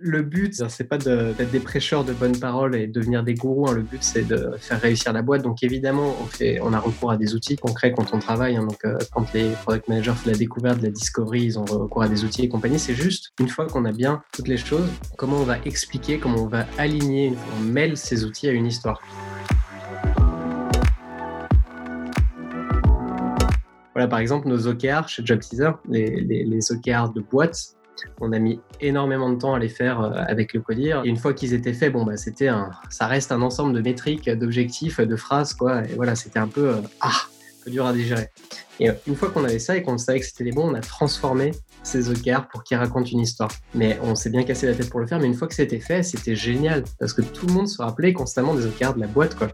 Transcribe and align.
Le 0.00 0.22
but, 0.22 0.54
c'est 0.68 0.84
pas 0.84 0.96
d'être 0.96 1.50
des 1.50 1.58
prêcheurs 1.58 2.04
de 2.04 2.12
bonnes 2.12 2.38
paroles 2.38 2.76
et 2.76 2.86
devenir 2.86 3.24
des 3.24 3.34
gourous. 3.34 3.68
Hein. 3.68 3.74
Le 3.74 3.82
but, 3.82 4.00
c'est 4.00 4.22
de 4.22 4.52
faire 4.56 4.80
réussir 4.80 5.12
la 5.12 5.22
boîte. 5.22 5.42
Donc 5.42 5.64
évidemment, 5.64 6.14
on, 6.22 6.26
fait, 6.26 6.60
on 6.62 6.72
a 6.72 6.78
recours 6.78 7.10
à 7.10 7.16
des 7.16 7.34
outils 7.34 7.56
concrets 7.56 7.90
quand 7.90 8.14
on 8.14 8.20
travaille. 8.20 8.54
Hein. 8.56 8.64
Donc 8.64 8.84
euh, 8.84 8.96
quand 9.12 9.32
les 9.32 9.50
product 9.64 9.88
managers 9.88 10.12
font 10.12 10.30
la 10.30 10.36
découverte, 10.36 10.78
de 10.78 10.84
la 10.84 10.92
discovery, 10.92 11.42
ils 11.42 11.58
ont 11.58 11.64
recours 11.64 12.02
à 12.02 12.08
des 12.08 12.22
outils 12.22 12.44
et 12.44 12.48
compagnie. 12.48 12.78
C'est 12.78 12.94
juste, 12.94 13.32
une 13.40 13.48
fois 13.48 13.66
qu'on 13.66 13.84
a 13.86 13.92
bien 13.92 14.22
toutes 14.32 14.46
les 14.46 14.56
choses, 14.56 14.88
comment 15.16 15.38
on 15.38 15.44
va 15.44 15.58
expliquer, 15.64 16.20
comment 16.20 16.44
on 16.44 16.48
va 16.48 16.64
aligner, 16.78 17.32
on 17.58 17.64
mêle 17.64 17.96
ces 17.96 18.24
outils 18.24 18.48
à 18.48 18.52
une 18.52 18.66
histoire. 18.66 19.00
Voilà, 23.94 24.06
par 24.06 24.20
exemple, 24.20 24.46
nos 24.46 24.68
OKR 24.68 25.08
chez 25.08 25.26
Job 25.26 25.40
les, 25.88 26.20
les, 26.20 26.44
les 26.44 26.72
OKR 26.72 27.12
de 27.12 27.20
boîte, 27.20 27.74
on 28.20 28.32
a 28.32 28.38
mis 28.38 28.60
énormément 28.80 29.30
de 29.30 29.38
temps 29.38 29.54
à 29.54 29.58
les 29.58 29.68
faire 29.68 30.00
euh, 30.00 30.10
avec 30.26 30.54
le 30.54 30.60
codir. 30.60 31.02
Et 31.04 31.08
une 31.08 31.16
fois 31.16 31.34
qu'ils 31.34 31.54
étaient 31.54 31.72
faits, 31.72 31.92
bon, 31.92 32.04
bah, 32.04 32.16
c'était 32.16 32.48
un, 32.48 32.70
ça 32.90 33.06
reste 33.06 33.32
un 33.32 33.42
ensemble 33.42 33.74
de 33.74 33.80
métriques, 33.80 34.28
d'objectifs, 34.30 35.00
de 35.00 35.16
phrases, 35.16 35.54
quoi. 35.54 35.84
Et 35.84 35.94
voilà, 35.94 36.14
c'était 36.14 36.38
un 36.38 36.48
peu, 36.48 36.68
euh, 36.68 36.80
ah, 37.00 37.08
un 37.08 37.64
peu 37.64 37.70
dur 37.70 37.86
à 37.86 37.92
digérer. 37.92 38.28
Et 38.80 38.90
euh, 38.90 38.94
une 39.06 39.16
fois 39.16 39.30
qu'on 39.30 39.44
avait 39.44 39.58
ça 39.58 39.76
et 39.76 39.82
qu'on 39.82 39.98
savait 39.98 40.20
que 40.20 40.26
c'était 40.26 40.44
les 40.44 40.52
bons, 40.52 40.70
on 40.70 40.74
a 40.74 40.80
transformé 40.80 41.52
ces 41.82 42.10
OKR 42.10 42.48
pour 42.48 42.64
qu'ils 42.64 42.76
racontent 42.76 43.08
une 43.08 43.20
histoire. 43.20 43.50
Mais 43.74 43.98
on 44.02 44.14
s'est 44.14 44.30
bien 44.30 44.44
cassé 44.44 44.66
la 44.66 44.74
tête 44.74 44.90
pour 44.90 45.00
le 45.00 45.06
faire. 45.06 45.18
Mais 45.18 45.26
une 45.26 45.34
fois 45.34 45.48
que 45.48 45.54
c'était 45.54 45.80
fait, 45.80 46.02
c'était 46.02 46.36
génial 46.36 46.84
parce 46.98 47.12
que 47.12 47.22
tout 47.22 47.46
le 47.46 47.52
monde 47.52 47.68
se 47.68 47.80
rappelait 47.80 48.12
constamment 48.12 48.54
des 48.54 48.66
OKR 48.66 48.94
de 48.94 49.00
la 49.00 49.06
boîte, 49.06 49.34
quoi. 49.34 49.48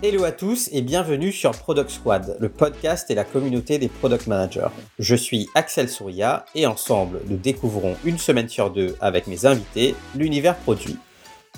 Hello 0.00 0.22
à 0.22 0.30
tous 0.30 0.68
et 0.70 0.80
bienvenue 0.80 1.32
sur 1.32 1.50
Product 1.50 1.90
Squad, 1.90 2.36
le 2.38 2.48
podcast 2.48 3.10
et 3.10 3.16
la 3.16 3.24
communauté 3.24 3.78
des 3.78 3.88
product 3.88 4.28
managers. 4.28 4.68
Je 5.00 5.16
suis 5.16 5.48
Axel 5.56 5.88
Souria 5.88 6.44
et 6.54 6.68
ensemble 6.68 7.20
nous 7.26 7.36
découvrons 7.36 7.96
une 8.04 8.16
semaine 8.16 8.48
sur 8.48 8.70
deux 8.70 8.94
avec 9.00 9.26
mes 9.26 9.44
invités 9.44 9.96
l'univers 10.14 10.54
produit. 10.54 10.96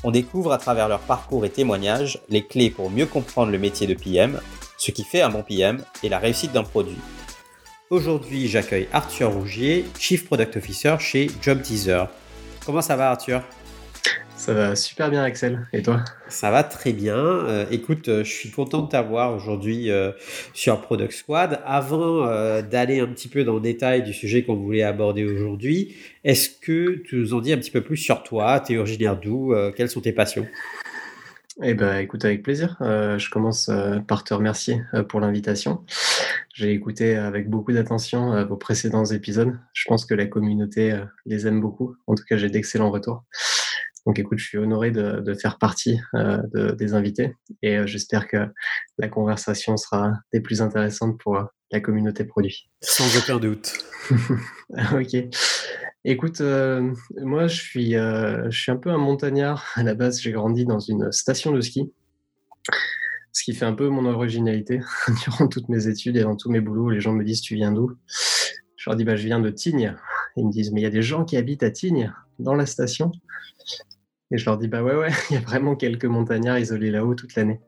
On 0.04 0.10
découvre 0.10 0.52
à 0.52 0.58
travers 0.58 0.88
leur 0.88 1.00
parcours 1.00 1.44
et 1.44 1.50
témoignages 1.50 2.18
les 2.30 2.46
clés 2.46 2.70
pour 2.70 2.88
mieux 2.88 3.04
comprendre 3.04 3.52
le 3.52 3.58
métier 3.58 3.86
de 3.86 3.92
PM, 3.92 4.40
ce 4.78 4.90
qui 4.90 5.04
fait 5.04 5.20
un 5.20 5.28
bon 5.28 5.42
PM 5.42 5.84
et 6.02 6.08
la 6.08 6.18
réussite 6.18 6.52
d'un 6.52 6.64
produit. 6.64 6.96
Aujourd'hui, 7.90 8.48
j'accueille 8.48 8.88
Arthur 8.94 9.34
Rougier, 9.34 9.84
Chief 9.98 10.24
Product 10.24 10.56
Officer 10.56 10.96
chez 10.98 11.30
Job 11.42 11.60
Teaser. 11.60 12.04
Comment 12.64 12.80
ça 12.80 12.96
va 12.96 13.10
Arthur? 13.10 13.42
Ça 14.40 14.54
va 14.54 14.74
super 14.74 15.10
bien, 15.10 15.22
Axel. 15.22 15.66
Et 15.74 15.82
toi? 15.82 16.02
Ça 16.28 16.50
va 16.50 16.64
très 16.64 16.94
bien. 16.94 17.18
Euh, 17.18 17.66
écoute, 17.70 18.08
euh, 18.08 18.24
je 18.24 18.32
suis 18.32 18.50
content 18.50 18.80
de 18.80 18.88
t'avoir 18.88 19.34
aujourd'hui 19.34 19.90
euh, 19.90 20.12
sur 20.54 20.80
Product 20.80 21.12
Squad. 21.12 21.60
Avant 21.66 22.24
d'aller 22.62 23.00
un 23.00 23.08
petit 23.08 23.28
peu 23.28 23.44
dans 23.44 23.56
le 23.56 23.60
détail 23.60 24.02
du 24.02 24.14
sujet 24.14 24.42
qu'on 24.42 24.56
voulait 24.56 24.82
aborder 24.82 25.24
aujourd'hui, 25.24 25.94
est-ce 26.24 26.48
que 26.48 27.02
tu 27.04 27.16
nous 27.16 27.34
en 27.34 27.40
dis 27.40 27.52
un 27.52 27.58
petit 27.58 27.70
peu 27.70 27.82
plus 27.82 27.98
sur 27.98 28.22
toi? 28.22 28.60
Tu 28.60 28.72
es 28.72 28.78
originaire 28.78 29.20
d'où? 29.20 29.54
Quelles 29.76 29.90
sont 29.90 30.00
tes 30.00 30.12
passions? 30.12 30.46
Eh 31.62 31.74
ben, 31.74 31.98
écoute, 31.98 32.24
avec 32.24 32.42
plaisir. 32.42 32.76
je 32.80 33.28
commence 33.28 33.70
par 34.08 34.24
te 34.24 34.32
remercier 34.32 34.80
pour 35.10 35.20
l'invitation. 35.20 35.84
J'ai 36.54 36.72
écouté 36.72 37.16
avec 37.16 37.50
beaucoup 37.50 37.72
d'attention 37.72 38.42
vos 38.46 38.56
précédents 38.56 39.04
épisodes. 39.04 39.58
Je 39.74 39.84
pense 39.86 40.06
que 40.06 40.14
la 40.14 40.24
communauté 40.24 40.98
les 41.26 41.46
aime 41.46 41.60
beaucoup. 41.60 41.94
En 42.06 42.14
tout 42.14 42.24
cas, 42.26 42.38
j'ai 42.38 42.48
d'excellents 42.48 42.90
retours. 42.90 43.24
Donc 44.06 44.18
écoute, 44.18 44.38
je 44.38 44.46
suis 44.46 44.58
honoré 44.58 44.90
de, 44.90 45.34
faire 45.34 45.58
partie 45.58 46.00
euh, 46.14 46.74
des 46.74 46.94
invités 46.94 47.36
et 47.62 47.78
euh, 47.78 47.86
j'espère 47.86 48.28
que 48.28 48.48
la 48.98 49.08
conversation 49.08 49.76
sera 49.76 50.12
des 50.32 50.40
plus 50.40 50.62
intéressantes 50.62 51.18
pour 51.18 51.36
euh, 51.36 51.44
la 51.70 51.80
communauté 51.80 52.24
produit. 52.24 52.70
Sans 52.80 53.16
aucun 53.18 53.38
doute. 53.38 53.72
ok. 54.92 55.16
Écoute, 56.04 56.40
moi 56.40 57.46
je 57.46 57.60
suis, 57.60 57.92
je 57.92 58.48
suis 58.50 58.72
un 58.72 58.76
peu 58.76 58.90
un 58.90 58.96
montagnard. 58.96 59.66
À 59.74 59.82
la 59.82 59.94
base, 59.94 60.20
j'ai 60.20 60.32
grandi 60.32 60.64
dans 60.64 60.80
une 60.80 61.12
station 61.12 61.52
de 61.52 61.60
ski, 61.60 61.92
ce 63.32 63.44
qui 63.44 63.54
fait 63.54 63.66
un 63.66 63.74
peu 63.74 63.88
mon 63.88 64.06
originalité 64.06 64.80
durant 65.24 65.46
toutes 65.46 65.68
mes 65.68 65.88
études 65.88 66.16
et 66.16 66.22
dans 66.22 66.36
tous 66.36 66.50
mes 66.50 66.60
boulots. 66.60 66.88
Les 66.88 67.00
gens 67.00 67.12
me 67.12 67.22
disent 67.22 67.42
Tu 67.42 67.54
viens 67.54 67.70
d'où? 67.70 67.92
Je 68.76 68.88
leur 68.88 68.96
dis 68.96 69.04
bah, 69.04 69.14
Je 69.14 69.26
viens 69.26 69.40
de 69.40 69.50
Tignes. 69.50 69.94
Ils 70.36 70.46
me 70.46 70.50
disent 70.50 70.72
Mais 70.72 70.80
il 70.80 70.84
y 70.84 70.86
a 70.86 70.90
des 70.90 71.02
gens 71.02 71.26
qui 71.26 71.36
habitent 71.36 71.62
à 71.62 71.70
Tignes, 71.70 72.12
dans 72.38 72.54
la 72.54 72.64
station. 72.64 73.12
Et 74.30 74.38
je 74.38 74.44
leur 74.44 74.58
dis, 74.58 74.68
bah 74.68 74.82
ouais, 74.82 74.94
ouais, 74.94 75.10
il 75.30 75.34
y 75.34 75.36
a 75.36 75.40
vraiment 75.40 75.76
quelques 75.76 76.04
montagnards 76.04 76.58
isolés 76.58 76.90
là-haut 76.90 77.14
toute 77.14 77.34
l'année. 77.34 77.60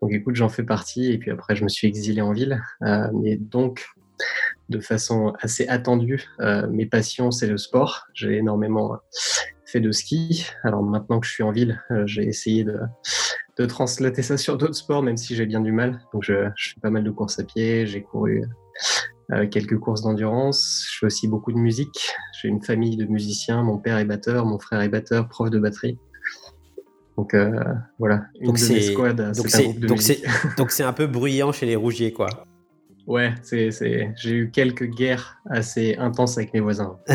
Donc 0.00 0.12
écoute, 0.12 0.34
j'en 0.34 0.48
fais 0.48 0.64
partie. 0.64 1.12
Et 1.12 1.18
puis 1.18 1.30
après, 1.30 1.54
je 1.54 1.64
me 1.64 1.68
suis 1.68 1.86
exilé 1.86 2.20
en 2.20 2.32
ville. 2.32 2.62
Euh, 2.82 3.08
mais 3.14 3.36
donc, 3.36 3.86
de 4.68 4.80
façon 4.80 5.34
assez 5.40 5.66
attendue, 5.68 6.24
euh, 6.40 6.66
mes 6.68 6.86
passions, 6.86 7.30
c'est 7.30 7.46
le 7.46 7.58
sport. 7.58 8.06
J'ai 8.14 8.36
énormément 8.36 8.98
fait 9.66 9.80
de 9.80 9.92
ski. 9.92 10.46
Alors 10.64 10.82
maintenant 10.82 11.20
que 11.20 11.26
je 11.26 11.32
suis 11.32 11.42
en 11.42 11.52
ville, 11.52 11.82
euh, 11.90 12.06
j'ai 12.06 12.24
essayé 12.24 12.64
de, 12.64 12.78
de 13.58 13.66
translater 13.66 14.22
ça 14.22 14.36
sur 14.36 14.58
d'autres 14.58 14.74
sports, 14.74 15.02
même 15.02 15.16
si 15.16 15.34
j'ai 15.34 15.46
bien 15.46 15.60
du 15.60 15.72
mal. 15.72 16.00
Donc 16.12 16.24
je, 16.24 16.50
je 16.56 16.70
fais 16.70 16.80
pas 16.80 16.90
mal 16.90 17.04
de 17.04 17.10
courses 17.10 17.38
à 17.38 17.44
pied, 17.44 17.86
j'ai 17.86 18.02
couru 18.02 18.44
quelques 19.50 19.78
courses 19.78 20.02
d'endurance. 20.02 20.86
Je 20.92 20.98
fais 20.98 21.06
aussi 21.06 21.28
beaucoup 21.28 21.52
de 21.52 21.58
musique. 21.58 22.10
J'ai 22.40 22.48
une 22.48 22.62
famille 22.62 22.96
de 22.96 23.06
musiciens. 23.06 23.62
Mon 23.62 23.78
père 23.78 23.98
est 23.98 24.04
batteur, 24.04 24.46
mon 24.46 24.58
frère 24.58 24.80
est 24.80 24.88
batteur, 24.88 25.28
prof 25.28 25.50
de 25.50 25.58
batterie. 25.58 25.98
Donc 27.16 27.34
euh, 27.34 27.52
voilà, 27.98 28.24
une 28.40 28.46
donc 28.46 28.58
de 28.58 28.72
mes 28.72 28.80
squads, 28.80 29.12
donc 30.56 30.70
c'est 30.70 30.82
un 30.82 30.92
peu 30.92 31.06
bruyant 31.06 31.52
chez 31.52 31.66
les 31.66 31.76
Rougiers, 31.76 32.12
quoi. 32.12 32.28
Ouais, 33.06 33.34
c'est, 33.42 33.70
j'ai 34.16 34.30
eu 34.30 34.50
quelques 34.50 34.84
guerres 34.84 35.36
assez 35.50 35.96
intenses 35.96 36.38
avec 36.38 36.54
mes 36.54 36.60
voisins. 36.60 36.96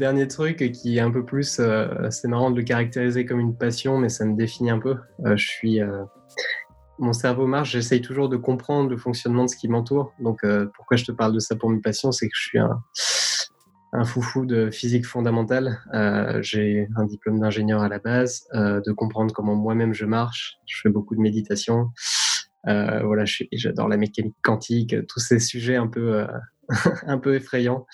dernier 0.00 0.26
truc 0.26 0.72
qui 0.72 0.96
est 0.96 1.00
un 1.00 1.12
peu 1.12 1.24
plus, 1.24 1.58
euh, 1.60 2.10
c'est 2.10 2.26
marrant 2.26 2.50
de 2.50 2.56
le 2.56 2.64
caractériser 2.64 3.24
comme 3.26 3.38
une 3.38 3.56
passion, 3.56 3.98
mais 3.98 4.08
ça 4.08 4.24
me 4.24 4.34
définit 4.34 4.70
un 4.70 4.80
peu. 4.80 4.96
Euh, 5.26 5.36
je 5.36 5.46
suis, 5.46 5.80
euh, 5.80 6.02
mon 6.98 7.12
cerveau 7.12 7.46
marche, 7.46 7.70
j'essaye 7.72 8.00
toujours 8.00 8.28
de 8.28 8.36
comprendre 8.36 8.90
le 8.90 8.96
fonctionnement 8.96 9.44
de 9.44 9.50
ce 9.50 9.56
qui 9.56 9.68
m'entoure. 9.68 10.12
Donc, 10.18 10.40
pourquoi 10.74 10.96
je 10.96 11.04
te 11.04 11.12
parle 11.12 11.32
de 11.32 11.38
ça 11.38 11.54
pour 11.54 11.70
mes 11.70 11.80
passions, 11.80 12.12
c'est 12.12 12.26
que 12.26 12.34
je 12.34 12.42
suis 12.42 12.58
un, 12.58 14.04
foufou 14.04 14.44
de 14.44 14.70
physique 14.70 15.06
fondamentale. 15.06 15.78
J'ai 16.42 16.88
un 16.96 17.06
diplôme 17.06 17.40
d'ingénieur 17.40 17.80
à 17.80 17.88
la 17.88 17.98
base, 17.98 18.46
de 18.52 18.92
comprendre 18.92 19.32
comment 19.32 19.54
moi-même 19.54 19.94
je 19.94 20.04
marche. 20.04 20.58
Je 20.66 20.78
fais 20.82 20.90
beaucoup 20.90 21.16
de 21.16 21.22
méditation. 21.22 21.88
voilà, 22.64 23.24
j'adore 23.52 23.88
la 23.88 23.96
mécanique 23.96 24.36
quantique, 24.42 24.94
tous 25.08 25.20
ces 25.20 25.38
sujets 25.38 25.76
un 25.76 25.86
peu 25.88 26.26
un 27.06 27.18
peu 27.18 27.34
effrayant, 27.34 27.86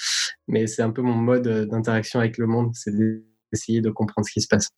mais 0.48 0.66
c'est 0.66 0.82
un 0.82 0.91
peu 0.91 1.03
mon 1.03 1.14
mode 1.14 1.47
euh, 1.47 1.66
d'interaction 1.66 2.20
avec 2.20 2.38
le 2.38 2.47
monde, 2.47 2.72
c'est 2.75 2.94
d'essayer 2.94 3.81
de 3.81 3.91
comprendre 3.91 4.26
ce 4.26 4.32
qui 4.32 4.41
se 4.41 4.48
passe. 4.48 4.69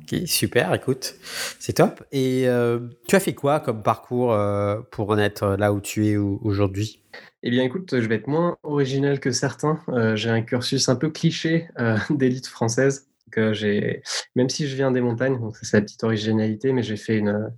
Ok, 0.00 0.20
super, 0.24 0.72
écoute, 0.72 1.16
c'est 1.58 1.74
top. 1.74 2.02
Et 2.12 2.48
euh, 2.48 2.80
tu 3.08 3.14
as 3.14 3.20
fait 3.20 3.34
quoi 3.34 3.60
comme 3.60 3.82
parcours 3.82 4.32
euh, 4.32 4.80
pour 4.90 5.10
en 5.10 5.18
être 5.18 5.56
là 5.58 5.74
où 5.74 5.82
tu 5.82 6.06
es 6.06 6.16
aujourd'hui? 6.16 7.02
Eh 7.42 7.50
bien, 7.50 7.62
écoute, 7.62 8.00
je 8.00 8.08
vais 8.08 8.14
être 8.14 8.26
moins 8.26 8.56
original 8.62 9.20
que 9.20 9.32
certains. 9.32 9.80
j'ai 10.14 10.30
un 10.30 10.40
cursus 10.40 10.88
un 10.88 10.96
peu 10.96 11.10
cliché 11.10 11.68
d'élite 12.10 12.46
française. 12.46 13.08
Que 13.30 13.54
j'ai, 13.54 14.02
même 14.34 14.50
si 14.50 14.66
je 14.66 14.76
viens 14.76 14.90
des 14.90 15.00
montagnes, 15.00 15.40
donc 15.40 15.56
c'est 15.56 15.78
la 15.78 15.80
petite 15.80 16.04
originalité, 16.04 16.72
mais 16.72 16.82
j'ai 16.82 16.98
fait 16.98 17.16
une, 17.16 17.50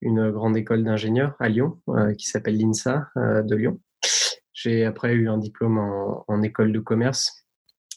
une 0.00 0.30
grande 0.30 0.56
école 0.56 0.82
d'ingénieur 0.82 1.34
à 1.40 1.50
Lyon 1.50 1.78
qui 2.16 2.26
s'appelle 2.26 2.56
l'INSA 2.56 3.08
de 3.16 3.54
Lyon. 3.54 3.78
J'ai 4.62 4.84
après 4.84 5.14
eu 5.14 5.30
un 5.30 5.38
diplôme 5.38 5.78
en, 5.78 6.42
école 6.42 6.72
de 6.72 6.80
commerce. 6.80 7.46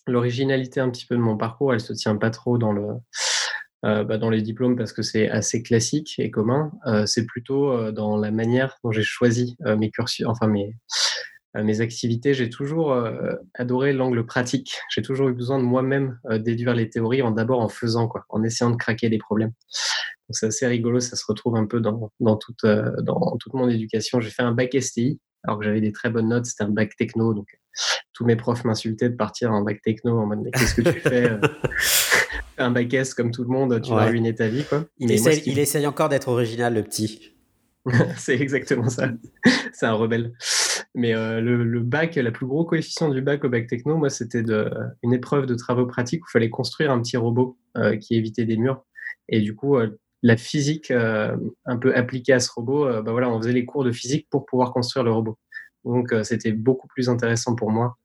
L'originalité 0.08 0.80
un 0.80 0.90
petit 0.90 1.06
peu 1.06 1.16
de 1.16 1.22
mon 1.22 1.36
parcours, 1.36 1.74
elle 1.74 1.82
se 1.82 1.92
tient 1.92 2.16
pas 2.16 2.30
trop 2.30 2.58
dans 2.58 2.72
le 2.72 2.88
euh, 3.84 4.06
bah, 4.06 4.18
dans 4.18 4.30
les 4.30 4.42
diplômes 4.42 4.78
parce 4.78 4.94
que 4.94 5.02
c'est 5.02 5.30
assez 5.30 5.62
classique 5.62 6.16
et 6.20 6.32
commun. 6.32 6.72
Euh, 6.88 7.06
c'est 7.06 7.26
plutôt 7.26 7.70
euh, 7.70 7.92
dans 7.92 8.16
la 8.16 8.32
manière 8.32 8.78
dont 8.82 8.94
j'ai 8.94 9.04
choisi 9.04 9.58
mes 9.78 9.92
cursus, 9.92 10.26
enfin 10.26 10.48
mes 10.48 10.74
mes 11.56 11.82
activités. 11.82 12.34
J'ai 12.34 12.50
toujours 12.50 12.96
adoré 13.54 13.94
l'angle 13.94 14.26
pratique. 14.26 14.80
J'ai 14.90 15.02
toujours 15.02 15.30
eu 15.30 15.34
besoin 15.34 15.60
de 15.60 15.64
moi-même 15.64 16.20
déduire 16.40 16.74
les 16.74 16.90
théories 16.90 17.22
en 17.22 17.32
d'abord 17.32 17.60
en 17.60 17.70
faisant 17.70 18.08
quoi, 18.08 18.26
en 18.30 18.44
essayant 18.44 18.72
de 18.72 18.76
craquer 18.76 19.10
des 19.10 19.20
problèmes. 19.20 19.50
Donc 19.50 20.36
c'est 20.36 20.48
assez 20.48 20.66
rigolo, 20.66 21.00
ça 21.00 21.16
se 21.16 21.24
retrouve 21.28 21.56
un 21.56 21.66
peu 21.66 21.80
dans, 21.80 22.12
dans, 22.20 22.38
toute, 22.38 22.66
dans 22.66 23.38
toute 23.38 23.54
mon 23.54 23.70
éducation. 23.70 24.20
J'ai 24.20 24.32
fait 24.32 24.42
un 24.42 24.54
bac 24.54 24.76
STI, 24.80 25.20
alors 25.44 25.60
que 25.60 25.66
j'avais 25.66 25.82
des 25.82 25.92
très 25.92 26.10
bonnes 26.10 26.30
notes, 26.30 26.46
c'était 26.46 26.64
un 26.64 26.70
bac 26.70 26.96
techno, 26.96 27.34
donc 27.34 27.48
tous 28.14 28.26
mes 28.26 28.36
profs 28.36 28.64
m'insultaient 28.64 29.10
de 29.10 29.16
partir 29.16 29.52
en 29.52 29.62
bac 29.62 29.82
techno 29.82 30.20
en 30.20 30.28
mode 30.28 30.42
mais 30.44 30.52
qu'est-ce 30.52 30.76
que 30.76 30.90
tu 30.90 31.00
fais 31.00 31.30
euh, 31.32 31.40
Un 32.58 32.72
bac 32.72 32.94
S 32.94 33.14
comme 33.14 33.32
tout 33.32 33.44
le 33.44 33.50
monde, 33.50 33.82
tu 33.82 33.92
vas 33.92 34.06
ruiner 34.06 34.34
ta 34.34 34.48
vie 34.48 34.64
quoi. 34.64 34.86
Il, 35.00 35.12
essaye, 35.12 35.42
il 35.46 35.60
essaye 35.60 35.88
encore 35.88 36.10
d'être 36.10 36.30
original 36.30 36.74
le 36.74 36.84
petit. 36.84 37.32
c'est 38.18 38.40
exactement 38.40 38.90
ça. 38.90 39.10
c'est 39.74 39.86
un 39.86 39.94
rebelle. 39.94 40.34
Mais 40.96 41.14
le, 41.14 41.80
bac, 41.82 42.16
la 42.16 42.32
plus 42.32 42.46
gros 42.46 42.66
coefficient 42.66 43.10
du 43.10 43.22
bac 43.22 43.44
au 43.44 43.50
bac 43.50 43.68
techno, 43.68 43.98
moi, 43.98 44.10
c'était 44.10 44.44
une 45.04 45.14
épreuve 45.14 45.46
de 45.46 45.56
travaux 45.56 45.86
pratiques 45.86 46.24
où 46.24 46.28
il 46.30 46.32
fallait 46.32 46.50
construire 46.50 46.92
un 46.92 47.02
petit 47.02 47.18
robot 47.18 47.58
qui 48.02 48.16
évitait 48.16 48.46
des 48.46 48.58
murs. 48.58 48.84
Et 49.30 49.42
du 49.42 49.56
coup, 49.56 49.78
la 50.22 50.38
physique 50.38 50.92
un 50.92 51.78
peu 51.80 51.96
appliquée 51.96 52.34
à 52.34 52.40
ce 52.40 52.52
robot, 52.52 53.02
bah 53.04 53.14
on 53.14 53.42
faisait 53.42 53.54
les 53.54 53.66
cours 53.66 53.84
de 53.84 53.92
physique 53.92 54.28
pour 54.30 54.46
pouvoir 54.46 54.74
construire 54.74 55.04
le 55.04 55.12
robot. 55.12 55.38
Donc, 55.86 56.14
c'était 56.24 56.54
beaucoup 56.54 56.88
plus 56.88 57.10
intéressant 57.10 57.56
pour 57.56 57.72
moi 57.72 57.98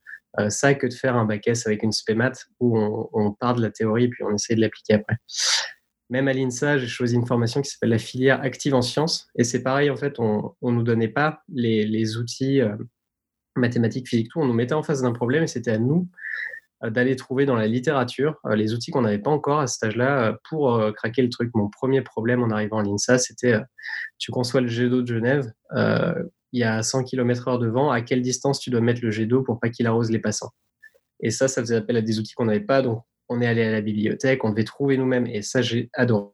ça 0.48 0.74
que 0.74 0.86
de 0.86 0.94
faire 0.94 1.16
un 1.16 1.24
bac 1.24 1.48
S 1.48 1.66
avec 1.66 1.82
une 1.82 1.92
spémat 1.92 2.32
où 2.60 2.78
on, 2.78 3.08
on 3.12 3.32
part 3.32 3.54
de 3.54 3.62
la 3.62 3.70
théorie 3.70 4.08
puis 4.08 4.22
on 4.24 4.34
essaie 4.34 4.54
de 4.54 4.60
l'appliquer 4.60 4.94
après 4.94 5.16
même 6.10 6.28
à 6.28 6.32
l'INSA, 6.32 6.78
j'ai 6.78 6.86
choisi 6.86 7.14
une 7.14 7.26
formation 7.26 7.60
qui 7.60 7.70
s'appelle 7.70 7.90
la 7.90 7.98
filière 7.98 8.40
active 8.40 8.74
en 8.74 8.82
sciences. 8.82 9.28
Et 9.36 9.44
c'est 9.44 9.62
pareil, 9.62 9.90
en 9.90 9.96
fait, 9.96 10.18
on 10.18 10.54
ne 10.62 10.70
nous 10.70 10.82
donnait 10.82 11.08
pas 11.08 11.42
les, 11.48 12.16
outils 12.16 12.60
euh, 12.60 12.76
mathématiques, 13.56 14.08
physiques, 14.08 14.30
tout. 14.30 14.40
On 14.40 14.46
nous 14.46 14.54
mettait 14.54 14.74
en 14.74 14.82
face 14.82 15.02
d'un 15.02 15.12
problème 15.12 15.42
et 15.42 15.46
c'était 15.46 15.72
à 15.72 15.78
nous 15.78 16.08
euh, 16.82 16.90
d'aller 16.90 17.14
trouver 17.14 17.44
dans 17.44 17.56
la 17.56 17.66
littérature 17.66 18.36
euh, 18.46 18.56
les 18.56 18.72
outils 18.72 18.90
qu'on 18.90 19.02
n'avait 19.02 19.18
pas 19.18 19.30
encore 19.30 19.60
à 19.60 19.66
cet 19.66 19.82
âge-là 19.82 20.38
pour 20.48 20.80
craquer 20.94 21.22
le 21.22 21.28
truc. 21.28 21.50
Mon 21.54 21.68
premier 21.68 22.00
problème 22.00 22.42
en 22.42 22.50
arrivant 22.50 22.78
à 22.78 22.82
l'INSA, 22.82 23.18
c'était 23.18 23.58
tu 24.16 24.30
conçois 24.30 24.62
le 24.62 24.68
jet 24.68 24.88
d'eau 24.88 25.02
de 25.02 25.06
Genève, 25.06 25.52
il 26.52 26.60
y 26.60 26.64
a 26.64 26.82
100 26.82 27.04
km/h 27.04 27.58
de 27.58 27.66
vent, 27.66 27.90
à 27.90 28.00
quelle 28.00 28.22
distance 28.22 28.58
tu 28.60 28.70
dois 28.70 28.80
mettre 28.80 29.00
le 29.02 29.10
jet 29.10 29.26
d'eau 29.26 29.42
pour 29.42 29.60
pas 29.60 29.68
qu'il 29.68 29.86
arrose 29.86 30.10
les 30.10 30.18
passants? 30.18 30.50
Et 31.20 31.30
ça, 31.30 31.48
ça 31.48 31.60
faisait 31.60 31.76
appel 31.76 31.96
à 31.96 32.02
des 32.02 32.18
outils 32.18 32.32
qu'on 32.34 32.46
n'avait 32.46 32.60
pas. 32.60 32.82
On 33.28 33.40
est 33.40 33.46
allé 33.46 33.62
à 33.62 33.70
la 33.70 33.80
bibliothèque, 33.80 34.44
on 34.44 34.50
devait 34.50 34.64
trouver 34.64 34.96
nous-mêmes, 34.96 35.26
et 35.26 35.42
ça, 35.42 35.62
j'ai 35.62 35.90
adoré. 35.94 36.32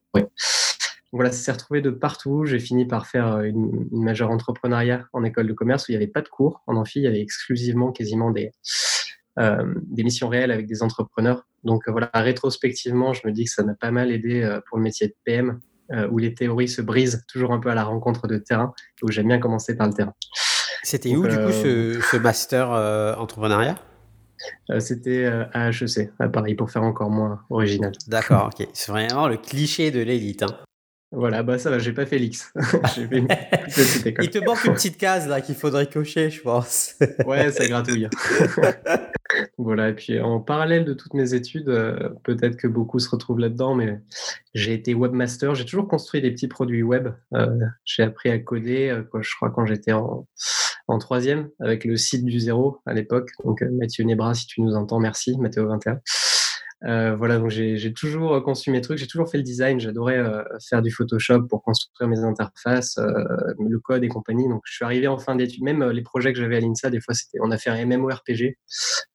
voilà, 1.13 1.33
ça 1.33 1.39
s'est 1.39 1.53
retrouvé 1.53 1.81
de 1.81 1.91
partout. 1.91 2.45
J'ai 2.45 2.59
fini 2.59 2.87
par 2.87 3.07
faire 3.07 3.37
euh, 3.37 3.43
une, 3.43 3.87
majeure 3.93 4.31
entrepreneuriat 4.31 5.07
en 5.13 5.25
école 5.25 5.47
de 5.47 5.53
commerce 5.53 5.89
où 5.89 5.93
il 5.93 5.95
n'y 5.95 6.03
avait 6.03 6.11
pas 6.11 6.23
de 6.23 6.29
cours. 6.29 6.63
En 6.67 6.77
amphi, 6.77 7.01
il 7.01 7.05
y 7.05 7.07
avait 7.07 7.21
exclusivement 7.21 7.93
quasiment 7.93 8.31
des, 8.31 8.53
euh, 9.39 9.75
des 9.83 10.05
missions 10.05 10.29
réelles 10.29 10.51
avec 10.51 10.67
des 10.67 10.83
entrepreneurs. 10.83 11.47
Donc 11.65 11.89
euh, 11.89 11.93
voilà, 11.93 12.11
rétrospectivement, 12.15 13.13
je 13.13 13.27
me 13.27 13.33
dis 13.33 13.45
que 13.45 13.51
ça 13.51 13.65
m'a 13.65 13.75
pas 13.75 13.91
mal 13.91 14.13
aidé 14.13 14.59
pour 14.69 14.79
le 14.79 14.85
métier 14.85 15.09
de 15.09 15.15
PM, 15.25 15.61
où 16.11 16.19
les 16.19 16.35
théories 16.35 16.69
se 16.69 16.81
brisent 16.81 17.25
toujours 17.29 17.53
un 17.53 17.61
peu 17.61 17.69
à 17.69 17.75
la 17.75 17.85
rencontre 17.85 18.27
de 18.27 18.39
terrain, 18.39 18.73
où 19.03 19.11
j'aime 19.11 19.29
bien 19.29 19.39
commencer 19.39 19.77
par 19.77 19.87
le 19.87 19.93
terrain. 19.93 20.15
C'était 20.83 21.15
où, 21.15 21.27
du 21.27 21.37
coup, 21.37 21.53
ce, 21.53 22.01
ce 22.01 22.17
master 22.17 22.71
entrepreneuriat? 23.19 23.79
euh, 23.79 23.94
c'était 24.79 25.25
euh, 25.25 25.45
à 25.53 25.71
HEC, 25.71 26.11
à 26.19 26.29
Paris, 26.29 26.55
pour 26.55 26.71
faire 26.71 26.83
encore 26.83 27.11
moins 27.11 27.41
original. 27.51 27.93
D'accord, 28.09 28.51
ok. 28.53 28.69
C'est 28.73 28.91
vraiment 28.91 29.29
le 29.29 29.37
cliché 29.37 29.91
de 29.91 30.01
l'élite. 30.01 30.43
Hein. 30.43 30.57
Voilà, 31.13 31.45
bah 31.45 31.59
ça 31.59 31.71
va, 31.71 31.79
j'ai 31.79 31.93
pas 31.93 32.07
fait 32.07 32.19
l'X. 32.19 32.53
Il 32.97 34.31
te 34.31 34.45
manque 34.45 34.65
une 34.65 34.75
petite 34.75 34.97
case 34.97 35.29
là 35.29 35.41
qu'il 35.41 35.55
faudrait 35.55 35.87
cocher, 35.87 36.29
je 36.29 36.43
pense. 36.43 36.97
ouais, 37.27 37.53
ça 37.53 37.69
gratouille. 37.69 38.09
voilà, 39.57 39.91
et 39.91 39.95
puis 39.95 40.21
en 40.21 40.41
parallèle 40.41 40.85
de 40.85 40.93
toutes 40.93 41.15
mes 41.15 41.35
études, 41.35 41.69
euh, 41.69 42.09
peut-être 42.25 42.57
que 42.57 42.67
beaucoup 42.67 42.99
se 42.99 43.09
retrouvent 43.09 43.39
là-dedans, 43.39 43.77
mais 43.77 44.01
j'ai 44.55 44.75
été 44.75 44.93
webmaster. 44.93 45.55
J'ai 45.55 45.65
toujours 45.65 45.87
construit 45.87 46.21
des 46.21 46.33
petits 46.33 46.49
produits 46.49 46.83
web. 46.83 47.11
j'ai 47.85 48.03
appris 48.03 48.31
à 48.31 48.39
coder, 48.41 49.01
je 49.21 49.37
crois, 49.37 49.51
quand 49.51 49.67
j'étais 49.67 49.93
en, 49.93 50.27
en 50.87 50.99
troisième 50.99 51.51
avec 51.61 51.85
le 51.85 51.97
site 51.97 52.25
du 52.25 52.39
zéro 52.39 52.79
à 52.87 52.95
l'époque. 52.95 53.31
Donc 53.45 53.63
euh, 53.63 53.71
Mathieu 53.73 54.05
Nebra, 54.05 54.35
si 54.35 54.47
tu 54.47 54.61
nous 54.61 54.75
entends, 54.75 55.01
merci, 55.01 55.37
Mathéo 55.39 55.69
21. 55.69 56.01
Euh, 56.87 57.17
voilà, 57.17 57.39
donc 57.39 57.49
j'ai 57.49 57.95
toujours 57.95 58.43
conçu 58.43 58.71
mes 58.71 58.83
trucs, 58.83 58.99
j'ai 58.99 59.07
toujours 59.07 59.31
fait 59.31 59.39
le 59.39 59.43
design, 59.43 59.81
j'adorais 59.81 60.19
euh, 60.19 60.43
faire 60.69 60.83
du 60.83 60.91
Photoshop 60.91 61.47
pour 61.49 61.63
construire 61.63 62.11
mes 62.11 62.19
interfaces, 62.19 62.99
le 62.99 63.79
code 63.79 64.05
et 64.05 64.09
compagnie. 64.09 64.49
Donc 64.49 64.61
je 64.67 64.75
suis 64.75 64.85
arrivé 64.85 65.07
en 65.09 65.17
fin 65.17 65.35
d'études, 65.35 65.63
même 65.63 65.83
les 65.83 66.03
projets 66.03 66.35
que 66.35 66.39
j'avais 66.39 66.57
à 66.57 66.61
l'INSA, 66.61 66.91
des 66.91 67.01
fois 67.01 67.15
c'était, 67.15 67.39
on 67.41 67.51
a 67.51 67.57
fait 67.57 67.71
un 67.71 67.87
MMORPG 67.87 68.59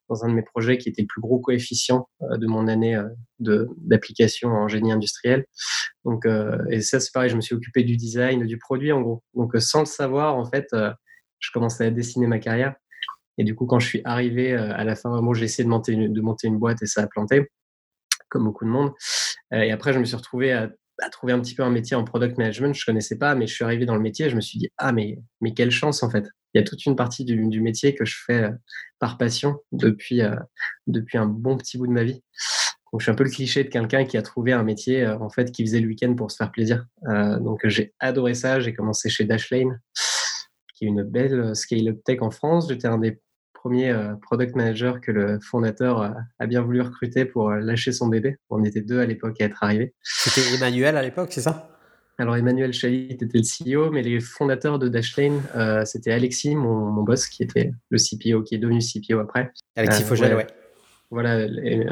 dans 0.07 0.25
un 0.25 0.29
de 0.29 0.33
mes 0.33 0.41
projets 0.41 0.79
qui 0.79 0.89
était 0.89 1.03
le 1.03 1.07
plus 1.07 1.21
gros 1.21 1.37
coefficient 1.37 2.09
de 2.21 2.47
mon 2.47 2.67
année 2.67 2.99
d'application 3.37 4.49
en 4.49 4.67
génie 4.67 4.91
industriel. 4.91 5.45
Donc 6.05 6.25
et 6.71 6.81
ça 6.81 6.99
c'est 6.99 7.13
pareil, 7.13 7.29
je 7.29 7.35
me 7.35 7.41
suis 7.41 7.53
occupé 7.53 7.83
du 7.83 7.97
design, 7.97 8.47
du 8.47 8.57
produit 8.57 8.91
en 8.91 9.01
gros. 9.01 9.21
Donc 9.35 9.51
sans 9.59 9.81
le 9.81 9.85
savoir 9.85 10.35
en 10.35 10.45
fait 10.45 10.73
je 11.39 11.51
commençais 11.51 11.85
à 11.85 11.91
dessiner 11.91 12.27
ma 12.27 12.39
carrière. 12.39 12.75
Et 13.39 13.45
du 13.45 13.55
coup, 13.55 13.65
quand 13.65 13.79
je 13.79 13.87
suis 13.87 14.01
arrivé 14.03 14.51
euh, 14.51 14.73
à 14.75 14.83
la 14.83 14.95
fin, 14.95 15.21
moi, 15.21 15.33
j'ai 15.33 15.45
essayé 15.45 15.63
de 15.63 15.69
monter, 15.69 15.93
une, 15.93 16.59
boîte 16.59 16.83
et 16.83 16.85
ça 16.85 17.03
a 17.03 17.07
planté, 17.07 17.49
comme 18.27 18.43
beaucoup 18.43 18.65
de 18.65 18.69
monde. 18.69 18.91
Euh, 19.53 19.61
et 19.61 19.71
après, 19.71 19.93
je 19.93 19.99
me 19.99 20.05
suis 20.05 20.17
retrouvé 20.17 20.51
à, 20.51 20.69
trouver 21.11 21.31
un 21.31 21.39
petit 21.39 21.55
peu 21.55 21.63
un 21.63 21.69
métier 21.69 21.95
en 21.95 22.03
product 22.03 22.37
management. 22.37 22.75
Je 22.75 22.85
connaissais 22.85 23.17
pas, 23.17 23.33
mais 23.33 23.47
je 23.47 23.53
suis 23.53 23.63
arrivé 23.63 23.85
dans 23.85 23.95
le 23.95 24.01
métier. 24.01 24.29
je 24.29 24.35
me 24.35 24.41
suis 24.41 24.59
dit, 24.59 24.69
ah, 24.77 24.91
mais, 24.91 25.19
mais 25.39 25.53
quelle 25.53 25.71
chance, 25.71 26.03
en 26.03 26.09
fait. 26.09 26.25
Il 26.53 26.59
y 26.59 26.61
a 26.61 26.63
toute 26.65 26.85
une 26.85 26.97
partie 26.97 27.23
du, 27.23 27.47
du 27.47 27.61
métier 27.61 27.95
que 27.95 28.03
je 28.03 28.17
fais 28.25 28.43
euh, 28.43 28.51
par 28.99 29.17
passion 29.17 29.59
depuis, 29.71 30.21
depuis 30.87 31.17
un 31.17 31.25
bon 31.25 31.55
petit 31.55 31.77
bout 31.77 31.87
de 31.87 31.93
ma 31.93 32.03
vie. 32.03 32.21
Donc, 32.91 32.99
je 32.99 33.05
suis 33.05 33.11
un 33.11 33.15
peu 33.15 33.23
le 33.23 33.29
cliché 33.29 33.63
de 33.63 33.69
quelqu'un 33.69 34.03
qui 34.03 34.17
a 34.17 34.21
trouvé 34.21 34.51
un 34.51 34.63
métier, 34.63 35.07
en 35.07 35.29
fait, 35.29 35.51
qui 35.51 35.63
faisait 35.65 35.79
le 35.79 35.87
week-end 35.87 36.13
pour 36.15 36.31
se 36.31 36.35
faire 36.35 36.51
plaisir. 36.51 36.85
donc, 37.39 37.61
j'ai 37.63 37.93
adoré 37.99 38.33
ça. 38.33 38.59
J'ai 38.59 38.73
commencé 38.73 39.09
chez 39.09 39.23
Dashlane 39.23 39.79
qui 40.79 40.85
est 40.85 40.87
une 40.87 41.03
belle 41.03 41.39
euh, 41.39 41.53
scale-up 41.53 41.99
tech 42.05 42.21
en 42.21 42.31
France. 42.31 42.69
J'étais 42.69 42.87
un 42.87 42.97
des 42.97 43.19
premiers 43.53 43.91
euh, 43.91 44.15
product 44.21 44.55
managers 44.55 44.93
que 45.01 45.11
le 45.11 45.39
fondateur 45.41 46.15
a 46.39 46.47
bien 46.47 46.61
voulu 46.61 46.81
recruter 46.81 47.25
pour 47.25 47.49
euh, 47.49 47.59
lâcher 47.59 47.91
son 47.91 48.07
bébé. 48.07 48.37
On 48.49 48.63
était 48.63 48.81
deux 48.81 48.99
à 48.99 49.05
l'époque 49.05 49.39
à 49.41 49.45
être 49.45 49.61
arrivés. 49.61 49.93
C'était 50.01 50.55
Emmanuel 50.55 50.95
à 50.95 51.01
l'époque, 51.01 51.29
c'est 51.31 51.41
ça? 51.41 51.69
Alors 52.17 52.35
Emmanuel 52.35 52.73
Chalit 52.73 53.07
était 53.09 53.27
le 53.33 53.41
CEO, 53.41 53.91
mais 53.91 54.01
les 54.01 54.19
fondateurs 54.19 54.77
de 54.77 54.89
Dashlane, 54.89 55.41
c'était 55.85 56.11
Alexis, 56.11 56.53
mon, 56.53 57.01
boss, 57.01 57.27
qui 57.27 57.43
était 57.43 57.71
le 57.89 57.97
CPO, 57.97 58.43
qui 58.43 58.55
est 58.55 58.57
devenu 58.57 58.79
CPO 58.81 59.19
après. 59.19 59.53
Alexis 59.77 60.03
Fogel, 60.03 60.35
ouais 60.35 60.47
voilà, 61.11 61.37
euh, 61.37 61.83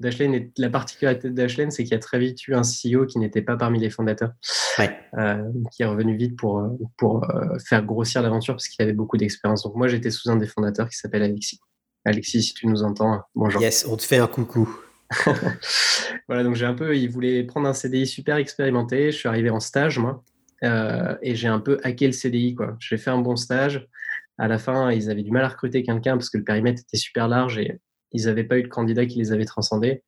Dashlane, 0.00 0.50
la 0.56 0.70
particularité 0.70 1.30
de 1.30 1.34
Dashlane, 1.34 1.70
c'est 1.70 1.84
qu'il 1.84 1.92
y 1.92 1.96
a 1.96 2.00
très 2.00 2.18
vite 2.18 2.46
eu 2.48 2.54
un 2.54 2.62
CEO 2.62 3.06
qui 3.06 3.18
n'était 3.18 3.42
pas 3.42 3.56
parmi 3.56 3.78
les 3.78 3.90
fondateurs, 3.90 4.32
euh, 4.80 5.44
qui 5.72 5.82
est 5.82 5.86
revenu 5.86 6.16
vite 6.16 6.36
pour, 6.36 6.58
euh, 6.58 6.68
pour 6.98 7.24
faire 7.64 7.84
grossir 7.84 8.22
l'aventure 8.22 8.54
parce 8.54 8.66
qu'il 8.66 8.82
avait 8.82 8.92
beaucoup 8.92 9.16
d'expérience. 9.16 9.62
Donc 9.62 9.76
moi, 9.76 9.86
j'étais 9.86 10.10
sous 10.10 10.30
un 10.30 10.36
des 10.36 10.48
fondateurs 10.48 10.88
qui 10.88 10.96
s'appelle 10.96 11.22
Alexis. 11.22 11.60
Alexis, 12.04 12.42
si 12.42 12.54
tu 12.54 12.66
nous 12.66 12.82
entends, 12.82 13.20
bonjour. 13.36 13.62
Yes, 13.62 13.86
on 13.88 13.96
te 13.96 14.02
fait 14.02 14.18
un 14.18 14.26
coucou. 14.26 14.80
voilà, 16.28 16.42
donc 16.42 16.56
j'ai 16.56 16.66
un 16.66 16.74
peu, 16.74 16.96
il 16.96 17.08
voulait 17.08 17.44
prendre 17.44 17.68
un 17.68 17.72
CDI 17.72 18.06
super 18.06 18.36
expérimenté. 18.36 19.12
Je 19.12 19.16
suis 19.16 19.28
arrivé 19.28 19.50
en 19.50 19.60
stage, 19.60 20.00
moi, 20.00 20.24
et 21.22 21.36
j'ai 21.36 21.48
un 21.48 21.60
peu 21.60 21.78
hacké 21.84 22.06
le 22.06 22.12
CDI, 22.12 22.56
quoi. 22.56 22.76
J'ai 22.80 22.96
fait 22.96 23.10
un 23.10 23.18
bon 23.18 23.36
stage. 23.36 23.86
À 24.38 24.48
la 24.48 24.58
fin, 24.58 24.90
ils 24.90 25.08
avaient 25.08 25.22
du 25.22 25.30
mal 25.30 25.44
à 25.44 25.48
recruter 25.48 25.82
quelqu'un 25.84 26.16
parce 26.16 26.30
que 26.30 26.38
le 26.38 26.44
périmètre 26.44 26.82
était 26.82 26.98
super 26.98 27.28
large 27.28 27.58
et 27.58 27.80
ils 28.16 28.26
n'avaient 28.26 28.44
pas 28.44 28.58
eu 28.58 28.62
de 28.62 28.68
candidat 28.68 29.06
qui 29.06 29.18
les 29.18 29.32
avait 29.32 29.44
transcendés. 29.44 30.02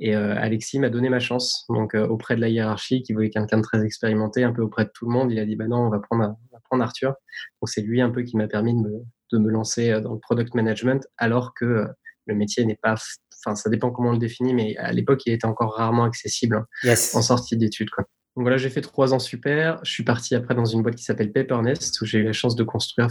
Et 0.00 0.14
euh, 0.14 0.34
Alexis 0.36 0.78
m'a 0.78 0.90
donné 0.90 1.08
ma 1.08 1.18
chance. 1.18 1.64
Donc, 1.68 1.94
euh, 1.94 2.06
auprès 2.06 2.36
de 2.36 2.40
la 2.40 2.48
hiérarchie, 2.48 3.02
qui 3.02 3.12
voulait 3.12 3.30
quelqu'un 3.30 3.58
de 3.58 3.62
très 3.62 3.84
expérimenté, 3.84 4.44
un 4.44 4.52
peu 4.52 4.62
auprès 4.62 4.84
de 4.84 4.90
tout 4.94 5.06
le 5.06 5.12
monde, 5.12 5.32
il 5.32 5.38
a 5.38 5.44
dit 5.44 5.56
bah 5.56 5.66
non, 5.66 5.78
on 5.78 5.90
va 5.90 5.98
prendre, 5.98 6.36
prendre 6.64 6.84
Arthur. 6.84 7.14
Donc, 7.60 7.68
c'est 7.68 7.82
lui 7.82 8.00
un 8.00 8.10
peu 8.10 8.22
qui 8.22 8.36
m'a 8.36 8.46
permis 8.46 8.74
de 8.74 8.80
me, 8.80 9.04
de 9.32 9.38
me, 9.38 9.50
lancer 9.50 9.90
euh, 9.90 10.00
dans 10.00 10.12
le 10.12 10.20
product 10.20 10.54
management, 10.54 11.06
alors 11.16 11.52
que 11.54 11.86
le 12.26 12.34
métier 12.34 12.64
n'est 12.64 12.78
pas. 12.80 12.94
Enfin, 13.44 13.54
ça 13.56 13.70
dépend 13.70 13.90
comment 13.90 14.10
on 14.10 14.12
le 14.12 14.18
définit, 14.18 14.54
mais 14.54 14.76
à 14.76 14.92
l'époque, 14.92 15.22
il 15.26 15.32
était 15.32 15.46
encore 15.46 15.74
rarement 15.76 16.04
accessible 16.04 16.56
hein, 16.56 16.94
en 17.14 17.22
sortie 17.22 17.56
d'études. 17.56 17.90
Quoi. 17.90 18.04
Donc 18.38 18.44
voilà, 18.44 18.56
j'ai 18.56 18.70
fait 18.70 18.82
trois 18.82 19.14
ans 19.14 19.18
super. 19.18 19.80
Je 19.82 19.90
suis 19.90 20.04
parti 20.04 20.36
après 20.36 20.54
dans 20.54 20.64
une 20.64 20.80
boîte 20.80 20.94
qui 20.94 21.02
s'appelle 21.02 21.32
Paper_Nest 21.32 22.00
où 22.00 22.04
j'ai 22.04 22.20
eu 22.20 22.22
la 22.22 22.32
chance 22.32 22.54
de 22.54 22.62
construire 22.62 23.08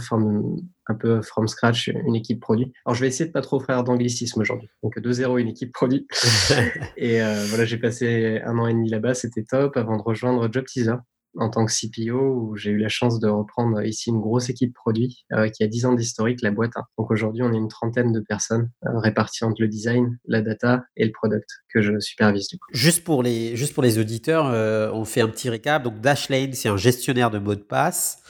un 0.86 0.94
peu 0.94 1.20
from 1.20 1.46
scratch 1.46 1.88
une 1.88 2.16
équipe 2.16 2.40
produit. 2.40 2.72
Alors 2.86 2.94
je 2.94 3.02
vais 3.02 3.08
essayer 3.08 3.26
de 3.26 3.32
pas 3.32 3.42
trop 3.42 3.60
faire 3.60 3.84
d'anglicisme 3.84 4.40
aujourd'hui. 4.40 4.70
Donc 4.82 4.98
de 4.98 5.12
zéro 5.12 5.36
une 5.36 5.48
équipe 5.48 5.70
produit. 5.70 6.06
et 6.96 7.20
euh, 7.20 7.44
voilà, 7.50 7.66
j'ai 7.66 7.76
passé 7.76 8.40
un 8.42 8.56
an 8.58 8.68
et 8.68 8.72
demi 8.72 8.88
là-bas, 8.88 9.12
c'était 9.12 9.42
top 9.42 9.76
avant 9.76 9.98
de 9.98 10.02
rejoindre 10.02 10.50
Job 10.50 10.64
Teaser 10.64 10.96
en 11.38 11.50
tant 11.50 11.64
que 11.64 11.72
CPO 11.72 12.18
où 12.18 12.56
j'ai 12.56 12.70
eu 12.70 12.78
la 12.78 12.88
chance 12.88 13.20
de 13.20 13.28
reprendre 13.28 13.82
ici 13.82 14.10
une 14.10 14.20
grosse 14.20 14.50
équipe 14.50 14.74
produit 14.74 15.24
euh, 15.32 15.48
qui 15.48 15.62
a 15.62 15.66
10 15.66 15.86
ans 15.86 15.94
d'historique, 15.94 16.42
la 16.42 16.50
boîte. 16.50 16.72
Hein. 16.76 16.84
Donc 16.98 17.10
aujourd'hui, 17.10 17.42
on 17.42 17.52
est 17.52 17.56
une 17.56 17.68
trentaine 17.68 18.12
de 18.12 18.20
personnes 18.20 18.70
euh, 18.86 18.98
réparties 18.98 19.44
entre 19.44 19.60
le 19.60 19.68
design, 19.68 20.18
la 20.26 20.42
data 20.42 20.84
et 20.96 21.04
le 21.04 21.12
product 21.12 21.48
que 21.72 21.80
je 21.80 21.98
supervise 22.00 22.48
du 22.48 22.58
coup. 22.58 22.66
Juste 22.72 23.04
pour 23.04 23.22
les, 23.22 23.56
juste 23.56 23.74
pour 23.74 23.82
les 23.82 23.98
auditeurs, 23.98 24.46
euh, 24.46 24.90
on 24.92 25.04
fait 25.04 25.20
un 25.20 25.28
petit 25.28 25.48
récap. 25.48 25.82
Donc 25.82 26.00
Dashlane, 26.00 26.52
c'est 26.52 26.68
un 26.68 26.76
gestionnaire 26.76 27.30
de 27.30 27.38
mots 27.38 27.54
de 27.54 27.60
passe. 27.60 28.22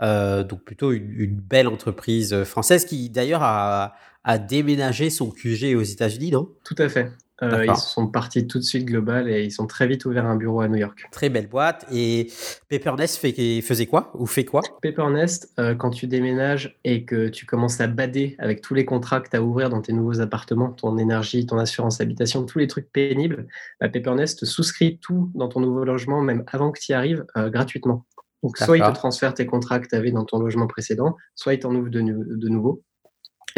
donc 0.00 0.64
plutôt 0.64 0.92
une, 0.92 1.40
belle 1.40 1.68
entreprise 1.68 2.44
française 2.44 2.84
qui 2.84 3.10
d'ailleurs 3.10 3.42
a, 3.42 3.94
a 4.24 4.38
déménagé 4.38 5.10
son 5.10 5.30
QG 5.30 5.74
aux 5.76 5.82
États-Unis, 5.82 6.32
non? 6.32 6.48
Tout 6.64 6.76
à 6.78 6.88
fait. 6.88 7.10
Euh, 7.42 7.66
ils 7.66 7.76
sont 7.76 8.08
partis 8.08 8.46
tout 8.48 8.58
de 8.58 8.64
suite 8.64 8.84
global 8.84 9.30
et 9.30 9.44
ils 9.44 9.52
sont 9.52 9.66
très 9.66 9.86
vite 9.86 10.04
ouverts 10.04 10.26
un 10.26 10.36
bureau 10.36 10.60
à 10.60 10.68
New 10.68 10.76
York. 10.76 11.06
Très 11.12 11.28
belle 11.28 11.46
boîte. 11.46 11.86
Et 11.92 12.32
Paper_Nest 12.68 13.16
fait, 13.16 13.60
faisait 13.60 13.86
quoi 13.86 14.10
ou 14.14 14.26
fait 14.26 14.44
quoi? 14.44 14.62
Paper_Nest, 14.82 15.52
euh, 15.60 15.74
quand 15.74 15.90
tu 15.90 16.08
déménages 16.08 16.78
et 16.84 17.04
que 17.04 17.28
tu 17.28 17.46
commences 17.46 17.80
à 17.80 17.86
bader 17.86 18.34
avec 18.38 18.60
tous 18.60 18.74
les 18.74 18.84
contrats 18.84 19.20
que 19.20 19.30
tu 19.30 19.36
as 19.36 19.38
à 19.38 19.42
ouvrir 19.42 19.70
dans 19.70 19.80
tes 19.80 19.92
nouveaux 19.92 20.20
appartements, 20.20 20.70
ton 20.70 20.98
énergie, 20.98 21.46
ton 21.46 21.58
assurance 21.58 22.00
habitation, 22.00 22.44
tous 22.44 22.58
les 22.58 22.66
trucs 22.66 22.90
pénibles, 22.90 23.46
bah, 23.80 23.88
Paper_Nest 23.88 24.44
souscrit 24.44 24.98
tout 24.98 25.30
dans 25.34 25.48
ton 25.48 25.60
nouveau 25.60 25.84
logement, 25.84 26.20
même 26.20 26.42
avant 26.48 26.72
que 26.72 26.80
tu 26.80 26.90
y 26.90 26.94
arrives, 26.94 27.24
euh, 27.36 27.50
gratuitement. 27.50 28.04
Donc, 28.42 28.56
soit 28.56 28.78
ils 28.78 28.84
te 28.84 28.90
transfèrent 28.92 29.34
tes 29.34 29.46
contrats 29.46 29.80
que 29.80 29.88
tu 29.88 29.96
avais 29.96 30.12
dans 30.12 30.24
ton 30.24 30.38
logement 30.38 30.66
précédent, 30.66 31.16
soit 31.34 31.54
ils 31.54 31.58
t'en 31.58 31.74
ouvrent 31.74 31.90
de, 31.90 32.00
de 32.00 32.48
nouveau 32.48 32.82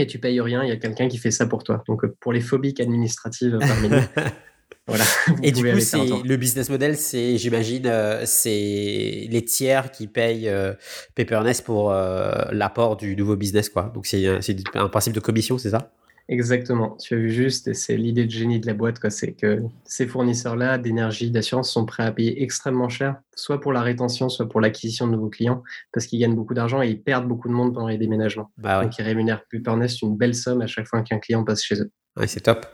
et 0.00 0.06
tu 0.06 0.18
payes 0.18 0.40
rien, 0.40 0.62
il 0.62 0.68
y 0.68 0.72
a 0.72 0.76
quelqu'un 0.76 1.08
qui 1.08 1.18
fait 1.18 1.30
ça 1.30 1.46
pour 1.46 1.64
toi. 1.64 1.82
Donc 1.88 2.04
euh, 2.04 2.16
pour 2.20 2.32
les 2.32 2.40
phobiques 2.40 2.80
administratives 2.80 3.58
parmi 3.60 3.88
nous, 3.88 4.00
voilà. 4.86 5.04
Et 5.42 5.52
du 5.52 5.62
coup, 5.62 5.68
le 5.68 6.36
business 6.36 6.70
model, 6.70 6.96
c'est, 6.96 7.36
j'imagine, 7.38 7.86
euh, 7.86 8.22
c'est 8.24 9.28
les 9.30 9.44
tiers 9.44 9.90
qui 9.90 10.06
payent 10.06 10.48
euh, 10.48 10.74
Papernest 11.14 11.64
pour 11.64 11.92
l'apport 11.92 12.96
du 12.96 13.16
nouveau 13.16 13.36
business, 13.36 13.68
quoi. 13.68 13.90
Donc 13.94 14.06
c'est 14.06 14.26
un 14.74 14.88
principe 14.88 15.12
de 15.12 15.20
commission, 15.20 15.58
c'est 15.58 15.70
ça? 15.70 15.92
Exactement, 16.28 16.96
tu 16.96 17.14
as 17.14 17.16
vu 17.16 17.30
juste, 17.30 17.66
et 17.68 17.74
c'est 17.74 17.96
l'idée 17.96 18.24
de 18.24 18.30
génie 18.30 18.60
de 18.60 18.66
la 18.66 18.74
boîte, 18.74 18.98
c'est 19.10 19.32
que 19.32 19.62
ces 19.84 20.06
fournisseurs-là 20.06 20.78
d'énergie, 20.78 21.30
d'assurance 21.30 21.72
sont 21.72 21.84
prêts 21.84 22.04
à 22.04 22.12
payer 22.12 22.42
extrêmement 22.42 22.88
cher, 22.88 23.16
soit 23.34 23.60
pour 23.60 23.72
la 23.72 23.82
rétention, 23.82 24.28
soit 24.28 24.48
pour 24.48 24.60
l'acquisition 24.60 25.06
de 25.06 25.12
nouveaux 25.12 25.28
clients, 25.28 25.62
parce 25.92 26.06
qu'ils 26.06 26.20
gagnent 26.20 26.36
beaucoup 26.36 26.54
d'argent 26.54 26.82
et 26.82 26.88
ils 26.88 27.02
perdent 27.02 27.26
beaucoup 27.26 27.48
de 27.48 27.52
monde 27.52 27.74
pendant 27.74 27.88
les 27.88 27.98
déménagements. 27.98 28.50
Bah 28.58 28.82
Donc 28.82 28.96
ils 28.98 29.02
rémunèrent 29.02 29.44
Pupernest 29.48 30.02
une 30.02 30.16
belle 30.16 30.34
somme 30.34 30.60
à 30.60 30.66
chaque 30.66 30.86
fois 30.86 31.02
qu'un 31.02 31.18
client 31.18 31.44
passe 31.44 31.62
chez 31.62 31.80
eux. 31.80 31.90
Ouais, 32.16 32.26
c'est 32.26 32.40
top. 32.40 32.66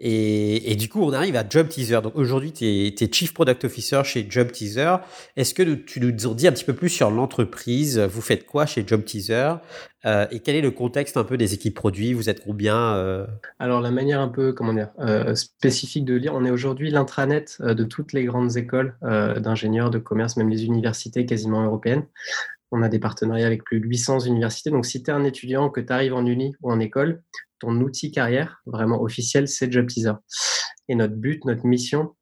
Et, 0.00 0.74
du 0.76 0.88
coup, 0.88 1.02
on 1.02 1.12
arrive 1.12 1.36
à 1.36 1.48
Job 1.48 1.68
Teaser. 1.68 2.00
Donc 2.02 2.16
aujourd'hui, 2.16 2.52
tu 2.52 2.64
es, 2.64 3.12
Chief 3.12 3.32
Product 3.32 3.64
Officer 3.64 4.02
chez 4.04 4.26
Job 4.28 4.50
Teaser. 4.50 4.96
Est-ce 5.36 5.54
que 5.54 5.62
tu 5.62 6.00
nous 6.00 6.10
dis 6.10 6.48
un 6.48 6.52
petit 6.52 6.64
peu 6.64 6.74
plus 6.74 6.88
sur 6.88 7.10
l'entreprise? 7.10 7.98
Vous 7.98 8.20
faites 8.20 8.44
quoi 8.44 8.66
chez 8.66 8.84
Job 8.86 9.04
Teaser? 9.04 9.54
Euh, 10.04 10.26
Et 10.30 10.40
quel 10.40 10.56
est 10.56 10.60
le 10.60 10.72
contexte 10.72 11.16
un 11.16 11.24
peu 11.24 11.36
des 11.36 11.54
équipes 11.54 11.74
produits? 11.74 12.12
Vous 12.12 12.28
êtes 12.28 12.44
combien 12.44 12.94
euh? 12.94 13.26
Alors 13.58 13.80
la 13.80 13.90
manière 13.90 14.20
un 14.20 14.28
peu, 14.28 14.52
comment 14.52 14.74
dire, 14.74 14.90
euh, 14.98 15.34
spécifique 15.34 16.04
de 16.04 16.14
lire, 16.14 16.34
on 16.34 16.44
est 16.44 16.50
aujourd'hui 16.50 16.90
l'intranet 16.90 17.56
de 17.60 17.84
toutes 17.84 18.12
les 18.12 18.24
grandes 18.24 18.56
écoles 18.56 18.96
d'ingénieurs, 19.02 19.90
de 19.90 19.98
commerce, 19.98 20.36
même 20.36 20.50
les 20.50 20.64
universités 20.64 21.24
quasiment 21.24 21.64
européennes. 21.64 22.04
On 22.76 22.82
a 22.82 22.88
des 22.88 22.98
partenariats 22.98 23.46
avec 23.46 23.62
plus 23.62 23.78
de 23.78 23.86
800 23.86 24.26
universités. 24.26 24.70
Donc, 24.70 24.84
si 24.84 25.00
tu 25.00 25.08
es 25.08 25.14
un 25.14 25.22
étudiant, 25.22 25.70
que 25.70 25.80
tu 25.80 25.92
arrives 25.92 26.12
en 26.12 26.26
uni 26.26 26.56
ou 26.60 26.72
en 26.72 26.80
école, 26.80 27.22
ton 27.60 27.80
outil 27.80 28.10
carrière 28.10 28.62
vraiment 28.66 29.00
officiel, 29.00 29.46
c'est 29.46 29.70
Job 29.70 29.86
Teaser. 29.86 30.14
Et 30.88 30.96
notre 30.96 31.14
but, 31.14 31.44
notre 31.44 31.64
mission, 31.66 32.16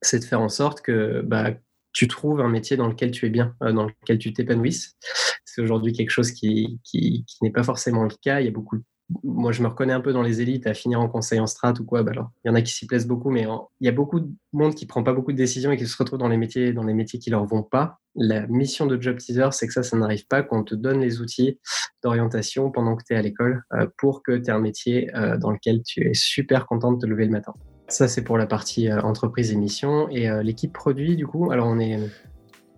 c'est 0.00 0.20
de 0.20 0.24
faire 0.24 0.40
en 0.40 0.48
sorte 0.48 0.80
que 0.80 1.22
bah, 1.22 1.54
tu 1.92 2.06
trouves 2.06 2.40
un 2.40 2.48
métier 2.48 2.76
dans 2.76 2.86
lequel 2.86 3.10
tu 3.10 3.26
es 3.26 3.30
bien, 3.30 3.56
euh, 3.64 3.72
dans 3.72 3.86
lequel 3.86 4.18
tu 4.18 4.32
t'épanouisses. 4.32 4.96
C'est 5.44 5.60
aujourd'hui 5.60 5.92
quelque 5.92 6.10
chose 6.10 6.30
qui, 6.30 6.80
qui, 6.84 7.24
qui 7.26 7.38
n'est 7.42 7.50
pas 7.50 7.64
forcément 7.64 8.04
le 8.04 8.14
cas. 8.22 8.38
Il 8.38 8.44
y 8.44 8.48
a 8.48 8.52
beaucoup 8.52 8.76
de 8.76 8.84
moi, 9.24 9.52
je 9.52 9.62
me 9.62 9.68
reconnais 9.68 9.92
un 9.92 10.00
peu 10.00 10.12
dans 10.12 10.22
les 10.22 10.40
élites 10.40 10.66
à 10.66 10.74
finir 10.74 11.00
en 11.00 11.08
conseil 11.08 11.40
en 11.40 11.46
strat 11.46 11.74
ou 11.80 11.84
quoi. 11.84 12.02
Bah 12.02 12.12
alors, 12.12 12.30
il 12.44 12.48
y 12.48 12.50
en 12.50 12.54
a 12.54 12.62
qui 12.62 12.72
s'y 12.72 12.86
plaisent 12.86 13.06
beaucoup, 13.06 13.30
mais 13.30 13.46
il 13.80 13.84
y 13.84 13.88
a 13.88 13.92
beaucoup 13.92 14.20
de 14.20 14.30
monde 14.52 14.74
qui 14.74 14.86
prend 14.86 15.02
pas 15.02 15.12
beaucoup 15.12 15.32
de 15.32 15.36
décisions 15.36 15.72
et 15.72 15.76
qui 15.76 15.86
se 15.86 15.96
retrouve 15.96 16.18
dans 16.18 16.28
les 16.28 16.36
métiers, 16.36 16.72
dans 16.72 16.84
les 16.84 16.94
métiers 16.94 17.18
qui 17.18 17.30
leur 17.30 17.44
vont 17.44 17.62
pas. 17.62 17.98
La 18.14 18.46
mission 18.46 18.86
de 18.86 19.00
Job 19.00 19.18
Teaser, 19.18 19.48
c'est 19.52 19.66
que 19.66 19.72
ça, 19.72 19.82
ça 19.82 19.96
n'arrive 19.96 20.26
pas, 20.26 20.42
qu'on 20.42 20.64
te 20.64 20.74
donne 20.74 21.00
les 21.00 21.20
outils 21.20 21.58
d'orientation 22.02 22.70
pendant 22.70 22.96
que 22.96 23.04
tu 23.04 23.14
es 23.14 23.16
à 23.16 23.22
l'école 23.22 23.62
euh, 23.72 23.86
pour 23.98 24.22
que 24.22 24.36
tu 24.36 24.50
aies 24.50 24.50
un 24.50 24.60
métier 24.60 25.14
euh, 25.16 25.36
dans 25.36 25.50
lequel 25.50 25.82
tu 25.82 26.08
es 26.08 26.14
super 26.14 26.66
content 26.66 26.92
de 26.92 26.98
te 26.98 27.06
lever 27.06 27.26
le 27.26 27.32
matin. 27.32 27.54
Ça, 27.88 28.08
c'est 28.08 28.22
pour 28.22 28.38
la 28.38 28.46
partie 28.46 28.88
euh, 28.88 29.00
entreprise 29.00 29.52
et 29.52 29.56
mission. 29.56 30.08
Et 30.10 30.28
l'équipe 30.42 30.72
produit, 30.72 31.16
du 31.16 31.26
coup, 31.26 31.50
alors 31.50 31.66
on 31.66 31.78
est 31.78 31.98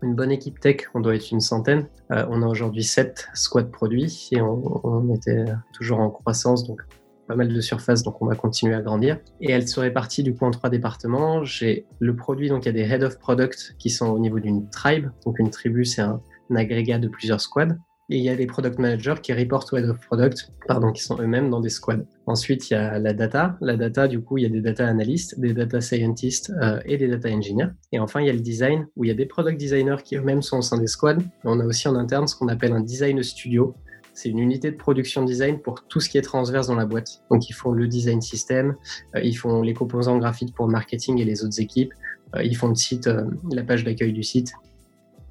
une 0.03 0.15
bonne 0.15 0.31
équipe 0.31 0.61
tech, 0.61 0.89
on 0.95 1.01
doit 1.01 1.15
être 1.15 1.31
une 1.31 1.41
centaine. 1.41 1.87
Euh, 2.11 2.27
on 2.29 2.43
a 2.43 2.47
aujourd'hui 2.47 2.85
7 2.85 3.29
squads 3.35 3.71
produits 3.71 4.29
et 4.33 4.41
on, 4.41 5.15
était 5.15 5.45
toujours 5.73 6.01
en 6.01 6.11
croissance, 6.11 6.67
donc 6.67 6.81
pas 7.29 7.37
mal 7.37 7.53
de 7.53 7.61
surface, 7.61 8.03
donc 8.03 8.21
on 8.21 8.27
va 8.27 8.35
continuer 8.35 8.75
à 8.75 8.83
grandir. 8.83 9.19
Et 9.41 9.51
elle 9.51 9.67
se 9.69 9.79
répartit 9.81 10.23
du 10.23 10.35
coup 10.35 10.45
en 10.45 10.51
trois 10.51 10.71
départements. 10.71 11.45
J'ai 11.45 11.87
le 12.01 12.17
produit, 12.17 12.49
donc 12.49 12.65
il 12.65 12.67
y 12.67 12.69
a 12.69 12.73
des 12.73 12.93
head 12.93 13.03
of 13.03 13.19
product 13.19 13.77
qui 13.79 13.91
sont 13.91 14.09
au 14.09 14.19
niveau 14.19 14.41
d'une 14.41 14.69
tribe. 14.69 15.11
Donc 15.25 15.39
une 15.39 15.51
tribu, 15.51 15.85
c'est 15.85 16.03
un 16.03 16.21
agrégat 16.55 16.99
de 16.99 17.09
plusieurs 17.09 17.41
squads. 17.41 17.77
Et 18.11 18.19
il 18.19 18.25
y 18.25 18.29
a 18.29 18.35
les 18.35 18.47
product 18.47 18.79
managers 18.79 19.15
qui 19.23 19.33
reportent 19.33 19.73
au 19.73 19.77
head 19.77 19.89
of 19.89 19.99
product, 20.07 20.53
pardon, 20.67 20.91
qui 20.93 21.03
sont 21.03 21.21
eux-mêmes 21.21 21.51
dans 21.51 21.61
des 21.61 21.69
squads. 21.69 22.05
Ensuite, 22.27 22.69
il 22.69 22.75
y 22.75 22.77
a 22.77 22.99
la 22.99 23.13
data. 23.13 23.57
La 23.61 23.77
data, 23.77 24.09
du 24.09 24.21
coup, 24.21 24.39
il 24.39 24.43
y 24.43 24.47
a 24.47 24.49
des 24.49 24.61
data 24.61 24.87
analysts, 24.87 25.39
des 25.39 25.55
data 25.55 25.81
scientists 25.81 26.53
euh, 26.61 26.81
et 26.85 26.97
des 26.99 27.09
data 27.09 27.31
engineers. 27.31 27.71
Et 27.93 28.01
enfin, 28.01 28.21
il 28.21 28.27
y 28.27 28.31
a 28.31 28.33
le 28.33 28.41
design, 28.41 28.87
où 28.97 29.05
il 29.05 29.09
y 29.09 29.11
a 29.11 29.15
des 29.15 29.27
product 29.27 29.59
designers 29.59 30.03
qui 30.05 30.17
eux-mêmes 30.17 30.43
sont 30.43 30.59
au 30.59 30.63
sein 30.63 30.79
des 30.79 30.89
squads. 30.89 31.23
on 31.45 31.61
a 31.61 31.65
aussi 31.65 31.87
en 31.87 31.95
interne 31.95 32.27
ce 32.27 32.35
qu'on 32.35 32.49
appelle 32.49 32.73
un 32.73 32.81
design 32.81 33.23
studio. 33.23 33.75
C'est 34.15 34.29
une 34.29 34.41
unité 34.41 34.71
de 34.71 34.77
production 34.77 35.25
design 35.25 35.61
pour 35.61 35.87
tout 35.87 36.01
ce 36.01 36.11
qui 36.11 36.19
est 36.19 36.23
transverse 36.23 36.67
dans 36.67 36.75
la 36.75 36.87
boîte. 36.87 37.23
Donc, 37.31 37.49
ils 37.49 37.55
font 37.55 37.71
le 37.71 37.87
design 37.87 38.21
system, 38.21 38.75
euh, 39.15 39.21
ils 39.23 39.35
font 39.35 39.63
les 39.63 39.75
composants 39.75 40.19
graphiques 40.19 40.55
pour 40.55 40.67
le 40.67 40.73
marketing 40.73 41.19
et 41.19 41.25
les 41.25 41.45
autres 41.45 41.61
équipes, 41.61 41.93
euh, 42.35 42.43
ils 42.43 42.57
font 42.57 42.69
le 42.69 42.75
site, 42.75 43.09
la 43.53 43.63
page 43.63 43.85
d'accueil 43.85 44.13
du 44.13 44.23
site, 44.23 44.53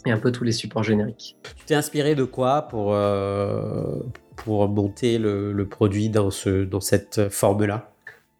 et 0.06 0.12
un 0.12 0.18
peu 0.18 0.32
tous 0.32 0.44
les 0.44 0.52
supports 0.52 0.84
génériques. 0.84 1.38
Tu 1.58 1.66
t'es 1.66 1.76
inspiré 1.76 2.16
de 2.16 2.24
quoi 2.24 2.64
pour, 2.64 2.94
euh, 2.94 4.00
pour 4.36 4.68
monter 4.68 5.18
le, 5.18 5.66
produit 5.70 6.10
dans, 6.10 6.32
ce, 6.32 6.64
dans 6.64 6.82
cette 6.82 7.30
forme-là? 7.30 7.92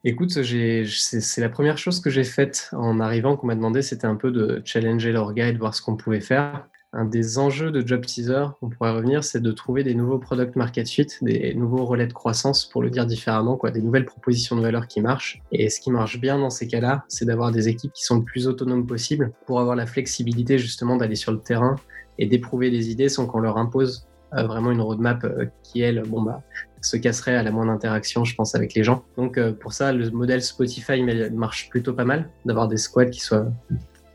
Écoute, 0.04 0.32
c'est 0.32 1.42
la 1.42 1.50
première 1.50 1.78
chose 1.78 2.00
que 2.00 2.10
j'ai 2.10 2.24
faite 2.24 2.70
en 2.72 3.00
arrivant, 3.00 3.38
qu'on 3.38 3.48
m'a 3.48 3.56
demandé, 3.56 3.84
c'était 3.84 4.08
un 4.08 4.16
peu 4.16 4.32
de 4.32 4.62
challenger 4.66 5.12
leur 5.12 5.34
guide, 5.34 5.58
voir 5.58 5.76
ce 5.76 5.82
qu'on 5.82 5.96
pouvait 5.96 6.22
faire 6.22 6.68
un 6.94 7.06
des 7.06 7.38
enjeux 7.38 7.72
de 7.72 7.86
Job 7.86 8.06
Teaser, 8.06 8.48
on 8.62 8.70
pourrait 8.70 8.92
revenir, 8.92 9.24
c'est 9.24 9.40
de 9.40 9.52
trouver 9.52 9.84
des 9.84 9.96
nouveaux 9.96 10.20
product 10.20 10.56
market 10.56 10.90
fit, 10.90 11.08
des 11.22 11.54
nouveaux 11.54 11.86
relais 11.86 12.08
de 12.08 12.14
croissance, 12.14 12.66
pour 12.66 12.82
le 12.82 12.90
dire 12.90 13.06
différemment, 13.06 13.56
quoi, 13.56 13.72
des 13.72 13.82
nouvelles 13.82 14.06
propositions 14.06 14.58
de 14.58 14.62
valeur 14.62 14.88
qui 14.88 15.00
marchent. 15.00 15.42
Et 15.52 15.70
ce 15.70 15.80
qui 15.80 15.90
marche 15.90 16.20
bien 16.20 16.38
dans 16.38 16.50
ces 16.50 16.68
cas-là, 16.68 17.06
c'est 17.08 17.26
d'avoir 17.26 17.52
des 17.52 17.70
équipes 17.70 17.94
qui 17.94 18.04
sont 18.04 18.18
le 18.18 18.24
plus 18.24 18.48
autonomes 18.48 18.86
possible 18.86 19.32
pour 19.46 19.62
avoir 19.62 19.76
la 19.76 19.86
flexibilité 19.86 20.58
justement 20.58 20.98
d'aller 20.98 21.16
sur 21.16 21.32
le 21.32 21.40
terrain 21.40 21.76
et 22.20 22.26
d'éprouver 22.26 22.70
des 22.70 22.92
idées 22.92 23.10
sans 23.10 23.26
qu'on 23.26 23.40
leur 23.40 23.58
impose 23.58 24.06
euh, 24.34 24.44
vraiment 24.44 24.72
une 24.72 24.82
roadmap 24.82 25.24
euh, 25.24 25.46
qui, 25.64 25.82
elle, 25.82 26.04
bon, 26.08 26.22
bah, 26.22 26.42
se 26.82 26.98
casserait 26.98 27.36
à 27.36 27.44
la 27.44 27.52
moindre 27.52 27.72
interaction, 27.72 28.24
je 28.26 28.36
pense, 28.36 28.56
avec 28.56 28.74
les 28.74 28.84
gens. 28.84 29.04
Donc, 29.18 29.38
euh, 29.38 29.54
pour 29.54 29.74
ça, 29.74 29.92
le 29.92 30.10
modèle 30.10 30.42
Spotify 30.42 31.04
marche 31.32 31.70
plutôt 31.70 31.94
pas 31.94 32.06
mal, 32.06 32.30
d'avoir 32.46 32.68
des 32.68 32.78
squads 32.78 33.10
qui 33.10 33.20
soient 33.20 33.48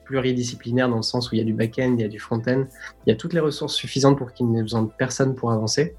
pluridisciplinaire 0.07 0.89
dans 0.89 0.97
le 0.97 1.03
sens 1.03 1.31
où 1.31 1.35
il 1.35 1.39
y 1.39 1.41
a 1.41 1.45
du 1.45 1.53
back-end, 1.53 1.95
il 1.99 2.01
y 2.01 2.05
a 2.05 2.09
du 2.09 2.19
front-end, 2.19 2.65
il 3.07 3.11
y 3.11 3.13
a 3.13 3.17
toutes 3.17 3.33
les 3.33 3.41
ressources 3.41 3.75
suffisantes 3.75 4.17
pour 4.17 4.33
qu'il 4.33 4.51
n'ait 4.51 4.63
besoin 4.63 4.83
de 4.83 4.91
personne 4.97 5.35
pour 5.35 5.53
avancer. 5.53 5.95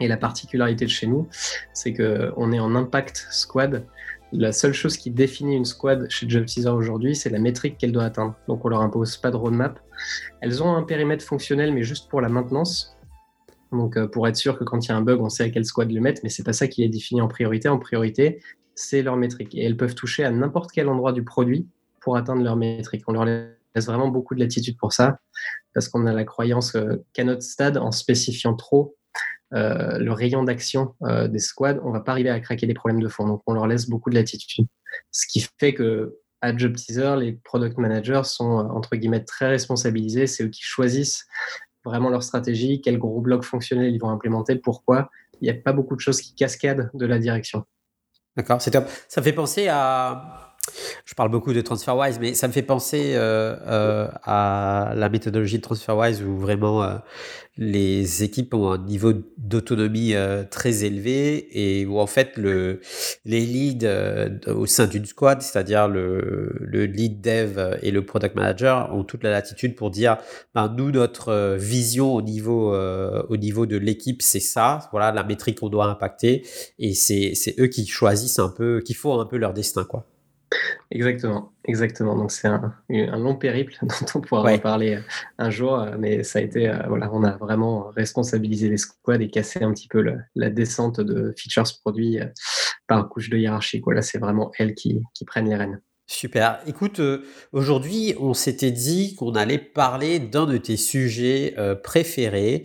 Et 0.00 0.08
la 0.08 0.16
particularité 0.16 0.84
de 0.84 0.90
chez 0.90 1.06
nous, 1.06 1.28
c'est 1.72 1.92
qu'on 1.94 2.52
est 2.52 2.58
en 2.58 2.74
impact 2.74 3.26
squad. 3.30 3.86
La 4.32 4.52
seule 4.52 4.72
chose 4.72 4.96
qui 4.96 5.10
définit 5.10 5.56
une 5.56 5.64
squad 5.64 6.06
chez 6.08 6.28
Job 6.28 6.46
Teaser 6.46 6.70
aujourd'hui, 6.70 7.14
c'est 7.14 7.30
la 7.30 7.38
métrique 7.38 7.78
qu'elle 7.78 7.92
doit 7.92 8.04
atteindre. 8.04 8.34
Donc 8.48 8.64
on 8.64 8.68
leur 8.68 8.80
impose 8.80 9.16
pas 9.16 9.30
de 9.30 9.36
roadmap. 9.36 9.78
Elles 10.40 10.62
ont 10.62 10.74
un 10.74 10.82
périmètre 10.82 11.24
fonctionnel, 11.24 11.72
mais 11.72 11.82
juste 11.82 12.08
pour 12.08 12.20
la 12.20 12.28
maintenance. 12.28 12.96
Donc 13.70 13.96
euh, 13.96 14.06
pour 14.06 14.26
être 14.26 14.36
sûr 14.36 14.58
que 14.58 14.64
quand 14.64 14.84
il 14.84 14.88
y 14.88 14.92
a 14.92 14.96
un 14.96 15.02
bug, 15.02 15.20
on 15.20 15.28
sait 15.28 15.44
à 15.44 15.50
quel 15.50 15.64
squad 15.64 15.90
le 15.90 16.00
mettre, 16.00 16.20
mais 16.24 16.30
c'est 16.30 16.44
pas 16.44 16.52
ça 16.52 16.66
qui 16.66 16.82
est 16.82 16.88
défini 16.88 17.20
en 17.20 17.28
priorité. 17.28 17.68
En 17.68 17.78
priorité, 17.78 18.40
c'est 18.74 19.02
leur 19.02 19.16
métrique. 19.16 19.54
Et 19.54 19.64
elles 19.64 19.76
peuvent 19.76 19.94
toucher 19.94 20.24
à 20.24 20.30
n'importe 20.30 20.72
quel 20.72 20.88
endroit 20.88 21.12
du 21.12 21.22
produit 21.22 21.66
pour 22.02 22.16
atteindre 22.16 22.42
leur 22.42 22.56
métrique. 22.56 23.04
On 23.06 23.12
leur 23.12 23.24
laisse 23.24 23.86
vraiment 23.86 24.08
beaucoup 24.08 24.34
de 24.34 24.40
latitude 24.40 24.76
pour 24.78 24.92
ça, 24.92 25.18
parce 25.74 25.88
qu'on 25.88 26.06
a 26.06 26.12
la 26.12 26.24
croyance 26.24 26.76
qu'à 27.12 27.24
notre 27.24 27.42
stade, 27.42 27.78
en 27.78 27.92
spécifiant 27.92 28.54
trop 28.54 28.96
euh, 29.54 29.98
le 29.98 30.12
rayon 30.12 30.44
d'action 30.44 30.94
euh, 31.02 31.28
des 31.28 31.38
squads, 31.38 31.78
on 31.84 31.90
va 31.90 32.00
pas 32.00 32.12
arriver 32.12 32.30
à 32.30 32.40
craquer 32.40 32.66
des 32.66 32.74
problèmes 32.74 33.02
de 33.02 33.08
fond. 33.08 33.26
Donc, 33.26 33.42
on 33.46 33.52
leur 33.52 33.66
laisse 33.66 33.86
beaucoup 33.88 34.08
de 34.08 34.14
latitude. 34.14 34.66
Ce 35.10 35.26
qui 35.26 35.46
fait 35.58 35.74
que 35.74 36.16
à 36.40 36.56
Job 36.56 36.74
Teaser, 36.74 37.16
les 37.18 37.32
product 37.32 37.78
managers 37.78 38.22
sont 38.24 38.58
euh, 38.58 38.62
entre 38.70 38.96
guillemets 38.96 39.24
très 39.24 39.48
responsabilisés. 39.48 40.26
C'est 40.26 40.44
eux 40.44 40.48
qui 40.48 40.62
choisissent 40.62 41.26
vraiment 41.84 42.08
leur 42.08 42.22
stratégie, 42.22 42.80
quel 42.80 42.98
gros 42.98 43.20
bloc 43.20 43.44
fonctionnel 43.44 43.92
ils 43.92 43.98
vont 43.98 44.10
implémenter, 44.10 44.56
pourquoi. 44.56 45.10
Il 45.40 45.44
n'y 45.44 45.50
a 45.50 45.60
pas 45.60 45.72
beaucoup 45.72 45.96
de 45.96 46.00
choses 46.00 46.20
qui 46.20 46.34
cascadent 46.34 46.90
de 46.94 47.06
la 47.06 47.18
direction. 47.18 47.64
D'accord, 48.36 48.62
c'est 48.62 48.70
top. 48.70 48.88
Ça 49.08 49.20
fait 49.20 49.32
penser 49.32 49.68
à 49.68 50.51
je 51.04 51.14
parle 51.14 51.30
beaucoup 51.30 51.52
de 51.52 51.60
TransferWise, 51.60 52.18
mais 52.20 52.34
ça 52.34 52.46
me 52.46 52.52
fait 52.52 52.62
penser 52.62 53.12
euh, 53.14 53.56
euh, 53.66 54.08
à 54.22 54.92
la 54.94 55.08
méthodologie 55.08 55.56
de 55.56 55.62
TransferWise 55.62 56.22
où 56.22 56.38
vraiment 56.38 56.84
euh, 56.84 56.96
les 57.58 58.22
équipes 58.22 58.54
ont 58.54 58.70
un 58.70 58.78
niveau 58.78 59.12
d'autonomie 59.36 60.14
très 60.50 60.84
élevé 60.84 61.48
et 61.52 61.84
où 61.84 61.98
en 61.98 62.06
fait 62.06 62.38
le, 62.38 62.80
les 63.26 63.40
leads 63.40 63.86
au 64.46 64.64
sein 64.64 64.86
d'une 64.86 65.04
squad, 65.04 65.42
c'est-à-dire 65.42 65.86
le, 65.86 66.54
le, 66.60 66.86
lead 66.86 67.20
dev 67.20 67.76
et 67.82 67.90
le 67.90 68.06
product 68.06 68.36
manager, 68.36 68.94
ont 68.94 69.04
toute 69.04 69.22
la 69.22 69.30
latitude 69.30 69.74
pour 69.74 69.90
dire 69.90 70.16
ben, 70.54 70.72
nous, 70.74 70.92
notre 70.92 71.56
vision 71.56 72.14
au 72.14 72.22
niveau, 72.22 72.74
au 72.74 73.36
niveau 73.36 73.66
de 73.66 73.76
l'équipe, 73.76 74.22
c'est 74.22 74.40
ça, 74.40 74.88
voilà 74.90 75.12
la 75.12 75.22
métrique 75.22 75.60
qu'on 75.60 75.68
doit 75.68 75.86
impacter 75.86 76.46
et 76.78 76.94
c'est 76.94 77.54
eux 77.58 77.66
qui 77.66 77.86
choisissent 77.86 78.38
un 78.38 78.48
peu, 78.48 78.80
qui 78.80 78.94
font 78.94 79.20
un 79.20 79.26
peu 79.26 79.36
leur 79.36 79.52
destin. 79.52 79.84
quoi. 79.84 80.06
Exactement, 80.90 81.52
exactement. 81.64 82.16
Donc 82.16 82.30
c'est 82.30 82.48
un, 82.48 82.74
long 82.90 83.36
périple 83.36 83.74
dont 83.82 84.06
on 84.14 84.20
pourra 84.20 84.52
en 84.52 84.58
parler 84.58 84.96
euh, 84.96 85.00
un 85.38 85.50
jour, 85.50 85.78
euh, 85.78 85.96
mais 85.98 86.22
ça 86.22 86.38
a 86.38 86.42
été, 86.42 86.68
euh, 86.68 86.82
voilà, 86.88 87.10
on 87.12 87.24
a 87.24 87.36
vraiment 87.36 87.90
responsabilisé 87.96 88.68
les 88.68 88.76
squads 88.76 89.20
et 89.20 89.30
cassé 89.30 89.62
un 89.62 89.72
petit 89.72 89.88
peu 89.88 90.04
la 90.34 90.50
descente 90.50 91.00
de 91.00 91.32
features 91.36 91.64
produits 91.80 92.18
par 92.86 93.08
couche 93.08 93.30
de 93.30 93.38
hiérarchie. 93.38 93.82
Là, 93.86 94.02
c'est 94.02 94.18
vraiment 94.18 94.50
elles 94.58 94.74
qui, 94.74 95.02
qui 95.14 95.24
prennent 95.24 95.48
les 95.48 95.56
rênes. 95.56 95.80
Super. 96.12 96.60
Écoute, 96.66 97.00
euh, 97.00 97.24
aujourd'hui, 97.52 98.14
on 98.20 98.34
s'était 98.34 98.70
dit 98.70 99.14
qu'on 99.16 99.32
allait 99.34 99.56
parler 99.56 100.18
d'un 100.18 100.44
de 100.44 100.58
tes 100.58 100.76
sujets 100.76 101.54
euh, 101.56 101.74
préférés, 101.74 102.64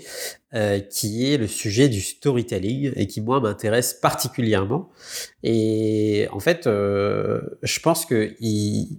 euh, 0.53 0.81
qui 0.81 1.31
est 1.31 1.37
le 1.37 1.47
sujet 1.47 1.87
du 1.87 2.01
storytelling 2.01 2.91
et 2.97 3.07
qui, 3.07 3.21
moi, 3.21 3.39
m'intéresse 3.39 3.93
particulièrement. 3.93 4.89
Et 5.43 6.27
en 6.33 6.41
fait, 6.41 6.65
je 6.65 7.79
pense 7.79 8.05
que 8.05 8.35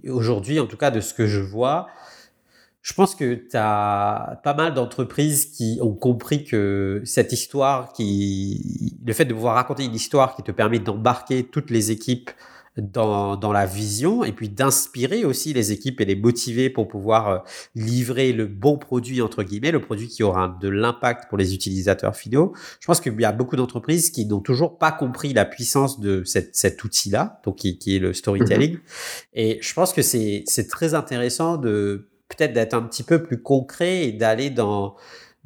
aujourd'hui, 0.09 0.59
en 0.59 0.65
tout 0.65 0.77
cas, 0.77 0.89
de 0.89 0.99
ce 0.99 1.13
que 1.13 1.27
je 1.27 1.41
vois, 1.41 1.87
je 2.81 2.93
pense 2.95 3.13
que 3.13 3.35
tu 3.35 3.55
as 3.55 4.41
pas 4.43 4.55
mal 4.55 4.73
d'entreprises 4.73 5.45
qui 5.45 5.77
ont 5.79 5.93
compris 5.93 6.43
que 6.43 7.03
cette 7.05 7.31
histoire, 7.33 7.93
qui, 7.93 8.97
le 9.05 9.13
fait 9.13 9.25
de 9.25 9.33
pouvoir 9.35 9.53
raconter 9.53 9.83
une 9.85 9.93
histoire 9.93 10.35
qui 10.35 10.41
te 10.41 10.51
permet 10.51 10.79
d'embarquer 10.79 11.43
toutes 11.43 11.69
les 11.69 11.91
équipes 11.91 12.31
dans, 12.77 13.35
dans, 13.35 13.51
la 13.51 13.65
vision 13.65 14.23
et 14.23 14.31
puis 14.31 14.49
d'inspirer 14.49 15.25
aussi 15.25 15.53
les 15.53 15.71
équipes 15.71 15.99
et 16.01 16.05
les 16.05 16.15
motiver 16.15 16.69
pour 16.69 16.87
pouvoir 16.87 17.29
euh, 17.29 17.37
livrer 17.75 18.31
le 18.31 18.45
bon 18.47 18.77
produit, 18.77 19.21
entre 19.21 19.43
guillemets, 19.43 19.71
le 19.71 19.81
produit 19.81 20.07
qui 20.07 20.23
aura 20.23 20.57
de 20.61 20.69
l'impact 20.69 21.29
pour 21.29 21.37
les 21.37 21.53
utilisateurs 21.53 22.15
finaux. 22.15 22.53
Je 22.79 22.87
pense 22.87 23.01
qu'il 23.01 23.19
y 23.19 23.25
a 23.25 23.31
beaucoup 23.31 23.55
d'entreprises 23.55 24.11
qui 24.11 24.25
n'ont 24.25 24.39
toujours 24.39 24.77
pas 24.77 24.91
compris 24.91 25.33
la 25.33 25.45
puissance 25.45 25.99
de 25.99 26.23
cette, 26.23 26.55
cet 26.55 26.83
outil-là, 26.83 27.41
donc 27.43 27.57
qui, 27.57 27.77
qui, 27.77 27.95
est 27.95 27.99
le 27.99 28.13
storytelling. 28.13 28.75
Mm-hmm. 28.75 29.33
Et 29.33 29.59
je 29.61 29.73
pense 29.73 29.93
que 29.93 30.01
c'est 30.01 30.43
très 30.69 30.93
intéressant 30.93 31.57
de 31.57 32.09
peut-être 32.29 32.53
d'être 32.53 32.73
un 32.73 32.83
petit 32.83 33.03
peu 33.03 33.23
plus 33.23 33.41
concret 33.41 34.05
et 34.05 34.11
d'aller 34.11 34.49
dans, 34.49 34.95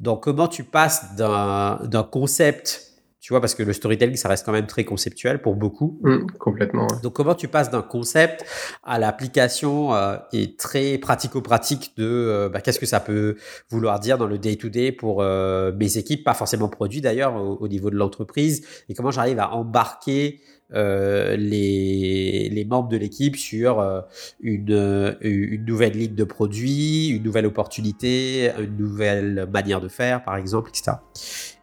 dans 0.00 0.16
comment 0.16 0.48
tu 0.48 0.64
passes 0.64 1.16
d'un 1.16 2.08
concept 2.10 2.93
tu 3.24 3.32
vois, 3.32 3.40
parce 3.40 3.54
que 3.54 3.62
le 3.62 3.72
storytelling, 3.72 4.16
ça 4.16 4.28
reste 4.28 4.44
quand 4.44 4.52
même 4.52 4.66
très 4.66 4.84
conceptuel 4.84 5.40
pour 5.40 5.56
beaucoup. 5.56 5.98
Mmh, 6.02 6.26
complètement. 6.38 6.86
Donc, 7.02 7.14
comment 7.14 7.34
tu 7.34 7.48
passes 7.48 7.70
d'un 7.70 7.80
concept 7.80 8.44
à 8.82 8.98
l'application 8.98 9.94
euh, 9.94 10.18
et 10.34 10.56
très 10.56 10.98
pratico-pratique 10.98 11.94
de 11.96 12.04
euh, 12.04 12.50
bah, 12.50 12.60
qu'est-ce 12.60 12.78
que 12.78 12.84
ça 12.84 13.00
peut 13.00 13.36
vouloir 13.70 13.98
dire 13.98 14.18
dans 14.18 14.26
le 14.26 14.36
day-to-day 14.36 14.92
pour 14.92 15.22
euh, 15.22 15.72
mes 15.74 15.96
équipes, 15.96 16.22
pas 16.22 16.34
forcément 16.34 16.68
produits 16.68 17.00
d'ailleurs 17.00 17.34
au, 17.34 17.66
niveau 17.66 17.88
de 17.88 17.96
l'entreprise, 17.96 18.66
et 18.90 18.94
comment 18.94 19.10
j'arrive 19.10 19.38
à 19.38 19.54
embarquer 19.54 20.42
euh, 20.72 21.36
les, 21.36 22.48
les, 22.50 22.64
membres 22.64 22.88
de 22.88 22.96
l'équipe 22.96 23.36
sur 23.36 23.80
euh, 23.80 24.00
une, 24.40 25.16
une 25.20 25.64
nouvelle 25.64 25.92
ligne 25.92 26.14
de 26.14 26.24
produits, 26.24 27.08
une 27.08 27.22
nouvelle 27.22 27.46
opportunité, 27.46 28.50
une 28.58 28.76
nouvelle 28.76 29.46
manière 29.52 29.80
de 29.80 29.88
faire, 29.88 30.24
par 30.24 30.36
exemple, 30.36 30.70
etc. 30.70 30.92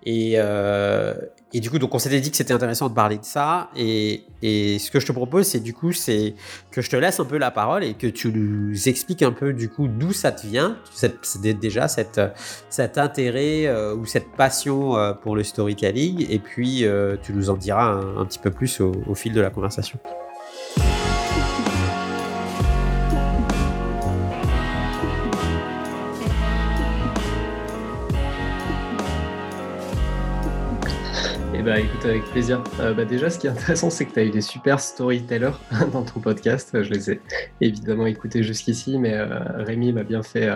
Et, 0.04 0.34
euh, 0.36 1.14
et 1.54 1.60
du 1.60 1.70
coup, 1.70 1.80
donc 1.80 1.94
on 1.94 2.00
s'était 2.00 2.20
dit 2.20 2.32
que 2.32 2.38
c'était 2.38 2.54
intéressant 2.54 2.90
de 2.90 2.94
parler 2.94 3.18
de 3.18 3.26
ça. 3.26 3.70
Et, 3.76 4.24
ce 4.42 4.90
que 4.90 5.00
je 5.00 5.06
te 5.06 5.12
propose, 5.12 5.48
c'est 5.48 5.60
du 5.60 5.74
coup, 5.74 5.92
c'est 5.92 6.34
que 6.72 6.82
je 6.82 6.90
te 6.90 6.96
laisse 6.96 7.20
un 7.20 7.26
peu 7.26 7.38
la 7.38 7.52
parole 7.52 7.84
et 7.84 7.94
que 7.94 8.08
tu 8.08 8.32
nous 8.32 8.90
expliques 8.90 9.22
un 9.22 9.32
peu 9.32 9.54
du 9.54 9.70
coup 9.70 9.88
d'où 9.88 10.14
ça 10.14 10.32
te 10.32 10.48
vient, 10.48 10.78
déjà 11.60 11.88
cet 11.88 12.98
intérêt 12.98 13.68
euh, 13.68 13.96
ou 13.96 14.06
cette 14.06 14.32
passion 14.32 14.98
euh, 14.98 15.14
pour 15.14 15.36
le 15.36 15.44
storytelling. 15.44 16.26
Et 16.30 16.40
puis, 16.40 16.86
tu 17.22 17.34
nous 17.34 17.50
en 17.50 17.56
diras 17.56 18.02
un, 18.18 18.26
petit 18.26 18.40
peu 18.40 18.52
plus 18.52 18.82
au 18.82 19.16
fil 19.16 19.34
de 19.34 19.42
la 19.42 19.50
conversation. 19.50 20.00
Eh 31.62 31.64
bah, 31.64 31.80
écoute, 31.80 32.04
avec 32.06 32.24
plaisir. 32.24 32.64
Euh, 32.80 32.92
bah, 32.96 33.06
déjà, 33.06 33.30
ce 33.30 33.38
qui 33.38 33.46
est 33.46 33.52
intéressant, 33.52 33.92
c'est 33.92 34.06
que 34.06 34.14
tu 34.14 34.20
as 34.20 34.24
eu 34.24 34.32
des 34.32 34.42
super 34.42 34.80
storytellers 34.80 35.52
dans 35.94 36.02
ton 36.02 36.20
podcast. 36.20 36.82
Je 36.82 36.90
les 36.90 37.12
ai 37.12 37.22
évidemment 37.62 38.08
écoutés 38.08 38.42
jusqu'ici, 38.42 38.98
mais 38.98 39.14
euh, 39.14 39.28
Rémi 39.58 39.94
m'a 39.94 40.02
bien 40.02 40.24
fait 40.24 40.50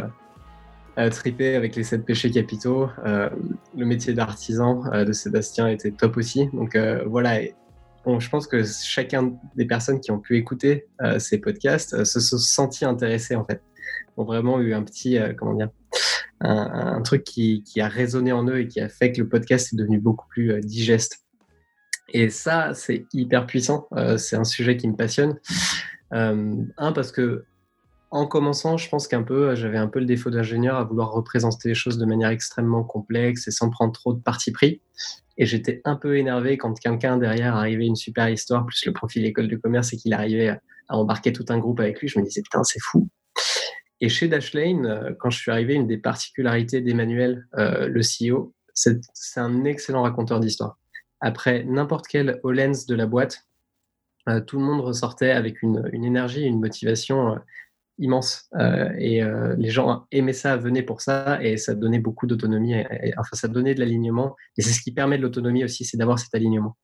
euh, 0.98 1.10
triper 1.12 1.54
avec 1.54 1.76
les 1.76 1.84
sept 1.84 2.04
péchés 2.04 2.32
capitaux. 2.32 2.90
le 3.06 3.86
métier 3.86 4.16
d'artisan 4.16 4.82
de 4.92 5.12
Sébastien 5.12 5.68
était 5.68 5.92
top 5.92 6.18
aussi. 6.18 6.50
Donc 6.54 6.76
voilà, 7.06 7.40
je 7.44 8.30
pense 8.30 8.48
que 8.48 8.64
chacun 8.64 9.34
des 9.56 9.66
personnes 9.66 10.00
qui 10.00 10.10
ont 10.10 10.20
pu 10.20 10.38
écouter 10.38 10.88
ces 11.20 11.38
podcasts 11.38 12.04
se 12.04 12.20
sont 12.20 12.40
sentis 12.40 12.86
intéressés 12.86 13.36
en 13.36 13.46
fait. 13.46 13.62
Ont 14.18 14.24
vraiment 14.24 14.60
eu 14.60 14.74
un 14.74 14.82
petit, 14.82 15.20
comment 15.38 15.54
dire, 15.54 15.70
un, 16.42 17.02
truc 17.02 17.24
qui, 17.24 17.64
a 17.80 17.88
résonné 17.88 18.32
en 18.32 18.48
eux 18.48 18.60
et 18.60 18.68
qui 18.68 18.80
a 18.80 18.90
fait 18.90 19.12
que 19.12 19.22
le 19.22 19.30
podcast 19.30 19.74
est 19.74 19.76
devenu 19.76 20.00
beaucoup 20.00 20.28
plus 20.28 20.52
euh, 20.52 20.60
digeste. 20.60 21.26
Et 22.10 22.30
ça, 22.30 22.74
c'est 22.74 23.06
hyper 23.14 23.48
puissant. 23.48 23.88
Euh, 23.94 24.18
c'est 24.18 24.36
un 24.36 24.44
sujet 24.44 24.78
qui 24.78 24.88
me 24.88 24.96
passionne. 24.96 25.40
Euh, 26.14 26.56
un, 26.78 26.92
parce 26.92 27.12
que 27.12 27.46
en 28.12 28.28
commençant, 28.28 28.78
je 28.78 28.88
pense 28.88 29.08
qu'un 29.08 29.24
peu, 29.24 29.56
j'avais 29.56 29.78
un 29.78 29.88
peu 29.88 30.00
le 30.00 30.06
défaut 30.06 30.30
d'ingénieur 30.30 30.78
à 30.78 30.84
vouloir 30.84 31.12
représenter 31.12 31.70
les 31.70 31.76
choses 31.76 31.98
de 31.98 32.06
manière 32.06 32.30
extrêmement 32.30 32.84
complexe 32.84 33.48
et 33.48 33.52
sans 33.52 33.70
prendre 33.70 33.92
trop 33.92 34.14
de 34.14 34.22
parti 34.22 34.52
pris. 34.52 34.82
Et 35.38 35.46
j'étais 35.46 35.82
un 35.84 35.96
peu 35.96 36.18
énervé 36.18 36.58
quand 36.58 36.80
quelqu'un 36.80 37.18
derrière 37.18 37.56
arrivait 37.56 37.86
une 37.86 37.98
super 37.98 38.30
histoire, 38.30 38.66
plus 38.66 38.86
le 38.86 38.94
profil 38.94 39.26
école 39.26 39.50
de 39.50 39.58
commerce 39.58 39.92
et 39.92 39.98
qu'il 39.98 40.14
arrivait 40.14 40.50
à 40.88 40.98
embarquer 40.98 41.34
tout 41.34 41.46
un 41.50 41.58
groupe 41.58 41.80
avec 41.80 42.00
lui. 42.00 42.08
Je 42.08 42.20
me 42.20 42.24
disais, 42.24 42.42
putain, 42.42 42.64
c'est 42.64 42.80
fou. 42.82 43.10
Et 44.06 44.10
chez 44.10 44.28
Dashlane, 44.28 44.86
euh, 44.86 45.14
quand 45.18 45.32
je 45.32 45.40
suis 45.40 45.50
arrivé, 45.50 45.74
une 45.74 45.88
des 45.88 45.98
particularités 45.98 46.80
d'Emmanuel, 46.80 47.48
euh, 47.58 47.88
le 47.88 48.02
CEO, 48.02 48.54
c'est 48.76 49.00
un 49.38 49.64
excellent 49.64 50.04
raconteur 50.04 50.40
d'histoire. 50.40 50.78
Après 51.22 51.64
n'importe 51.64 52.06
quel 52.06 52.40
Holens 52.44 52.86
de 52.88 52.94
la 52.94 53.08
boîte, 53.08 53.48
euh, 54.30 54.42
tout 54.42 54.60
le 54.60 54.64
monde 54.64 54.82
ressortait 54.82 55.32
avec 55.32 55.64
une, 55.64 55.90
énergie, 55.92 56.44
une 56.44 56.60
motivation 56.60 57.40
immense. 57.98 58.48
et 59.00 59.24
les 59.58 59.70
gens 59.70 60.06
aimaient 60.12 60.34
ça, 60.34 60.56
venaient 60.56 60.84
pour 60.84 61.02
ça, 61.02 61.42
et 61.42 61.58
ça 61.58 61.74
donnait 61.74 61.98
beaucoup 61.98 62.28
d'autonomie. 62.28 62.76
Enfin, 63.18 63.36
ça 63.36 63.48
donnait 63.48 63.74
de 63.74 63.80
l'alignement. 63.80 64.36
Et 64.58 64.62
c'est 64.62 64.74
ce 64.74 64.82
qui 64.82 64.92
permet 64.92 65.18
de 65.18 65.24
l'autonomie 65.24 65.64
aussi, 65.64 65.84
c'est 65.84 65.98
d'avoir 65.98 66.20
cet 66.20 66.36
alignement. 66.36 66.78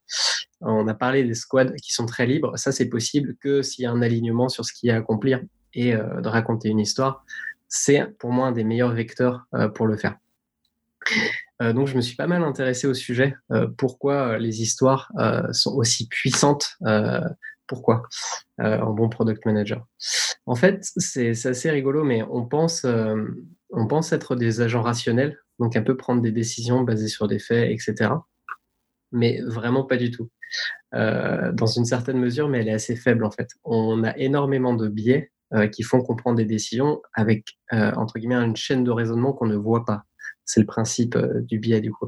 On 0.62 0.88
a 0.88 0.96
parlé 0.96 1.24
des 1.24 1.36
squads 1.36 1.76
qui 1.84 1.94
sont 1.94 2.08
très 2.08 2.26
libres. 2.26 2.58
Ça, 2.58 2.72
c'est 2.72 2.90
possible 2.90 3.36
que 3.42 3.62
s'il 3.62 3.84
y 3.84 3.86
a 3.86 3.92
un 3.92 4.02
alignement 4.02 4.50
sur 4.50 4.66
ce 4.66 4.74
qu'il 4.74 4.88
y 4.88 4.92
a 4.92 4.96
à 4.96 5.00
accomplir 5.00 5.42
et 5.74 5.94
euh, 5.96 6.22
de 6.22 6.28
raconter 6.28 6.70
une 6.70 6.80
histoire, 6.80 7.26
c'est 7.68 8.06
pour 8.18 8.32
moi 8.32 8.48
un 8.48 8.52
des 8.52 8.64
meilleurs 8.64 8.94
vecteurs 8.94 9.46
euh, 9.54 9.70
pour 9.70 9.88
le 9.88 9.98
faire. 9.98 10.18
Euh, 11.62 11.74
donc 11.74 11.88
je 11.88 11.96
me 11.96 12.02
suis 12.02 12.16
pas 12.16 12.28
mal 12.28 12.44
intéressé 12.44 12.88
au 12.88 12.94
sujet, 12.94 13.36
pourquoi 13.78 14.38
les 14.38 14.62
histoires 14.62 15.12
sont 15.52 15.74
aussi 15.76 16.08
puissantes, 16.08 16.78
pourquoi 17.68 18.04
en 18.60 18.94
bon 18.94 19.10
product 19.10 19.46
manager. 19.46 19.86
En 20.46 20.56
fait, 20.56 20.84
c'est 20.98 21.46
assez 21.46 21.70
rigolo, 21.70 22.04
mais 22.04 22.24
on 22.24 22.46
pense, 22.46 22.86
on 23.70 23.88
pense 23.88 24.12
être 24.12 24.36
des 24.36 24.62
agents 24.62 24.82
rationnels, 24.82 25.38
donc 25.60 25.76
un 25.76 25.84
peu 25.84 25.98
prendre 25.98 26.22
des 26.22 26.32
décisions 26.32 26.82
basées 26.82 27.08
sur 27.08 27.28
des 27.28 27.40
faits, 27.40 27.70
etc. 27.70 28.12
Mais 29.12 29.42
vraiment 29.42 29.84
pas 29.84 29.98
du 29.98 30.10
tout. 30.10 30.30
dans 30.94 31.68
une 31.68 31.86
certaine 31.86 32.18
mesure, 32.18 32.48
mais 32.48 32.62
elle 32.62 32.70
est 32.70 32.74
assez 32.74 32.96
faible 32.96 33.24
en 33.24 33.32
fait. 33.32 33.50
On 33.64 34.04
a 34.04 34.18
énormément 34.18 34.74
de 34.74 34.88
biais 34.88 35.32
euh, 35.54 35.68
qui 35.68 35.84
font 35.84 36.02
qu'on 36.02 36.16
prend 36.16 36.34
des 36.34 36.46
décisions 36.46 37.02
avec, 37.14 37.58
euh, 37.74 37.92
entre 37.98 38.18
guillemets, 38.20 38.36
une 38.36 38.56
chaîne 38.56 38.86
de 38.86 38.92
raisonnement 38.92 39.34
qu'on 39.34 39.48
ne 39.48 39.58
voit 39.58 39.84
pas. 39.84 40.04
C'est 40.46 40.62
le 40.62 40.66
principe 40.66 41.18
euh, 41.18 41.42
du 41.42 41.60
biais, 41.60 41.82
du 41.82 41.92
coup. 41.92 42.08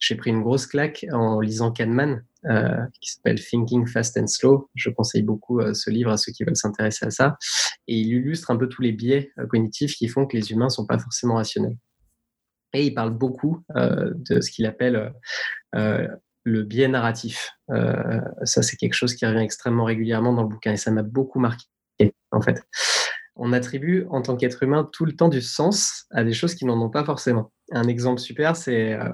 J'ai 0.00 0.14
pris 0.14 0.30
une 0.30 0.40
grosse 0.40 0.66
claque 0.66 1.04
en 1.12 1.40
lisant 1.40 1.70
Kahneman, 1.70 2.24
qui 3.00 3.12
s'appelle 3.12 3.44
Thinking 3.44 3.86
Fast 3.86 4.16
and 4.16 4.28
Slow. 4.28 4.70
Je 4.74 4.88
conseille 4.88 5.22
beaucoup 5.22 5.60
ce 5.74 5.90
livre 5.90 6.10
à 6.10 6.16
ceux 6.16 6.32
qui 6.32 6.44
veulent 6.44 6.56
s'intéresser 6.56 7.04
à 7.04 7.10
ça. 7.10 7.36
Et 7.88 7.96
il 7.98 8.06
illustre 8.06 8.52
un 8.52 8.56
peu 8.56 8.68
tous 8.68 8.80
les 8.80 8.92
biais 8.92 9.32
cognitifs 9.50 9.96
qui 9.96 10.06
font 10.06 10.24
que 10.24 10.36
les 10.36 10.52
humains 10.52 10.68
sont 10.68 10.86
pas 10.86 11.00
forcément 11.00 11.34
rationnels. 11.34 11.76
Et 12.72 12.86
il 12.86 12.94
parle 12.94 13.10
beaucoup 13.10 13.64
de 13.74 14.40
ce 14.40 14.50
qu'il 14.52 14.66
appelle 14.66 15.12
le 15.72 16.62
biais 16.62 16.88
narratif. 16.88 17.50
ça, 18.44 18.62
c'est 18.62 18.76
quelque 18.76 18.94
chose 18.94 19.14
qui 19.16 19.26
revient 19.26 19.40
extrêmement 19.40 19.84
régulièrement 19.84 20.32
dans 20.32 20.42
le 20.42 20.48
bouquin 20.48 20.72
et 20.72 20.76
ça 20.76 20.92
m'a 20.92 21.02
beaucoup 21.02 21.40
marqué 21.40 21.66
en 22.32 22.40
fait. 22.40 22.62
On 23.36 23.52
attribue 23.52 24.06
en 24.10 24.20
tant 24.20 24.36
qu'être 24.36 24.62
humain 24.62 24.88
tout 24.92 25.04
le 25.04 25.12
temps 25.14 25.28
du 25.28 25.40
sens 25.40 26.06
à 26.10 26.24
des 26.24 26.32
choses 26.32 26.54
qui 26.54 26.64
n'en 26.64 26.80
ont 26.80 26.90
pas 26.90 27.04
forcément. 27.04 27.52
Un 27.72 27.86
exemple 27.86 28.20
super, 28.20 28.56
c'est 28.56 28.94
euh, 28.94 29.08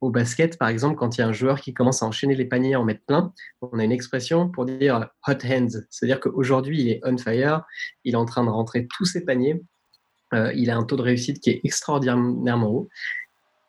au 0.00 0.10
basket, 0.10 0.58
par 0.58 0.68
exemple, 0.68 0.96
quand 0.96 1.16
il 1.16 1.20
y 1.20 1.24
a 1.24 1.28
un 1.28 1.32
joueur 1.32 1.60
qui 1.60 1.72
commence 1.72 2.02
à 2.02 2.06
enchaîner 2.06 2.34
les 2.34 2.44
paniers 2.44 2.76
en 2.76 2.84
mettre 2.84 3.04
plein, 3.06 3.32
on 3.62 3.78
a 3.78 3.84
une 3.84 3.92
expression 3.92 4.50
pour 4.50 4.66
dire 4.66 5.08
hot 5.26 5.32
hands. 5.44 5.80
C'est-à-dire 5.88 6.20
qu'aujourd'hui, 6.20 6.80
il 6.82 6.90
est 6.90 7.00
on 7.04 7.16
fire, 7.16 7.62
il 8.04 8.14
est 8.14 8.16
en 8.16 8.26
train 8.26 8.44
de 8.44 8.50
rentrer 8.50 8.86
tous 8.86 9.04
ses 9.06 9.24
paniers, 9.24 9.62
euh, 10.34 10.52
il 10.54 10.70
a 10.70 10.76
un 10.76 10.84
taux 10.84 10.96
de 10.96 11.02
réussite 11.02 11.40
qui 11.40 11.50
est 11.50 11.60
extraordinairement 11.64 12.70
haut. 12.70 12.88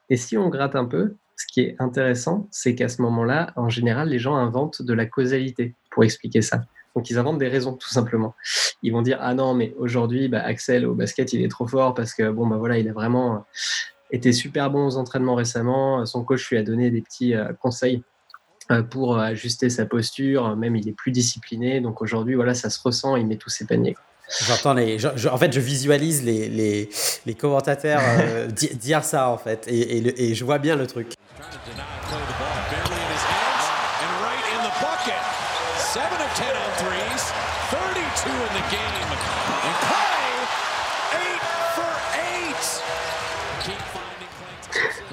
Et 0.09 0.17
si 0.17 0.37
on 0.37 0.49
gratte 0.49 0.75
un 0.75 0.85
peu, 0.85 1.15
ce 1.37 1.45
qui 1.47 1.61
est 1.61 1.75
intéressant, 1.79 2.47
c'est 2.51 2.75
qu'à 2.75 2.89
ce 2.89 3.01
moment-là, 3.01 3.53
en 3.55 3.69
général, 3.69 4.09
les 4.09 4.19
gens 4.19 4.35
inventent 4.35 4.81
de 4.81 4.93
la 4.93 5.05
causalité 5.05 5.73
pour 5.91 6.03
expliquer 6.03 6.41
ça. 6.41 6.61
Donc 6.95 7.09
ils 7.09 7.17
inventent 7.17 7.39
des 7.39 7.47
raisons 7.47 7.73
tout 7.73 7.89
simplement. 7.89 8.35
Ils 8.81 8.91
vont 8.91 9.01
dire 9.01 9.17
ah 9.21 9.33
non 9.33 9.53
mais 9.53 9.73
aujourd'hui 9.77 10.27
bah, 10.27 10.41
Axel 10.41 10.85
au 10.85 10.93
basket 10.93 11.33
il 11.33 11.43
est 11.43 11.49
trop 11.49 11.67
fort 11.67 11.93
parce 11.93 12.13
que 12.13 12.29
bon 12.29 12.47
bah 12.47 12.57
voilà 12.57 12.77
il 12.77 12.87
a 12.87 12.93
vraiment 12.93 13.45
été 14.11 14.31
super 14.31 14.69
bon 14.69 14.87
aux 14.87 14.97
entraînements 14.97 15.35
récemment. 15.35 16.05
Son 16.05 16.23
coach 16.23 16.49
lui 16.49 16.57
a 16.57 16.63
donné 16.63 16.91
des 16.91 17.01
petits 17.01 17.35
euh, 17.35 17.53
conseils 17.53 18.03
pour 18.89 19.19
ajuster 19.19 19.69
sa 19.69 19.85
posture. 19.85 20.55
Même 20.55 20.75
il 20.75 20.87
est 20.87 20.93
plus 20.93 21.11
discipliné. 21.11 21.81
Donc 21.81 22.01
aujourd'hui, 22.01 22.35
voilà, 22.35 22.53
ça 22.53 22.69
se 22.69 22.79
ressent. 22.81 23.15
Il 23.15 23.27
met 23.27 23.37
tous 23.37 23.49
ses 23.49 23.65
paniers. 23.65 23.95
J'entends 24.41 24.73
les. 24.73 25.05
en 25.05 25.37
fait, 25.37 25.53
je 25.53 25.59
visualise 25.59 26.23
les, 26.23 26.49
les, 26.49 26.89
les 27.25 27.33
commentateurs 27.35 28.01
dire 28.51 29.03
ça, 29.03 29.29
en 29.29 29.37
fait. 29.37 29.67
Et, 29.67 29.97
et, 29.97 30.29
et, 30.31 30.35
je 30.35 30.43
vois 30.43 30.57
bien 30.57 30.75
le 30.75 30.87
truc. 30.87 31.13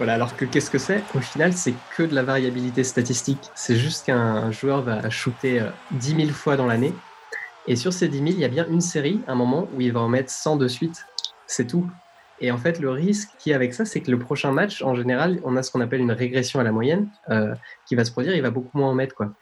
Alors 0.09 0.37
que 0.37 0.45
qu'est-ce 0.45 0.71
que 0.71 0.79
c'est? 0.79 1.03
Au 1.15 1.21
final, 1.21 1.53
c'est 1.53 1.75
que 1.97 2.03
de 2.03 2.15
la 2.15 2.23
variabilité 2.25 2.83
statistique. 2.83 3.51
C'est 3.55 3.77
juste 3.77 4.07
qu'un 4.07 4.51
joueur 4.51 4.83
va 4.83 5.09
shooter 5.11 5.67
10 5.93 6.15
euh, 6.15 6.17
000 6.17 6.31
fois 6.31 6.57
dans 6.57 6.67
l'année. 6.67 6.93
Et 7.69 7.77
sur 7.77 7.93
ces 7.93 8.09
10 8.09 8.19
000, 8.19 8.29
il 8.31 8.41
y 8.41 8.45
a 8.45 8.49
bien 8.49 8.67
une 8.69 8.81
série, 8.81 9.21
un 9.29 9.37
moment, 9.37 9.69
où 9.75 9.81
il 9.81 9.93
va 9.93 10.01
en 10.01 10.09
mettre 10.09 10.31
100 10.31 10.57
de 10.57 10.67
suite. 10.67 11.07
C'est 11.47 11.67
tout. 11.67 11.88
Et 12.41 12.51
en 12.51 12.59
fait, 12.59 12.81
le 12.81 12.91
risque 12.91 13.31
qui 13.38 13.53
est 13.53 13.55
avec 13.55 13.75
ça, 13.75 13.85
c'est 13.85 14.01
que 14.01 14.11
le 14.11 14.19
prochain 14.19 14.51
match, 14.51 14.83
en 14.83 14.97
général, 14.97 15.41
on 15.45 15.57
a 15.57 15.62
ce 15.62 15.71
qu'on 15.71 15.81
appelle 15.81 16.01
une 16.01 16.12
régression 16.12 16.59
à 16.59 16.65
la 16.65 16.73
moyenne 16.73 17.09
euh, 17.31 17.55
qui 17.87 17.95
va 17.95 18.05
se 18.05 18.11
produire, 18.11 18.35
il 18.35 18.43
va 18.43 18.51
beaucoup 18.51 18.77
moins 18.79 18.88
en 18.88 18.95
mettre. 18.95 19.15
Quoi. 19.15 19.33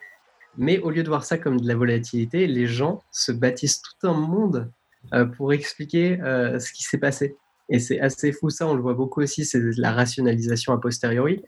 Mais 0.58 0.78
au 0.80 0.90
lieu 0.90 1.02
de 1.02 1.08
voir 1.08 1.24
ça 1.24 1.38
comme 1.38 1.58
de 1.58 1.66
la 1.66 1.74
volatilité, 1.74 2.46
les 2.46 2.66
gens 2.66 3.02
se 3.10 3.32
bâtissent 3.32 3.80
tout 3.80 4.06
un 4.06 4.12
monde 4.12 4.70
euh, 5.14 5.24
pour 5.24 5.54
expliquer 5.54 6.18
ce 6.20 6.72
qui 6.72 6.82
s'est 6.82 6.98
passé. 6.98 7.36
Et 7.70 7.78
c'est 7.78 8.00
assez 8.00 8.32
fou 8.32 8.50
ça, 8.50 8.66
on 8.66 8.74
le 8.74 8.82
voit 8.82 8.94
beaucoup 8.94 9.22
aussi, 9.22 9.44
c'est 9.44 9.60
la 9.76 9.92
rationalisation 9.92 10.72
a 10.72 10.80
posteriori. 10.80 11.42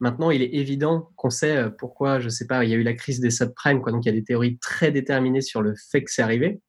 Maintenant, 0.00 0.30
il 0.30 0.42
est 0.42 0.54
évident 0.54 1.10
qu'on 1.16 1.28
sait 1.28 1.56
euh, 1.56 1.70
pourquoi, 1.70 2.18
je 2.18 2.24
ne 2.24 2.30
sais 2.30 2.46
pas, 2.46 2.64
il 2.64 2.70
y 2.70 2.74
a 2.74 2.76
eu 2.76 2.82
la 2.82 2.94
crise 2.94 3.20
des 3.20 3.30
subprimes, 3.30 3.82
quoi, 3.82 3.92
donc 3.92 4.04
il 4.06 4.08
y 4.08 4.12
a 4.12 4.14
des 4.14 4.24
théories 4.24 4.58
très 4.58 4.90
déterminées 4.90 5.42
sur 5.42 5.60
le 5.60 5.74
fait 5.90 6.02
que 6.02 6.10
c'est 6.10 6.22
arrivé. 6.22 6.60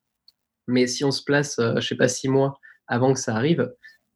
Mais 0.68 0.86
si 0.88 1.06
on 1.06 1.12
se 1.12 1.24
place, 1.24 1.58
euh, 1.60 1.72
je 1.74 1.78
ne 1.78 1.82
sais 1.82 1.96
pas, 1.96 2.10
six 2.10 2.28
mois 2.28 2.60
avant 2.88 3.14
que 3.14 3.20
ça 3.20 3.36
arrive, 3.36 3.72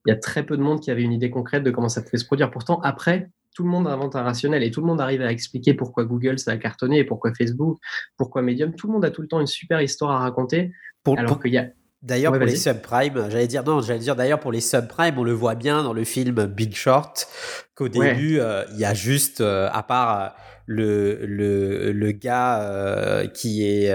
il 0.06 0.10
y 0.10 0.14
a 0.14 0.18
très 0.18 0.46
peu 0.46 0.58
de 0.58 0.62
monde 0.62 0.82
qui 0.82 0.92
avait 0.92 1.02
une 1.02 1.14
idée 1.14 1.30
concrète 1.30 1.64
de 1.64 1.72
comment 1.72 1.90
ça 1.90 2.02
pouvait 2.02 2.18
se 2.18 2.26
produire. 2.26 2.52
Pourtant, 2.52 2.82
après, 2.82 3.30
tout 3.56 3.64
le 3.64 3.70
monde 3.70 3.88
invente 3.88 4.16
un 4.16 4.22
rationnel 4.22 4.62
et 4.64 4.70
tout 4.70 4.82
le 4.82 4.88
monde 4.88 5.00
arrive 5.00 5.22
à 5.22 5.32
expliquer 5.32 5.74
pourquoi 5.74 6.04
Google 6.04 6.38
ça 6.38 6.52
a 6.52 6.58
cartonné 6.58 7.00
et 7.00 7.04
pourquoi 7.06 7.34
Facebook, 7.34 7.80
pourquoi 8.18 8.42
Medium. 8.42 8.76
Tout 8.76 8.88
le 8.88 8.94
monde 8.94 9.06
a 9.06 9.12
tout 9.12 9.22
le 9.22 9.28
temps 9.28 9.40
une 9.40 9.48
super 9.48 9.82
histoire 9.82 10.12
à 10.12 10.20
raconter. 10.20 10.72
Pour, 11.04 11.18
alors 11.18 11.40
qu'il 11.40 11.54
y 11.54 11.58
a 11.58 11.70
D'ailleurs, 12.06 12.34
pour 12.34 12.46
les 12.46 12.56
subprimes, 12.56 13.30
j'allais 13.30 13.48
dire, 13.48 13.64
non, 13.64 13.82
j'allais 13.82 14.00
dire 14.00 14.16
d'ailleurs 14.16 14.40
pour 14.40 14.52
les 14.52 14.62
subprimes, 14.62 15.18
on 15.18 15.24
le 15.24 15.34
voit 15.34 15.56
bien 15.56 15.84
dans 15.84 15.94
le 15.94 16.04
film 16.04 16.46
Big 16.46 16.76
Short, 16.76 17.28
qu'au 17.74 17.90
début, 17.90 18.40
euh, 18.40 18.64
il 18.74 18.80
y 18.80 18.86
a 18.86 18.94
juste, 18.94 19.42
euh, 19.42 19.68
à 19.72 19.82
part 19.82 20.22
euh, 20.22 20.28
le, 20.68 21.26
le, 21.26 21.92
le 21.92 22.12
gars 22.12 23.24
qui 23.34 23.66
est, 23.66 23.92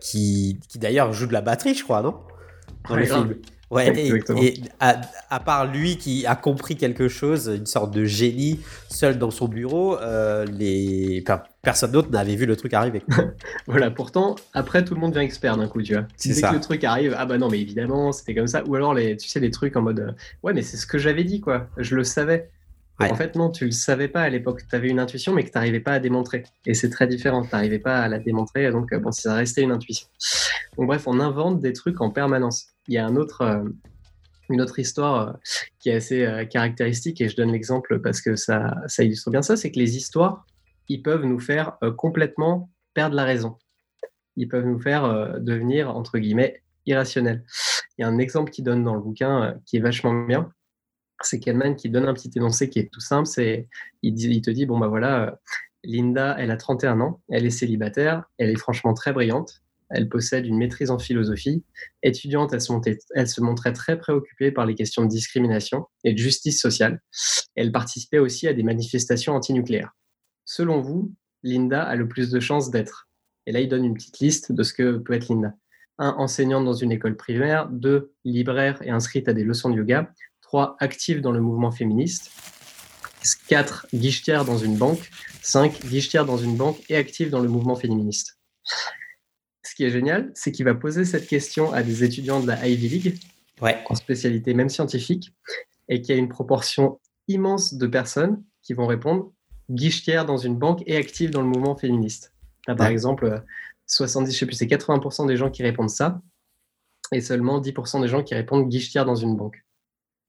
qui, 0.00 0.58
qui 0.68 0.78
d'ailleurs 0.78 1.12
joue 1.12 1.26
de 1.26 1.32
la 1.32 1.42
batterie, 1.42 1.74
je 1.74 1.84
crois, 1.84 2.02
non? 2.02 2.20
Dans 2.88 2.96
le 2.96 3.04
film. 3.04 3.34
Ouais, 3.70 3.92
et, 3.96 4.60
à, 4.78 5.40
part 5.40 5.66
lui 5.66 5.96
qui 5.96 6.26
a 6.26 6.36
compris 6.36 6.76
quelque 6.76 7.08
chose, 7.08 7.50
une 7.56 7.66
sorte 7.66 7.92
de 7.92 8.04
génie, 8.04 8.60
seul 8.88 9.18
dans 9.18 9.32
son 9.32 9.48
bureau, 9.48 9.98
euh, 9.98 10.44
les... 10.44 11.24
personne 11.64 11.90
d'autre 11.90 12.10
n'avait 12.10 12.36
vu 12.36 12.46
le 12.46 12.56
truc 12.56 12.74
arriver. 12.74 13.02
voilà, 13.66 13.90
pourtant, 13.90 14.36
après, 14.52 14.84
tout 14.84 14.94
le 14.94 15.00
monde 15.00 15.12
devient 15.12 15.24
expert 15.24 15.56
d'un 15.56 15.66
coup, 15.66 15.82
tu 15.82 15.94
vois. 15.94 16.06
Dès 16.24 16.40
que 16.40 16.54
le 16.54 16.60
truc 16.60 16.84
arrive, 16.84 17.14
ah 17.18 17.26
bah 17.26 17.38
non, 17.38 17.48
mais 17.48 17.60
évidemment, 17.60 18.12
c'était 18.12 18.34
comme 18.34 18.46
ça. 18.46 18.62
Ou 18.64 18.74
alors, 18.76 18.94
les, 18.94 19.16
tu 19.16 19.28
sais, 19.28 19.40
les 19.40 19.50
trucs 19.50 19.76
en 19.76 19.82
mode, 19.82 20.00
euh, 20.00 20.12
ouais, 20.42 20.52
mais 20.52 20.62
c'est 20.62 20.76
ce 20.76 20.86
que 20.86 20.98
j'avais 20.98 21.24
dit, 21.24 21.40
quoi. 21.40 21.68
Je 21.76 21.96
le 21.96 22.04
savais. 22.04 22.50
En 23.00 23.14
fait, 23.16 23.34
non, 23.34 23.50
tu 23.50 23.64
le 23.64 23.70
savais 23.72 24.08
pas 24.08 24.22
à 24.22 24.28
l'époque. 24.28 24.62
Tu 24.68 24.76
avais 24.76 24.88
une 24.88 25.00
intuition, 25.00 25.32
mais 25.32 25.42
que 25.42 25.50
tu 25.50 25.58
n'arrivais 25.58 25.80
pas 25.80 25.92
à 25.92 25.98
démontrer. 25.98 26.44
Et 26.64 26.74
c'est 26.74 26.90
très 26.90 27.06
différent. 27.06 27.42
Tu 27.42 27.48
n'arrivais 27.52 27.80
pas 27.80 27.98
à 27.98 28.08
la 28.08 28.18
démontrer. 28.18 28.70
Donc, 28.70 28.92
euh, 28.92 28.98
bon, 28.98 29.10
ça 29.10 29.34
restait 29.34 29.62
une 29.62 29.72
intuition. 29.72 30.06
Donc, 30.78 30.86
bref, 30.86 31.06
on 31.06 31.18
invente 31.18 31.60
des 31.60 31.72
trucs 31.72 32.00
en 32.00 32.10
permanence. 32.10 32.66
Il 32.86 32.94
y 32.94 32.98
a 32.98 33.06
un 33.06 33.16
autre, 33.16 33.42
euh, 33.42 33.64
une 34.48 34.60
autre 34.60 34.78
histoire 34.78 35.28
euh, 35.28 35.32
qui 35.80 35.88
est 35.88 35.94
assez 35.94 36.46
caractéristique, 36.50 37.20
et 37.20 37.28
je 37.28 37.36
donne 37.36 37.50
l'exemple 37.50 37.98
parce 37.98 38.20
que 38.20 38.36
ça, 38.36 38.74
ça 38.86 39.02
illustre 39.02 39.30
bien 39.30 39.42
ça 39.42 39.56
c'est 39.56 39.70
que 39.70 39.78
les 39.78 39.96
histoires, 39.96 40.46
ils 40.88 41.02
peuvent 41.02 41.24
nous 41.24 41.40
faire 41.40 41.78
complètement 41.96 42.70
perdre 42.94 43.16
la 43.16 43.24
raison. 43.24 43.58
Ils 44.36 44.48
peuvent 44.48 44.66
nous 44.66 44.80
faire 44.80 45.40
devenir, 45.40 45.94
entre 45.96 46.18
guillemets, 46.18 46.62
irrationnels. 46.86 47.44
Il 47.96 48.02
y 48.02 48.04
a 48.04 48.08
un 48.08 48.18
exemple 48.18 48.50
qui 48.50 48.62
donne 48.62 48.84
dans 48.84 48.94
le 48.94 49.00
bouquin 49.00 49.60
qui 49.66 49.76
est 49.76 49.80
vachement 49.80 50.24
bien 50.26 50.50
c'est 51.22 51.40
Kahneman 51.40 51.76
qui 51.76 51.88
donne 51.88 52.06
un 52.06 52.14
petit 52.14 52.30
énoncé 52.36 52.68
qui 52.68 52.78
est 52.78 52.92
tout 52.92 53.00
simple. 53.00 53.26
C'est, 53.26 53.68
il, 54.02 54.42
te 54.42 54.50
dit, 54.50 54.66
bon, 54.66 54.78
bah 54.78 54.88
voilà, 54.88 55.24
euh, 55.26 55.30
Linda, 55.84 56.36
elle 56.38 56.50
a 56.50 56.56
31 56.56 57.00
ans, 57.00 57.20
elle 57.30 57.46
est 57.46 57.50
célibataire, 57.50 58.24
elle 58.38 58.50
est 58.50 58.58
franchement 58.58 58.94
très 58.94 59.12
brillante, 59.12 59.62
elle 59.90 60.08
possède 60.08 60.46
une 60.46 60.56
maîtrise 60.56 60.90
en 60.90 60.98
philosophie. 60.98 61.64
Étudiante, 62.02 62.52
elle 62.52 62.60
se, 62.60 62.72
elle 63.14 63.28
se 63.28 63.40
montrait 63.40 63.72
très 63.72 63.98
préoccupée 63.98 64.50
par 64.50 64.66
les 64.66 64.74
questions 64.74 65.02
de 65.02 65.08
discrimination 65.08 65.86
et 66.04 66.12
de 66.12 66.18
justice 66.18 66.60
sociale. 66.60 67.02
Elle 67.54 67.70
participait 67.70 68.18
aussi 68.18 68.48
à 68.48 68.54
des 68.54 68.62
manifestations 68.62 69.34
antinucléaires. 69.34 69.94
Selon 70.44 70.80
vous, 70.80 71.12
Linda 71.42 71.82
a 71.82 71.96
le 71.96 72.08
plus 72.08 72.30
de 72.30 72.40
chances 72.40 72.70
d'être. 72.70 73.08
Et 73.46 73.52
là, 73.52 73.60
il 73.60 73.68
donne 73.68 73.84
une 73.84 73.94
petite 73.94 74.18
liste 74.18 74.52
de 74.52 74.62
ce 74.62 74.72
que 74.72 74.98
peut 74.98 75.12
être 75.12 75.28
Linda. 75.28 75.54
1. 75.98 76.10
Enseignante 76.18 76.64
dans 76.64 76.72
une 76.72 76.92
école 76.92 77.16
primaire. 77.16 77.68
2. 77.68 78.12
Libraire 78.24 78.80
et 78.82 78.90
inscrite 78.90 79.28
à 79.28 79.32
des 79.32 79.44
leçons 79.44 79.70
de 79.70 79.76
yoga. 79.76 80.12
3. 80.42 80.76
Active 80.80 81.20
dans 81.20 81.32
le 81.32 81.40
mouvement 81.40 81.70
féministe. 81.70 82.30
4. 83.48 83.86
Guichetière 83.94 84.44
dans 84.44 84.58
une 84.58 84.76
banque. 84.76 85.10
5. 85.42 85.80
Guichetière 85.86 86.24
dans 86.24 86.38
une 86.38 86.56
banque 86.56 86.78
et 86.88 86.96
active 86.96 87.30
dans 87.30 87.40
le 87.40 87.48
mouvement 87.48 87.76
féministe. 87.76 88.38
Ce 89.62 89.74
qui 89.74 89.84
est 89.84 89.90
génial, 89.90 90.30
c'est 90.34 90.52
qu'il 90.52 90.64
va 90.64 90.74
poser 90.74 91.04
cette 91.04 91.26
question 91.26 91.72
à 91.72 91.82
des 91.82 92.04
étudiants 92.04 92.40
de 92.40 92.46
la 92.46 92.66
Ivy 92.66 92.88
League, 92.88 93.18
en 93.60 93.94
spécialité 93.94 94.54
même 94.54 94.68
scientifique, 94.68 95.34
et 95.88 96.00
qu'il 96.00 96.14
y 96.14 96.18
a 96.18 96.20
une 96.20 96.28
proportion 96.28 97.00
immense 97.28 97.74
de 97.74 97.86
personnes 97.86 98.42
qui 98.62 98.72
vont 98.72 98.86
répondre 98.86 99.32
guichetière 99.70 100.26
dans 100.26 100.36
une 100.36 100.56
banque 100.56 100.82
et 100.86 100.96
active 100.96 101.30
dans 101.30 101.42
le 101.42 101.48
mouvement 101.48 101.76
féministe. 101.76 102.32
par 102.66 102.86
exemple 102.86 103.42
70, 103.86 104.32
je 104.32 104.38
sais 104.38 104.46
plus, 104.46 104.56
c'est 104.56 104.66
80% 104.66 105.26
des 105.26 105.36
gens 105.36 105.50
qui 105.50 105.62
répondent 105.62 105.90
ça, 105.90 106.20
et 107.12 107.20
seulement 107.20 107.60
10% 107.60 108.00
des 108.00 108.08
gens 108.08 108.22
qui 108.22 108.34
répondent 108.34 108.68
guichetière 108.68 109.04
dans 109.04 109.14
une 109.14 109.36
banque. 109.36 109.64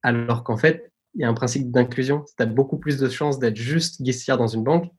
Alors 0.04 0.44
qu'en 0.44 0.58
fait, 0.58 0.92
il 1.16 1.22
y 1.22 1.24
a 1.24 1.30
un 1.30 1.34
principe 1.34 1.72
d'inclusion. 1.72 2.26
Tu 2.38 2.44
as 2.44 2.46
beaucoup 2.46 2.78
plus 2.78 2.98
de 2.98 3.10
chances 3.10 3.40
d'être 3.40 3.56
juste 3.56 4.02
guichetière 4.02 4.38
dans 4.38 4.48
une 4.48 4.64
banque 4.64 4.92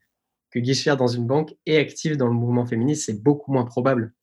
que 0.51 0.59
guichetière 0.59 0.97
dans 0.97 1.07
une 1.07 1.27
banque 1.27 1.55
et 1.67 1.77
active 1.77 2.17
dans 2.17 2.27
le 2.27 2.33
mouvement 2.33 2.65
féministe. 2.65 3.05
C'est 3.07 3.23
beaucoup 3.23 3.53
moins 3.53 3.65
probable. 3.65 4.15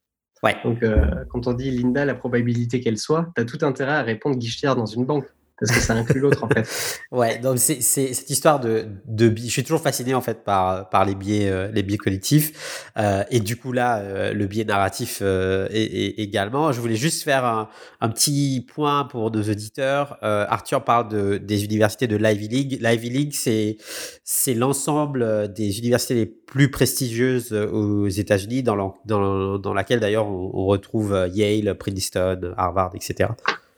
Ouais. 0.41 0.57
Donc, 0.63 0.81
euh, 0.83 1.23
quand 1.29 1.47
on 1.47 1.53
dit 1.53 1.71
Linda, 1.71 2.03
la 2.03 2.15
probabilité 2.15 2.81
qu'elle 2.81 2.97
soit, 2.97 3.31
tu 3.35 3.41
as 3.41 3.45
tout 3.45 3.59
intérêt 3.61 3.93
à 3.93 4.01
répondre 4.01 4.35
guichetière 4.35 4.75
dans 4.75 4.85
une 4.85 5.05
banque 5.05 5.25
parce 5.59 5.71
que 5.71 5.83
ça 5.83 5.93
inclut 5.93 6.19
l'autre 6.19 6.43
en 6.43 6.49
fait. 6.49 6.67
Ouais, 7.11 7.37
donc 7.37 7.59
c'est 7.59 7.81
cette 7.81 8.29
histoire 8.29 8.59
de, 8.59 8.87
de 9.05 9.33
je 9.37 9.49
suis 9.49 9.63
toujours 9.63 9.81
fasciné 9.81 10.15
en 10.15 10.21
fait 10.21 10.43
par 10.43 10.89
par 10.89 11.05
les 11.05 11.13
biais 11.15 11.49
euh, 11.49 11.69
les 11.71 11.83
biais 11.83 11.97
collectifs 11.97 12.89
euh, 12.97 13.23
et 13.29 13.39
du 13.39 13.55
coup 13.55 13.71
là 13.71 13.99
euh, 13.99 14.33
le 14.33 14.47
biais 14.47 14.65
narratif 14.65 15.19
euh, 15.21 15.67
également. 15.71 16.71
Je 16.71 16.81
voulais 16.81 16.95
juste 16.95 17.23
faire 17.23 17.45
un, 17.45 18.09
petit 18.09 18.65
point 18.73 19.05
pour 19.05 19.31
nos 19.31 19.41
auditeurs. 19.41 20.17
Arthur 20.21 20.83
parle 20.83 21.09
de 21.09 21.37
des 21.37 21.65
universités 21.65 22.07
de 22.07 22.15
l'Ivy 22.15 22.47
League. 22.47 22.79
L'Ivy 22.81 23.09
League 23.09 23.33
c'est 23.33 23.77
c'est 24.23 24.53
l'ensemble 24.53 25.53
des 25.53 25.79
universités 25.79 26.15
les 26.15 26.25
plus 26.25 26.69
prestigieuses 26.71 27.53
aux 27.53 28.07
États-Unis 28.07 28.63
dans, 28.63 28.95
dans 29.05 29.57
dans 29.57 29.73
laquelle 29.73 29.99
d'ailleurs 29.99 30.27
on, 30.27 30.51
on 30.53 30.65
retrouve 30.65 31.27
Yale, 31.31 31.75
Princeton, 31.75 32.53
Harvard, 32.57 32.91
etc. 32.95 33.29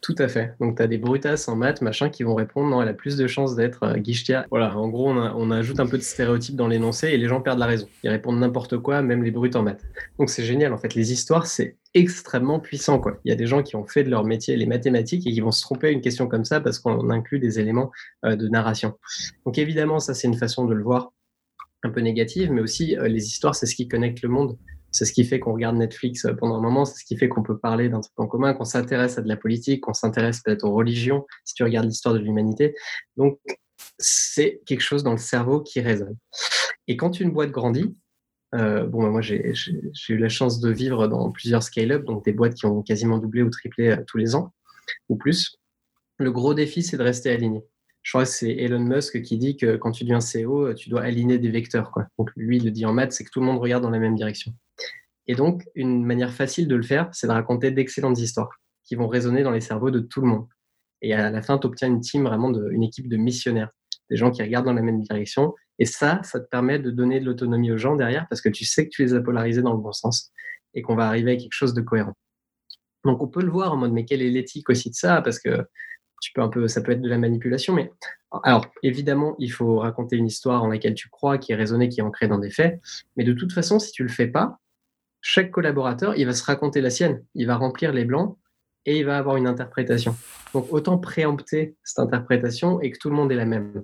Tout 0.05 0.13
à 0.19 0.27
fait. 0.27 0.53
Donc, 0.59 0.77
tu 0.77 0.83
as 0.83 0.87
des 0.87 0.99
brutasses 0.99 1.47
en 1.47 1.55
maths, 1.55 1.81
machin, 1.81 2.11
qui 2.11 2.21
vont 2.21 2.35
répondre 2.35 2.69
non, 2.69 2.79
elle 2.79 2.89
a 2.89 2.93
plus 2.93 3.17
de 3.17 3.25
chances 3.25 3.55
d'être 3.55 3.81
euh, 3.81 3.97
guichetière. 3.97 4.45
Voilà, 4.51 4.77
en 4.77 4.87
gros, 4.87 5.09
on, 5.09 5.49
ajoute 5.49 5.79
un 5.79 5.87
peu 5.87 5.97
de 5.97 6.03
stéréotypes 6.03 6.55
dans 6.55 6.67
l'énoncé 6.67 7.07
et 7.07 7.17
les 7.17 7.27
gens 7.27 7.41
perdent 7.41 7.57
la 7.57 7.65
raison. 7.65 7.87
Ils 8.03 8.11
répondent 8.11 8.37
n'importe 8.37 8.77
quoi, 8.77 9.01
même 9.01 9.23
les 9.23 9.31
brutes 9.31 9.55
en 9.55 9.63
maths. 9.63 9.83
Donc, 10.19 10.29
c'est 10.29 10.43
génial. 10.43 10.73
En 10.73 10.77
fait, 10.77 10.93
les 10.93 11.11
histoires, 11.11 11.47
c'est 11.47 11.77
extrêmement 11.95 12.59
puissant. 12.59 12.99
Quoi. 12.99 13.17
Il 13.25 13.29
y 13.29 13.31
a 13.31 13.35
des 13.35 13.47
gens 13.47 13.63
qui 13.63 13.75
ont 13.77 13.87
fait 13.87 14.03
de 14.03 14.11
leur 14.11 14.25
métier 14.25 14.55
les 14.55 14.67
mathématiques 14.67 15.25
et 15.25 15.31
qui 15.31 15.41
vont 15.41 15.49
se 15.49 15.63
tromper 15.63 15.87
à 15.87 15.89
une 15.89 16.01
question 16.01 16.27
comme 16.27 16.45
ça 16.45 16.61
parce 16.61 16.77
qu'on 16.77 17.09
inclut 17.09 17.39
des 17.39 17.59
éléments 17.59 17.89
euh, 18.25 18.35
de 18.35 18.47
narration. 18.47 18.93
Donc, 19.47 19.57
évidemment, 19.57 19.99
ça, 19.99 20.13
c'est 20.13 20.27
une 20.27 20.37
façon 20.37 20.65
de 20.65 20.75
le 20.75 20.83
voir 20.83 21.13
un 21.81 21.89
peu 21.89 22.01
négative, 22.01 22.51
mais 22.51 22.61
aussi 22.61 22.95
euh, 22.95 23.07
les 23.07 23.25
histoires, 23.25 23.55
c'est 23.55 23.65
ce 23.65 23.75
qui 23.75 23.87
connecte 23.87 24.21
le 24.21 24.29
monde. 24.29 24.55
C'est 24.95 25.03
ce 25.03 25.11
qui 25.11 25.25
fait 25.25 25.41
qu'on 25.41 25.51
regarde 25.51 25.75
Netflix 25.75 26.23
euh, 26.23 26.33
pendant 26.33 26.55
un 26.55 26.61
moment, 26.61 26.85
c'est 26.85 26.97
ce 26.99 27.03
qui 27.03 27.17
fait 27.17 27.27
qu'on 27.27 27.43
peut 27.43 27.57
parler 27.57 27.89
d'un 27.89 27.99
truc 27.99 28.17
en 28.17 28.27
commun, 28.27 28.53
qu'on 28.53 28.63
s'intéresse 28.63 29.17
à 29.17 29.21
de 29.21 29.27
la 29.27 29.35
politique, 29.35 29.81
qu'on 29.81 29.93
s'intéresse 29.93 30.39
peut-être 30.39 30.63
aux 30.63 30.73
religions, 30.73 31.25
si 31.43 31.53
tu 31.53 31.63
regardes 31.63 31.85
l'histoire 31.85 32.13
de 32.13 32.19
l'humanité. 32.19 32.73
Donc, 33.17 33.37
c'est 33.99 34.61
quelque 34.65 34.79
chose 34.79 35.03
dans 35.03 35.11
le 35.11 35.17
cerveau 35.17 35.59
qui 35.59 35.81
résonne. 35.81 36.15
Et 36.87 36.95
quand 36.95 37.19
une 37.19 37.31
boîte 37.31 37.51
grandit, 37.51 37.93
euh, 38.53 38.85
bon, 38.85 39.03
bah, 39.03 39.09
moi, 39.09 39.19
j'ai 39.19 39.51
eu 40.07 40.17
la 40.17 40.29
chance 40.29 40.61
de 40.61 40.71
vivre 40.71 41.09
dans 41.09 41.29
plusieurs 41.29 41.61
scale-up, 41.61 42.05
donc 42.05 42.23
des 42.23 42.31
boîtes 42.31 42.53
qui 42.53 42.65
ont 42.65 42.81
quasiment 42.81 43.17
doublé 43.17 43.41
ou 43.41 43.49
triplé 43.49 43.89
euh, 43.89 44.03
tous 44.07 44.17
les 44.17 44.33
ans, 44.33 44.53
ou 45.09 45.17
plus. 45.17 45.57
Le 46.19 46.31
gros 46.31 46.53
défi, 46.53 46.83
c'est 46.83 46.95
de 46.95 47.03
rester 47.03 47.31
aligné. 47.31 47.65
Je 48.05 48.11
crois 48.11 48.23
que 48.23 48.29
c'est 48.29 48.51
Elon 48.51 48.81
Musk 48.81 49.19
qui 49.23 49.39
dit 49.39 49.57
que 49.57 49.77
quand 49.77 49.89
tu 49.89 50.03
deviens 50.03 50.19
CEO, 50.19 50.75
tu 50.75 50.89
dois 50.89 51.01
aligner 51.01 51.39
des 51.39 51.49
vecteurs. 51.49 51.91
Donc 52.19 52.29
lui, 52.35 52.57
il 52.57 52.65
le 52.65 52.69
dit 52.69 52.85
en 52.85 52.93
maths, 52.93 53.13
c'est 53.13 53.23
que 53.23 53.31
tout 53.31 53.39
le 53.39 53.47
monde 53.47 53.57
regarde 53.57 53.81
dans 53.81 53.89
la 53.89 53.97
même 53.97 54.13
direction. 54.13 54.53
Et 55.25 55.33
donc, 55.33 55.63
une 55.73 56.05
manière 56.05 56.31
facile 56.31 56.67
de 56.67 56.75
le 56.75 56.83
faire, 56.83 57.09
c'est 57.13 57.25
de 57.25 57.31
raconter 57.31 57.71
d'excellentes 57.71 58.19
histoires 58.19 58.51
qui 58.83 58.93
vont 58.93 59.07
résonner 59.07 59.41
dans 59.41 59.49
les 59.49 59.59
cerveaux 59.59 59.89
de 59.89 59.99
tout 60.01 60.21
le 60.21 60.27
monde. 60.27 60.45
Et 61.01 61.15
à 61.15 61.31
la 61.31 61.41
fin, 61.41 61.57
tu 61.57 61.65
obtiens 61.65 61.87
une 61.87 61.99
team, 61.99 62.25
vraiment 62.25 62.53
une 62.53 62.83
équipe 62.83 63.09
de 63.09 63.17
missionnaires, 63.17 63.71
des 64.11 64.17
gens 64.17 64.29
qui 64.29 64.43
regardent 64.43 64.67
dans 64.67 64.73
la 64.73 64.83
même 64.83 65.01
direction. 65.01 65.55
Et 65.79 65.85
ça, 65.85 66.21
ça 66.21 66.39
te 66.39 66.47
permet 66.47 66.77
de 66.77 66.91
donner 66.91 67.19
de 67.19 67.25
l'autonomie 67.25 67.71
aux 67.71 67.77
gens 67.79 67.95
derrière 67.95 68.27
parce 68.29 68.41
que 68.41 68.49
tu 68.49 68.65
sais 68.65 68.85
que 68.85 68.91
tu 68.91 69.01
les 69.01 69.15
as 69.15 69.21
polarisés 69.21 69.63
dans 69.63 69.73
le 69.73 69.81
bon 69.81 69.93
sens 69.93 70.31
et 70.75 70.83
qu'on 70.83 70.95
va 70.95 71.07
arriver 71.07 71.31
à 71.31 71.37
quelque 71.37 71.53
chose 71.53 71.73
de 71.73 71.81
cohérent. 71.81 72.13
Donc 73.03 73.23
on 73.23 73.27
peut 73.27 73.41
le 73.41 73.49
voir 73.49 73.73
en 73.73 73.77
mode 73.77 73.93
mais 73.93 74.05
quelle 74.05 74.21
est 74.21 74.29
l'éthique 74.29 74.69
aussi 74.69 74.91
de 74.91 74.95
ça? 74.95 75.23
Parce 75.23 75.39
que 75.39 75.65
tu 76.21 76.31
peux 76.33 76.41
un 76.41 76.49
peu 76.49 76.67
ça 76.67 76.81
peut 76.81 76.91
être 76.91 77.01
de 77.01 77.09
la 77.09 77.17
manipulation 77.17 77.73
mais 77.73 77.91
alors 78.43 78.65
évidemment 78.83 79.35
il 79.39 79.51
faut 79.51 79.79
raconter 79.79 80.15
une 80.15 80.27
histoire 80.27 80.63
en 80.63 80.67
laquelle 80.67 80.95
tu 80.95 81.09
crois 81.09 81.37
qui 81.37 81.51
est 81.51 81.55
raisonnée 81.55 81.89
qui 81.89 81.99
est 81.99 82.03
ancrée 82.03 82.27
dans 82.27 82.39
des 82.39 82.51
faits 82.51 82.79
mais 83.15 83.23
de 83.23 83.33
toute 83.33 83.53
façon 83.53 83.79
si 83.79 83.91
tu 83.91 84.03
le 84.03 84.09
fais 84.09 84.27
pas 84.27 84.59
chaque 85.21 85.51
collaborateur 85.51 86.15
il 86.17 86.25
va 86.25 86.33
se 86.33 86.43
raconter 86.43 86.81
la 86.81 86.89
sienne 86.89 87.23
il 87.35 87.47
va 87.47 87.55
remplir 87.55 87.91
les 87.93 88.05
blancs 88.05 88.37
et 88.85 88.99
il 88.99 89.05
va 89.05 89.17
avoir 89.17 89.35
une 89.35 89.47
interprétation. 89.47 90.15
Donc 90.53 90.71
autant 90.71 90.97
préempter 90.97 91.75
cette 91.83 91.99
interprétation 91.99 92.79
et 92.81 92.91
que 92.91 92.97
tout 92.97 93.09
le 93.09 93.15
monde 93.15 93.31
ait 93.31 93.35
la 93.35 93.45
même. 93.45 93.83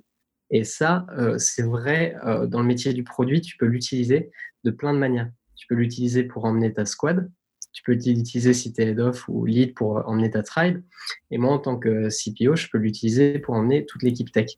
Et 0.49 0.63
ça, 0.63 1.05
euh, 1.17 1.37
c'est 1.37 1.63
vrai 1.63 2.15
euh, 2.25 2.45
dans 2.45 2.59
le 2.61 2.67
métier 2.67 2.93
du 2.93 3.03
produit, 3.03 3.41
tu 3.41 3.57
peux 3.57 3.65
l'utiliser 3.65 4.31
de 4.63 4.71
plein 4.71 4.93
de 4.93 4.99
manières. 4.99 5.29
Tu 5.55 5.67
peux 5.67 5.75
l'utiliser 5.75 6.23
pour 6.23 6.45
emmener 6.45 6.73
ta 6.73 6.85
squad, 6.85 7.29
tu 7.73 7.83
peux 7.83 7.93
l'utiliser 7.93 8.53
si 8.53 8.73
tu 8.73 8.81
es 8.81 8.89
head 8.89 8.99
of 8.99 9.27
ou 9.27 9.45
lead 9.45 9.73
pour 9.73 10.07
emmener 10.07 10.29
ta 10.29 10.43
tribe. 10.43 10.81
Et 11.29 11.37
moi, 11.37 11.53
en 11.53 11.59
tant 11.59 11.77
que 11.77 12.09
CPO, 12.09 12.55
je 12.55 12.67
peux 12.71 12.77
l'utiliser 12.77 13.39
pour 13.39 13.55
emmener 13.55 13.85
toute 13.85 14.03
l'équipe 14.03 14.31
tech. 14.31 14.57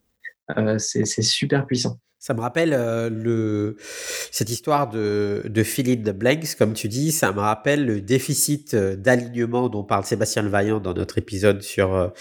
Euh, 0.58 0.78
c'est 0.78 1.06
super 1.06 1.65
puissant. 1.65 1.99
Ça 2.19 2.34
me 2.34 2.39
rappelle 2.39 2.73
euh, 2.73 3.73
cette 4.32 4.49
histoire 4.49 4.89
de, 4.89 5.43
Philippe 5.65 6.04
de 6.04 6.13
Blanks, 6.13 6.56
comme 6.58 6.71
tu 6.71 6.88
dis, 6.88 7.12
ça 7.12 7.34
me 7.34 7.41
rappelle 7.41 7.86
le 7.86 7.99
déficit 7.99 8.76
euh, 8.76 8.95
d'alignement 8.95 9.67
dont 9.67 9.84
parle 9.84 10.06
Sébastien 10.06 10.41
Levaillant 10.41 10.80
dans 10.80 10.93
notre 10.93 11.17
épisode 11.17 11.62
sur, 11.62 12.13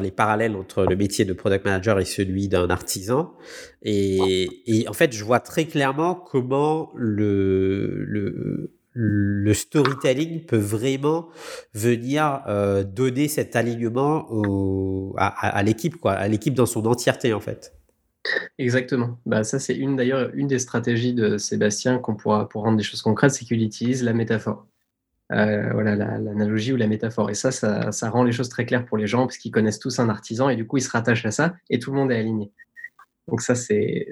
les 0.00 0.10
parallèles 0.10 0.56
entre 0.56 0.86
le 0.86 0.96
métier 0.96 1.26
de 1.26 1.34
product 1.34 1.66
manager 1.66 2.00
et 2.00 2.06
celui 2.06 2.48
d'un 2.48 2.70
artisan. 2.70 3.34
Et, 3.82 4.86
en 4.88 4.94
fait, 4.94 5.12
je 5.12 5.22
vois 5.22 5.40
très 5.40 5.66
clairement 5.66 6.14
comment 6.14 6.90
le, 6.94 8.72
le 8.98 9.52
storytelling 9.52 10.46
peut 10.46 10.56
vraiment 10.56 11.28
venir 11.74 12.42
euh, 12.48 12.82
donner 12.82 13.28
cet 13.28 13.54
alignement 13.54 14.26
à, 15.18 15.62
l'équipe, 15.62 15.96
à 16.04 16.26
l'équipe 16.28 16.54
dans 16.54 16.64
son 16.64 16.86
entièreté, 16.86 17.34
en 17.34 17.40
fait. 17.40 17.74
Exactement. 18.58 19.18
Bah, 19.26 19.44
ça, 19.44 19.58
c'est 19.58 19.76
une 19.76 19.96
d'ailleurs 19.96 20.30
une 20.32 20.46
des 20.46 20.58
stratégies 20.58 21.12
de 21.12 21.36
Sébastien 21.36 21.98
qu'on 21.98 22.16
pourra 22.16 22.48
pour 22.48 22.62
rendre 22.62 22.78
des 22.78 22.82
choses 22.82 23.02
concrètes, 23.02 23.32
c'est 23.32 23.44
qu'il 23.44 23.62
utilise 23.62 24.02
la 24.02 24.14
métaphore. 24.14 24.66
Euh, 25.32 25.70
voilà, 25.72 25.94
l'analogie 25.96 26.72
ou 26.72 26.76
la 26.76 26.86
métaphore. 26.86 27.28
Et 27.28 27.34
ça, 27.34 27.50
ça, 27.50 27.92
ça, 27.92 28.08
rend 28.08 28.24
les 28.24 28.32
choses 28.32 28.48
très 28.48 28.64
claires 28.64 28.86
pour 28.86 28.96
les 28.96 29.06
gens 29.06 29.26
parce 29.26 29.36
qu'ils 29.36 29.52
connaissent 29.52 29.78
tous 29.78 29.98
un 29.98 30.08
artisan 30.08 30.48
et 30.48 30.56
du 30.56 30.66
coup, 30.66 30.78
ils 30.78 30.82
se 30.82 30.90
rattachent 30.90 31.26
à 31.26 31.32
ça 31.32 31.54
et 31.68 31.78
tout 31.78 31.90
le 31.90 31.98
monde 31.98 32.10
est 32.12 32.18
aligné. 32.18 32.50
Donc 33.28 33.42
ça, 33.42 33.54
c'est 33.54 34.06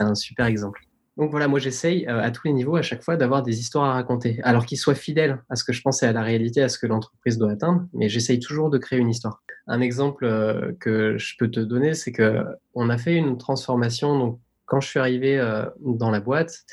un 0.00 0.14
super 0.14 0.46
exemple. 0.46 0.80
Donc 1.18 1.30
voilà, 1.30 1.46
moi 1.46 1.58
j'essaye 1.58 2.06
euh, 2.06 2.22
à 2.22 2.30
tous 2.30 2.46
les 2.46 2.54
niveaux 2.54 2.76
à 2.76 2.82
chaque 2.82 3.02
fois 3.02 3.16
d'avoir 3.16 3.42
des 3.42 3.60
histoires 3.60 3.84
à 3.84 3.92
raconter, 3.92 4.40
alors 4.44 4.64
qu'ils 4.64 4.78
soient 4.78 4.94
fidèles 4.94 5.42
à 5.50 5.56
ce 5.56 5.64
que 5.64 5.72
je 5.72 5.82
pense 5.82 6.02
et 6.02 6.06
à 6.06 6.12
la 6.12 6.22
réalité, 6.22 6.62
à 6.62 6.68
ce 6.70 6.78
que 6.78 6.86
l'entreprise 6.86 7.36
doit 7.36 7.50
atteindre, 7.50 7.86
mais 7.92 8.08
j'essaye 8.08 8.38
toujours 8.38 8.70
de 8.70 8.78
créer 8.78 8.98
une 8.98 9.10
histoire. 9.10 9.42
Un 9.66 9.82
exemple 9.82 10.24
euh, 10.24 10.72
que 10.80 11.18
je 11.18 11.34
peux 11.38 11.50
te 11.50 11.60
donner, 11.60 11.92
c'est 11.94 12.12
que 12.12 12.44
on 12.74 12.88
a 12.88 12.96
fait 12.96 13.14
une 13.14 13.36
transformation. 13.36 14.18
Donc 14.18 14.40
quand 14.64 14.80
je 14.80 14.88
suis 14.88 15.00
arrivé 15.00 15.38
euh, 15.38 15.66
dans 15.80 16.10
la 16.10 16.20
boîte, 16.20 16.64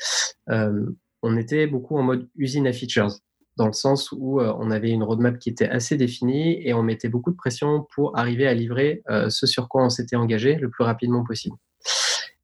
on 1.22 1.36
était 1.36 1.66
beaucoup 1.66 1.98
en 1.98 2.02
mode 2.02 2.28
usine 2.34 2.66
à 2.66 2.72
features, 2.72 3.10
dans 3.56 3.66
le 3.66 3.74
sens 3.74 4.10
où 4.10 4.40
on 4.40 4.70
avait 4.70 4.90
une 4.90 5.02
roadmap 5.02 5.38
qui 5.38 5.50
était 5.50 5.68
assez 5.68 5.96
définie 5.96 6.66
et 6.66 6.72
on 6.72 6.82
mettait 6.82 7.10
beaucoup 7.10 7.30
de 7.30 7.36
pression 7.36 7.86
pour 7.94 8.18
arriver 8.18 8.48
à 8.48 8.54
livrer 8.54 9.02
ce 9.28 9.46
sur 9.46 9.68
quoi 9.68 9.84
on 9.84 9.90
s'était 9.90 10.16
engagé 10.16 10.54
le 10.54 10.70
plus 10.70 10.82
rapidement 10.82 11.22
possible. 11.22 11.56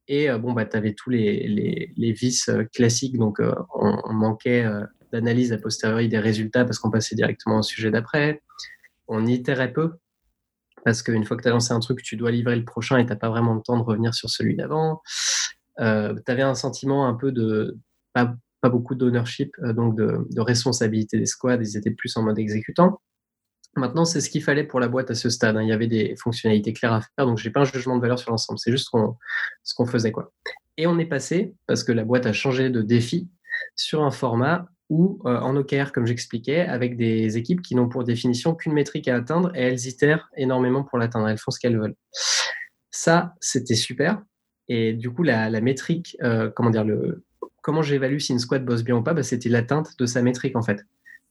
Et 0.08 0.28
bon, 0.38 0.52
bah, 0.52 0.64
tu 0.66 0.76
avais 0.76 0.94
tous 0.94 1.10
les, 1.10 1.92
les, 1.96 2.12
vices 2.12 2.50
classiques. 2.72 3.18
Donc, 3.18 3.40
on, 3.40 4.00
on, 4.04 4.12
manquait 4.12 4.64
d'analyse 5.12 5.52
a 5.52 5.58
posteriori 5.58 6.08
des 6.08 6.18
résultats 6.18 6.64
parce 6.64 6.78
qu'on 6.78 6.90
passait 6.90 7.16
directement 7.16 7.58
au 7.58 7.62
sujet 7.62 7.90
d'après. 7.90 8.42
On 9.08 9.26
itérait 9.26 9.72
peu 9.72 9.94
parce 10.86 11.02
qu'une 11.02 11.24
fois 11.24 11.36
que 11.36 11.42
tu 11.42 11.48
as 11.48 11.50
lancé 11.50 11.72
un 11.72 11.80
truc, 11.80 12.00
tu 12.00 12.16
dois 12.16 12.30
livrer 12.30 12.54
le 12.54 12.64
prochain 12.64 12.96
et 12.98 13.04
tu 13.04 13.16
pas 13.16 13.28
vraiment 13.28 13.54
le 13.54 13.60
temps 13.60 13.76
de 13.76 13.82
revenir 13.82 14.14
sur 14.14 14.30
celui 14.30 14.54
d'avant. 14.54 15.02
Euh, 15.80 16.14
tu 16.24 16.30
avais 16.30 16.42
un 16.42 16.54
sentiment 16.54 17.08
un 17.08 17.14
peu 17.14 17.32
de 17.32 17.76
pas, 18.12 18.36
pas 18.60 18.68
beaucoup 18.68 18.94
d'ownership, 18.94 19.50
donc 19.74 19.96
de, 19.96 20.24
de, 20.30 20.40
responsabilité 20.40 21.18
des 21.18 21.26
squads. 21.26 21.60
Ils 21.60 21.76
étaient 21.76 21.90
plus 21.90 22.16
en 22.16 22.22
mode 22.22 22.38
exécutant. 22.38 23.00
Maintenant, 23.76 24.04
c'est 24.04 24.20
ce 24.20 24.30
qu'il 24.30 24.42
fallait 24.42 24.64
pour 24.64 24.80
la 24.80 24.88
boîte 24.88 25.10
à 25.10 25.14
ce 25.14 25.28
stade. 25.30 25.56
Hein. 25.56 25.62
Il 25.62 25.68
y 25.68 25.72
avait 25.72 25.86
des 25.86 26.16
fonctionnalités 26.16 26.72
claires 26.72 26.92
à 26.92 27.00
faire, 27.00 27.26
donc 27.26 27.38
j'ai 27.38 27.50
pas 27.50 27.60
un 27.60 27.64
jugement 27.64 27.96
de 27.96 28.00
valeur 28.00 28.18
sur 28.18 28.30
l'ensemble. 28.30 28.58
C'est 28.58 28.70
juste 28.70 28.90
ce 29.62 29.74
qu'on 29.74 29.86
faisait, 29.86 30.12
quoi. 30.12 30.32
Et 30.76 30.86
on 30.86 30.98
est 30.98 31.06
passé, 31.06 31.54
parce 31.66 31.84
que 31.84 31.92
la 31.92 32.04
boîte 32.04 32.26
a 32.26 32.32
changé 32.32 32.70
de 32.70 32.82
défi, 32.82 33.28
sur 33.74 34.02
un 34.02 34.10
format 34.10 34.66
où, 34.88 35.20
euh, 35.26 35.38
en 35.40 35.56
OKR, 35.56 35.92
comme 35.92 36.06
j'expliquais, 36.06 36.60
avec 36.60 36.96
des 36.96 37.36
équipes 37.36 37.62
qui 37.62 37.74
n'ont 37.74 37.88
pour 37.88 38.04
définition 38.04 38.54
qu'une 38.54 38.72
métrique 38.72 39.08
à 39.08 39.16
atteindre 39.16 39.50
et 39.54 39.62
elles 39.62 39.86
itèrent 39.86 40.30
énormément 40.36 40.84
pour 40.84 40.98
l'atteindre. 40.98 41.28
Elles 41.28 41.38
font 41.38 41.50
ce 41.50 41.58
qu'elles 41.58 41.78
veulent. 41.78 41.96
Ça, 42.90 43.34
c'était 43.40 43.74
super. 43.74 44.22
Et 44.68 44.92
du 44.92 45.10
coup, 45.10 45.22
la, 45.22 45.50
la 45.50 45.60
métrique, 45.60 46.16
euh, 46.22 46.50
comment 46.54 46.70
dire, 46.70 46.84
le, 46.84 47.24
comment 47.62 47.82
j'évalue 47.82 48.18
si 48.18 48.32
une 48.32 48.38
squad 48.38 48.64
bosse 48.64 48.84
bien 48.84 48.96
ou 48.96 49.02
pas, 49.02 49.14
bah, 49.14 49.22
c'était 49.22 49.48
l'atteinte 49.48 49.98
de 49.98 50.06
sa 50.06 50.22
métrique 50.22 50.56
en 50.56 50.62
fait. 50.62 50.84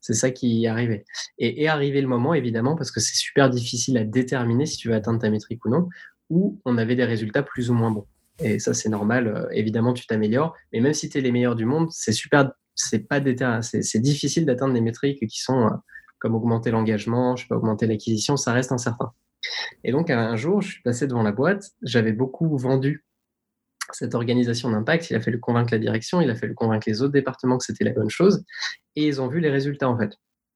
C'est 0.05 0.13
ça 0.13 0.29
qui 0.29 0.63
est 0.63 0.67
arrivé. 0.67 1.03
Et 1.39 1.63
est 1.63 1.67
arrivé 1.67 1.99
le 1.99 2.07
moment, 2.07 2.35
évidemment, 2.35 2.75
parce 2.75 2.91
que 2.91 2.99
c'est 2.99 3.15
super 3.15 3.49
difficile 3.49 3.97
à 3.97 4.03
déterminer 4.03 4.67
si 4.67 4.77
tu 4.77 4.89
vas 4.89 4.97
atteindre 4.97 5.19
ta 5.19 5.31
métrique 5.31 5.65
ou 5.65 5.69
non, 5.69 5.89
où 6.29 6.61
on 6.63 6.77
avait 6.77 6.95
des 6.95 7.05
résultats 7.05 7.41
plus 7.41 7.71
ou 7.71 7.73
moins 7.73 7.89
bons. 7.89 8.05
Et 8.39 8.59
ça, 8.59 8.75
c'est 8.75 8.89
normal. 8.89 9.27
Euh, 9.27 9.47
évidemment, 9.51 9.93
tu 9.93 10.05
t'améliores. 10.05 10.53
Mais 10.71 10.79
même 10.79 10.93
si 10.93 11.09
tu 11.09 11.17
es 11.17 11.21
les 11.21 11.31
meilleurs 11.31 11.55
du 11.55 11.65
monde, 11.65 11.87
c'est 11.89 12.11
super, 12.11 12.51
c'est 12.75 13.07
pas 13.07 13.19
c'est 13.63 13.99
difficile 13.99 14.45
d'atteindre 14.45 14.75
des 14.75 14.81
métriques 14.81 15.25
qui 15.27 15.41
sont 15.41 15.65
euh, 15.65 15.71
comme 16.19 16.35
augmenter 16.35 16.69
l'engagement, 16.69 17.35
je 17.35 17.41
sais 17.41 17.47
pas, 17.47 17.55
augmenter 17.55 17.87
l'acquisition, 17.87 18.37
ça 18.37 18.53
reste 18.53 18.71
incertain. 18.71 19.11
Et 19.83 19.91
donc, 19.91 20.11
un 20.11 20.35
jour, 20.35 20.61
je 20.61 20.73
suis 20.73 20.83
passé 20.83 21.07
devant 21.07 21.23
la 21.23 21.31
boîte, 21.31 21.71
j'avais 21.81 22.13
beaucoup 22.13 22.55
vendu 22.59 23.03
cette 23.93 24.15
organisation 24.15 24.71
d'impact, 24.71 25.09
il 25.09 25.15
a 25.15 25.21
fallu 25.21 25.39
convaincre 25.39 25.71
la 25.71 25.79
direction, 25.79 26.21
il 26.21 26.29
a 26.29 26.35
fallu 26.35 26.55
convaincre 26.55 26.85
les 26.87 27.01
autres 27.01 27.13
départements 27.13 27.57
que 27.57 27.65
c'était 27.65 27.83
la 27.83 27.91
bonne 27.91 28.09
chose, 28.09 28.43
et 28.95 29.07
ils 29.07 29.21
ont 29.21 29.27
vu 29.27 29.39
les 29.39 29.49
résultats 29.49 29.89
en 29.89 29.97
fait. 29.97 30.13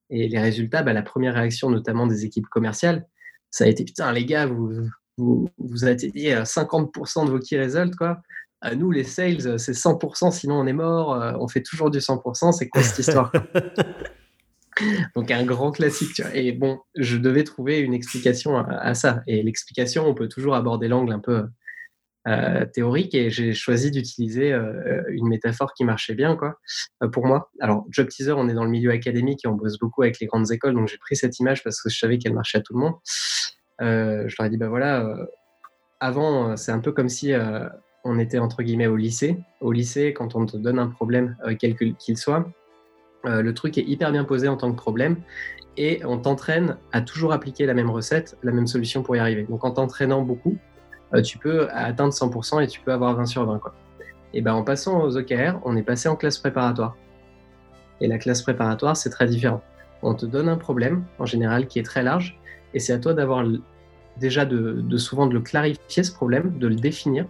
Et 0.09 0.27
les 0.27 0.39
résultats, 0.39 0.81
bah, 0.81 0.93
la 0.93 1.03
première 1.03 1.35
réaction 1.35 1.69
notamment 1.69 2.07
des 2.07 2.25
équipes 2.25 2.47
commerciales, 2.47 3.05
ça 3.51 3.65
a 3.65 3.67
été 3.67 3.83
putain 3.83 4.11
les 4.11 4.25
gars, 4.25 4.45
vous, 4.45 4.71
vous, 5.17 5.49
vous 5.57 5.85
atteignez 5.85 6.33
50% 6.35 7.25
de 7.25 7.31
vos 7.31 7.39
key 7.39 7.59
results 7.59 7.95
quoi. 7.95 8.21
À 8.61 8.75
nous 8.75 8.91
les 8.91 9.05
sales, 9.05 9.59
c'est 9.59 9.71
100%, 9.71 10.31
sinon 10.31 10.59
on 10.59 10.67
est 10.67 10.73
mort, 10.73 11.13
euh, 11.13 11.33
on 11.39 11.47
fait 11.47 11.61
toujours 11.61 11.89
du 11.91 11.99
100%, 11.99 12.51
c'est 12.51 12.67
quoi 12.67 12.83
cette 12.83 12.99
histoire 12.99 13.31
Donc 15.15 15.31
un 15.31 15.45
grand 15.45 15.71
classique. 15.71 16.13
Tu 16.13 16.21
vois. 16.21 16.35
Et 16.35 16.51
bon, 16.51 16.79
je 16.95 17.17
devais 17.17 17.43
trouver 17.43 17.79
une 17.79 17.93
explication 17.93 18.57
à, 18.57 18.63
à 18.63 18.93
ça. 18.93 19.23
Et 19.27 19.43
l'explication, 19.43 20.07
on 20.07 20.13
peut 20.13 20.27
toujours 20.27 20.55
aborder 20.55 20.87
l'angle 20.87 21.11
un 21.11 21.19
peu 21.19 21.47
euh, 22.27 22.65
théorique 22.65 23.15
et 23.15 23.29
j'ai 23.29 23.53
choisi 23.53 23.91
d'utiliser 23.91 24.51
euh, 24.51 25.03
une 25.07 25.29
métaphore 25.29 25.73
qui 25.73 25.85
marchait 25.85 26.15
bien 26.15 26.35
quoi 26.35 26.59
euh, 27.01 27.07
pour 27.07 27.25
moi. 27.25 27.49
Alors 27.61 27.85
job 27.89 28.09
teaser, 28.09 28.33
on 28.33 28.49
est 28.49 28.53
dans 28.53 28.65
le 28.65 28.69
milieu 28.69 28.91
académique 28.91 29.45
et 29.45 29.47
on 29.47 29.53
bosse 29.53 29.79
beaucoup 29.79 30.03
avec 30.03 30.19
les 30.19 30.27
grandes 30.27 30.51
écoles, 30.51 30.73
donc 30.75 30.89
j'ai 30.89 30.97
pris 30.97 31.15
cette 31.15 31.39
image 31.39 31.63
parce 31.63 31.81
que 31.81 31.89
je 31.89 31.97
savais 31.97 32.17
qu'elle 32.17 32.33
marchait 32.33 32.57
à 32.57 32.61
tout 32.61 32.73
le 32.73 32.79
monde. 32.79 32.95
je 33.79 34.35
leur 34.37 34.45
ai 34.45 34.49
dit 34.49 34.57
bah 34.57 34.67
voilà, 34.67 35.07
avant 36.01 36.57
c'est 36.57 36.73
un 36.73 36.79
peu 36.79 36.91
comme 36.91 37.09
si 37.09 37.33
on 38.03 38.19
était 38.19 38.39
entre 38.39 38.63
guillemets 38.63 38.87
au 38.87 38.97
lycée. 38.97 39.37
Au 39.61 39.71
lycée, 39.71 40.13
quand 40.13 40.35
on 40.35 40.45
te 40.45 40.57
donne 40.57 40.77
un 40.77 40.89
problème 40.89 41.37
quel 41.57 41.75
qu'il 41.75 42.17
soit, 42.17 42.51
le 43.23 43.51
truc 43.53 43.77
est 43.77 43.83
hyper 43.83 44.11
bien 44.11 44.25
posé 44.25 44.49
en 44.49 44.57
tant 44.57 44.71
que 44.71 44.77
problème 44.77 45.15
et 45.77 46.01
on 46.05 46.17
t'entraîne 46.17 46.75
à 46.91 47.01
toujours 47.01 47.31
appliquer 47.31 47.65
la 47.65 47.73
même 47.73 47.89
recette, 47.89 48.37
la 48.43 48.51
même 48.51 48.67
solution 48.67 49.01
pour 49.01 49.15
y 49.15 49.19
arriver. 49.19 49.43
Donc 49.43 49.63
en 49.63 49.71
t'entraînant 49.71 50.21
beaucoup, 50.21 50.57
euh, 50.57 50.68
tu 51.23 51.37
peux 51.37 51.69
atteindre 51.71 52.13
100% 52.13 52.63
et 52.63 52.67
tu 52.67 52.81
peux 52.81 52.91
avoir 52.91 53.15
20 53.15 53.25
sur 53.25 53.45
20. 53.45 53.59
Quoi. 53.59 53.73
Et 54.33 54.41
ben, 54.41 54.53
en 54.53 54.63
passant 54.63 55.01
aux 55.03 55.17
OKR, 55.17 55.59
on 55.63 55.75
est 55.75 55.83
passé 55.83 56.07
en 56.07 56.15
classe 56.15 56.37
préparatoire. 56.37 56.95
Et 58.01 58.07
la 58.07 58.17
classe 58.17 58.41
préparatoire, 58.41 58.95
c'est 58.95 59.09
très 59.09 59.27
différent. 59.27 59.61
On 60.01 60.13
te 60.13 60.25
donne 60.25 60.47
un 60.47 60.57
problème, 60.57 61.03
en 61.17 61.25
général, 61.25 61.67
qui 61.67 61.79
est 61.79 61.83
très 61.83 62.03
large, 62.03 62.39
et 62.73 62.79
c'est 62.79 62.93
à 62.93 62.99
toi 62.99 63.13
d'avoir 63.13 63.45
déjà 64.17 64.45
de, 64.45 64.97
souvent 64.97 65.27
de 65.27 65.33
le 65.33 65.41
clarifier, 65.41 66.03
ce 66.03 66.13
problème, 66.13 66.57
de 66.57 66.67
le 66.67 66.75
définir, 66.75 67.25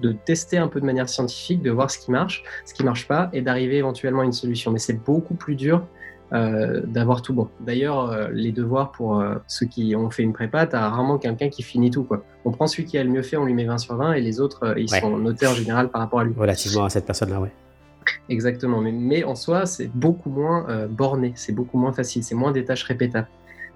de 0.00 0.12
tester 0.12 0.58
un 0.58 0.68
peu 0.68 0.80
de 0.80 0.84
manière 0.84 1.08
scientifique, 1.08 1.62
de 1.62 1.70
voir 1.70 1.90
ce 1.90 1.98
qui 1.98 2.10
marche, 2.10 2.42
ce 2.66 2.74
qui 2.74 2.84
marche 2.84 3.08
pas, 3.08 3.30
et 3.32 3.40
d'arriver 3.40 3.76
éventuellement 3.76 4.20
à 4.20 4.24
une 4.24 4.32
solution. 4.32 4.72
Mais 4.72 4.78
c'est 4.78 5.04
beaucoup 5.04 5.34
plus 5.34 5.54
dur 5.54 5.86
d'avoir 6.32 7.22
tout 7.22 7.34
bon. 7.34 7.48
D'ailleurs, 7.60 8.30
les 8.32 8.52
devoirs 8.52 8.90
pour 8.92 9.22
ceux 9.46 9.66
qui 9.66 9.94
ont 9.94 10.10
fait 10.10 10.22
une 10.22 10.32
prépa, 10.32 10.66
tu 10.66 10.76
as 10.76 10.88
rarement 10.88 11.18
quelqu'un 11.18 11.48
qui 11.48 11.62
finit 11.62 11.90
tout. 11.90 12.04
Quoi. 12.04 12.24
On 12.44 12.50
prend 12.50 12.66
celui 12.66 12.84
qui 12.84 12.98
a 12.98 13.04
le 13.04 13.10
mieux 13.10 13.22
fait, 13.22 13.36
on 13.36 13.44
lui 13.44 13.54
met 13.54 13.64
20 13.64 13.78
sur 13.78 13.96
20 13.96 14.14
et 14.14 14.20
les 14.20 14.40
autres, 14.40 14.74
ils 14.76 14.88
sont 14.88 15.18
notés 15.18 15.46
en 15.46 15.54
général 15.54 15.88
par 15.88 16.00
rapport 16.00 16.20
à 16.20 16.24
lui. 16.24 16.34
Relativement 16.36 16.84
à 16.84 16.90
cette 16.90 17.06
personne-là, 17.06 17.40
ouais. 17.40 17.52
Exactement, 18.28 18.80
mais, 18.80 18.92
mais 18.92 19.24
en 19.24 19.34
soi, 19.34 19.66
c'est 19.66 19.88
beaucoup 19.92 20.30
moins 20.30 20.86
borné, 20.88 21.32
c'est 21.36 21.52
beaucoup 21.52 21.78
moins 21.78 21.92
facile, 21.92 22.22
c'est 22.24 22.34
moins 22.34 22.52
des 22.52 22.64
tâches 22.64 22.84
répétables. 22.84 23.28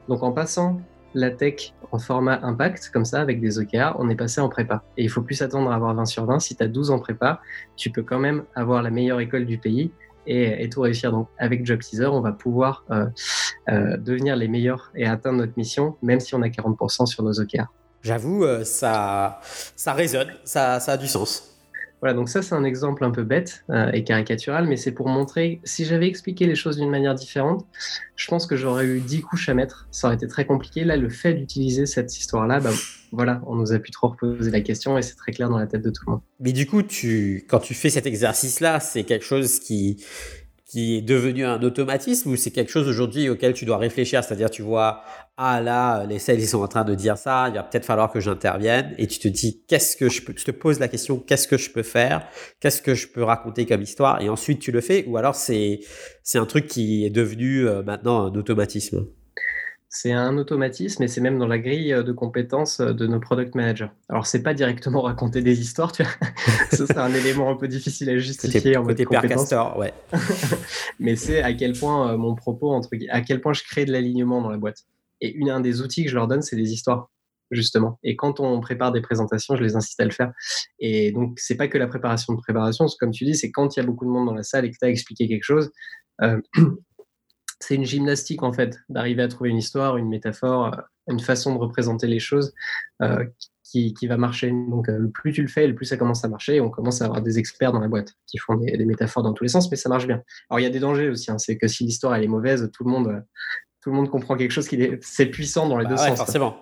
Donc 0.09 0.23
en 0.23 0.33
passant 0.33 0.81
la 1.15 1.31
tech 1.31 1.73
en 1.93 1.99
format 1.99 2.39
impact, 2.45 2.91
comme 2.93 3.05
ça, 3.05 3.21
avec 3.21 3.41
des 3.41 3.59
OKR, 3.59 3.97
on 3.99 4.09
est 4.09 4.15
passé 4.15 4.41
en 4.41 4.49
prépa. 4.49 4.85
Et 4.97 5.03
il 5.03 5.09
faut 5.11 5.23
plus 5.23 5.35
s'attendre 5.35 5.73
à 5.73 5.75
avoir 5.75 5.95
20 5.95 6.05
sur 6.05 6.25
20. 6.25 6.39
Si 6.39 6.55
tu 6.55 6.63
as 6.63 6.69
12 6.69 6.93
en 6.93 7.01
prépa, 7.01 7.41
tu 7.77 7.91
peux 7.91 8.03
quand 8.03 8.21
même 8.21 8.45
avoir 8.55 8.83
la 8.83 8.91
meilleure 8.91 9.19
école 9.19 9.45
du 9.45 9.59
pays 9.59 9.91
et, 10.27 10.69
tout 10.69 10.81
réussir. 10.81 11.11
Donc, 11.13 11.29
avec 11.39 11.65
Job 11.67 11.81
Teaser, 11.81 12.07
on 12.07 12.21
va 12.21 12.33
pouvoir 12.33 12.85
euh, 12.91 13.07
euh, 13.69 13.97
devenir 13.97 14.37
les 14.37 14.49
meilleurs 14.49 14.91
et 14.95 15.07
atteindre 15.07 15.39
notre 15.39 15.55
mission, 15.57 15.97
même 16.03 16.21
si 16.21 16.35
on 16.35 16.43
a 16.43 16.49
40% 16.49 17.07
sur 17.07 17.23
nos 17.23 17.41
OKR. 17.41 17.67
J'avoue, 18.03 18.45
euh, 18.45 18.65
ça, 18.65 19.41
ça 19.77 19.93
résonne, 19.93 20.29
ça, 20.45 20.81
ça 20.81 20.93
a 20.93 20.97
du 20.97 21.07
sens. 21.07 21.50
Voilà, 22.01 22.15
donc 22.15 22.29
ça 22.29 22.41
c'est 22.41 22.55
un 22.55 22.65
exemple 22.65 23.05
un 23.05 23.11
peu 23.11 23.25
bête 23.25 23.65
euh, 23.71 23.91
et 23.93 24.05
caricatural, 24.05 24.67
mais 24.67 24.77
c'est 24.77 24.93
pour 24.93 25.09
montrer, 25.09 25.61
si 25.65 25.85
j'avais 25.85 26.07
expliqué 26.07 26.47
les 26.47 26.55
choses 26.55 26.77
d'une 26.77 26.91
manière 26.91 27.15
différente, 27.15 27.67
je 28.17 28.27
pense 28.29 28.47
que 28.47 28.57
j'aurais 28.57 28.87
eu 28.87 29.01
10 29.01 29.21
couches 29.21 29.49
à 29.49 29.55
mettre, 29.55 29.87
ça 29.91 30.07
aurait 30.07 30.17
été 30.17 30.27
très 30.27 30.47
compliqué. 30.47 30.85
Là, 30.85 30.97
le 30.97 31.11
fait 31.11 31.35
d'utiliser 31.35 31.87
cette 31.87 32.17
histoire-là, 32.17 32.61
bah, 32.61 32.71
voilà, 33.13 33.43
on 33.47 33.55
nous 33.55 33.73
a 33.73 33.79
pu 33.79 33.91
trop 33.91 34.09
reposer 34.09 34.51
la 34.51 34.61
question 34.61 34.97
et 34.97 35.03
c'est 35.03 35.15
très 35.15 35.33
clair 35.33 35.51
dans 35.51 35.59
la 35.59 35.67
tête 35.67 35.83
de 35.83 35.91
tout 35.91 36.03
le 36.07 36.13
monde. 36.13 36.21
Mais 36.39 36.53
du 36.53 36.67
coup, 36.67 36.83
quand 37.49 37.61
tu 37.61 37.75
fais 37.75 37.91
cet 37.91 38.07
exercice-là, 38.07 38.81
c'est 38.81 39.05
quelque 39.05 39.25
chose 39.25 39.59
qui, 39.59 40.05
qui 40.71 40.97
est 40.97 41.03
devenu 41.03 41.45
un 41.45 41.61
automatisme 41.65 42.31
ou 42.31 42.37
c'est 42.37 42.53
quelque 42.53 42.71
chose 42.71 42.89
aujourd'hui 42.89 43.29
auquel 43.29 43.55
tu 43.55 43.65
dois 43.65 43.77
réfléchir? 43.77 44.23
C'est-à-dire, 44.23 44.51
tu 44.51 44.63
vois, 44.63 45.03
ah 45.37 45.61
là, 45.61 46.07
les 46.07 46.21
sales, 46.21 46.39
ils 46.39 46.47
sont 46.47 46.63
en 46.63 46.69
train 46.69 46.85
de 46.85 46.95
dire 46.95 47.19
ça, 47.19 47.49
il 47.49 47.55
va 47.55 47.65
peut-être 47.65 47.85
falloir 47.85 48.13
que 48.13 48.21
j'intervienne 48.21 48.95
et 48.97 49.09
tu 49.09 49.19
te 49.19 49.27
dis, 49.27 49.65
qu'est-ce 49.67 49.97
que 49.97 50.09
je 50.09 50.23
peux, 50.23 50.33
tu 50.33 50.45
te 50.45 50.53
poses 50.53 50.79
la 50.79 50.87
question, 50.87 51.19
qu'est-ce 51.19 51.49
que 51.49 51.57
je 51.57 51.71
peux 51.71 51.83
faire? 51.83 52.25
Qu'est-ce 52.61 52.83
que 52.83 52.95
je 52.95 53.09
peux 53.09 53.25
raconter 53.25 53.67
comme 53.67 53.83
histoire? 53.83 54.23
Et 54.23 54.29
ensuite, 54.29 54.61
tu 54.61 54.71
le 54.71 54.81
fais 54.81 55.05
ou 55.09 55.17
alors 55.17 55.35
c'est, 55.35 55.81
c'est 56.23 56.39
un 56.39 56.47
truc 56.47 56.69
qui 56.69 57.05
est 57.05 57.11
devenu 57.11 57.67
euh, 57.67 57.83
maintenant 57.83 58.27
un 58.27 58.35
automatisme? 58.37 59.07
C'est 59.93 60.13
un 60.13 60.39
automatisme 60.39 61.03
et 61.03 61.09
c'est 61.09 61.21
même 61.21 61.37
dans 61.37 61.49
la 61.49 61.59
grille 61.59 61.91
de 61.93 62.13
compétences 62.13 62.81
de 62.81 63.07
nos 63.09 63.19
product 63.19 63.57
managers. 63.57 63.89
Alors, 64.09 64.25
c'est 64.25 64.43
pas 64.43 64.55
directement 64.55 65.03
raconter 65.03 65.43
des 65.43 65.61
histoires, 65.61 65.91
tu 65.91 66.05
vois. 66.05 66.13
Ce 66.73 66.87
serait 66.87 67.01
un 67.01 67.13
élément 67.13 67.51
un 67.51 67.57
peu 67.57 67.67
difficile 67.67 68.09
à 68.11 68.17
justifier 68.17 68.77
en 68.77 68.85
côté 68.85 69.05
mode 69.11 69.27
Castor, 69.27 69.77
ouais. 69.79 69.93
Mais 71.01 71.17
c'est 71.17 71.43
à 71.43 71.53
quel 71.55 71.73
point 71.73 72.13
euh, 72.13 72.17
mon 72.17 72.37
propos, 72.37 72.71
entre 72.71 72.89
à 73.11 73.21
quel 73.21 73.41
point 73.41 73.53
je 73.53 73.65
crée 73.65 73.85
de 73.85 73.91
l'alignement 73.91 74.41
dans 74.41 74.51
la 74.51 74.59
boîte. 74.59 74.85
Et 75.21 75.35
une, 75.35 75.51
un 75.51 75.61
des 75.61 75.83
outils 75.83 76.05
que 76.05 76.11
je 76.11 76.15
leur 76.15 76.29
donne, 76.29 76.43
c'est 76.43 76.57
des 76.57 76.73
histoires, 76.73 77.11
justement. 77.51 77.99
Et 78.05 78.15
quand 78.15 78.39
on 78.39 78.61
prépare 78.61 78.93
des 78.93 79.01
présentations, 79.01 79.57
je 79.57 79.63
les 79.65 79.75
incite 79.75 79.99
à 79.99 80.05
le 80.05 80.13
faire. 80.13 80.31
Et 80.79 81.11
donc, 81.11 81.41
c'est 81.41 81.57
pas 81.57 81.67
que 81.67 81.79
la 81.79 81.89
préparation 81.89 82.33
de 82.33 82.39
préparation, 82.39 82.87
comme 83.01 83.11
tu 83.11 83.25
dis, 83.25 83.35
c'est 83.35 83.51
quand 83.51 83.77
il 83.77 83.81
y 83.81 83.83
a 83.83 83.87
beaucoup 83.87 84.05
de 84.05 84.11
monde 84.11 84.27
dans 84.27 84.35
la 84.35 84.45
salle 84.45 84.67
et 84.67 84.71
que 84.71 84.77
tu 84.81 84.87
as 84.87 84.89
expliqué 84.89 85.27
quelque 85.27 85.43
chose. 85.43 85.73
Euh, 86.23 86.41
c'est 87.61 87.75
une 87.75 87.85
gymnastique 87.85 88.43
en 88.43 88.53
fait, 88.53 88.81
d'arriver 88.89 89.23
à 89.23 89.29
trouver 89.29 89.51
une 89.51 89.59
histoire, 89.59 89.97
une 89.97 90.09
métaphore, 90.09 90.67
euh, 90.67 90.81
une 91.09 91.21
façon 91.21 91.55
de 91.55 91.59
représenter 91.59 92.07
les 92.07 92.19
choses 92.19 92.55
euh, 93.03 93.25
qui, 93.63 93.95
va 94.09 94.17
marcher. 94.17 94.51
Donc 94.51 94.89
euh, 94.89 94.99
le 94.99 95.11
plus 95.11 95.33
tu 95.33 95.43
le 95.43 95.49
fais, 95.49 95.67
le 95.67 95.75
plus 95.75 95.87
ça 95.87 95.97
commence 95.97 96.25
à 96.25 96.29
marcher. 96.29 96.61
on 96.61 96.71
commence 96.71 97.03
à 97.03 97.05
avoir 97.05 97.21
des 97.21 97.39
experts 97.39 97.73
dans 97.73 97.79
la 97.79 97.89
boîte 97.89 98.15
qui 98.27 98.39
font 98.39 98.57
des, 98.57 98.85
métaphores 98.85 99.23
dans 99.23 99.35
tous 99.35 99.45
les 99.45 99.51
sens, 99.51 99.71
mais 99.71 99.77
ça 99.77 99.89
marche 99.89 100.07
bien. 100.07 100.23
Alors 100.49 100.59
il 100.59 100.63
y 100.63 100.67
a 100.67 100.71
des 100.71 100.81
dangers 100.81 101.11
aussi, 101.11 101.31
hein. 101.31 101.39
c'est 101.39 101.57
que 101.57 101.69
si 101.69 101.85
l'histoire 101.85 102.15
elle 102.15 102.25
est 102.25 102.29
mauvaise, 102.29 102.71
tout 102.73 102.85
le 102.85 102.91
monde, 102.91 103.23
tout 103.83 103.91
le 103.91 103.97
monde 103.97 104.11
comprend 104.11 104.37
quelque 104.37 104.53
chose 104.53 104.67
qui 104.67 104.77
est, 104.77 104.99
c'est 105.03 105.27
puissant 105.27 105.69
dans 105.69 105.79
les 105.79 105.85
bah 105.85 105.91
deux 105.91 105.97
sens. 105.99 106.17
Forcément. 106.17 106.57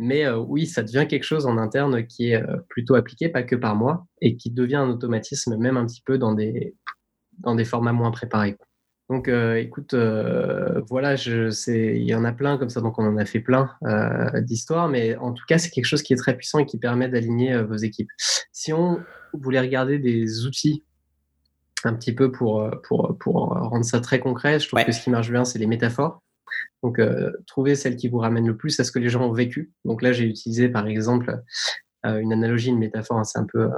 Mais 0.00 0.28
oui, 0.30 0.66
ça 0.66 0.82
devient 0.82 1.06
quelque 1.08 1.24
chose 1.24 1.46
en 1.46 1.58
interne 1.58 2.06
qui 2.06 2.32
est 2.32 2.42
plutôt 2.68 2.94
appliqué, 2.94 3.28
pas 3.28 3.42
que 3.42 3.54
par 3.54 3.76
moi, 3.76 4.06
et 4.20 4.36
qui 4.36 4.50
devient 4.50 4.76
un 4.76 4.88
automatisme 4.88 5.56
même 5.58 5.76
un 5.76 5.86
petit 5.86 6.02
peu 6.04 6.18
dans 6.18 6.32
des, 6.32 6.74
dans 7.38 7.54
des 7.54 7.64
formats 7.64 7.92
moins 7.92 8.10
préparés. 8.10 8.56
Donc, 9.10 9.28
euh, 9.28 9.56
écoute, 9.56 9.92
euh, 9.92 10.80
voilà, 10.88 11.14
il 11.14 12.02
y 12.02 12.14
en 12.14 12.24
a 12.24 12.32
plein 12.32 12.56
comme 12.56 12.70
ça, 12.70 12.80
donc 12.80 12.98
on 12.98 13.04
en 13.04 13.18
a 13.18 13.26
fait 13.26 13.40
plein 13.40 13.70
euh, 13.84 14.40
d'histoires, 14.40 14.88
mais 14.88 15.14
en 15.16 15.32
tout 15.32 15.44
cas, 15.46 15.58
c'est 15.58 15.68
quelque 15.68 15.84
chose 15.84 16.02
qui 16.02 16.14
est 16.14 16.16
très 16.16 16.36
puissant 16.36 16.58
et 16.58 16.66
qui 16.66 16.78
permet 16.78 17.08
d'aligner 17.08 17.60
vos 17.62 17.76
équipes. 17.76 18.08
Si 18.52 18.72
on 18.72 19.00
voulait 19.34 19.60
regarder 19.60 19.98
des 19.98 20.46
outils 20.46 20.84
un 21.84 21.92
petit 21.92 22.14
peu 22.14 22.32
pour, 22.32 22.70
pour, 22.88 23.18
pour 23.18 23.48
rendre 23.48 23.84
ça 23.84 24.00
très 24.00 24.20
concret, 24.20 24.58
je 24.58 24.68
trouve 24.68 24.82
que 24.84 24.92
ce 24.92 25.02
qui 25.02 25.10
marche 25.10 25.30
bien, 25.30 25.44
c'est 25.44 25.58
les 25.58 25.66
métaphores. 25.66 26.22
Donc, 26.82 26.98
trouver 27.46 27.74
celles 27.74 27.96
qui 27.96 28.08
vous 28.08 28.18
ramènent 28.18 28.46
le 28.46 28.56
plus 28.56 28.78
à 28.80 28.84
ce 28.84 28.92
que 28.92 28.98
les 28.98 29.10
gens 29.10 29.28
ont 29.28 29.32
vécu. 29.32 29.72
Donc 29.84 30.00
là, 30.00 30.12
j'ai 30.12 30.24
utilisé 30.24 30.70
par 30.70 30.86
exemple 30.86 31.42
une 32.04 32.32
analogie, 32.32 32.70
une 32.70 32.78
métaphore, 32.78 33.18
hein, 33.18 33.24
c'est 33.24 33.38
un 33.38 33.46
peu 33.52 33.68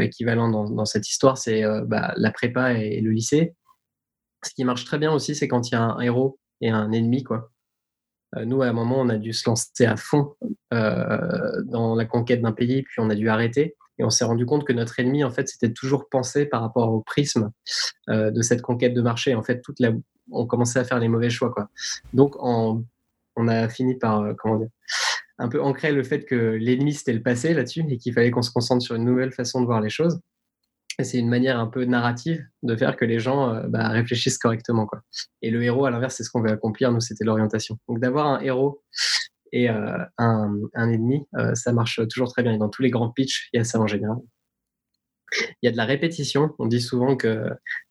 équivalent 0.00 0.48
dans, 0.48 0.70
dans, 0.70 0.84
cette 0.86 1.08
histoire, 1.08 1.36
c'est 1.36 1.62
bah, 1.86 2.14
la 2.16 2.30
prépa 2.30 2.72
et 2.74 3.00
le 3.02 3.10
lycée 3.10 3.54
ce 4.44 4.54
qui 4.54 4.64
marche 4.64 4.84
très 4.84 4.98
bien 4.98 5.12
aussi, 5.12 5.34
c'est 5.34 5.48
quand 5.48 5.70
il 5.70 5.72
y 5.72 5.76
a 5.76 5.82
un 5.82 6.00
héros 6.00 6.38
et 6.60 6.70
un 6.70 6.92
ennemi, 6.92 7.22
quoi. 7.22 7.50
Euh, 8.36 8.44
nous, 8.44 8.62
à 8.62 8.66
un 8.66 8.72
moment, 8.72 9.00
on 9.00 9.08
a 9.08 9.16
dû 9.18 9.32
se 9.32 9.48
lancer 9.48 9.84
à 9.84 9.96
fond 9.96 10.34
euh, 10.72 11.62
dans 11.64 11.94
la 11.94 12.04
conquête 12.04 12.40
d'un 12.40 12.52
pays, 12.52 12.82
puis 12.82 13.00
on 13.00 13.10
a 13.10 13.14
dû 13.14 13.28
arrêter. 13.28 13.76
Et 13.98 14.04
on 14.04 14.10
s'est 14.10 14.24
rendu 14.24 14.46
compte 14.46 14.64
que 14.64 14.72
notre 14.72 14.98
ennemi, 14.98 15.22
en 15.22 15.30
fait, 15.30 15.48
c'était 15.48 15.72
toujours 15.72 16.08
pensé 16.08 16.46
par 16.46 16.62
rapport 16.62 16.90
au 16.92 17.02
prisme 17.02 17.50
euh, 18.08 18.30
de 18.30 18.42
cette 18.42 18.62
conquête 18.62 18.94
de 18.94 19.02
marché. 19.02 19.34
En 19.34 19.42
fait, 19.42 19.60
toute 19.60 19.80
la... 19.80 19.90
on 20.30 20.46
commençait 20.46 20.78
à 20.78 20.84
faire 20.84 20.98
les 20.98 21.08
mauvais 21.08 21.30
choix, 21.30 21.50
quoi. 21.50 21.68
Donc, 22.14 22.36
on 22.42 22.84
a 23.48 23.68
fini 23.68 23.96
par, 23.96 24.34
comment 24.38 24.66
un 25.38 25.48
peu 25.48 25.60
ancrer 25.60 25.92
le 25.92 26.02
fait 26.02 26.24
que 26.24 26.34
l'ennemi, 26.34 26.92
c'était 26.92 27.12
le 27.12 27.22
passé 27.22 27.52
là-dessus 27.52 27.84
et 27.88 27.98
qu'il 27.98 28.12
fallait 28.12 28.30
qu'on 28.30 28.42
se 28.42 28.50
concentre 28.50 28.82
sur 28.82 28.94
une 28.94 29.04
nouvelle 29.04 29.32
façon 29.32 29.60
de 29.60 29.66
voir 29.66 29.80
les 29.80 29.90
choses 29.90 30.20
c'est 31.00 31.18
une 31.18 31.28
manière 31.28 31.58
un 31.58 31.66
peu 31.66 31.84
narrative 31.84 32.44
de 32.62 32.76
faire 32.76 32.96
que 32.96 33.04
les 33.04 33.18
gens 33.18 33.54
euh, 33.54 33.62
bah, 33.68 33.88
réfléchissent 33.88 34.38
correctement. 34.38 34.86
Quoi. 34.86 35.02
Et 35.40 35.50
le 35.50 35.62
héros, 35.62 35.86
à 35.86 35.90
l'inverse, 35.90 36.16
c'est 36.16 36.24
ce 36.24 36.30
qu'on 36.30 36.42
veut 36.42 36.50
accomplir. 36.50 36.92
Nous, 36.92 37.00
c'était 37.00 37.24
l'orientation. 37.24 37.78
Donc 37.88 38.00
d'avoir 38.00 38.26
un 38.26 38.40
héros 38.40 38.82
et 39.52 39.68
euh, 39.68 39.98
un, 40.18 40.54
ennemi, 40.74 41.26
euh, 41.36 41.54
ça 41.54 41.72
marche 41.72 42.00
toujours 42.08 42.30
très 42.32 42.42
bien. 42.42 42.52
Et 42.52 42.58
dans 42.58 42.68
tous 42.68 42.82
les 42.82 42.90
grands 42.90 43.10
pitchs, 43.10 43.48
il 43.52 43.58
y 43.58 43.60
a 43.60 43.64
ça 43.64 43.80
en 43.80 43.86
général. 43.86 44.18
Il 45.62 45.66
y 45.66 45.68
a 45.68 45.72
de 45.72 45.76
la 45.76 45.84
répétition. 45.84 46.54
On 46.58 46.66
dit 46.66 46.80
souvent 46.80 47.16
que 47.16 47.48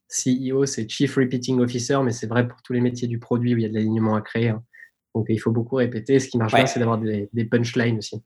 CEO, 0.09 0.65
c'est 0.65 0.89
Chief 0.89 1.15
Repeating 1.15 1.59
Officer, 1.59 1.99
mais 2.03 2.11
c'est 2.11 2.27
vrai 2.27 2.47
pour 2.47 2.61
tous 2.61 2.73
les 2.73 2.81
métiers 2.81 3.07
du 3.07 3.19
produit 3.19 3.55
où 3.55 3.57
il 3.57 3.63
y 3.63 3.65
a 3.65 3.69
de 3.69 3.73
l'alignement 3.73 4.15
à 4.15 4.21
créer. 4.21 4.49
Hein. 4.49 4.63
Donc 5.15 5.25
il 5.29 5.39
faut 5.39 5.51
beaucoup 5.51 5.75
répéter. 5.75 6.19
Ce 6.19 6.27
qui 6.27 6.37
marche 6.37 6.53
bien, 6.53 6.65
c'est 6.65 6.79
d'avoir 6.79 6.97
des, 6.97 7.29
des 7.33 7.45
punchlines 7.45 7.97
aussi. 7.97 8.21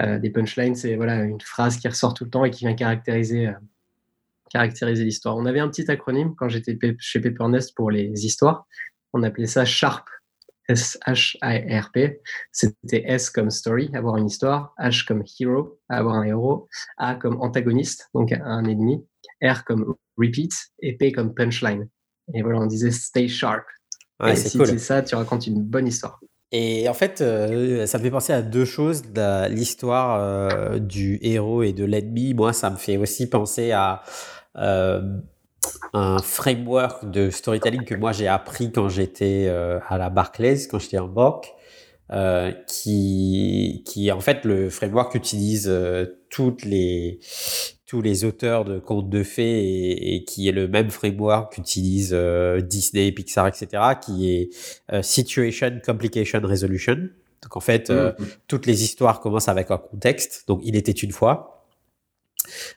Euh, 0.00 0.18
des 0.18 0.30
punchlines, 0.30 0.74
c'est 0.74 0.96
voilà, 0.96 1.22
une 1.22 1.40
phrase 1.40 1.78
qui 1.78 1.88
ressort 1.88 2.14
tout 2.14 2.24
le 2.24 2.30
temps 2.30 2.44
et 2.44 2.50
qui 2.50 2.64
vient 2.64 2.74
caractériser, 2.74 3.48
euh, 3.48 3.52
caractériser 4.50 5.04
l'histoire. 5.04 5.36
On 5.36 5.46
avait 5.46 5.60
un 5.60 5.68
petit 5.68 5.90
acronyme 5.90 6.34
quand 6.36 6.48
j'étais 6.48 6.78
chez 6.98 7.20
Paper 7.20 7.46
pour 7.74 7.90
les 7.90 8.26
histoires. 8.26 8.66
On 9.12 9.22
appelait 9.22 9.46
ça 9.46 9.64
SHARP. 9.64 10.08
S-H-A-R-P. 10.68 12.20
C'était 12.50 13.04
S 13.06 13.30
comme 13.30 13.50
story, 13.50 13.90
avoir 13.94 14.16
une 14.16 14.26
histoire, 14.26 14.74
H 14.78 15.06
comme 15.06 15.22
hero, 15.38 15.78
avoir 15.88 16.16
un 16.16 16.24
héros, 16.24 16.68
A 16.98 17.14
comme 17.14 17.40
antagoniste, 17.40 18.10
donc 18.14 18.32
un 18.32 18.64
ennemi, 18.64 19.06
R 19.42 19.64
comme 19.64 19.94
repeat 20.16 20.52
et 20.80 20.96
P 20.96 21.12
comme 21.12 21.34
punchline. 21.34 21.88
Et 22.34 22.42
voilà, 22.42 22.58
on 22.58 22.66
disait 22.66 22.90
stay 22.90 23.28
sharp. 23.28 23.64
et 24.26 24.34
si 24.34 24.58
c'est 24.58 24.78
ça, 24.78 25.02
tu 25.02 25.14
racontes 25.14 25.46
une 25.46 25.62
bonne 25.62 25.86
histoire. 25.86 26.20
Et 26.52 26.88
en 26.88 26.94
fait, 26.94 27.20
euh, 27.20 27.86
ça 27.86 27.98
me 27.98 28.04
fait 28.04 28.10
penser 28.10 28.32
à 28.32 28.42
deux 28.42 28.64
choses. 28.64 29.02
L'histoire 29.50 30.20
euh, 30.20 30.78
du 30.78 31.18
héros 31.22 31.62
et 31.62 31.72
de 31.72 31.84
l'ennemi, 31.84 32.34
moi, 32.34 32.52
ça 32.52 32.70
me 32.70 32.76
fait 32.76 32.96
aussi 32.96 33.28
penser 33.28 33.72
à 33.72 34.02
euh, 34.56 35.02
un 35.92 36.18
framework 36.18 37.10
de 37.10 37.30
storytelling 37.30 37.84
que 37.84 37.94
moi 37.94 38.12
j'ai 38.12 38.28
appris 38.28 38.70
quand 38.70 38.88
j'étais 38.88 39.48
à 39.48 39.98
la 39.98 40.10
Barclays, 40.10 40.66
quand 40.70 40.78
j'étais 40.78 40.98
en 40.98 41.08
BOC, 41.08 41.52
qui, 42.68 43.82
qui 43.84 44.12
en 44.12 44.20
fait 44.20 44.44
le 44.44 44.70
framework 44.70 45.14
utilise 45.14 45.70
toutes 46.30 46.64
les 46.64 47.18
tous 47.86 48.02
les 48.02 48.24
auteurs 48.24 48.64
de 48.64 48.78
contes 48.80 49.08
de 49.08 49.22
fées 49.22 50.14
et, 50.14 50.24
qui 50.24 50.48
est 50.48 50.52
le 50.52 50.66
même 50.66 50.90
framework 50.90 51.54
qu'utilisent 51.54 52.10
euh, 52.12 52.60
Disney, 52.60 53.12
Pixar, 53.12 53.46
etc., 53.46 53.82
qui 54.04 54.32
est 54.32 54.50
euh, 54.92 55.02
Situation, 55.02 55.80
Complication, 55.84 56.40
Resolution. 56.42 57.08
Donc 57.42 57.56
en 57.56 57.60
fait, 57.60 57.90
euh, 57.90 58.12
mmh. 58.18 58.24
toutes 58.48 58.66
les 58.66 58.82
histoires 58.82 59.20
commencent 59.20 59.48
avec 59.48 59.70
un 59.70 59.78
contexte. 59.78 60.44
Donc 60.48 60.60
il 60.64 60.74
était 60.74 60.92
une 60.92 61.12
fois. 61.12 61.64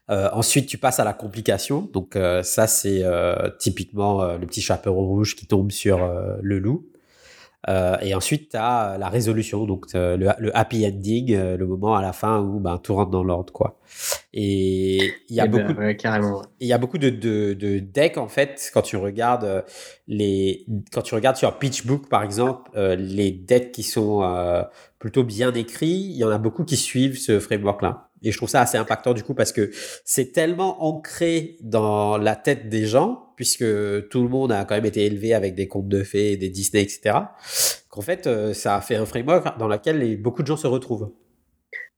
ensuite, 0.08 0.68
tu 0.68 0.78
passes 0.78 1.00
à 1.00 1.04
la 1.04 1.14
complication. 1.14 1.90
Donc 1.92 2.18
ça, 2.44 2.68
c'est 2.68 3.04
typiquement 3.60 4.36
le 4.36 4.46
petit 4.46 4.62
chaperon 4.62 5.06
rouge 5.06 5.36
qui 5.36 5.48
tombe 5.48 5.72
sur 5.72 6.00
le 6.42 6.60
loup. 6.60 6.88
Euh, 7.68 7.98
et 8.02 8.16
ensuite, 8.16 8.52
tu 8.52 8.58
as 8.58 8.98
la 8.98 9.10
résolution, 9.10 9.66
donc 9.66 9.86
le, 9.94 10.16
le, 10.40 10.58
happy 10.58 10.86
ending, 10.86 11.34
euh, 11.34 11.58
le 11.58 11.68
moment 11.68 11.96
à 11.96 12.02
la 12.02 12.14
fin 12.14 12.40
où 12.40 12.60
ben, 12.60 12.78
tout 12.78 12.96
rentre 12.96 13.12
dans 13.12 13.24
l'ordre. 13.24 13.52
quoi. 13.52 13.78
Et 14.34 15.12
il 15.30 15.36
y 15.36 15.42
a 15.42 15.46
Eh 15.46 15.48
ben, 15.50 15.68
beaucoup, 15.68 15.80
ouais, 15.80 15.96
carrément. 15.98 16.42
il 16.60 16.68
y 16.68 16.74
a 16.74 16.78
beaucoup 16.78 16.98
de, 16.98 17.10
de, 17.10 17.54
de 17.54 17.80
decks, 17.80 18.18
en 18.18 18.28
fait, 18.30 18.70
quand 18.74 18.82
tu 18.82 18.96
regardes, 18.96 19.44
euh, 19.44 19.62
les, 20.08 20.66
quand 20.92 21.02
tu 21.02 21.16
regardes 21.16 21.36
sur 21.36 21.58
PitchBook, 21.58 22.08
par 22.08 22.24
exemple, 22.24 22.72
euh, 22.76 22.96
les 22.96 23.32
decks 23.32 23.72
qui 23.72 23.84
sont 23.84 24.24
euh, 24.24 24.64
plutôt 25.00 25.24
bien 25.24 25.54
écrits, 25.54 25.88
il 26.12 26.16
y 26.18 26.24
en 26.24 26.30
a 26.30 26.38
beaucoup 26.38 26.64
qui 26.64 26.78
suivent 26.78 27.18
ce 27.18 27.40
framework-là. 27.40 28.10
Et 28.22 28.32
je 28.32 28.38
trouve 28.38 28.50
ça 28.50 28.60
assez 28.62 28.78
impactant 28.78 29.14
du 29.14 29.24
coup 29.24 29.34
parce 29.34 29.54
que 29.54 29.72
c'est 30.04 30.34
tellement 30.34 30.84
ancré 30.84 31.56
dans 31.62 32.18
la 32.18 32.36
tête 32.36 32.68
des 32.68 32.86
gens, 32.86 33.29
puisque 33.40 33.64
tout 34.10 34.22
le 34.22 34.28
monde 34.28 34.52
a 34.52 34.66
quand 34.66 34.76
même 34.76 34.86
été 34.86 35.06
élevé 35.06 35.34
avec 35.34 35.56
des 35.56 35.70
contes 35.70 35.88
de 35.88 36.04
fées, 36.04 36.36
des 36.36 36.50
Disney, 36.50 36.84
etc., 36.84 37.20
qu'en 37.88 38.02
fait, 38.02 38.28
euh, 38.28 38.54
ça 38.54 38.76
a 38.76 38.82
fait 38.82 38.98
un 38.98 39.06
framework 39.06 39.58
dans 39.58 39.70
lequel 39.70 40.22
beaucoup 40.22 40.42
de 40.42 40.48
gens 40.48 40.58
se 40.58 40.68
retrouvent. 40.68 41.14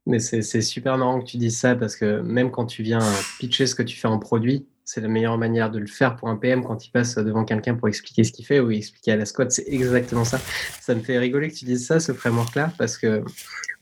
Mais 0.05 0.19
c'est 0.19 0.61
super 0.61 0.99
marrant 0.99 1.19
que 1.19 1.25
tu 1.25 1.37
dises 1.37 1.57
ça 1.57 1.73
parce 1.73 1.95
que 1.95 2.21
même 2.21 2.51
quand 2.51 2.67
tu 2.67 2.83
viens 2.83 3.01
pitcher 3.39 3.65
ce 3.65 3.73
que 3.73 3.81
tu 3.81 3.97
fais 3.97 4.07
en 4.07 4.19
produit, 4.19 4.67
c'est 4.85 5.01
la 5.01 5.07
meilleure 5.07 5.39
manière 5.39 5.71
de 5.71 5.79
le 5.79 5.87
faire 5.87 6.15
pour 6.15 6.29
un 6.29 6.37
PM 6.37 6.63
quand 6.63 6.85
il 6.85 6.91
passe 6.91 7.15
devant 7.15 7.43
quelqu'un 7.43 7.73
pour 7.73 7.87
expliquer 7.87 8.23
ce 8.23 8.31
qu'il 8.31 8.45
fait 8.45 8.59
ou 8.59 8.69
expliquer 8.69 9.13
à 9.13 9.15
la 9.15 9.25
squad. 9.25 9.49
C'est 9.49 9.67
exactement 9.67 10.25
ça. 10.25 10.39
Ça 10.79 10.93
me 10.93 11.01
fait 11.01 11.17
rigoler 11.17 11.49
que 11.49 11.55
tu 11.55 11.65
dises 11.65 11.87
ça, 11.87 11.99
ce 11.99 12.13
framework-là, 12.13 12.71
parce 12.77 12.99
que 12.99 13.23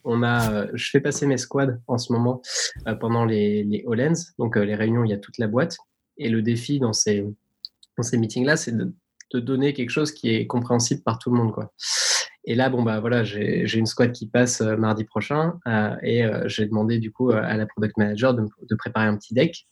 on 0.05 0.23
a, 0.23 0.53
euh, 0.53 0.67
je 0.75 0.89
fais 0.89 1.01
passer 1.01 1.25
mes 1.25 1.37
squads 1.37 1.77
en 1.87 1.97
ce 1.97 2.13
moment 2.13 2.41
euh, 2.87 2.95
pendant 2.95 3.25
les, 3.25 3.65
les 3.65 3.85
donc 4.37 4.55
euh, 4.55 4.63
les 4.63 4.75
réunions 4.75 5.03
il 5.03 5.09
y 5.09 5.13
a 5.13 5.17
toute 5.17 5.39
la 5.39 5.47
boîte. 5.47 5.77
Et 6.17 6.29
le 6.29 6.41
défi 6.41 6.79
dans 6.79 6.93
ces, 6.93 7.25
dans 7.99 8.03
ces 8.03 8.17
meetings-là, 8.17 8.55
c'est 8.55 8.75
de, 8.75 8.93
donner 9.33 9.73
quelque 9.73 9.91
chose 9.91 10.11
qui 10.11 10.33
est 10.33 10.47
compréhensible 10.47 11.03
par 11.03 11.19
tout 11.19 11.29
le 11.29 11.37
monde. 11.37 11.51
Quoi. 11.51 11.71
Et 12.45 12.55
là, 12.55 12.69
bon, 12.69 12.81
bah 12.81 12.99
voilà, 12.99 13.23
j'ai 13.23 13.77
une 13.77 13.85
squad 13.85 14.11
qui 14.11 14.27
passe 14.27 14.61
euh, 14.61 14.75
mardi 14.75 15.03
prochain 15.03 15.59
euh, 15.67 15.95
et 16.01 16.25
euh, 16.25 16.47
j'ai 16.47 16.65
demandé 16.65 16.97
du 16.97 17.11
coup 17.11 17.29
à 17.29 17.55
la 17.55 17.67
product 17.67 17.97
manager 17.97 18.33
de, 18.33 18.47
de 18.67 18.75
préparer 18.75 19.05
un 19.05 19.15
petit 19.17 19.35
deck. 19.35 19.67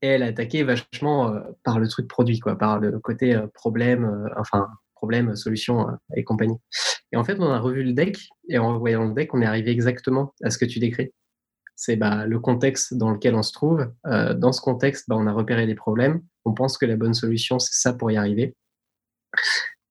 Et 0.00 0.06
elle 0.06 0.22
a 0.22 0.26
attaqué 0.26 0.62
vachement 0.62 1.34
par 1.64 1.80
le 1.80 1.88
truc 1.88 2.06
produit, 2.06 2.38
quoi, 2.38 2.56
par 2.56 2.78
le 2.78 2.98
côté 3.00 3.38
problème, 3.52 4.30
enfin 4.38 4.68
problème, 4.94 5.34
solution 5.34 5.88
et 6.16 6.22
compagnie. 6.22 6.56
Et 7.12 7.16
en 7.16 7.24
fait, 7.24 7.40
on 7.40 7.50
a 7.50 7.58
revu 7.58 7.82
le 7.82 7.92
deck 7.92 8.16
et 8.48 8.58
en 8.58 8.74
revoyant 8.74 9.04
le 9.04 9.12
deck, 9.12 9.34
on 9.34 9.42
est 9.42 9.46
arrivé 9.46 9.72
exactement 9.72 10.34
à 10.44 10.50
ce 10.50 10.58
que 10.58 10.64
tu 10.64 10.78
décris. 10.78 11.10
C'est 11.80 11.94
bah, 11.94 12.26
le 12.26 12.40
contexte 12.40 12.94
dans 12.94 13.10
lequel 13.12 13.36
on 13.36 13.44
se 13.44 13.52
trouve. 13.52 13.88
Euh, 14.06 14.34
dans 14.34 14.50
ce 14.50 14.60
contexte, 14.60 15.04
bah, 15.08 15.14
on 15.16 15.28
a 15.28 15.32
repéré 15.32 15.64
des 15.64 15.76
problèmes. 15.76 16.20
On 16.44 16.52
pense 16.52 16.76
que 16.76 16.84
la 16.84 16.96
bonne 16.96 17.14
solution, 17.14 17.60
c'est 17.60 17.74
ça 17.80 17.92
pour 17.92 18.10
y 18.10 18.16
arriver. 18.16 18.56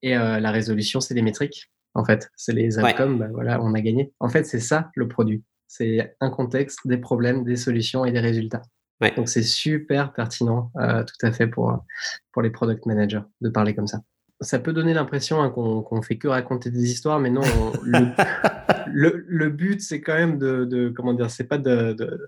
Et 0.01 0.17
euh, 0.17 0.41
la 0.41 0.51
résolution, 0.51 0.99
c'est 0.99 1.13
des 1.13 1.21
métriques. 1.21 1.71
En 1.93 2.03
fait, 2.03 2.29
c'est 2.35 2.51
les 2.51 2.77
Ouais. 2.77 2.91
outcomes. 2.91 3.19
Bah, 3.19 3.27
voilà, 3.31 3.61
on 3.61 3.73
a 3.73 3.79
gagné. 3.79 4.11
En 4.19 4.27
fait, 4.27 4.43
c'est 4.43 4.59
ça 4.59 4.91
le 4.95 5.07
produit. 5.07 5.45
C'est 5.69 6.13
un 6.19 6.29
contexte, 6.29 6.85
des 6.85 6.97
problèmes, 6.97 7.45
des 7.45 7.55
solutions 7.55 8.03
et 8.03 8.11
des 8.11 8.19
résultats. 8.19 8.63
Ouais. 8.99 9.13
Donc 9.15 9.29
c'est 9.29 9.43
super 9.43 10.11
pertinent, 10.11 10.71
euh, 10.81 11.03
tout 11.05 11.25
à 11.25 11.31
fait 11.31 11.47
pour 11.47 11.85
pour 12.33 12.41
les 12.41 12.49
product 12.49 12.85
managers 12.85 13.21
de 13.41 13.49
parler 13.49 13.75
comme 13.75 13.88
ça. 13.88 14.01
Ça 14.41 14.59
peut 14.59 14.71
donner 14.73 14.93
l'impression 14.93 15.41
hein, 15.41 15.49
qu'on 15.49 15.81
qu'on 15.81 16.01
fait 16.03 16.17
que 16.17 16.27
raconter 16.27 16.69
des 16.69 16.91
histoires, 16.91 17.19
mais 17.19 17.29
non. 17.31 17.41
on- 17.41 17.73
le, 17.83 18.07
le, 18.91 19.25
le 19.27 19.49
but, 19.49 19.81
c'est 19.81 20.01
quand 20.01 20.13
même 20.13 20.38
de, 20.38 20.65
de 20.65 20.89
comment 20.89 21.13
dire, 21.13 21.29
c'est 21.31 21.47
pas 21.47 21.57
de, 21.57 21.93
de- 21.93 22.27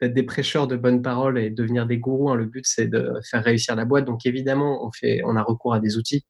d'être 0.00 0.14
des 0.14 0.24
prêcheurs 0.24 0.66
de 0.66 0.76
bonnes 0.76 1.00
paroles 1.02 1.38
et 1.38 1.50
devenir 1.50 1.86
des 1.86 1.98
gourous. 1.98 2.30
hein. 2.30 2.34
Le 2.34 2.46
but, 2.46 2.64
c'est 2.66 2.88
de 2.88 3.12
faire 3.30 3.44
réussir 3.44 3.76
la 3.76 3.84
boîte. 3.84 4.04
Donc 4.04 4.26
évidemment, 4.26 4.84
on 4.84 4.90
fait, 4.90 5.20
on 5.24 5.36
a 5.36 5.42
recours 5.42 5.74
à 5.74 5.78
des 5.80 5.96
outils 5.96 6.24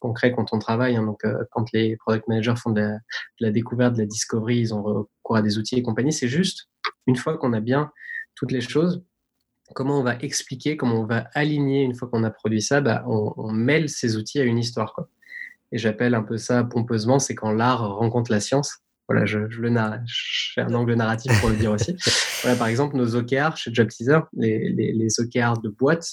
concrets 0.00 0.32
quand 0.32 0.52
on 0.52 0.58
travaille. 0.58 0.96
hein. 0.96 1.04
Donc 1.04 1.24
euh, 1.24 1.44
quand 1.52 1.70
les 1.72 1.96
product 1.96 2.26
managers 2.26 2.56
font 2.56 2.70
de 2.70 2.80
la, 2.80 2.88
de 2.94 2.98
la 3.40 3.50
découverte, 3.52 3.94
de 3.94 4.00
la 4.00 4.06
discovery, 4.06 4.58
ils 4.58 4.74
ont 4.74 4.82
recours 4.82 5.36
à 5.36 5.42
des 5.42 5.58
outils 5.58 5.76
et 5.76 5.82
compagnie. 5.82 6.12
C'est 6.12 6.28
juste 6.28 6.68
une 7.06 7.16
fois 7.16 7.38
qu'on 7.38 7.52
a 7.52 7.60
bien 7.60 7.92
toutes 8.34 8.50
les 8.52 8.60
choses, 8.60 9.04
comment 9.74 9.98
on 9.98 10.02
va 10.02 10.16
expliquer, 10.20 10.76
comment 10.76 11.00
on 11.00 11.06
va 11.06 11.28
aligner 11.34 11.82
une 11.82 11.94
fois 11.94 12.08
qu'on 12.08 12.24
a 12.24 12.30
produit 12.30 12.62
ça, 12.62 12.80
bah, 12.80 13.04
on, 13.06 13.32
on 13.36 13.52
mêle 13.52 13.88
ces 13.88 14.16
outils 14.16 14.40
à 14.40 14.44
une 14.44 14.58
histoire. 14.58 14.94
Quoi. 14.94 15.08
Et 15.72 15.78
j'appelle 15.78 16.14
un 16.14 16.22
peu 16.22 16.36
ça 16.36 16.64
pompeusement, 16.64 17.18
c'est 17.18 17.34
quand 17.34 17.52
l'art 17.52 17.96
rencontre 17.96 18.30
la 18.30 18.40
science. 18.40 18.78
Voilà, 19.08 19.24
je, 19.24 19.48
je 19.48 19.60
le 19.60 19.70
narre, 19.70 19.98
j'ai 20.04 20.60
un 20.60 20.74
angle 20.74 20.94
narratif 20.94 21.32
pour 21.40 21.50
le 21.50 21.56
dire 21.56 21.72
aussi. 21.72 21.96
Voilà, 22.42 22.58
par 22.58 22.68
exemple, 22.68 22.96
nos 22.96 23.16
OKR 23.16 23.56
chez 23.56 23.72
Job 23.72 23.88
Teaser, 23.88 24.20
les, 24.34 24.68
les, 24.70 24.92
les 24.92 25.20
OKR 25.20 25.58
de 25.58 25.68
boîte, 25.68 26.06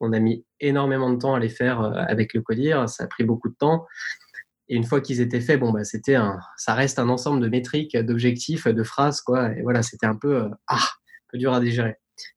on 0.00 0.12
a 0.12 0.18
mis 0.18 0.44
énormément 0.60 1.12
de 1.12 1.18
temps 1.18 1.34
à 1.34 1.38
les 1.38 1.48
faire 1.48 1.80
euh, 1.80 1.92
avec 1.92 2.34
le 2.34 2.40
codir, 2.40 2.88
ça 2.88 3.04
a 3.04 3.06
pris 3.06 3.24
beaucoup 3.24 3.48
de 3.48 3.54
temps. 3.54 3.86
Et 4.68 4.76
une 4.76 4.84
fois 4.84 5.00
qu'ils 5.00 5.20
étaient 5.20 5.40
faits, 5.40 5.60
bon, 5.60 5.72
bah, 5.72 5.84
c'était 5.84 6.14
un, 6.14 6.38
ça 6.56 6.74
reste 6.74 6.98
un 6.98 7.08
ensemble 7.08 7.40
de 7.40 7.48
métriques, 7.48 7.96
d'objectifs, 7.96 8.66
de 8.66 8.82
phrases, 8.82 9.20
quoi. 9.20 9.52
Et 9.52 9.62
voilà, 9.62 9.82
c'était 9.82 10.06
un 10.06 10.16
peu, 10.16 10.42
euh, 10.44 10.48
ah, 10.66 10.76
un 10.76 11.28
peu 11.30 11.38
dur 11.38 11.52
à 11.52 11.60
digérer. 11.60 11.96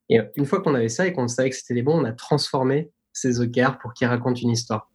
Et 0.09 0.19
une 0.35 0.45
fois 0.45 0.61
qu'on 0.61 0.75
avait 0.75 0.89
ça 0.89 1.07
et 1.07 1.13
qu'on 1.13 1.27
savait 1.27 1.49
que 1.49 1.55
c'était 1.55 1.73
les 1.73 1.83
bons, 1.83 1.99
on 1.99 2.05
a 2.05 2.11
transformé 2.11 2.91
ces 3.13 3.39
OKR 3.41 3.77
pour 3.79 3.93
qu'ils 3.93 4.07
racontent 4.07 4.39
une 4.39 4.51
histoire. 4.51 4.91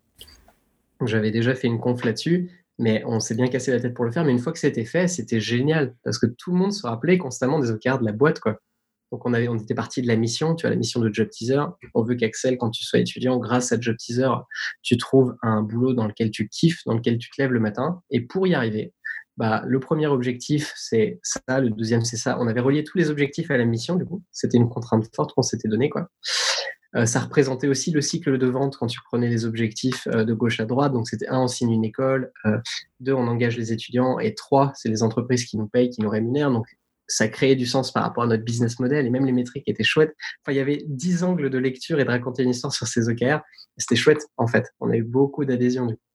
J'avais 1.05 1.31
déjà 1.31 1.55
fait 1.55 1.67
une 1.67 1.79
conf 1.79 2.05
là-dessus, 2.05 2.51
mais 2.79 3.03
on 3.07 3.21
s'est 3.21 3.35
bien 3.35 3.49
cassé 3.49 3.71
la 3.71 3.81
tête 3.81 3.95
pour 3.95 4.05
le 4.05 4.13
faire. 4.13 4.25
Mais 4.25 4.33
une 4.33 4.39
fois 4.39 4.53
que 4.53 4.59
c'était 4.59 4.85
fait, 4.85 5.09
c'était 5.09 5.41
génial 5.41 5.95
parce 6.05 6.19
que 6.19 6.27
tout 6.27 6.53
le 6.53 6.59
monde 6.59 6.73
se 6.73 6.87
rappelait 6.87 7.19
constamment 7.19 7.59
des 7.59 7.71
OKR 7.71 7.99
de 7.99 8.05
la 8.05 8.13
boîte, 8.13 8.41
quoi. 8.41 8.61
Donc 9.13 9.25
on 9.25 9.35
avait, 9.35 9.47
on 9.49 9.57
était 9.57 9.75
parti 9.75 10.03
de 10.03 10.09
la 10.09 10.17
mission, 10.17 10.57
tu 10.57 10.67
as 10.67 10.71
la 10.71 10.77
mission 10.77 11.01
de 11.01 11.13
Job 11.13 11.29
Teaser. 11.31 11.63
On 11.95 12.03
veut 12.03 12.17
qu'Axel, 12.17 12.59
quand 12.59 12.71
tu 12.71 12.85
sois 12.85 12.99
étudiant, 12.99 13.39
grâce 13.39 13.71
à 13.71 13.81
Job 13.81 13.97
Teaser, 13.97 14.33
tu 14.83 14.97
trouves 14.97 15.37
un 15.43 15.63
boulot 15.63 15.95
dans 15.95 16.09
lequel 16.09 16.31
tu 16.31 16.49
kiffes, 16.49 16.83
dans 16.87 16.95
lequel 16.95 17.19
tu 17.19 17.31
te 17.31 17.41
lèves 17.41 17.53
le 17.53 17.61
matin. 17.61 18.03
Et 18.11 18.21
pour 18.21 18.49
y 18.49 18.55
arriver, 18.55 18.93
bah, 19.37 19.63
le 19.67 19.81
premier 19.81 20.07
objectif, 20.07 20.73
c'est 20.77 21.21
ça. 21.23 21.61
Le 21.61 21.71
deuxième, 21.71 22.05
c'est 22.05 22.17
ça. 22.17 22.39
On 22.41 22.47
avait 22.47 22.61
relié 22.61 22.85
tous 22.85 22.97
les 22.97 23.11
objectifs 23.11 23.51
à 23.51 23.57
la 23.57 23.65
mission, 23.65 23.97
du 23.97 24.05
coup. 24.05 24.23
C'était 24.33 24.57
une 24.57 24.69
contrainte 24.69 25.09
forte 25.15 25.35
qu'on 25.35 25.43
s'était 25.43 25.69
donnée, 25.69 25.91
quoi. 25.91 26.09
Euh, 26.95 27.05
ça 27.05 27.21
représentait 27.21 27.69
aussi 27.69 27.91
le 27.91 28.01
cycle 28.01 28.39
de 28.39 28.47
vente 28.47 28.77
quand 28.77 28.87
tu 28.87 29.01
prenais 29.05 29.29
les 29.29 29.45
objectifs 29.45 30.07
euh, 30.07 30.25
de 30.25 30.33
gauche 30.33 30.61
à 30.61 30.65
droite. 30.65 30.93
Donc, 30.93 31.09
c'était 31.09 31.29
un, 31.29 31.41
on 31.41 31.49
signe 31.49 31.73
une 31.73 31.85
école. 31.85 32.33
Euh, 32.47 32.59
deux, 33.01 33.13
on 33.13 33.27
engage 33.27 33.57
les 33.59 33.73
étudiants. 33.73 34.19
Et 34.19 34.35
trois, 34.35 34.73
c'est 34.75 34.89
les 34.89 35.03
entreprises 35.03 35.45
qui 35.45 35.59
nous 35.59 35.69
payent, 35.69 35.91
qui 35.91 36.01
nous 36.01 36.09
rémunèrent. 36.09 36.51
Donc, 36.51 36.67
ça 37.09 37.29
créait 37.29 37.55
du 37.55 37.67
sens 37.67 37.93
par 37.93 38.03
rapport 38.03 38.25
à 38.25 38.27
notre 38.27 38.45
business 38.45 38.81
model 38.81 39.07
et 39.07 39.11
même 39.11 39.27
les 39.27 39.33
métriques 39.33 39.69
étaient 39.69 39.85
chouettes. 39.85 40.15
Enfin, 40.43 40.53
il 40.53 40.57
y 40.57 40.61
avait 40.61 40.83
dix 40.87 41.23
angles 41.23 41.51
de 41.51 41.59
lecture 41.59 42.01
et 42.01 42.05
de 42.05 42.11
raconter 42.11 42.43
une 42.43 42.51
histoire 42.51 42.73
sur 42.73 42.87
ces 42.87 43.09
OKR. 43.09 43.41
C'était 43.77 43.97
chouette, 43.97 44.27
en 44.39 44.47
fait. 44.47 44.65
On 44.81 44.91
a 44.91 44.97
eu 44.97 45.05
beaucoup 45.05 45.45
d'adhésion, 45.45 45.87
du 45.87 45.95
coup. 45.95 46.06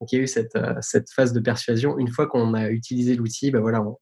Donc, 0.00 0.12
il 0.12 0.16
y 0.16 0.18
a 0.20 0.22
eu 0.22 0.26
cette, 0.26 0.56
euh, 0.56 0.74
cette 0.80 1.10
phase 1.10 1.32
de 1.32 1.40
persuasion. 1.40 1.98
Une 1.98 2.08
fois 2.08 2.26
qu'on 2.26 2.54
a 2.54 2.70
utilisé 2.70 3.14
l'outil, 3.16 3.50
ben 3.50 3.60
voilà, 3.60 3.82
on, 3.82 3.96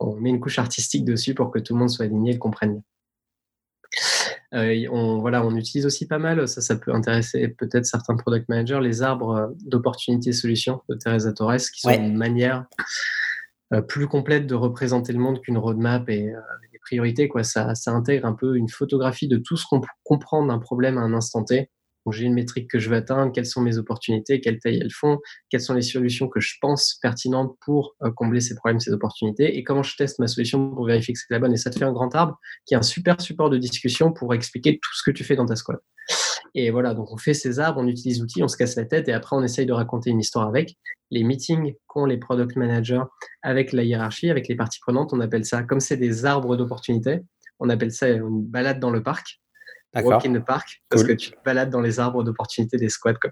on, 0.00 0.16
met 0.16 0.30
une 0.30 0.40
couche 0.40 0.58
artistique 0.58 1.04
dessus 1.04 1.34
pour 1.34 1.50
que 1.50 1.58
tout 1.58 1.74
le 1.74 1.80
monde 1.80 1.90
soit 1.90 2.06
aligné 2.06 2.30
et 2.30 2.34
le 2.34 2.38
comprenne 2.38 2.72
bien. 2.72 2.82
Euh, 4.54 4.86
on, 4.90 5.20
voilà, 5.20 5.44
on 5.44 5.54
utilise 5.56 5.86
aussi 5.86 6.06
pas 6.06 6.18
mal, 6.18 6.48
ça, 6.48 6.60
ça 6.60 6.76
peut 6.76 6.92
intéresser 6.92 7.48
peut-être 7.48 7.86
certains 7.86 8.16
product 8.16 8.48
managers, 8.48 8.80
les 8.82 9.02
arbres 9.02 9.54
d'opportunités 9.64 10.32
solutions 10.32 10.82
de 10.88 10.96
Teresa 10.96 11.32
Torres, 11.32 11.58
qui 11.72 11.80
sont 11.80 11.88
ouais. 11.88 11.98
une 11.98 12.16
manière 12.16 12.66
euh, 13.72 13.80
plus 13.80 14.08
complète 14.08 14.48
de 14.48 14.56
représenter 14.56 15.12
le 15.12 15.20
monde 15.20 15.40
qu'une 15.40 15.56
roadmap 15.56 16.08
et 16.08 16.34
euh, 16.34 16.40
des 16.72 16.78
priorités. 16.80 17.28
Quoi. 17.28 17.44
Ça, 17.44 17.76
ça 17.76 17.92
intègre 17.92 18.26
un 18.26 18.32
peu 18.32 18.56
une 18.56 18.68
photographie 18.68 19.28
de 19.28 19.36
tout 19.36 19.56
ce 19.56 19.64
qu'on 19.66 19.80
peut 19.80 19.88
comprendre 20.02 20.48
d'un 20.48 20.58
problème 20.58 20.98
à 20.98 21.02
un 21.02 21.14
instant 21.14 21.44
T. 21.44 21.70
J'ai 22.12 22.24
une 22.24 22.34
métrique 22.34 22.70
que 22.70 22.78
je 22.78 22.90
veux 22.90 22.96
atteindre, 22.96 23.32
quelles 23.32 23.46
sont 23.46 23.60
mes 23.60 23.78
opportunités, 23.78 24.40
quelle 24.40 24.58
taille 24.58 24.80
elles 24.80 24.92
font, 24.92 25.18
quelles 25.48 25.60
sont 25.60 25.74
les 25.74 25.82
solutions 25.82 26.28
que 26.28 26.40
je 26.40 26.54
pense 26.60 26.98
pertinentes 27.02 27.56
pour 27.64 27.96
euh, 28.02 28.10
combler 28.10 28.40
ces 28.40 28.54
problèmes, 28.54 28.80
ces 28.80 28.92
opportunités, 28.92 29.56
et 29.56 29.64
comment 29.64 29.82
je 29.82 29.96
teste 29.96 30.18
ma 30.18 30.26
solution 30.26 30.70
pour 30.70 30.86
vérifier 30.86 31.14
que 31.14 31.20
c'est 31.20 31.32
la 31.32 31.38
bonne. 31.38 31.52
Et 31.52 31.56
ça 31.56 31.70
te 31.70 31.78
fait 31.78 31.84
un 31.84 31.92
grand 31.92 32.14
arbre 32.14 32.38
qui 32.66 32.74
est 32.74 32.76
un 32.76 32.82
super 32.82 33.20
support 33.20 33.50
de 33.50 33.58
discussion 33.58 34.12
pour 34.12 34.34
expliquer 34.34 34.78
tout 34.80 34.90
ce 34.94 35.02
que 35.02 35.10
tu 35.10 35.24
fais 35.24 35.36
dans 35.36 35.46
ta 35.46 35.56
squad. 35.56 35.78
Et 36.54 36.70
voilà, 36.70 36.94
donc 36.94 37.12
on 37.12 37.16
fait 37.16 37.34
ces 37.34 37.60
arbres, 37.60 37.80
on 37.80 37.86
utilise 37.86 38.20
l'outil, 38.20 38.42
on 38.42 38.48
se 38.48 38.56
casse 38.56 38.76
la 38.76 38.84
tête, 38.84 39.08
et 39.08 39.12
après 39.12 39.36
on 39.36 39.42
essaye 39.42 39.66
de 39.66 39.72
raconter 39.72 40.10
une 40.10 40.20
histoire 40.20 40.48
avec. 40.48 40.76
Les 41.10 41.24
meetings 41.24 41.74
qu'ont 41.86 42.06
les 42.06 42.18
product 42.18 42.56
managers 42.56 43.02
avec 43.42 43.72
la 43.72 43.84
hiérarchie, 43.84 44.30
avec 44.30 44.48
les 44.48 44.56
parties 44.56 44.80
prenantes, 44.80 45.12
on 45.12 45.20
appelle 45.20 45.44
ça, 45.44 45.62
comme 45.62 45.80
c'est 45.80 45.96
des 45.96 46.24
arbres 46.24 46.56
d'opportunités, 46.56 47.20
on 47.58 47.68
appelle 47.68 47.92
ça 47.92 48.08
une 48.08 48.42
balade 48.42 48.80
dans 48.80 48.90
le 48.90 49.02
parc. 49.02 49.40
Walk 49.94 50.24
in 50.24 50.32
the 50.32 50.44
park, 50.44 50.82
parce 50.88 51.02
cool. 51.02 51.16
que 51.16 51.20
tu 51.20 51.30
te 51.30 51.36
balades 51.44 51.70
dans 51.70 51.80
les 51.80 51.98
arbres 51.98 52.22
d'opportunités 52.22 52.76
des 52.76 52.88
squads. 52.88 53.18
Quoi. 53.20 53.30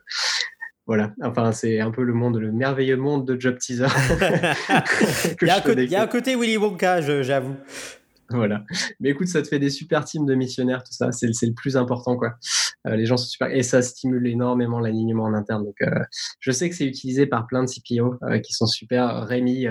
Voilà, 0.87 1.13
enfin, 1.23 1.53
c'est 1.53 1.81
un 1.81 1.91
peu 1.91 2.03
le 2.03 2.15
monde, 2.15 2.39
le 2.39 2.51
merveilleux 2.51 2.97
monde 2.97 3.27
de 3.27 3.39
Job 3.39 3.59
Teaser. 3.59 3.87
il 5.43 5.47
y 5.47 5.95
a 5.95 6.03
un 6.03 6.07
côté 6.07 6.35
Willy 6.35 6.57
Wonka, 6.57 7.03
j'avoue. 7.23 7.57
Voilà. 8.31 8.65
Mais 9.01 9.11
écoute, 9.11 9.29
ça 9.29 9.41
te 9.41 9.49
fait 9.49 9.59
des 9.59 9.71
super 9.71 10.05
teams 10.05 10.27
de 10.27 10.35
missionnaires, 10.35 10.85
tout 10.85 10.93
ça. 10.93 11.13
C'est 11.13 11.27
le 11.27 11.55
plus 11.55 11.77
important, 11.79 12.17
quoi. 12.17 12.35
Euh, 12.87 12.95
les 12.95 13.07
gens 13.07 13.17
sont 13.17 13.29
super. 13.29 13.51
Et 13.51 13.63
ça 13.63 13.81
stimule 13.81 14.27
énormément 14.27 14.81
l'alignement 14.81 15.25
en 15.25 15.35
interne. 15.35 15.65
Donc, 15.65 15.81
euh, 15.81 16.05
je 16.41 16.53
sais 16.53 16.69
que 16.69 16.77
c'est 16.77 16.87
utilisé 16.87 17.27
par 17.27 17.47
plein 17.47 17.65
de 17.65 17.71
CPO 17.71 18.17
euh, 18.23 18.39
qui 18.41 18.53
sont 18.53 18.67
super. 18.67 19.25
Rémi 19.25 19.67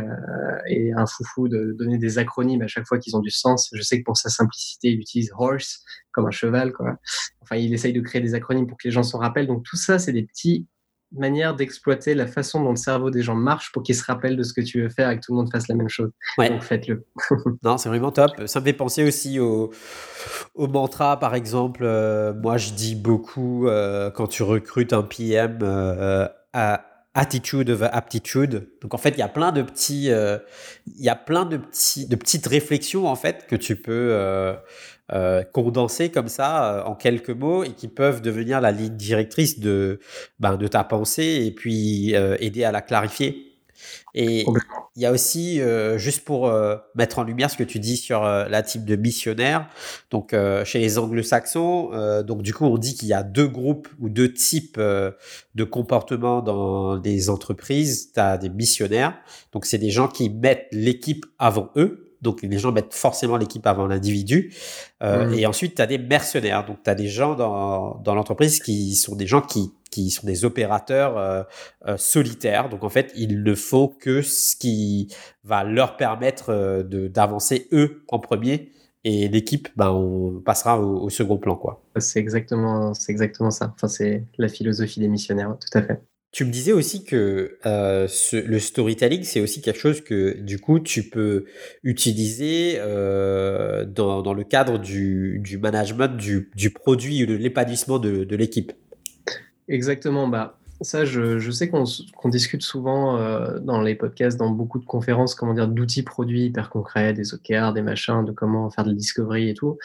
et 0.68 0.92
un 0.94 1.06
foufou 1.06 1.48
de 1.48 1.76
donner 1.78 1.98
des 1.98 2.18
acronymes 2.18 2.64
à 2.64 2.68
chaque 2.68 2.88
fois 2.88 2.98
qu'ils 2.98 3.16
ont 3.16 3.22
du 3.22 3.30
sens. 3.30 3.70
Je 3.74 3.82
sais 3.82 4.00
que 4.00 4.04
pour 4.04 4.18
sa 4.18 4.30
simplicité, 4.30 4.90
il 4.90 5.00
utilise 5.00 5.32
horse 5.38 5.84
comme 6.12 6.26
un 6.26 6.32
cheval, 6.32 6.74
quoi. 6.74 6.98
Enfin, 7.42 7.58
il 7.58 7.74
essaye 7.74 7.94
de 7.94 8.02
créer 8.02 8.22
des 8.22 8.34
acronymes 8.34 8.66
pour 8.66 8.78
que 8.78 8.88
les 8.88 8.92
gens 8.92 9.04
s'en 9.04 9.20
rappellent. 9.20 9.48
Donc, 9.48 9.64
tout 9.64 9.78
ça, 9.78 10.00
c'est 10.00 10.14
des 10.14 10.24
petits 10.24 10.68
manière 11.12 11.56
d'exploiter 11.56 12.14
la 12.14 12.28
façon 12.28 12.64
dont 12.64 12.72
le 12.72 12.76
cerveau 12.76 13.10
des 13.10 13.22
gens 13.22 13.36
marche 13.36 13.72
pour 13.72 13.84
qu'ils 13.84 13.96
se 13.96 14.04
rappellent 14.04 14.36
de 14.36 14.44
ce 14.44 14.54
que 14.54 14.62
tu 14.62 14.82
veux 14.82 14.90
faire 14.90 15.10
et 15.10 15.16
que 15.18 15.26
tout 15.26 15.32
le 15.32 15.38
monde 15.38 15.52
fasse 15.52 15.68
la 15.68 15.76
même 15.76 15.90
chose. 15.90 16.12
Donc 16.38 16.62
faites-le. 16.64 17.06
non, 17.64 17.78
c'est 17.78 17.90
vraiment 17.90 18.12
top. 18.12 18.32
Ça 18.46 18.60
me 18.60 18.66
fait 18.66 18.74
penser 18.74 19.04
aussi 19.06 19.40
au, 19.40 19.72
au 20.56 20.68
mantra, 20.68 21.20
par 21.20 21.36
exemple. 21.36 21.82
Euh, 21.84 22.34
moi, 22.34 22.58
je 22.58 22.72
dis 22.72 22.96
beaucoup 22.96 23.68
euh, 23.68 24.12
quand 24.12 24.28
tu 24.28 24.44
recrutes 24.44 24.94
un 24.94 25.04
PM 25.04 25.60
euh, 25.62 26.28
à 26.54 26.84
attitude 27.14 27.70
of 27.72 27.82
aptitude. 27.82 28.70
Donc 28.82 28.94
en 28.94 28.98
fait, 28.98 29.10
il 29.10 29.18
y 29.18 29.24
a 29.24 29.28
plein 29.28 29.52
de 29.52 29.64
petits, 29.64 30.10
il 30.10 31.04
y 31.04 31.10
a 31.10 31.16
plein 31.16 31.46
de 31.46 31.58
petits, 31.58 32.06
de 32.08 32.16
petites 32.16 32.46
réflexions 32.46 33.08
en 33.08 33.16
fait 33.16 33.48
que 33.48 33.56
tu 33.56 33.76
peux 33.76 34.56
euh, 35.14 35.42
condensés 35.42 36.10
comme 36.10 36.28
ça 36.28 36.80
euh, 36.80 36.84
en 36.84 36.94
quelques 36.94 37.30
mots 37.30 37.64
et 37.64 37.72
qui 37.72 37.88
peuvent 37.88 38.22
devenir 38.22 38.60
la 38.60 38.74
ligne 38.74 38.98
directrice 38.98 39.58
de, 39.58 40.02
ben, 40.42 40.58
de 40.58 40.68
ta 40.68 40.84
pensée 40.84 41.46
et 41.46 41.52
puis 41.52 42.14
euh, 42.14 42.36
aider 42.42 42.66
à 42.66 42.74
la 42.74 42.82
clarifier. 42.82 43.54
Et 44.14 44.46
il 44.96 45.02
y 45.02 45.06
a 45.06 45.12
aussi, 45.12 45.62
juste 45.98 46.26
pour 46.26 46.52
mettre 46.96 47.20
en 47.20 47.24
lumière 47.24 47.52
ce 47.52 47.56
que 47.56 47.64
tu 47.64 47.80
dis 47.80 47.96
sur 47.96 48.24
la 48.24 48.64
type 48.64 48.86
de 48.86 48.96
missionnaire, 48.96 49.70
donc 50.10 50.36
chez 50.66 50.80
les 50.80 50.98
anglo-saxons, 50.98 51.92
donc 52.24 52.42
du 52.42 52.56
coup 52.56 52.66
on 52.66 52.80
dit 52.80 52.96
qu'il 52.96 53.08
y 53.08 53.14
a 53.14 53.22
deux 53.22 53.48
groupes 53.48 53.88
ou 54.00 54.10
deux 54.10 54.34
types 54.34 54.80
de 54.80 55.64
comportements 55.64 56.42
dans 56.42 56.96
les 56.96 57.30
entreprises. 57.30 58.12
Tu 58.12 58.20
as 58.20 58.40
des 58.40 58.50
missionnaires, 58.50 59.16
donc 59.54 59.68
c'est 59.68 59.78
des 59.78 59.92
gens 59.92 60.08
qui 60.08 60.32
mettent 60.32 60.68
l'équipe 60.72 61.28
avant 61.38 61.70
eux, 61.76 62.07
donc 62.22 62.42
les 62.42 62.58
gens 62.58 62.72
mettent 62.72 62.94
forcément 62.94 63.38
l'équipe 63.38 63.66
avant 63.68 63.88
l'individu. 63.88 64.54
Euh, 65.04 65.32
et 65.32 65.46
ensuite, 65.46 65.76
tu 65.76 65.82
as 65.82 65.88
des 65.88 65.98
mercenaires. 65.98 66.66
Donc 66.66 66.78
tu 66.84 66.90
as 66.90 66.96
des 66.96 67.08
gens 67.08 67.36
dans, 67.36 68.00
dans 68.04 68.16
l'entreprise 68.16 68.60
qui 68.60 68.96
sont 68.96 69.16
des 69.16 69.28
gens 69.28 69.42
qui, 69.42 69.74
qui 69.92 70.10
sont 70.10 70.26
des 70.26 70.46
opérateurs 70.46 71.18
euh, 71.18 71.44
euh, 71.88 71.98
solitaires. 71.98 72.70
Donc 72.70 72.84
en 72.84 72.90
fait, 72.90 73.12
il 73.16 73.44
ne 73.44 73.54
faut 73.56 73.88
que 73.88 74.22
ce 74.22 74.56
qui 74.56 75.14
va 75.44 75.64
leur 75.64 75.98
permettre 75.98 76.84
d'avancer 76.84 77.68
eux 77.72 78.04
en 78.08 78.20
premier. 78.20 78.72
Et 79.04 79.30
l'équipe, 79.30 79.70
ben, 79.78 79.92
on 79.92 80.42
passera 80.42 80.82
au, 80.82 81.04
au 81.04 81.10
second 81.10 81.38
plan. 81.38 81.56
quoi. 81.56 81.82
C'est 81.98 82.20
exactement, 82.20 82.92
exactement 83.08 83.52
ça. 83.52 83.72
Enfin, 83.76 83.88
c'est 83.88 84.24
la 84.38 84.50
philosophie 84.50 85.00
des 85.00 85.08
missionnaires, 85.08 85.56
tout 85.60 85.78
à 85.78 85.82
fait. 85.82 86.02
Tu 86.32 86.44
me 86.44 86.52
disais 86.52 86.74
aussi 86.74 87.06
que 87.06 87.58
euh, 87.66 88.08
le 88.34 88.60
storytelling, 88.60 89.24
c'est 89.24 89.40
aussi 89.40 89.62
quelque 89.62 89.80
chose 89.80 90.02
que 90.02 90.38
du 90.38 90.60
coup 90.60 90.80
tu 90.80 91.10
peux 91.10 91.46
utiliser 91.84 92.76
euh, 92.80 93.86
dans, 93.86 94.22
dans, 94.22 94.34
le 94.34 94.44
cadre 94.44 94.78
du, 94.78 95.40
du 95.40 95.58
management 95.58 96.18
du, 96.18 96.52
du, 96.54 96.70
produit 96.70 97.24
ou 97.24 97.28
de 97.28 97.34
l'épanouissement 97.34 97.98
de, 97.98 98.26
de 98.26 98.36
l'équipe. 98.36 98.74
Exactement. 99.70 100.28
Bah, 100.28 100.60
ça, 100.82 101.06
je, 101.06 101.40
je 101.40 101.50
sais 101.50 101.70
qu'on 101.70 101.86
discute 102.30 102.62
souvent 102.62 103.18
euh, 103.18 103.60
dans 103.60 103.82
les 103.82 103.96
podcasts, 103.96 104.38
dans 104.38 104.50
beaucoup 104.52 104.80
de 104.80 104.86
conférences, 104.86 105.34
comment 105.34 105.54
dire, 105.54 105.70
d'outils 105.70 106.04
produits 106.04 106.44
hyper 106.44 106.70
concrets, 106.70 107.14
des 107.14 107.34
OKR, 107.34 107.72
des 107.74 107.82
machins, 107.82 108.26
de 108.26 108.34
comment 108.34 108.70
faire 108.70 108.84
de 108.84 108.90
la 108.90 108.96
discovery 108.96 109.50
et 109.50 109.54
tout. 109.54 109.78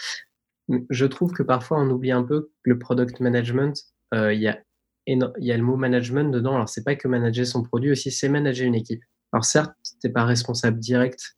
Je 0.91 1.07
trouve 1.07 1.33
que 1.33 1.45
parfois 1.45 1.81
on 1.81 1.89
oublie 1.89 2.13
un 2.13 2.25
peu 2.25 2.51
que 2.65 2.71
le 2.71 2.79
product 2.79 3.21
management, 3.21 3.81
il 4.13 4.41
y 4.41 4.49
a 4.49 4.59
et 5.07 5.19
il 5.39 5.45
y 5.45 5.53
a 5.53 5.57
le 5.57 5.63
mot 5.63 5.77
management 5.77 6.33
dedans. 6.33 6.55
Alors, 6.55 6.69
c'est 6.69 6.85
pas 6.85 6.95
que 6.95 7.09
manager 7.09 7.47
son 7.47 7.63
produit, 7.63 7.91
aussi 7.91 8.11
c'est 8.11 8.29
manager 8.29 8.67
une 8.67 8.75
équipe. 8.75 9.03
Alors, 9.33 9.45
certes, 9.45 9.73
tu 9.83 10.07
n'es 10.07 10.13
pas 10.13 10.25
responsable 10.25 10.79
direct, 10.79 11.37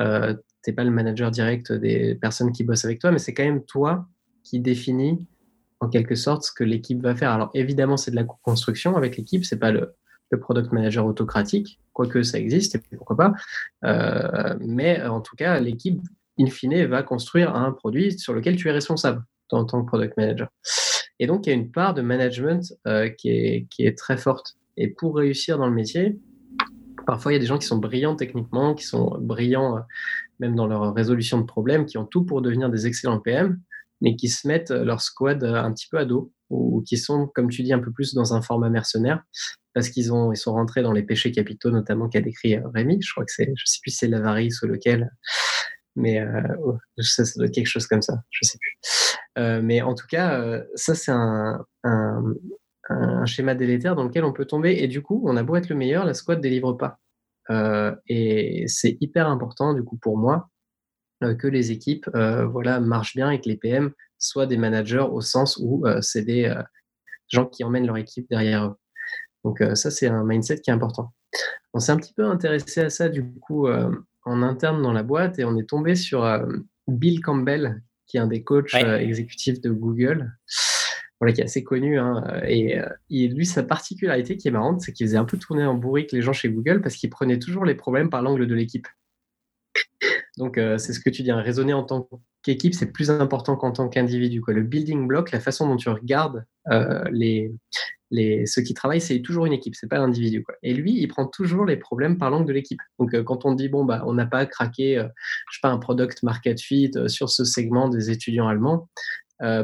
euh, 0.00 0.34
tu 0.64 0.70
n'es 0.70 0.74
pas 0.74 0.84
le 0.84 0.90
manager 0.90 1.30
direct 1.30 1.72
des 1.72 2.14
personnes 2.16 2.52
qui 2.52 2.64
bossent 2.64 2.84
avec 2.84 2.98
toi, 2.98 3.12
mais 3.12 3.18
c'est 3.18 3.34
quand 3.34 3.44
même 3.44 3.64
toi 3.64 4.06
qui 4.42 4.60
définis 4.60 5.26
en 5.80 5.88
quelque 5.88 6.16
sorte 6.16 6.42
ce 6.42 6.52
que 6.52 6.64
l'équipe 6.64 7.00
va 7.00 7.14
faire. 7.14 7.30
Alors, 7.30 7.50
évidemment, 7.54 7.96
c'est 7.96 8.10
de 8.10 8.16
la 8.16 8.24
construction 8.24 8.96
avec 8.96 9.16
l'équipe, 9.16 9.44
c'est 9.44 9.58
pas 9.58 9.70
le, 9.70 9.94
le, 10.30 10.40
product 10.40 10.72
manager 10.72 11.06
autocratique, 11.06 11.80
quoique 11.92 12.22
ça 12.22 12.38
existe, 12.38 12.74
et 12.74 12.82
pourquoi 12.96 13.16
pas. 13.16 13.32
Euh, 13.84 14.56
mais 14.60 15.00
en 15.02 15.20
tout 15.20 15.36
cas, 15.36 15.60
l'équipe, 15.60 16.00
in 16.40 16.46
fine, 16.46 16.84
va 16.86 17.04
construire 17.04 17.54
un 17.54 17.70
produit 17.70 18.18
sur 18.18 18.32
lequel 18.32 18.56
tu 18.56 18.68
es 18.68 18.72
responsable 18.72 19.22
en 19.52 19.64
tant 19.64 19.82
que 19.82 19.86
product 19.86 20.16
manager. 20.16 20.48
Et 21.18 21.26
donc, 21.26 21.46
il 21.46 21.50
y 21.50 21.52
a 21.52 21.56
une 21.56 21.70
part 21.70 21.94
de 21.94 22.02
management 22.02 22.74
euh, 22.86 23.08
qui, 23.08 23.30
est, 23.30 23.66
qui 23.70 23.86
est 23.86 23.96
très 23.96 24.16
forte. 24.16 24.56
Et 24.76 24.88
pour 24.88 25.16
réussir 25.16 25.58
dans 25.58 25.66
le 25.66 25.74
métier, 25.74 26.18
parfois, 27.06 27.32
il 27.32 27.34
y 27.34 27.38
a 27.38 27.40
des 27.40 27.46
gens 27.46 27.58
qui 27.58 27.66
sont 27.66 27.78
brillants 27.78 28.16
techniquement, 28.16 28.74
qui 28.74 28.84
sont 28.84 29.16
brillants 29.20 29.78
euh, 29.78 29.80
même 30.38 30.54
dans 30.54 30.66
leur 30.66 30.94
résolution 30.94 31.40
de 31.40 31.46
problèmes, 31.46 31.86
qui 31.86 31.98
ont 31.98 32.04
tout 32.04 32.24
pour 32.24 32.42
devenir 32.42 32.70
des 32.70 32.86
excellents 32.86 33.18
PM, 33.18 33.60
mais 34.00 34.14
qui 34.14 34.28
se 34.28 34.46
mettent 34.46 34.70
leur 34.70 35.00
squad 35.00 35.42
euh, 35.42 35.54
un 35.54 35.72
petit 35.72 35.88
peu 35.90 35.98
à 35.98 36.04
dos, 36.04 36.32
ou 36.50 36.82
qui 36.86 36.96
sont, 36.96 37.26
comme 37.26 37.48
tu 37.48 37.62
dis, 37.62 37.72
un 37.72 37.80
peu 37.80 37.90
plus 37.90 38.14
dans 38.14 38.34
un 38.34 38.40
format 38.40 38.70
mercenaire, 38.70 39.24
parce 39.74 39.90
qu'ils 39.90 40.12
ont, 40.12 40.32
ils 40.32 40.36
sont 40.36 40.52
rentrés 40.52 40.82
dans 40.82 40.92
les 40.92 41.02
péchés 41.02 41.32
capitaux, 41.32 41.70
notamment 41.70 42.08
qu'a 42.08 42.20
décrit 42.20 42.56
Rémi. 42.74 43.02
Je 43.02 43.12
crois 43.12 43.24
que 43.24 43.32
c'est, 43.32 43.52
je 43.56 43.64
sais 43.66 43.78
plus 43.82 43.90
si 43.90 43.98
c'est 43.98 44.08
l'avarice 44.08 44.62
ou 44.62 44.66
lequel, 44.66 45.10
mais 45.98 46.20
euh, 46.20 46.42
oh, 46.64 46.78
ça, 46.98 47.24
doit 47.36 47.46
être 47.46 47.54
quelque 47.54 47.66
chose 47.66 47.86
comme 47.86 48.02
ça, 48.02 48.22
je 48.30 48.48
sais 48.48 48.58
plus. 48.58 49.18
Euh, 49.38 49.60
mais 49.62 49.82
en 49.82 49.94
tout 49.94 50.06
cas, 50.06 50.40
euh, 50.40 50.64
ça 50.74 50.94
c'est 50.94 51.12
un, 51.12 51.64
schéma 53.26 53.54
délétère 53.54 53.94
dans 53.94 54.04
lequel 54.04 54.24
on 54.24 54.32
peut 54.32 54.46
tomber 54.46 54.82
et 54.82 54.88
du 54.88 55.02
coup, 55.02 55.22
on 55.26 55.36
a 55.36 55.42
beau 55.42 55.56
être 55.56 55.68
le 55.68 55.76
meilleur, 55.76 56.06
la 56.06 56.14
squad 56.14 56.40
délivre 56.40 56.72
pas. 56.72 56.98
Et 58.06 58.64
c'est 58.66 58.96
hyper 59.00 59.28
important 59.28 59.74
du 59.74 59.82
coup 59.82 59.96
pour 59.96 60.16
moi 60.16 60.48
que 61.20 61.46
les 61.46 61.70
équipes 61.70 62.08
voilà 62.14 62.80
marchent 62.80 63.14
bien 63.14 63.30
et 63.30 63.40
que 63.40 63.48
les 63.48 63.56
PM 63.56 63.92
soient 64.18 64.46
des 64.46 64.56
managers 64.56 65.06
au 65.10 65.20
sens 65.20 65.58
où 65.60 65.84
c'est 66.00 66.22
des 66.22 66.54
gens 67.28 67.46
qui 67.46 67.62
emmènent 67.64 67.86
leur 67.86 67.98
équipe 67.98 68.28
derrière 68.30 68.66
eux. 68.66 68.76
Donc 69.44 69.62
ça 69.74 69.90
c'est 69.90 70.06
un 70.06 70.24
mindset 70.24 70.60
qui 70.60 70.70
est 70.70 70.74
important. 70.74 71.12
On 71.74 71.80
s'est 71.80 71.92
un 71.92 71.98
petit 71.98 72.14
peu 72.14 72.24
intéressé 72.24 72.80
à 72.80 72.90
ça 72.90 73.10
du 73.10 73.22
coup 73.40 73.68
en 74.28 74.42
interne 74.42 74.82
dans 74.82 74.92
la 74.92 75.02
boîte 75.02 75.38
et 75.38 75.44
on 75.44 75.56
est 75.56 75.68
tombé 75.68 75.94
sur 75.94 76.24
euh, 76.24 76.46
Bill 76.86 77.20
Campbell, 77.20 77.82
qui 78.06 78.18
est 78.18 78.20
un 78.20 78.26
des 78.26 78.42
coachs 78.42 78.74
euh, 78.74 78.98
exécutifs 78.98 79.60
de 79.60 79.70
Google, 79.70 80.32
voilà, 81.20 81.32
qui 81.32 81.40
est 81.40 81.44
assez 81.44 81.64
connu. 81.64 81.98
Hein, 81.98 82.22
et, 82.46 82.78
euh, 82.78 82.88
lui, 83.10 83.46
sa 83.46 83.62
particularité 83.62 84.36
qui 84.36 84.48
est 84.48 84.50
marrante, 84.50 84.82
c'est 84.82 84.92
qu'il 84.92 85.06
faisait 85.06 85.16
un 85.16 85.24
peu 85.24 85.38
tourner 85.38 85.64
en 85.64 85.74
bourrique 85.74 86.12
les 86.12 86.22
gens 86.22 86.32
chez 86.32 86.50
Google 86.50 86.80
parce 86.82 86.96
qu'il 86.96 87.10
prenait 87.10 87.38
toujours 87.38 87.64
les 87.64 87.74
problèmes 87.74 88.10
par 88.10 88.22
l'angle 88.22 88.46
de 88.46 88.54
l'équipe. 88.54 88.86
Donc, 90.38 90.54
c'est 90.56 90.92
ce 90.92 91.00
que 91.00 91.10
tu 91.10 91.22
dis, 91.22 91.30
hein, 91.30 91.40
raisonner 91.40 91.72
en 91.72 91.82
tant 91.82 92.08
qu'équipe, 92.42 92.74
c'est 92.74 92.92
plus 92.92 93.10
important 93.10 93.56
qu'en 93.56 93.72
tant 93.72 93.88
qu'individu. 93.88 94.42
Le 94.46 94.62
building 94.62 95.06
block, 95.06 95.32
la 95.32 95.40
façon 95.40 95.68
dont 95.68 95.76
tu 95.76 95.88
regardes 95.88 96.44
les, 97.10 97.52
les, 98.10 98.46
ceux 98.46 98.62
qui 98.62 98.74
travaillent, 98.74 99.00
c'est 99.00 99.20
toujours 99.20 99.46
une 99.46 99.52
équipe, 99.52 99.74
c'est 99.74 99.88
pas 99.88 99.98
l'individu. 99.98 100.44
Et 100.62 100.74
lui, 100.74 101.00
il 101.00 101.08
prend 101.08 101.26
toujours 101.26 101.64
les 101.64 101.76
problèmes 101.76 102.18
par 102.18 102.30
l'angle 102.30 102.46
de 102.46 102.52
l'équipe. 102.52 102.80
Donc, 102.98 103.14
euh, 103.14 103.22
quand 103.22 103.44
on 103.44 103.52
dit, 103.52 103.68
bon, 103.68 103.84
bah, 103.84 104.02
on 104.06 104.14
n'a 104.14 104.26
pas 104.26 104.46
craqué, 104.46 104.98
euh, 104.98 105.08
je 105.50 105.56
sais 105.56 105.60
pas, 105.62 105.70
un 105.70 105.78
product 105.78 106.22
market 106.22 106.60
fit 106.60 106.90
euh, 106.96 107.08
sur 107.08 107.28
ce 107.30 107.44
segment 107.44 107.88
des 107.88 108.10
étudiants 108.10 108.48
allemands, 108.48 108.88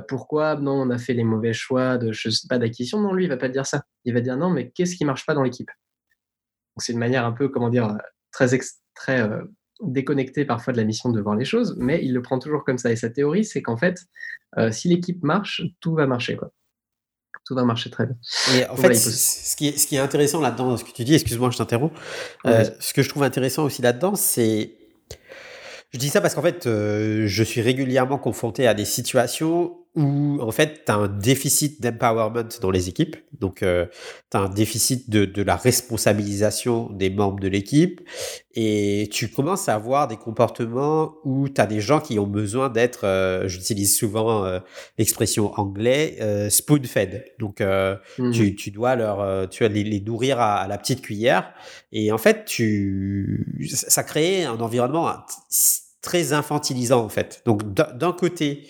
pourquoi 0.07 0.55
non, 0.55 0.83
on 0.83 0.91
a 0.91 0.99
fait 0.99 1.15
les 1.15 1.25
mauvais 1.25 1.53
choix 1.53 1.99
de, 1.99 2.13
je 2.13 2.31
sais 2.31 2.47
pas, 2.49 2.59
d'acquisition? 2.59 3.01
Non, 3.01 3.13
lui, 3.13 3.25
il 3.25 3.29
va 3.29 3.37
pas 3.37 3.49
dire 3.49 3.67
ça. 3.67 3.83
Il 4.05 4.15
va 4.15 4.21
dire, 4.21 4.37
non, 4.37 4.49
mais 4.49 4.71
qu'est-ce 4.71 4.95
qui 4.95 5.05
marche 5.05 5.27
pas 5.27 5.35
dans 5.35 5.43
l'équipe? 5.43 5.69
C'est 6.77 6.93
une 6.93 7.01
manière 7.01 7.27
un 7.27 7.33
peu, 7.33 7.49
comment 7.49 7.71
dire, 7.71 7.99
très, 8.31 8.57
très 8.95 9.29
déconnectée 9.81 10.45
parfois 10.45 10.73
de 10.73 10.79
la 10.79 10.85
mission 10.85 11.11
de 11.11 11.21
voir 11.21 11.37
les 11.37 11.45
choses, 11.45 11.77
mais 11.79 12.05
il 12.05 12.13
le 12.13 12.23
prend 12.23 12.39
toujours 12.39 12.65
comme 12.65 12.79
ça. 12.79 12.91
Et 12.93 12.97
sa 12.97 13.11
théorie, 13.11 13.45
c'est 13.45 13.63
qu'en 13.63 13.77
fait, 13.77 14.01
si 14.71 14.89
l'équipe 14.89 15.23
marche, 15.23 15.63
tout 15.81 15.95
va 15.95 16.07
marcher. 16.07 16.37
Quoi 16.37 16.53
tout 17.45 17.55
va 17.55 17.65
marcher 17.65 17.91
très 17.91 18.07
bien. 18.07 18.17
En 18.71 18.77
fait, 18.77 18.95
ce, 18.95 19.57
qui 19.57 19.69
est, 19.69 19.79
ce 19.79 19.87
qui 19.87 19.97
est 19.97 20.01
intéressant 20.01 20.41
là-dedans, 20.41 20.69
dans 20.71 20.77
ce 20.77 20.85
que 20.85 20.93
tu 20.93 21.05
dis, 21.05 21.15
excuse-moi, 21.15 21.51
je 21.51 21.59
t'interromps. 21.59 21.95
Euh, 22.47 22.65
ce 22.81 22.95
que 22.95 23.03
je 23.03 23.09
trouve 23.09 23.23
intéressant 23.23 23.65
aussi 23.65 23.83
là-dedans, 23.83 24.15
c'est. 24.15 24.75
Je 25.93 25.99
dis 25.99 26.09
ça 26.09 26.21
parce 26.21 26.35
qu'en 26.35 26.43
fait, 26.43 26.67
euh, 26.67 27.27
je 27.27 27.45
suis 27.45 27.61
régulièrement 27.61 28.19
confronté 28.19 28.67
à 28.67 28.75
des 28.75 28.85
situations 28.85 29.77
où 29.97 30.39
en 30.41 30.51
fait 30.51 30.85
tu 30.85 30.93
as 30.93 30.97
un 30.97 31.09
déficit 31.09 31.81
d'empowerment 31.81 32.49
dans 32.61 32.71
les 32.71 32.89
équipes, 32.89 33.17
donc 33.39 33.63
euh, 33.63 33.87
tu 34.31 34.37
as 34.37 34.41
un 34.41 34.49
déficit 34.49 35.09
de, 35.09 35.25
de, 35.25 35.43
la 35.43 35.55
responsabilisation 35.55 36.91
des 36.91 37.11
membres 37.11 37.39
de 37.39 37.47
l'équipe 37.47 38.01
et 38.55 39.09
tu 39.13 39.29
commences 39.29 39.69
à 39.69 39.75
avoir 39.75 40.09
des 40.09 40.17
comportements 40.17 41.15
où 41.25 41.49
tu 41.49 41.61
as 41.61 41.67
des 41.67 41.81
gens 41.81 42.01
qui 42.01 42.19
ont 42.19 42.27
besoin 42.27 42.71
d'être, 42.71 43.05
euh, 43.05 43.47
j'utilise 43.47 43.97
souvent 43.97 44.45
euh, 44.45 44.59
l'expression 44.99 45.53
anglais, 45.55 46.17
euh, 46.21 46.51
spoon-fed. 46.51 47.25
Donc 47.39 47.61
mmh. 47.61 48.31
tu, 48.33 48.57
tu, 48.57 48.71
dois 48.73 48.97
leur, 48.97 49.49
tu 49.49 49.63
vas 49.63 49.69
les, 49.69 49.85
les 49.85 50.01
nourrir 50.01 50.41
à, 50.41 50.57
à, 50.57 50.67
la 50.67 50.77
petite 50.77 51.03
cuillère 51.03 51.53
et 51.93 52.11
en 52.11 52.19
fait 52.19 52.45
tu, 52.47 53.47
ça 53.73 54.03
crée 54.03 54.45
un 54.45 54.59
environnement 54.59 55.13
très 56.03 56.33
infantilisant 56.33 57.05
en 57.05 57.09
fait. 57.09 57.43
Donc 57.47 57.63
d'un 57.75 58.13
côté, 58.13 58.67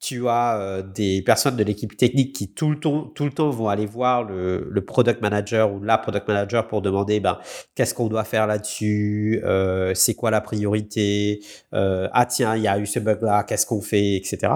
tu 0.00 0.28
as 0.28 0.60
euh, 0.60 0.82
des 0.82 1.22
personnes 1.22 1.56
de 1.56 1.64
l'équipe 1.64 1.96
technique 1.96 2.34
qui 2.34 2.52
tout 2.52 2.70
le 2.70 2.78
temps, 2.78 3.04
tout 3.14 3.24
le 3.24 3.30
temps 3.30 3.50
vont 3.50 3.68
aller 3.68 3.86
voir 3.86 4.24
le, 4.24 4.84
product 4.86 5.20
manager 5.22 5.72
ou 5.72 5.82
la 5.82 5.98
product 5.98 6.28
manager 6.28 6.68
pour 6.68 6.82
demander 6.82 7.18
ben, 7.20 7.38
qu'est-ce 7.74 7.94
qu'on 7.94 8.08
doit 8.08 8.24
faire 8.24 8.46
là-dessus, 8.46 9.40
euh, 9.44 9.94
c'est 9.94 10.14
quoi 10.14 10.30
la 10.30 10.40
priorité, 10.40 11.40
euh, 11.74 12.08
ah 12.12 12.26
tiens, 12.26 12.56
il 12.56 12.62
y 12.62 12.68
a 12.68 12.78
eu 12.78 12.86
ce 12.86 12.98
bug-là, 12.98 13.44
qu'est-ce 13.44 13.66
qu'on 13.66 13.80
fait, 13.80 14.16
etc. 14.16 14.52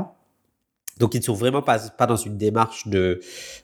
Donc, 1.00 1.14
ils 1.14 1.18
ne 1.18 1.24
sont 1.24 1.34
vraiment 1.34 1.62
pas, 1.62 1.78
pas 1.78 2.06
dans 2.06 2.16
une 2.16 2.36
démarche 2.36 2.86
de, 2.86 3.20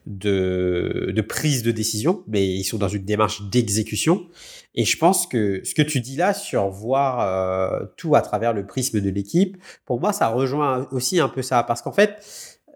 de, 0.06 1.12
de, 1.14 1.22
prise 1.22 1.62
de 1.62 1.70
décision, 1.70 2.24
mais 2.26 2.48
ils 2.48 2.64
sont 2.64 2.78
dans 2.78 2.88
une 2.88 3.04
démarche 3.04 3.42
d'exécution. 3.50 4.26
Et 4.74 4.84
je 4.84 4.96
pense 4.96 5.26
que 5.26 5.60
ce 5.62 5.74
que 5.74 5.82
tu 5.82 6.00
dis 6.00 6.16
là 6.16 6.32
sur 6.32 6.68
voir 6.68 7.20
euh, 7.20 7.86
tout 7.96 8.16
à 8.16 8.22
travers 8.22 8.54
le 8.54 8.66
prisme 8.66 9.00
de 9.00 9.10
l'équipe, 9.10 9.58
pour 9.84 10.00
moi, 10.00 10.12
ça 10.12 10.28
rejoint 10.28 10.88
aussi 10.90 11.20
un 11.20 11.28
peu 11.28 11.42
ça. 11.42 11.62
Parce 11.62 11.82
qu'en 11.82 11.92
fait, 11.92 12.16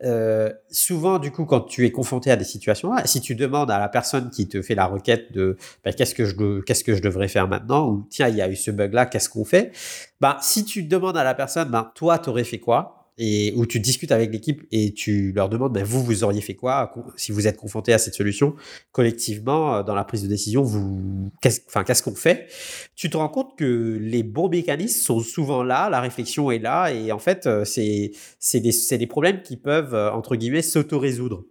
euh, 0.05 0.51
souvent, 0.71 1.19
du 1.19 1.31
coup, 1.31 1.47
quand 1.47 1.61
tu 1.61 1.87
es 1.87 1.91
confronté 1.91 2.31
à 2.31 2.37
des 2.37 2.45
situations, 2.45 2.93
si 3.07 3.21
tu 3.21 3.35
demandes 3.35 3.71
à 3.71 3.79
la 3.79 3.89
personne 3.89 4.31
qui 4.31 4.47
te 4.47 4.63
fait 4.63 4.75
la 4.75 4.87
requête 4.87 5.33
de 5.33 5.57
ben, 5.85 5.93
qu'est-ce 5.95 6.15
que 6.15 6.25
je 6.25 6.61
qu'est-ce 6.63 6.85
que 6.85 6.95
je 6.95 7.03
devrais 7.03 7.29
faire 7.29 7.49
maintenant 7.49 7.89
ou 7.89 8.07
tiens, 8.11 8.29
il 8.29 8.37
y 8.37 8.43
a 8.43 8.49
eu 8.49 8.57
ce 8.57 8.71
bug 8.71 8.93
là, 8.95 9.07
qu'est-ce 9.07 9.29
qu'on 9.29 9.45
fait? 9.45 9.73
Ben, 10.21 10.37
si 10.41 10.65
tu 10.65 10.83
demandes 10.83 11.17
à 11.17 11.25
la 11.25 11.35
personne, 11.35 11.69
ben 11.71 11.91
toi, 11.95 12.19
t'aurais 12.19 12.45
fait 12.45 12.59
quoi? 12.59 13.00
Et 13.19 13.53
où 13.57 13.67
tu 13.67 13.81
discutes 13.81 14.13
avec 14.13 14.33
l'équipe 14.33 14.63
et 14.73 14.95
tu 14.95 15.33
leur 15.33 15.49
demandes, 15.49 15.73
ben, 15.73 15.85
vous, 15.85 16.03
vous 16.03 16.25
auriez 16.25 16.41
fait 16.41 16.55
quoi 16.55 16.93
si 17.17 17.33
vous 17.33 17.47
êtes 17.47 17.57
confronté 17.57 17.93
à 17.93 17.99
cette 17.99 18.15
solution 18.15 18.55
collectivement 18.93 19.77
euh, 19.77 19.83
dans 19.83 19.95
la 19.95 20.05
prise 20.05 20.23
de 20.23 20.29
décision, 20.29 20.63
vous, 20.63 21.31
qu'est-ce, 21.41 21.61
enfin, 21.67 21.85
qu'est-ce 21.85 22.03
qu'on 22.03 22.15
fait? 22.15 22.49
Tu 22.95 23.11
te 23.11 23.17
rends 23.17 23.29
compte 23.29 23.57
que 23.59 23.99
les 24.01 24.23
bons 24.23 24.49
mécanismes 24.49 25.01
sont 25.01 25.21
souvent 25.21 25.63
là, 25.63 25.91
la 25.91 26.01
réflexion 26.01 26.51
est 26.51 26.59
là 26.59 26.91
et 26.93 27.13
en 27.13 27.19
fait, 27.19 27.47
euh, 27.47 27.65
c'est, 27.65 28.13
c'est, 28.39 28.61
des, 28.61 28.73
c'est 28.73 28.99
des 28.99 29.07
problèmes 29.07 29.43
qui 29.43 29.57
peuvent, 29.57 29.95
euh, 29.95 30.11
entre 30.13 30.37
guillemets, 30.37 30.63
s'auto-résoudre. 30.63 31.45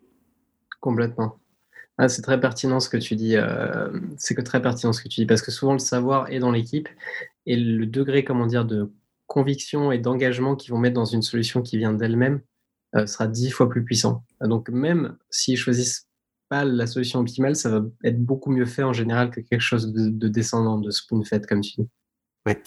Complètement. 0.79 1.35
Ah, 1.97 2.07
c'est 2.07 2.21
très 2.21 2.39
pertinent 2.39 2.79
ce 2.79 2.87
que 2.87 2.95
tu 2.95 3.15
dis. 3.17 3.35
c'est 4.17 4.33
que 4.33 4.41
très 4.41 4.61
pertinent 4.61 4.93
ce 4.93 5.03
que 5.03 5.09
tu 5.09 5.19
dis 5.19 5.25
parce 5.25 5.41
que 5.41 5.51
souvent 5.51 5.73
le 5.73 5.79
savoir 5.79 6.31
est 6.31 6.39
dans 6.39 6.51
l'équipe 6.51 6.87
et 7.45 7.57
le 7.57 7.85
degré, 7.85 8.23
comment 8.23 8.45
dire, 8.45 8.63
de 8.63 8.89
conviction 9.29 9.91
et 9.93 9.99
d'engagement 9.99 10.55
qu'ils 10.55 10.73
vont 10.73 10.79
mettre 10.79 10.95
dans 10.95 11.05
une 11.05 11.21
solution 11.21 11.61
qui 11.61 11.77
vient 11.77 11.93
d'elle-même 11.93 12.41
euh, 12.95 13.05
sera 13.05 13.27
dix 13.27 13.51
fois 13.51 13.69
plus 13.69 13.85
puissant. 13.85 14.25
Donc 14.41 14.69
même 14.69 15.17
s'ils 15.29 15.55
choisissent 15.57 16.07
pas 16.49 16.65
la 16.65 16.87
solution 16.87 17.19
optimale, 17.19 17.55
ça 17.55 17.69
va 17.69 17.85
être 18.03 18.19
beaucoup 18.19 18.51
mieux 18.51 18.65
fait 18.65 18.81
en 18.81 18.91
général 18.91 19.29
que 19.29 19.39
quelque 19.39 19.61
chose 19.61 19.93
de, 19.93 20.27
descendant, 20.27 20.79
de 20.79 20.89
spoon-fed, 20.89 21.45
comme 21.45 21.61
tu 21.61 21.73
dis. 21.77 21.89
Ouais. 22.47 22.59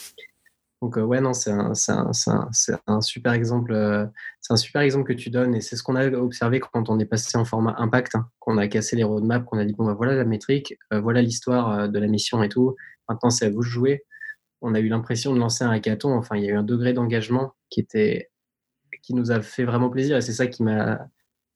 Donc 0.80 0.96
euh, 0.98 1.02
ouais, 1.02 1.20
non, 1.20 1.32
c'est 1.32 1.50
un, 1.50 1.72
un, 1.88 2.50
un, 2.86 3.00
super 3.00 3.32
exemple. 3.32 3.72
Euh, 3.72 4.06
c'est 4.40 4.52
un 4.52 4.56
super 4.56 4.82
exemple 4.82 5.12
que 5.12 5.18
tu 5.18 5.30
donnes 5.30 5.56
et 5.56 5.60
c'est 5.60 5.74
ce 5.74 5.82
qu'on 5.82 5.96
a 5.96 6.08
observé 6.12 6.60
quand 6.60 6.88
on 6.88 6.98
est 7.00 7.06
passé 7.06 7.36
en 7.36 7.44
format 7.44 7.74
impact, 7.78 8.14
hein, 8.14 8.28
qu'on 8.38 8.56
a 8.58 8.68
cassé 8.68 8.94
les 8.94 9.04
roadmaps, 9.04 9.46
qu'on 9.46 9.58
a 9.58 9.64
dit 9.64 9.74
bon 9.74 9.86
bah 9.86 9.94
voilà 9.94 10.14
la 10.14 10.24
métrique, 10.24 10.78
voilà 10.92 11.22
l'histoire 11.22 11.88
de 11.88 11.98
la 11.98 12.06
mission 12.06 12.42
et 12.44 12.48
tout. 12.48 12.76
Maintenant 13.08 13.30
c'est 13.30 13.46
à 13.46 13.50
vous 13.50 13.62
de 13.62 13.66
jouer 13.66 14.04
on 14.62 14.74
a 14.74 14.80
eu 14.80 14.88
l'impression 14.88 15.34
de 15.34 15.38
lancer 15.38 15.64
un 15.64 15.70
hackathon. 15.70 16.14
Enfin, 16.14 16.36
il 16.36 16.44
y 16.44 16.48
a 16.48 16.52
eu 16.52 16.56
un 16.56 16.62
degré 16.62 16.92
d'engagement 16.92 17.54
qui 17.68 17.80
était, 17.80 18.30
qui 19.02 19.14
nous 19.14 19.30
a 19.30 19.42
fait 19.42 19.64
vraiment 19.64 19.90
plaisir. 19.90 20.16
Et 20.16 20.20
c'est 20.20 20.32
ça 20.32 20.46
qui 20.46 20.62
m'a, 20.62 21.08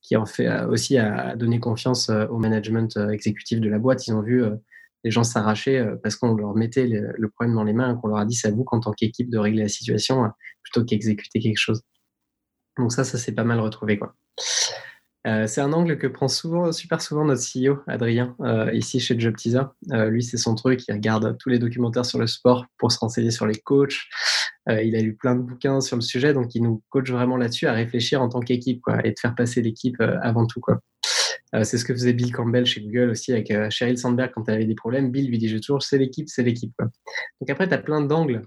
qui 0.02 0.16
en 0.16 0.26
fait 0.26 0.48
aussi 0.64 0.98
à 0.98 1.36
donner 1.36 1.60
confiance 1.60 2.10
euh, 2.10 2.26
au 2.28 2.38
management 2.38 2.96
euh, 2.96 3.10
exécutif 3.10 3.60
de 3.60 3.68
la 3.68 3.78
boîte. 3.78 4.06
Ils 4.06 4.12
ont 4.12 4.22
vu 4.22 4.42
euh, 4.42 4.56
les 5.04 5.10
gens 5.10 5.24
s'arracher 5.24 5.84
parce 6.02 6.16
qu'on 6.16 6.34
leur 6.34 6.54
mettait 6.54 6.86
le, 6.86 7.28
problème 7.30 7.54
dans 7.54 7.62
les 7.64 7.72
mains, 7.72 7.94
qu'on 7.94 8.08
leur 8.08 8.18
a 8.18 8.24
dit 8.24 8.34
c'est 8.34 8.48
à 8.48 8.50
vous 8.50 8.64
qu'en 8.64 8.80
tant 8.80 8.92
qu'équipe 8.92 9.30
de 9.30 9.38
régler 9.38 9.62
la 9.62 9.68
situation 9.68 10.28
plutôt 10.64 10.84
qu'exécuter 10.84 11.38
quelque 11.38 11.58
chose. 11.58 11.82
Donc 12.76 12.92
ça, 12.92 13.04
ça 13.04 13.16
s'est 13.16 13.32
pas 13.32 13.44
mal 13.44 13.60
retrouvé 13.60 13.98
quoi. 13.98 14.16
Euh, 15.26 15.46
c'est 15.48 15.60
un 15.60 15.72
angle 15.72 15.98
que 15.98 16.06
prend 16.06 16.28
souvent, 16.28 16.70
super 16.70 17.02
souvent 17.02 17.24
notre 17.24 17.42
CEO, 17.42 17.80
Adrien, 17.88 18.36
euh, 18.40 18.72
ici 18.72 19.00
chez 19.00 19.18
Job 19.18 19.34
Teaser. 19.36 19.62
Euh, 19.90 20.08
lui, 20.08 20.22
c'est 20.22 20.36
son 20.36 20.54
truc, 20.54 20.86
il 20.88 20.92
regarde 20.92 21.36
tous 21.38 21.48
les 21.48 21.58
documentaires 21.58 22.06
sur 22.06 22.20
le 22.20 22.28
sport 22.28 22.64
pour 22.78 22.92
se 22.92 22.98
renseigner 22.98 23.32
sur 23.32 23.46
les 23.46 23.56
coachs. 23.56 23.96
il 24.68 24.96
a 24.96 25.00
lu 25.00 25.16
plein 25.16 25.34
de 25.34 25.42
bouquins 25.42 25.80
sur 25.80 25.96
le 25.96 26.02
sujet, 26.02 26.32
donc 26.32 26.54
il 26.54 26.62
nous 26.62 26.82
coach 26.90 27.10
vraiment 27.10 27.36
là-dessus 27.36 27.66
à 27.66 27.72
réfléchir 27.72 28.22
en 28.22 28.28
tant 28.28 28.40
qu'équipe 28.40 28.82
et 29.04 29.10
de 29.10 29.18
faire 29.20 29.34
passer 29.34 29.62
l'équipe 29.62 30.00
avant 30.00 30.46
tout. 30.46 30.60
Quoi. 30.60 30.80
c'est 31.62 31.78
ce 31.78 31.84
que 31.84 31.92
faisait 31.92 32.12
Bill 32.12 32.32
Campbell 32.32 32.66
chez 32.66 32.80
Google 32.80 33.10
aussi 33.10 33.32
avec 33.32 33.52
Sheryl 33.70 33.98
Sandberg 33.98 34.32
quand 34.34 34.48
elle 34.48 34.54
avait 34.54 34.64
des 34.64 34.74
problèmes. 34.74 35.10
Bill 35.10 35.28
lui 35.28 35.38
disait 35.38 35.60
toujours 35.60 35.82
c'est 35.82 35.98
l'équipe, 35.98 36.28
c'est 36.28 36.42
l'équipe. 36.42 36.74
Donc 37.40 37.50
après, 37.50 37.68
tu 37.68 37.74
as 37.74 37.78
plein 37.78 38.00
d'angles 38.00 38.42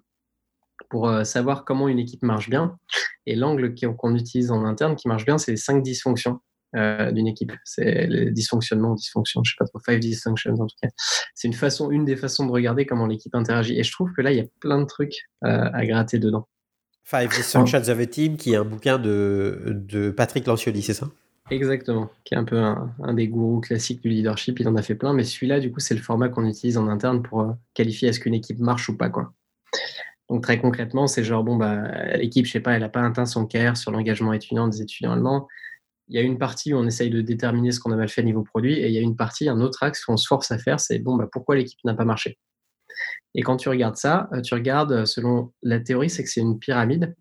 pour 0.90 1.10
savoir 1.26 1.64
comment 1.64 1.88
une 1.88 2.00
équipe 2.00 2.24
marche 2.24 2.50
bien. 2.50 2.78
Et 3.26 3.36
l'angle 3.36 3.74
qu'on 3.98 4.16
utilise 4.16 4.52
en 4.52 4.66
interne 4.66 4.96
qui 4.96 5.08
marche 5.08 5.26
bien, 5.26 5.38
c'est 5.38 5.52
les 5.52 5.58
cinq 5.58 5.84
dysfonctions. 5.84 6.42
Euh, 6.76 7.12
d'une 7.12 7.28
équipe. 7.28 7.52
C'est 7.66 8.06
les 8.06 8.30
dysfonctionnements, 8.30 8.94
dysfonctions, 8.94 9.42
je 9.44 9.54
sais 9.54 9.56
pas 9.58 9.66
trop, 9.66 9.80
five 9.80 9.98
dysfunctions 9.98 10.54
en 10.54 10.68
tout 10.68 10.76
cas. 10.80 10.90
C'est 11.34 11.48
une 11.48 11.56
façon, 11.56 11.90
une 11.90 12.06
des 12.06 12.16
façons 12.16 12.46
de 12.46 12.52
regarder 12.52 12.86
comment 12.86 13.08
l'équipe 13.08 13.34
interagit. 13.34 13.80
Et 13.80 13.84
je 13.84 13.92
trouve 13.92 14.12
que 14.14 14.22
là, 14.22 14.32
il 14.32 14.38
y 14.38 14.40
a 14.40 14.46
plein 14.60 14.80
de 14.80 14.86
trucs 14.86 15.16
euh, 15.46 15.68
à 15.74 15.84
gratter 15.88 16.20
dedans. 16.20 16.48
Five 17.04 17.30
Dysfunctions 17.30 17.90
of 17.90 18.00
a 18.00 18.06
Team, 18.06 18.38
qui 18.38 18.54
est 18.54 18.56
un 18.56 18.66
bouquin 18.66 19.00
de, 19.00 19.64
de 19.66 20.12
Patrick 20.12 20.46
Lancioli, 20.46 20.84
c'est 20.84 20.94
ça? 20.94 21.10
Exactement, 21.50 22.12
qui 22.24 22.36
est 22.36 22.38
un 22.38 22.44
peu 22.44 22.60
un, 22.60 23.14
des 23.16 23.28
gourous 23.28 23.62
classiques 23.62 24.04
du 24.04 24.10
leadership. 24.10 24.60
Il 24.60 24.68
en 24.68 24.76
a 24.76 24.84
fait 24.84 24.94
plein, 24.94 25.14
mais 25.14 25.24
celui-là, 25.24 25.60
du 25.60 25.72
coup, 25.72 25.80
c'est 25.80 25.96
le 25.96 26.02
format 26.02 26.30
qu'on 26.30 26.46
utilise 26.46 26.78
en 26.78 26.88
interne 26.88 27.24
pour 27.24 27.42
euh, 27.42 27.52
qualifier 27.74 28.10
est-ce 28.10 28.20
qu'une 28.20 28.36
équipe 28.36 28.60
marche 28.60 28.90
ou 28.90 28.96
pas, 28.96 29.10
quoi. 29.10 29.34
Donc 30.30 30.44
très 30.44 30.60
concrètement, 30.60 31.08
c'est 31.08 31.24
genre 31.24 31.44
bon 31.44 31.56
bah 31.56 31.82
l'équipe, 32.18 32.46
je 32.46 32.52
sais 32.52 32.60
pas, 32.60 32.74
elle 32.74 32.84
a 32.84 32.90
pas 32.90 33.04
atteint 33.04 33.26
son 33.26 33.48
KR 33.48 33.76
sur 33.76 33.90
l'engagement 33.90 34.32
étudiant 34.32 34.68
des 34.68 34.84
étudiants 34.84 35.14
allemands 35.14 35.48
il 36.10 36.16
y 36.16 36.20
a 36.20 36.22
une 36.22 36.38
partie 36.38 36.74
où 36.74 36.78
on 36.78 36.86
essaye 36.86 37.10
de 37.10 37.22
déterminer 37.22 37.72
ce 37.72 37.80
qu'on 37.80 37.92
a 37.92 37.96
mal 37.96 38.10
fait 38.10 38.24
niveau 38.24 38.44
produit, 38.44 38.74
et 38.80 38.88
il 38.88 38.94
y 38.94 38.98
a 38.98 39.02
une 39.02 39.16
partie, 39.16 39.48
un 39.48 39.62
autre 39.62 39.84
axe 39.84 40.04
qu'on 40.04 40.18
se 40.18 40.28
force 40.28 40.52
à 40.52 40.58
faire, 40.58 40.80
c'est 40.80 41.00
bon, 41.00 41.16
bah, 41.16 41.28
pourquoi 41.32 41.56
l'équipe 41.56 41.80
n'a 41.86 41.94
pas 41.94 42.06
marché? 42.06 42.38
Et 43.36 43.44
quand 43.44 43.58
tu 43.58 43.70
regardes 43.70 43.96
ça, 43.96 44.28
euh, 44.34 44.42
tu 44.42 44.54
regardes, 44.56 44.92
euh, 44.92 45.06
selon 45.06 45.54
la 45.62 45.80
théorie, 45.80 46.10
c'est 46.10 46.24
que 46.24 46.30
c'est 46.30 46.42
une 46.42 46.58
pyramide, 46.58 47.16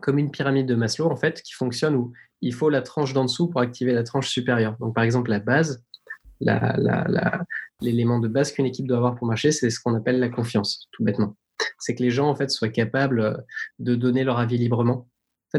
comme 0.00 0.18
une 0.18 0.30
pyramide 0.30 0.66
de 0.66 0.74
Maslow, 0.74 1.10
en 1.10 1.16
fait, 1.16 1.42
qui 1.42 1.52
fonctionne 1.52 1.96
où 1.96 2.12
il 2.40 2.54
faut 2.54 2.70
la 2.70 2.82
tranche 2.82 3.12
d'en 3.12 3.24
dessous 3.24 3.48
pour 3.48 3.60
activer 3.60 3.92
la 3.92 4.04
tranche 4.04 4.28
supérieure. 4.28 4.76
Donc, 4.78 4.94
par 4.94 5.04
exemple, 5.04 5.30
la 5.30 5.40
base, 5.40 5.84
l'élément 7.80 8.20
de 8.20 8.28
base 8.28 8.52
qu'une 8.52 8.66
équipe 8.66 8.86
doit 8.86 8.98
avoir 8.98 9.16
pour 9.16 9.26
marcher, 9.26 9.50
c'est 9.50 9.70
ce 9.70 9.80
qu'on 9.80 9.94
appelle 9.94 10.20
la 10.20 10.28
confiance, 10.28 10.88
tout 10.92 11.02
bêtement. 11.02 11.36
C'est 11.78 11.94
que 11.94 12.02
les 12.02 12.10
gens, 12.10 12.28
en 12.28 12.34
fait, 12.36 12.50
soient 12.50 12.68
capables 12.68 13.20
euh, 13.20 13.36
de 13.78 13.94
donner 13.94 14.24
leur 14.24 14.38
avis 14.38 14.58
librement, 14.58 15.08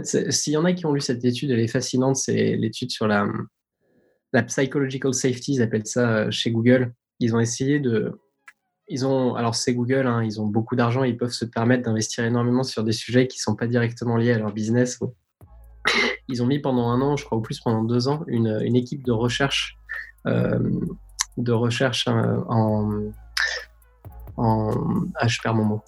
fait, 0.03 0.31
s'il 0.31 0.53
y 0.53 0.57
en 0.57 0.65
a 0.65 0.73
qui 0.73 0.85
ont 0.85 0.93
lu 0.93 1.01
cette 1.01 1.23
étude, 1.23 1.51
elle 1.51 1.59
est 1.59 1.67
fascinante. 1.67 2.15
C'est 2.15 2.55
l'étude 2.55 2.91
sur 2.91 3.07
la, 3.07 3.27
psychological 4.47 5.13
safety, 5.13 5.53
ils 5.53 5.61
appellent 5.61 5.87
ça 5.87 6.17
euh, 6.17 6.31
chez 6.31 6.51
Google. 6.51 6.93
Ils 7.19 7.35
ont 7.35 7.39
essayé 7.39 7.79
de. 7.79 8.19
Ils 8.87 9.05
ont, 9.05 9.33
alors 9.33 9.55
c'est 9.55 9.73
Google, 9.73 10.05
hein, 10.05 10.23
ils 10.23 10.39
ont 10.39 10.45
beaucoup 10.45 10.75
d'argent, 10.75 11.03
ils 11.03 11.17
peuvent 11.17 11.31
se 11.31 11.45
permettre 11.45 11.83
d'investir 11.83 12.23
énormément 12.23 12.61
sur 12.61 12.83
des 12.83 12.91
sujets 12.91 13.27
qui 13.27 13.39
ne 13.39 13.41
sont 13.41 13.55
pas 13.55 13.65
directement 13.65 14.15
liés 14.15 14.33
à 14.33 14.37
leur 14.37 14.53
business. 14.53 14.99
Ils 16.27 16.43
ont 16.43 16.45
mis 16.45 16.59
pendant 16.59 16.89
un 16.89 17.01
an, 17.01 17.15
je 17.15 17.25
crois, 17.25 17.39
ou 17.39 17.41
plus 17.41 17.59
pendant 17.59 17.83
deux 17.83 18.07
ans, 18.07 18.23
une, 18.27 18.59
une 18.63 18.75
équipe 18.75 19.03
de 19.03 19.11
recherche, 19.11 19.77
euh, 20.27 20.59
de 21.37 21.51
recherche 21.51 22.07
euh, 22.07 22.37
en, 22.47 23.11
ah, 24.37 25.27
je 25.27 25.39
perds 25.41 25.55
mon 25.55 25.65
mot. 25.65 25.81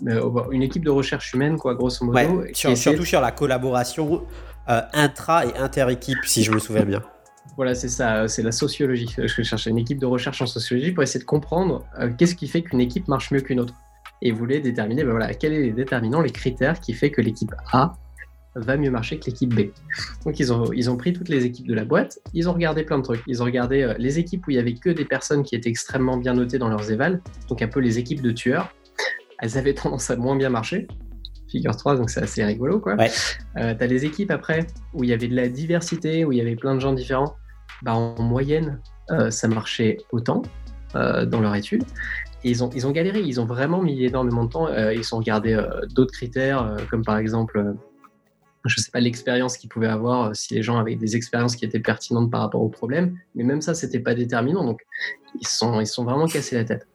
une 0.52 0.64
équipe 0.64 0.84
de 0.86 0.90
recherche 0.90 1.34
humaine, 1.34 1.58
quoi, 1.58 1.76
grosso 1.76 2.06
modo. 2.06 2.44
surtout 2.54 3.06
sur 3.06 3.22
la 3.22 3.32
collaboration 3.32 4.24
euh, 4.70 4.82
intra 4.94 5.46
et 5.46 5.56
inter-équipe, 5.58 6.20
si 6.26 6.44
je 6.44 6.52
me 6.52 6.60
souviens 6.60 6.86
bien. 6.86 7.02
Voilà, 7.56 7.74
c'est 7.74 7.88
ça, 7.88 8.28
c'est 8.28 8.44
la 8.44 8.52
sociologie. 8.52 9.14
Je 9.18 9.42
cherchais 9.42 9.70
une 9.70 9.78
équipe 9.78 10.00
de 10.00 10.06
recherche 10.06 10.42
en 10.42 10.46
sociologie 10.46 10.92
pour 10.92 11.04
essayer 11.04 11.20
de 11.20 11.26
comprendre 11.26 11.86
euh, 12.00 12.12
qu'est-ce 12.18 12.36
qui 12.36 12.48
fait 12.48 12.62
qu'une 12.62 12.82
équipe 12.82 13.08
marche 13.08 13.32
mieux 13.32 13.42
qu'une 13.42 13.60
autre. 13.60 13.74
Et 14.22 14.32
voulait 14.32 14.60
déterminer, 14.60 15.04
ben 15.04 15.12
voilà, 15.12 15.34
quels 15.34 15.54
sont 15.54 15.62
les 15.62 15.72
déterminants, 15.72 16.22
les 16.22 16.32
critères 16.32 16.80
qui 16.80 16.94
fait 16.94 17.12
que 17.12 17.22
l'équipe 17.22 17.54
A 17.72 17.94
va 18.60 18.78
mieux 18.78 18.92
marcher 18.92 19.20
que 19.20 19.26
l'équipe 19.26 19.54
B. 19.54 19.72
Donc 20.26 20.40
ils 20.40 20.52
ont, 20.52 20.72
ils 20.74 20.90
ont 20.90 20.98
pris 20.98 21.14
toutes 21.14 21.30
les 21.30 21.46
équipes 21.46 21.68
de 21.68 21.74
la 21.74 21.86
boîte, 21.86 22.20
ils 22.34 22.50
ont 22.50 22.54
regardé 22.54 22.84
plein 22.84 22.98
de 22.98 23.04
trucs. 23.04 23.22
Ils 23.28 23.42
ont 23.42 23.46
regardé 23.46 23.82
euh, 23.82 23.94
les 23.98 24.20
équipes 24.20 24.46
où 24.48 24.52
il 24.52 24.56
y 24.56 24.60
avait 24.60 24.74
que 24.74 24.90
des 24.90 25.06
personnes 25.06 25.44
qui 25.44 25.56
étaient 25.56 25.70
extrêmement 25.70 26.18
bien 26.18 26.34
notées 26.34 26.58
dans 26.58 26.70
leurs 26.70 26.92
évals, 26.92 27.22
donc 27.50 27.62
un 27.62 27.68
peu 27.68 27.80
les 27.80 28.00
équipes 28.00 28.22
de 28.22 28.32
tueurs. 28.32 28.74
Elles 29.40 29.58
avaient 29.58 29.74
tendance 29.74 30.10
à 30.10 30.16
moins 30.16 30.36
bien 30.36 30.50
marcher. 30.50 30.88
Figure 31.50 31.76
3, 31.76 31.96
donc 31.96 32.10
c'est 32.10 32.22
assez 32.22 32.44
rigolo 32.44 32.80
quoi. 32.80 32.96
Ouais. 32.96 33.10
Euh, 33.58 33.74
T'as 33.78 33.88
les 33.88 34.04
équipes 34.04 34.32
après 34.32 34.68
où 34.94 35.04
il 35.04 35.10
y 35.10 35.14
avait 35.14 35.30
de 35.30 35.36
la 35.36 35.48
diversité, 35.48 36.26
où 36.26 36.32
il 36.34 36.38
y 36.38 36.42
avait 36.42 36.56
plein 36.58 36.76
de 36.76 36.80
gens 36.80 36.94
différents. 36.94 37.36
Bah, 37.84 37.94
en 37.94 38.22
moyenne, 38.22 38.82
euh, 39.12 39.30
ça 39.30 39.48
marchait 39.48 39.98
autant 40.12 40.42
dans 40.94 41.42
leur 41.42 41.54
étude. 41.54 41.84
Et 42.44 42.50
ils 42.50 42.64
ont, 42.64 42.72
ils 42.74 42.88
ont 42.88 42.92
galéré, 42.92 43.20
ils 43.20 43.40
ont 43.40 43.46
vraiment 43.46 43.84
mis 43.84 44.04
énormément 44.04 44.46
de 44.46 44.50
temps. 44.50 44.68
ils 44.74 45.14
ont 45.14 45.18
regardé 45.18 45.56
d'autres 45.94 46.14
critères, 46.14 46.76
comme 46.90 47.04
par 47.04 47.18
exemple 47.18 47.76
je 48.68 48.80
ne 48.80 48.84
sais 48.84 48.92
pas 48.92 49.00
l'expérience 49.00 49.58
qu'ils 49.58 49.70
pouvaient 49.70 49.88
avoir, 49.88 50.30
euh, 50.30 50.34
si 50.34 50.54
les 50.54 50.64
gens 50.64 50.78
avaient 50.78 50.96
des 50.96 51.16
expériences 51.16 51.56
qui 51.56 51.66
étaient 51.66 51.80
pertinentes 51.80 52.32
par 52.32 52.42
rapport 52.42 52.62
au 52.62 52.70
problème, 52.70 53.18
mais 53.36 53.44
même 53.44 53.62
ça, 53.62 53.74
c'était 53.74 54.00
pas 54.00 54.14
déterminant. 54.14 54.64
Donc, 54.64 54.82
ils 55.40 55.48
sont, 55.48 55.80
ils 55.80 55.88
sont 55.88 56.04
vraiment 56.04 56.26
cassés 56.26 56.56
la 56.56 56.64
tête. 56.64 56.88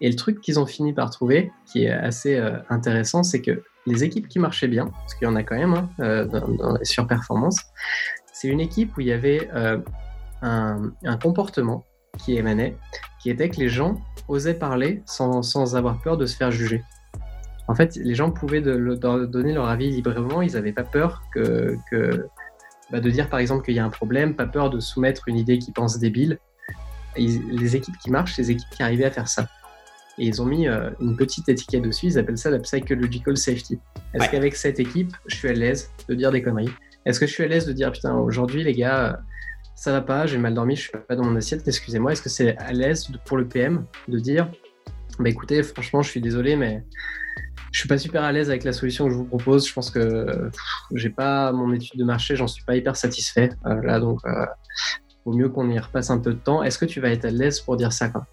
Et 0.00 0.08
le 0.08 0.16
truc 0.16 0.40
qu'ils 0.40 0.60
ont 0.60 0.66
fini 0.66 0.92
par 0.92 1.10
trouver, 1.10 1.52
qui 1.66 1.84
est 1.84 1.90
assez 1.90 2.36
euh, 2.36 2.58
intéressant, 2.68 3.22
c'est 3.22 3.42
que 3.42 3.62
les 3.86 4.04
équipes 4.04 4.28
qui 4.28 4.38
marchaient 4.38 4.68
bien, 4.68 4.86
parce 4.86 5.14
qu'il 5.14 5.26
y 5.26 5.30
en 5.30 5.36
a 5.36 5.42
quand 5.42 5.56
même 5.56 5.74
hein, 5.74 5.90
euh, 6.00 6.24
dans, 6.26 6.76
les 6.76 6.84
surperformances, 6.84 7.60
c'est 8.32 8.48
une 8.48 8.60
équipe 8.60 8.96
où 8.96 9.00
il 9.00 9.08
y 9.08 9.12
avait 9.12 9.48
un, 10.42 10.92
comportement 11.20 11.84
qui 12.18 12.36
émanait, 12.36 12.76
qui 13.20 13.30
était 13.30 13.48
que 13.48 13.56
les 13.56 13.68
gens 13.68 14.00
osaient 14.28 14.54
parler 14.54 15.02
sans, 15.06 15.42
sans 15.42 15.74
avoir 15.74 16.00
peur 16.00 16.16
de 16.16 16.26
se 16.26 16.36
faire 16.36 16.52
juger 16.52 16.84
en 17.68 17.74
fait, 17.74 17.96
les 17.96 18.14
gens 18.14 18.30
pouvaient 18.30 18.62
donner 18.62 19.52
leur 19.52 19.68
avis 19.68 19.90
librement, 19.90 20.40
ils 20.40 20.52
n'avaient 20.52 20.72
pas 20.72 20.84
peur 20.84 21.22
que, 21.34 21.76
bah, 22.90 23.00
de 23.00 23.10
dire 23.10 23.28
par 23.28 23.38
exemple 23.38 23.64
qu'il 23.64 23.74
y 23.74 23.78
a 23.78 23.84
un 23.84 23.90
problème, 23.90 24.34
pas 24.34 24.46
peur 24.46 24.70
de 24.70 24.80
soumettre 24.80 25.28
une 25.28 25.36
idée 25.36 25.58
qui 25.58 25.70
pense 25.70 25.98
débile. 25.98 26.38
les 27.16 27.76
équipes 27.76 27.96
qui 27.98 28.10
marchent, 28.10 28.38
les 28.38 28.50
équipes 28.50 28.70
qui 28.70 28.82
arrivaient 28.82 29.04
à 29.04 29.10
faire 29.10 29.28
ça. 29.28 29.48
Et 30.16 30.26
ils 30.26 30.42
ont 30.42 30.46
mis 30.46 30.66
euh, 30.66 30.90
une 31.00 31.16
petite 31.16 31.48
étiquette 31.48 31.82
dessus, 31.82 32.06
ils 32.06 32.18
appellent 32.18 32.38
ça 32.38 32.50
la 32.50 32.58
psychological 32.58 33.36
safety. 33.36 33.78
Est-ce 34.14 34.28
qu'avec 34.30 34.56
cette 34.56 34.80
équipe, 34.80 35.12
je 35.26 35.36
suis 35.36 35.48
à 35.48 35.52
l'aise 35.52 35.90
de 36.08 36.14
dire 36.14 36.32
des 36.32 36.42
conneries? 36.42 36.72
Est-ce 37.04 37.20
que 37.20 37.26
je 37.26 37.32
suis 37.32 37.44
à 37.44 37.48
l'aise 37.48 37.66
de 37.66 37.72
dire, 37.72 37.92
putain, 37.92 38.16
aujourd'hui, 38.16 38.64
les 38.64 38.72
gars, 38.72 39.20
ça 39.76 39.92
va 39.92 40.00
pas, 40.00 40.26
j'ai 40.26 40.38
mal 40.38 40.54
dormi, 40.54 40.74
je 40.74 40.82
suis 40.82 40.90
pas 41.06 41.14
dans 41.14 41.24
mon 41.24 41.36
assiette, 41.36 41.68
excusez-moi. 41.68 42.12
Est-ce 42.12 42.22
que 42.22 42.28
c'est 42.28 42.56
à 42.56 42.72
l'aise 42.72 43.08
pour 43.26 43.36
le 43.36 43.46
PM 43.46 43.84
de 44.08 44.18
dire, 44.18 44.50
bah 45.20 45.28
écoutez, 45.28 45.62
franchement, 45.62 46.02
je 46.02 46.10
suis 46.10 46.20
désolé, 46.20 46.56
mais 46.56 46.82
je 47.72 47.80
suis 47.80 47.88
pas 47.88 47.98
super 47.98 48.22
à 48.22 48.32
l'aise 48.32 48.48
avec 48.48 48.64
la 48.64 48.72
solution 48.72 49.06
que 49.06 49.10
je 49.10 49.16
vous 49.16 49.24
propose. 49.24 49.68
Je 49.68 49.72
pense 49.72 49.90
que 49.90 50.50
j'ai 50.94 51.10
pas 51.10 51.52
mon 51.52 51.72
étude 51.72 51.98
de 51.98 52.04
marché, 52.04 52.36
j'en 52.36 52.46
suis 52.46 52.64
pas 52.64 52.76
hyper 52.76 52.96
satisfait. 52.96 53.50
Euh, 53.66 53.82
là, 53.82 54.00
donc, 54.00 54.20
euh, 54.26 54.46
vaut 55.24 55.34
mieux 55.34 55.48
qu'on 55.48 55.68
y 55.70 55.78
repasse 55.78 56.10
un 56.10 56.18
peu 56.18 56.32
de 56.32 56.38
temps. 56.38 56.62
Est-ce 56.62 56.78
que 56.78 56.86
tu 56.86 57.00
vas 57.00 57.10
être 57.10 57.24
à 57.24 57.30
l'aise 57.30 57.60
pour 57.60 57.76
dire 57.76 57.92
ça 57.92 58.08
quoi? 58.08 58.26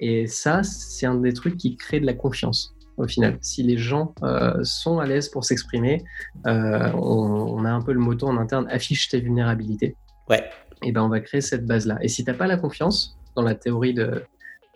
Et 0.00 0.26
ça, 0.26 0.62
c'est 0.62 1.06
un 1.06 1.16
des 1.16 1.34
trucs 1.34 1.56
qui 1.56 1.76
crée 1.76 2.00
de 2.00 2.06
la 2.06 2.14
confiance 2.14 2.74
au 2.96 3.06
final. 3.06 3.38
Si 3.40 3.62
les 3.62 3.76
gens 3.76 4.14
euh, 4.22 4.58
sont 4.62 4.98
à 4.98 5.06
l'aise 5.06 5.28
pour 5.28 5.44
s'exprimer, 5.44 6.02
euh, 6.46 6.90
on, 6.94 7.64
a 7.64 7.70
un 7.70 7.82
peu 7.82 7.92
le 7.92 8.00
motto 8.00 8.26
en 8.26 8.36
interne 8.38 8.66
affiche 8.70 9.08
tes 9.08 9.20
vulnérabilités. 9.20 9.96
Ouais. 10.28 10.44
Et 10.82 10.92
ben 10.92 11.02
on 11.02 11.08
va 11.08 11.20
créer 11.20 11.42
cette 11.42 11.66
base 11.66 11.86
là. 11.86 11.98
Et 12.00 12.08
si 12.08 12.24
t'as 12.24 12.34
pas 12.34 12.46
la 12.46 12.56
confiance 12.56 13.18
dans 13.36 13.42
la 13.42 13.54
théorie 13.54 13.94
de 13.94 14.22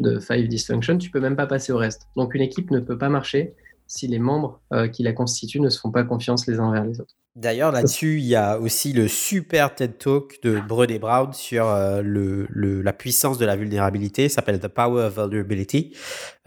de 0.00 0.18
Five 0.18 0.48
Dysfunction, 0.48 0.98
tu 0.98 1.08
peux 1.10 1.20
même 1.20 1.36
pas 1.36 1.46
passer 1.46 1.72
au 1.72 1.76
reste. 1.76 2.08
Donc 2.16 2.34
une 2.34 2.42
équipe 2.42 2.70
ne 2.72 2.80
peut 2.80 2.98
pas 2.98 3.08
marcher 3.08 3.54
si 3.94 4.08
les 4.08 4.18
membres 4.18 4.60
euh, 4.72 4.88
qui 4.88 5.04
la 5.04 5.12
constituent 5.12 5.60
ne 5.60 5.68
se 5.68 5.78
font 5.78 5.92
pas 5.92 6.02
confiance 6.02 6.46
les 6.46 6.58
uns 6.58 6.72
vers 6.72 6.84
les 6.84 7.00
autres. 7.00 7.14
D'ailleurs, 7.36 7.72
là-dessus, 7.72 8.18
il 8.18 8.26
y 8.26 8.36
a 8.36 8.58
aussi 8.58 8.92
le 8.92 9.08
super 9.08 9.74
TED 9.74 9.98
Talk 9.98 10.40
de 10.42 10.60
Brené 10.60 10.98
Brown 10.98 11.32
sur 11.32 11.68
euh, 11.68 12.02
le, 12.02 12.46
la 12.82 12.92
puissance 12.92 13.38
de 13.38 13.46
la 13.46 13.56
vulnérabilité, 13.56 14.28
s'appelle 14.28 14.58
The 14.58 14.68
Power 14.68 15.04
of 15.04 15.18
Vulnerability, 15.18 15.96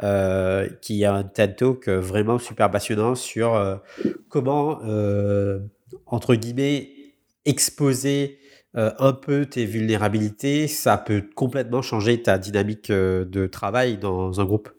euh, 0.04 0.70
qui 0.82 1.04
est 1.04 1.08
un 1.08 1.24
TED 1.24 1.56
Talk 1.56 1.88
vraiment 1.90 2.38
super 2.38 2.70
passionnant 2.70 3.16
sur 3.16 3.82
comment, 4.30 4.80
entre 6.06 6.36
guillemets, 6.36 6.90
exposer 7.46 8.40
un 8.74 9.14
peu 9.14 9.46
tes 9.46 9.66
vulnérabilités, 9.66 10.68
ça 10.68 10.98
peut 10.98 11.24
complètement 11.36 11.82
changer 11.82 12.22
ta 12.22 12.38
dynamique 12.38 12.92
de 12.92 13.48
travail 13.48 13.98
dans 13.98 14.40
un 14.40 14.46
groupe 14.46 14.70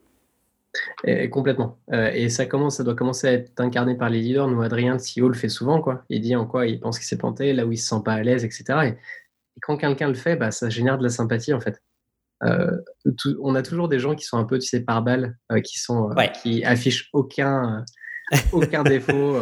complètement. 1.30 1.78
Euh, 1.92 2.10
et 2.12 2.28
ça 2.28 2.46
commence, 2.46 2.76
ça 2.76 2.84
doit 2.84 2.94
commencer 2.94 3.26
à 3.26 3.32
être 3.32 3.60
incarné 3.60 3.96
par 3.96 4.10
les 4.10 4.20
leaders. 4.20 4.48
Nous, 4.48 4.62
Adrien, 4.62 4.96
CEO, 4.96 5.28
le 5.28 5.34
fait 5.34 5.48
souvent, 5.48 5.80
quoi. 5.80 6.04
Il 6.08 6.20
dit 6.20 6.36
en 6.36 6.46
quoi 6.46 6.66
il 6.66 6.80
pense 6.80 6.98
qu'il 6.98 7.06
s'est 7.06 7.18
planté, 7.18 7.52
là 7.52 7.66
où 7.66 7.72
il 7.72 7.78
se 7.78 7.88
sent 7.88 8.02
pas 8.04 8.14
à 8.14 8.22
l'aise, 8.22 8.44
etc. 8.44 8.64
Et, 8.84 8.94
quand 9.60 9.76
quelqu'un 9.76 10.08
le 10.08 10.14
fait, 10.14 10.36
bah, 10.36 10.52
ça 10.52 10.70
génère 10.70 10.98
de 10.98 11.02
la 11.02 11.08
sympathie, 11.08 11.52
en 11.52 11.60
fait. 11.60 11.82
Euh, 12.44 12.70
on 13.40 13.56
a 13.56 13.62
toujours 13.62 13.88
des 13.88 13.98
gens 13.98 14.14
qui 14.14 14.24
sont 14.24 14.38
un 14.38 14.44
peu, 14.44 14.58
tu 14.60 14.68
sais, 14.68 14.80
par 14.80 15.02
balle, 15.02 15.36
euh, 15.50 15.60
qui 15.60 15.80
sont, 15.80 16.10
qui 16.40 16.64
affichent 16.64 17.08
aucun, 17.12 17.84
aucun 18.52 18.82
défaut. 18.84 19.36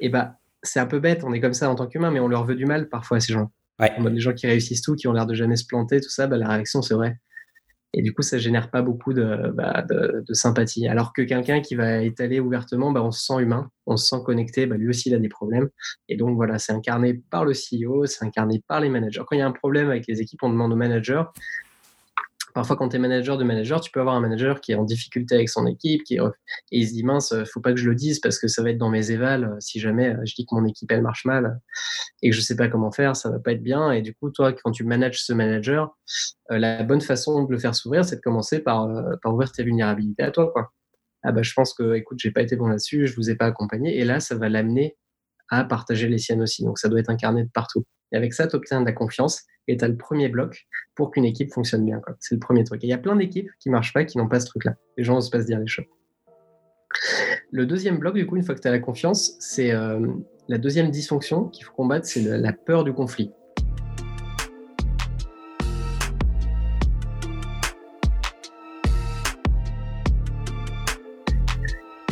et 0.00 0.08
bah, 0.08 0.36
c'est 0.62 0.80
un 0.80 0.86
peu 0.86 0.98
bête. 0.98 1.24
On 1.24 1.34
est 1.34 1.40
comme 1.40 1.52
ça 1.52 1.68
en 1.68 1.74
tant 1.74 1.86
qu'humain, 1.86 2.10
mais 2.10 2.20
on 2.20 2.28
leur 2.28 2.44
veut 2.44 2.54
du 2.54 2.64
mal 2.64 2.88
parfois 2.88 3.18
à 3.18 3.20
ces 3.20 3.34
gens. 3.34 3.50
Ouais. 3.78 3.92
des 4.10 4.20
gens 4.20 4.32
qui 4.32 4.46
réussissent 4.46 4.82
tout, 4.82 4.94
qui 4.94 5.08
ont 5.08 5.12
l'air 5.12 5.26
de 5.26 5.34
jamais 5.34 5.56
se 5.56 5.66
planter, 5.66 6.00
tout 6.00 6.10
ça, 6.10 6.26
bah, 6.26 6.38
la 6.38 6.48
réaction, 6.48 6.80
c'est 6.80 6.94
vrai. 6.94 7.18
Et 7.92 8.02
du 8.02 8.14
coup, 8.14 8.22
ça 8.22 8.38
génère 8.38 8.70
pas 8.70 8.82
beaucoup 8.82 9.12
de, 9.12 9.50
bah, 9.52 9.84
de, 9.88 10.24
sympathie. 10.32 10.86
Alors 10.86 11.12
que 11.12 11.22
quelqu'un 11.22 11.60
qui 11.60 11.74
va 11.74 12.02
étaler 12.02 12.38
ouvertement, 12.38 12.92
bah, 12.92 13.02
on 13.02 13.10
se 13.10 13.24
sent 13.24 13.42
humain, 13.42 13.70
on 13.86 13.96
se 13.96 14.06
sent 14.06 14.22
connecté, 14.24 14.66
bah, 14.66 14.76
lui 14.76 14.88
aussi 14.88 15.08
il 15.08 15.14
a 15.14 15.18
des 15.18 15.28
problèmes. 15.28 15.68
Et 16.08 16.16
donc 16.16 16.36
voilà, 16.36 16.58
c'est 16.58 16.72
incarné 16.72 17.14
par 17.30 17.44
le 17.44 17.52
CEO, 17.52 18.06
c'est 18.06 18.24
incarné 18.24 18.62
par 18.68 18.80
les 18.80 18.88
managers. 18.88 19.22
Quand 19.26 19.36
il 19.36 19.40
y 19.40 19.42
a 19.42 19.46
un 19.46 19.52
problème 19.52 19.90
avec 19.90 20.06
les 20.06 20.20
équipes, 20.20 20.42
on 20.42 20.50
demande 20.50 20.72
au 20.72 20.76
manager 20.76 21.32
Parfois, 22.54 22.76
quand 22.76 22.88
tu 22.88 22.96
es 22.96 22.98
manager 22.98 23.38
de 23.38 23.44
manager, 23.44 23.80
tu 23.80 23.90
peux 23.90 24.00
avoir 24.00 24.14
un 24.14 24.20
manager 24.20 24.60
qui 24.60 24.72
est 24.72 24.74
en 24.74 24.84
difficulté 24.84 25.34
avec 25.34 25.48
son 25.48 25.66
équipe 25.66 26.02
qui 26.04 26.16
et 26.16 26.78
il 26.78 26.86
se 26.86 26.92
dit 26.92 27.04
mince, 27.04 27.34
faut 27.52 27.60
pas 27.60 27.72
que 27.72 27.78
je 27.78 27.88
le 27.88 27.94
dise 27.94 28.20
parce 28.20 28.38
que 28.38 28.48
ça 28.48 28.62
va 28.62 28.70
être 28.70 28.78
dans 28.78 28.90
mes 28.90 29.10
évals. 29.10 29.44
Euh, 29.44 29.56
si 29.60 29.80
jamais 29.80 30.14
euh, 30.14 30.20
je 30.24 30.34
dis 30.34 30.46
que 30.46 30.54
mon 30.54 30.64
équipe 30.64 30.90
elle 30.92 31.02
marche 31.02 31.24
mal 31.24 31.60
et 32.22 32.30
que 32.30 32.36
je 32.36 32.40
sais 32.40 32.56
pas 32.56 32.68
comment 32.68 32.90
faire, 32.90 33.16
ça 33.16 33.30
va 33.30 33.38
pas 33.38 33.52
être 33.52 33.62
bien. 33.62 33.92
Et 33.92 34.02
du 34.02 34.14
coup, 34.14 34.30
toi, 34.30 34.52
quand 34.52 34.70
tu 34.72 34.84
manages 34.84 35.22
ce 35.22 35.32
manager, 35.32 35.96
euh, 36.50 36.58
la 36.58 36.82
bonne 36.82 37.00
façon 37.00 37.44
de 37.44 37.52
le 37.52 37.58
faire 37.58 37.74
s'ouvrir, 37.74 38.04
c'est 38.04 38.16
de 38.16 38.20
commencer 38.20 38.60
par, 38.60 38.88
ouvrir 39.24 39.52
tes 39.52 39.62
vulnérabilités 39.62 40.22
à 40.22 40.30
toi. 40.30 40.52
Ah 41.22 41.32
bah, 41.32 41.42
je 41.42 41.52
pense 41.52 41.74
que, 41.74 41.94
écoute, 41.94 42.18
j'ai 42.20 42.30
pas 42.30 42.42
été 42.42 42.56
bon 42.56 42.66
là-dessus, 42.68 43.06
je 43.06 43.14
vous 43.16 43.30
ai 43.30 43.36
pas 43.36 43.46
accompagné. 43.46 43.98
Et 43.98 44.04
là, 44.04 44.20
ça 44.20 44.36
va 44.36 44.48
l'amener 44.48 44.96
à 45.50 45.64
partager 45.64 46.08
les 46.08 46.18
siennes 46.18 46.42
aussi. 46.42 46.64
Donc, 46.64 46.78
ça 46.78 46.88
doit 46.88 47.00
être 47.00 47.10
incarné 47.10 47.44
de 47.44 47.50
partout. 47.52 47.84
Et 48.12 48.16
avec 48.16 48.32
ça, 48.32 48.46
tu 48.46 48.56
obtiens 48.56 48.80
de 48.80 48.86
la 48.86 48.92
confiance 48.92 49.44
et 49.68 49.76
tu 49.76 49.84
as 49.84 49.88
le 49.88 49.96
premier 49.96 50.28
bloc 50.28 50.66
pour 50.94 51.10
qu'une 51.10 51.24
équipe 51.24 51.52
fonctionne 51.52 51.84
bien. 51.84 52.00
C'est 52.18 52.34
le 52.34 52.40
premier 52.40 52.64
truc. 52.64 52.82
Et 52.82 52.86
il 52.86 52.90
y 52.90 52.94
a 52.94 52.98
plein 52.98 53.16
d'équipes 53.16 53.50
qui 53.58 53.70
marchent 53.70 53.92
pas, 53.92 54.04
qui 54.04 54.18
n'ont 54.18 54.28
pas 54.28 54.40
ce 54.40 54.46
truc-là. 54.46 54.74
Les 54.96 55.04
gens 55.04 55.16
osent 55.16 55.30
pas 55.30 55.40
se 55.40 55.46
dire 55.46 55.58
les 55.58 55.66
choses. 55.66 55.86
Le 57.52 57.66
deuxième 57.66 57.98
bloc, 57.98 58.14
du 58.14 58.26
coup, 58.26 58.36
une 58.36 58.42
fois 58.42 58.54
que 58.54 58.60
tu 58.60 58.68
as 58.68 58.72
la 58.72 58.78
confiance, 58.78 59.36
c'est 59.38 59.72
euh, 59.72 60.06
la 60.48 60.58
deuxième 60.58 60.90
dysfonction 60.90 61.44
qu'il 61.44 61.64
faut 61.64 61.72
combattre, 61.72 62.06
c'est 62.06 62.22
la 62.22 62.52
peur 62.52 62.84
du 62.84 62.92
conflit. 62.92 63.32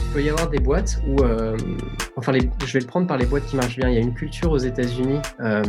Il 0.09 0.15
peut 0.15 0.23
y 0.23 0.31
avoir 0.31 0.49
des 0.49 0.59
boîtes 0.59 1.03
où, 1.07 1.23
euh, 1.23 1.55
enfin, 2.17 2.33
je 2.33 2.73
vais 2.73 2.81
le 2.81 2.87
prendre 2.87 3.07
par 3.07 3.19
les 3.19 3.27
boîtes 3.27 3.45
qui 3.45 3.57
marchent 3.57 3.77
bien. 3.77 3.91
Il 3.91 3.95
y 3.95 3.99
a 3.99 4.01
une 4.01 4.15
culture 4.15 4.51
aux 4.51 4.59
États-Unis 4.59 5.19
euh, 5.41 5.63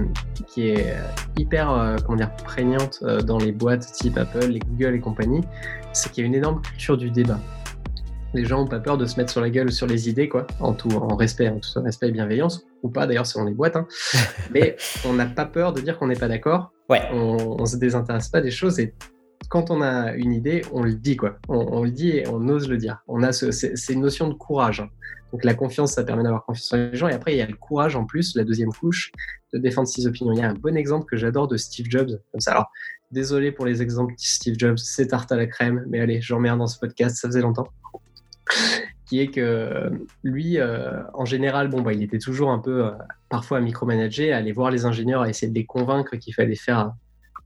qui 0.48 0.70
est 0.70 0.96
hyper, 1.38 1.70
euh, 1.70 1.98
comment 2.06 2.18
dire, 2.18 2.34
prégnante 2.46 3.04
dans 3.04 3.38
les 3.38 3.52
boîtes 3.52 3.92
type 3.92 4.18
Apple, 4.18 4.48
les 4.48 4.60
Google 4.60 4.96
et 4.96 5.00
compagnie. 5.02 5.42
C'est 5.92 6.12
qu'il 6.12 6.24
y 6.24 6.26
a 6.26 6.28
une 6.28 6.36
énorme 6.36 6.62
culture 6.62 6.96
du 6.96 7.12
débat. 7.12 7.40
Les 8.34 8.46
gens 8.46 8.60
n'ont 8.60 8.68
pas 8.68 8.80
peur 8.80 8.98
de 8.98 9.06
se 9.06 9.18
mettre 9.18 9.32
sur 9.32 9.42
la 9.42 9.50
gueule 9.50 9.74
sur 9.74 9.88
les 9.88 10.08
idées, 10.08 10.30
quoi, 10.30 10.48
en 10.62 10.74
tout, 10.74 10.92
en 10.92 11.18
respect, 11.18 11.50
en 11.50 11.60
tout 11.60 11.82
respect 11.82 12.08
et 12.08 12.12
bienveillance, 12.12 12.66
ou 12.82 12.90
pas 12.90 13.08
d'ailleurs 13.08 13.26
selon 13.26 13.44
les 13.44 13.54
boîtes. 13.54 13.76
Hein. 13.76 13.88
Mais 14.52 14.78
on 15.06 15.14
n'a 15.14 15.26
pas 15.26 15.46
peur 15.46 15.74
de 15.74 15.82
dire 15.82 15.98
qu'on 15.98 16.08
n'est 16.08 16.16
pas 16.16 16.30
d'accord. 16.30 16.72
Ouais. 16.88 17.02
On, 17.12 17.58
ne 17.60 17.66
se 17.66 17.76
désintéresse 17.76 18.30
pas 18.30 18.40
des 18.40 18.52
choses 18.52 18.80
et 18.80 18.94
quand 19.50 19.72
on 19.72 19.82
a 19.82 20.14
une 20.14 20.32
idée, 20.32 20.62
on 20.72 20.84
le 20.84 20.94
dit 20.94 21.18
quoi. 21.18 21.40
On, 21.48 21.84
le 21.84 21.92
dit 21.92 22.10
et 22.10 22.28
on 22.28 22.48
ose 22.48 22.70
le 22.70 22.78
dire. 22.78 23.00
On 23.08 23.24
a 23.24 23.32
c'est 23.34 23.94
une 23.94 24.02
notion 24.02 24.28
de 24.28 24.36
courage. 24.36 24.88
Donc 25.34 25.44
la 25.44 25.54
confiance, 25.54 25.94
ça 25.94 26.04
permet 26.04 26.24
d'avoir 26.24 26.46
confiance 26.46 26.74
en 26.74 26.78
les 26.78 26.96
gens. 26.96 27.08
Et 27.08 27.14
après, 27.14 27.34
il 27.34 27.38
y 27.38 27.42
a 27.42 27.48
le 27.48 27.56
courage 27.56 27.96
en 27.96 28.06
plus, 28.06 28.36
la 28.36 28.44
deuxième 28.44 28.72
couche, 28.72 29.12
de 29.54 29.60
défendre 29.60 29.88
ses 29.88 30.08
opinions. 30.08 30.34
Il 30.34 30.40
y 30.40 30.42
a 30.42 30.50
un 30.50 30.54
bon 30.54 30.78
exemple 30.78 31.06
que 31.06 31.18
j'adore 31.18 31.48
de 31.48 31.58
Steve 31.58 31.88
Jobs. 31.90 32.20
Comme 32.32 32.42
ça. 32.42 32.52
Alors, 32.52 32.72
désolé 33.12 33.52
pour 33.52 33.66
les 33.66 33.82
exemples 33.82 34.14
de 34.14 34.20
Steve 34.20 34.56
Jobs, 34.58 34.78
c'est 34.78 35.08
tarte 35.08 35.32
à 35.32 35.36
la 35.36 35.48
crème, 35.48 35.84
mais 35.90 36.00
allez, 36.00 36.22
j'en 36.22 36.44
un 36.44 36.58
dans 36.58 36.68
ce 36.68 36.80
podcast, 36.80 37.18
ça 37.18 37.28
faisait 37.28 37.42
longtemps. 37.42 37.68
qui 39.06 39.20
est 39.20 39.28
que 39.28 39.90
lui, 40.24 40.60
euh, 40.60 41.02
en 41.16 41.26
général, 41.26 41.70
bon, 41.70 41.82
bah, 41.82 41.94
il 41.94 42.04
était 42.04 42.20
toujours 42.20 42.52
un 42.52 42.60
peu, 42.60 42.86
euh, 42.86 42.92
parfois 43.30 43.58
à 43.58 43.62
micromanager, 43.62 44.32
à 44.32 44.38
aller 44.38 44.52
voir 44.52 44.70
les 44.70 44.86
ingénieurs, 44.86 45.24
à 45.24 45.30
essayer 45.30 45.52
de 45.52 45.58
les 45.58 45.66
convaincre 45.66 46.16
qu'il 46.18 46.36
fallait 46.36 46.56
faire 46.56 46.94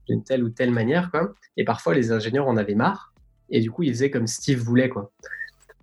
d'une 0.08 0.24
telle 0.24 0.44
ou 0.44 0.50
telle 0.50 0.72
manière. 0.72 1.12
Quoi. 1.12 1.34
Et 1.58 1.64
parfois, 1.64 1.94
les 1.94 2.12
ingénieurs 2.12 2.48
en 2.48 2.58
avaient 2.58 2.76
marre. 2.76 3.14
Et 3.50 3.62
du 3.62 3.72
coup, 3.72 3.84
ils 3.84 3.94
faisaient 3.94 4.12
comme 4.12 4.28
Steve 4.28 4.60
voulait. 4.60 4.90
Quoi. 4.90 5.12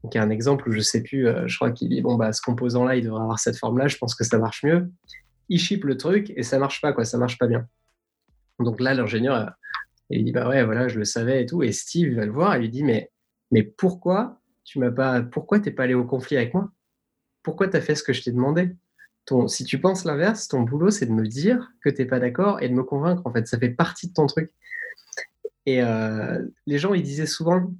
Donc, 0.02 0.14
il 0.14 0.18
y 0.18 0.20
a 0.20 0.24
un 0.24 0.30
exemple 0.30 0.68
où 0.68 0.72
je 0.72 0.80
sais 0.80 1.02
plus, 1.02 1.26
euh, 1.26 1.46
je 1.46 1.56
crois 1.56 1.70
qu'il 1.70 1.88
dit 1.88 2.00
bon, 2.00 2.16
bah, 2.16 2.32
ce 2.32 2.40
composant-là, 2.42 2.96
il 2.96 3.04
devrait 3.04 3.22
avoir 3.22 3.38
cette 3.38 3.56
forme-là, 3.56 3.88
je 3.88 3.96
pense 3.96 4.14
que 4.14 4.24
ça 4.24 4.38
marche 4.38 4.64
mieux. 4.64 4.90
Il 5.48 5.58
ship 5.58 5.84
le 5.84 5.96
truc 5.96 6.32
et 6.36 6.42
ça 6.42 6.58
marche 6.58 6.80
pas, 6.80 6.92
quoi, 6.92 7.04
ça 7.04 7.18
marche 7.18 7.38
pas 7.38 7.46
bien. 7.46 7.66
Donc 8.58 8.80
là, 8.80 8.94
l'ingénieur, 8.94 9.36
euh, 9.36 9.50
il 10.10 10.24
dit 10.24 10.32
bah 10.32 10.48
ouais, 10.48 10.64
voilà, 10.64 10.88
je 10.88 10.98
le 10.98 11.04
savais 11.04 11.42
et 11.42 11.46
tout. 11.46 11.62
Et 11.62 11.72
Steve 11.72 12.14
va 12.14 12.26
le 12.26 12.32
voir 12.32 12.54
et 12.54 12.60
lui 12.60 12.68
dit 12.68 12.82
mais, 12.82 13.10
pourquoi 13.76 14.40
tu 14.64 14.78
m'as 14.78 14.90
pas, 14.90 15.22
pourquoi 15.22 15.60
t'es 15.60 15.70
pas 15.70 15.84
allé 15.84 15.94
au 15.94 16.04
conflit 16.04 16.36
avec 16.36 16.54
moi? 16.54 16.70
Pourquoi 17.42 17.68
tu 17.68 17.76
as 17.76 17.80
fait 17.80 17.94
ce 17.94 18.02
que 18.02 18.12
je 18.12 18.22
t'ai 18.22 18.32
demandé? 18.32 18.76
Si 19.46 19.64
tu 19.64 19.80
penses 19.80 20.04
l'inverse, 20.04 20.48
ton 20.48 20.62
boulot, 20.62 20.90
c'est 20.90 21.06
de 21.06 21.12
me 21.12 21.26
dire 21.26 21.72
que 21.82 21.90
tu 21.90 22.02
n'es 22.02 22.06
pas 22.06 22.20
d'accord 22.20 22.60
et 22.62 22.68
de 22.68 22.74
me 22.74 22.82
convaincre. 22.82 23.22
En 23.24 23.32
fait, 23.32 23.46
ça 23.46 23.58
fait 23.58 23.70
partie 23.70 24.08
de 24.08 24.12
ton 24.12 24.26
truc. 24.26 24.50
Et 25.66 25.82
euh, 25.82 26.44
les 26.66 26.78
gens, 26.78 26.94
ils 26.94 27.02
disaient 27.02 27.26
souvent, 27.26 27.72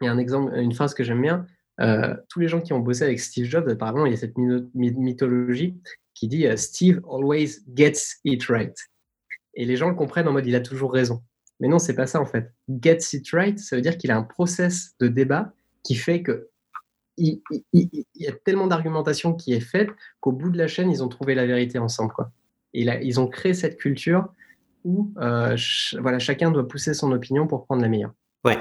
il 0.00 0.04
y 0.04 0.08
a 0.08 0.12
un 0.12 0.18
exemple, 0.18 0.54
une 0.56 0.74
phrase 0.74 0.94
que 0.94 1.02
j'aime 1.02 1.22
bien, 1.22 1.46
euh, 1.80 2.14
tous 2.28 2.40
les 2.40 2.48
gens 2.48 2.60
qui 2.60 2.72
ont 2.72 2.78
bossé 2.78 3.04
avec 3.04 3.20
Steve 3.20 3.46
Jobs, 3.46 3.68
apparemment, 3.68 4.06
il 4.06 4.12
y 4.12 4.14
a 4.14 4.18
cette 4.18 4.36
mythologie 4.74 5.78
qui 6.14 6.28
dit 6.28 6.46
euh, 6.46 6.56
Steve 6.56 7.00
always 7.10 7.60
gets 7.74 8.16
it 8.24 8.44
right. 8.46 8.76
Et 9.54 9.64
les 9.64 9.76
gens 9.76 9.88
le 9.88 9.94
comprennent 9.94 10.28
en 10.28 10.32
mode 10.32 10.46
il 10.46 10.54
a 10.54 10.60
toujours 10.60 10.92
raison. 10.92 11.22
Mais 11.60 11.68
non, 11.68 11.78
c'est 11.78 11.94
pas 11.94 12.06
ça 12.06 12.20
en 12.20 12.26
fait. 12.26 12.52
Gets 12.68 13.14
it 13.14 13.30
right, 13.32 13.58
ça 13.58 13.76
veut 13.76 13.82
dire 13.82 13.96
qu'il 13.96 14.10
a 14.10 14.16
un 14.16 14.22
process 14.22 14.94
de 15.00 15.08
débat 15.08 15.52
qui 15.82 15.94
fait 15.94 16.22
que 16.22 16.48
il, 17.16 17.40
y 18.14 18.26
a 18.26 18.32
tellement 18.32 18.66
d'argumentation 18.66 19.34
qui 19.34 19.52
est 19.52 19.60
faite 19.60 19.90
qu'au 20.20 20.32
bout 20.32 20.50
de 20.50 20.58
la 20.58 20.66
chaîne, 20.66 20.90
ils 20.90 21.02
ont 21.02 21.08
trouvé 21.08 21.34
la 21.34 21.46
vérité 21.46 21.78
ensemble. 21.78 22.12
Quoi. 22.12 22.30
Et 22.74 22.84
là, 22.84 23.00
ils 23.02 23.20
ont 23.20 23.26
créé 23.26 23.54
cette 23.54 23.76
culture 23.78 24.28
où 24.84 25.12
euh, 25.18 25.56
voilà, 26.00 26.18
chacun 26.18 26.50
doit 26.50 26.68
pousser 26.68 26.94
son 26.94 27.12
opinion 27.12 27.46
pour 27.46 27.64
prendre 27.64 27.82
la 27.82 27.88
meilleure. 27.88 28.12
Ouais. 28.44 28.58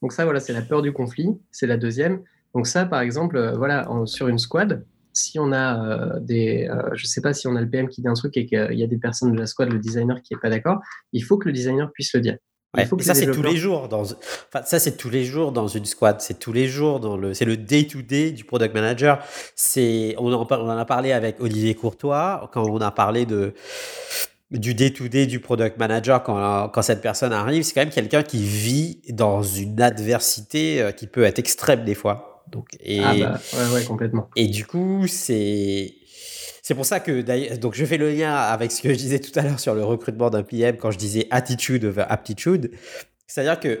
Donc 0.00 0.12
ça, 0.12 0.24
voilà, 0.24 0.40
c'est 0.40 0.52
la 0.52 0.62
peur 0.62 0.82
du 0.82 0.92
conflit. 0.92 1.28
C'est 1.50 1.66
la 1.66 1.76
deuxième. 1.76 2.22
Donc 2.54 2.66
ça, 2.66 2.86
par 2.86 3.00
exemple, 3.00 3.36
euh, 3.36 3.56
voilà, 3.56 3.88
sur 4.06 4.28
une 4.28 4.38
squad, 4.38 4.84
si 5.12 5.38
on 5.38 5.52
a 5.52 6.18
des, 6.20 6.70
je 6.94 7.06
sais 7.06 7.20
pas 7.20 7.34
si 7.34 7.46
on 7.46 7.54
a 7.54 7.60
le 7.60 7.68
PM 7.68 7.86
qui 7.86 8.00
dit 8.00 8.08
un 8.08 8.14
truc 8.14 8.34
et 8.38 8.46
qu'il 8.46 8.78
y 8.78 8.82
a 8.82 8.86
des 8.86 8.96
personnes 8.96 9.32
de 9.32 9.38
la 9.38 9.44
squad, 9.44 9.70
le 9.70 9.78
designer 9.78 10.22
qui 10.22 10.32
est 10.32 10.38
pas 10.38 10.48
d'accord, 10.48 10.80
il 11.12 11.22
faut 11.22 11.36
que 11.36 11.48
le 11.48 11.52
designer 11.52 11.92
puisse 11.92 12.14
le 12.14 12.20
dire. 12.20 12.38
Ouais, 12.74 12.88
ça 13.00 13.14
c'est 13.14 13.30
tous 13.30 13.42
les 13.42 13.56
jours 13.56 13.88
dans 13.88 14.00
enfin, 14.02 14.64
ça 14.64 14.78
c'est 14.78 14.96
tous 14.96 15.10
les 15.10 15.24
jours 15.24 15.52
dans 15.52 15.68
une 15.68 15.84
squad, 15.84 16.22
c'est 16.22 16.38
tous 16.38 16.54
les 16.54 16.68
jours 16.68 17.00
dans 17.00 17.18
le 17.18 17.34
c'est 17.34 17.44
le 17.44 17.58
day 17.58 17.86
to 17.86 18.00
day 18.00 18.30
du 18.30 18.44
product 18.44 18.74
manager. 18.74 19.18
C'est 19.54 20.14
on 20.18 20.32
en, 20.32 20.46
on 20.50 20.70
en 20.70 20.78
a 20.78 20.84
parlé 20.86 21.12
avec 21.12 21.38
Olivier 21.40 21.74
Courtois 21.74 22.48
quand 22.50 22.64
on 22.66 22.80
a 22.80 22.90
parlé 22.90 23.26
de 23.26 23.52
du 24.50 24.72
day 24.72 24.90
to 24.90 25.08
day 25.08 25.26
du 25.26 25.38
product 25.38 25.76
manager 25.78 26.22
quand 26.22 26.70
quand 26.70 26.82
cette 26.82 27.02
personne 27.02 27.34
arrive, 27.34 27.62
c'est 27.62 27.74
quand 27.74 27.82
même 27.82 27.90
quelqu'un 27.90 28.22
qui 28.22 28.42
vit 28.42 29.02
dans 29.10 29.42
une 29.42 29.82
adversité 29.82 30.80
euh, 30.80 30.92
qui 30.92 31.06
peut 31.06 31.24
être 31.24 31.38
extrême 31.38 31.84
des 31.84 31.94
fois. 31.94 32.42
Donc 32.50 32.68
et 32.80 33.00
ah 33.04 33.14
bah, 33.14 33.40
ouais, 33.52 33.74
ouais, 33.74 33.84
complètement. 33.84 34.30
Et 34.34 34.46
du 34.46 34.64
coup, 34.64 35.06
c'est 35.08 35.94
c'est 36.62 36.74
pour 36.74 36.86
ça 36.86 37.00
que, 37.00 37.56
donc 37.56 37.74
je 37.74 37.84
fais 37.84 37.98
le 37.98 38.10
lien 38.10 38.34
avec 38.34 38.72
ce 38.72 38.82
que 38.82 38.90
je 38.90 38.98
disais 38.98 39.18
tout 39.18 39.36
à 39.38 39.42
l'heure 39.42 39.60
sur 39.60 39.74
le 39.74 39.84
recrutement 39.84 40.30
d'un 40.30 40.42
PM 40.42 40.76
quand 40.76 40.90
je 40.90 40.98
disais 40.98 41.26
attitude 41.30 41.84
over 41.84 42.04
aptitude. 42.08 42.70
C'est-à-dire 43.26 43.60
que, 43.60 43.80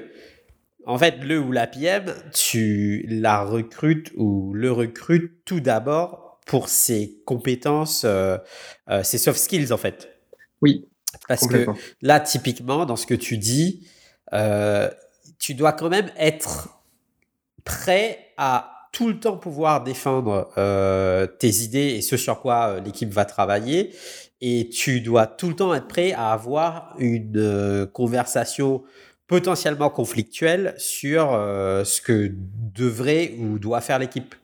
en 0.86 0.98
fait, 0.98 1.22
le 1.22 1.38
ou 1.38 1.52
la 1.52 1.66
PM, 1.66 2.12
tu 2.32 3.04
la 3.08 3.42
recrutes 3.42 4.12
ou 4.16 4.52
le 4.54 4.72
recrutes 4.72 5.44
tout 5.44 5.60
d'abord 5.60 6.40
pour 6.46 6.68
ses 6.68 7.22
compétences, 7.24 8.04
euh, 8.04 8.38
euh, 8.90 9.02
ses 9.02 9.18
soft 9.18 9.38
skills, 9.38 9.72
en 9.72 9.76
fait. 9.76 10.08
Oui. 10.60 10.88
Parce 11.28 11.46
que 11.46 11.66
là, 12.00 12.20
typiquement, 12.20 12.86
dans 12.86 12.96
ce 12.96 13.06
que 13.06 13.14
tu 13.14 13.38
dis, 13.38 13.86
euh, 14.32 14.90
tu 15.38 15.54
dois 15.54 15.72
quand 15.72 15.88
même 15.88 16.10
être 16.16 16.82
prêt 17.64 18.32
à 18.36 18.81
tout 18.92 19.08
le 19.08 19.18
temps 19.18 19.38
pouvoir 19.38 19.82
défendre 19.82 20.50
euh, 20.58 21.26
tes 21.26 21.62
idées 21.62 21.94
et 21.96 22.02
ce 22.02 22.18
sur 22.18 22.40
quoi 22.40 22.68
euh, 22.68 22.80
l'équipe 22.80 23.10
va 23.10 23.24
travailler. 23.24 23.90
Et 24.42 24.68
tu 24.68 25.00
dois 25.00 25.26
tout 25.26 25.48
le 25.48 25.56
temps 25.56 25.74
être 25.74 25.88
prêt 25.88 26.12
à 26.12 26.32
avoir 26.32 26.94
une 26.98 27.36
euh, 27.36 27.86
conversation 27.86 28.82
potentiellement 29.26 29.88
conflictuelle 29.88 30.74
sur 30.76 31.30
ce 31.30 32.00
que 32.02 32.30
devrait 32.34 33.32
ou 33.38 33.58
doit 33.58 33.80
faire 33.80 33.98
l'équipe. 33.98 34.34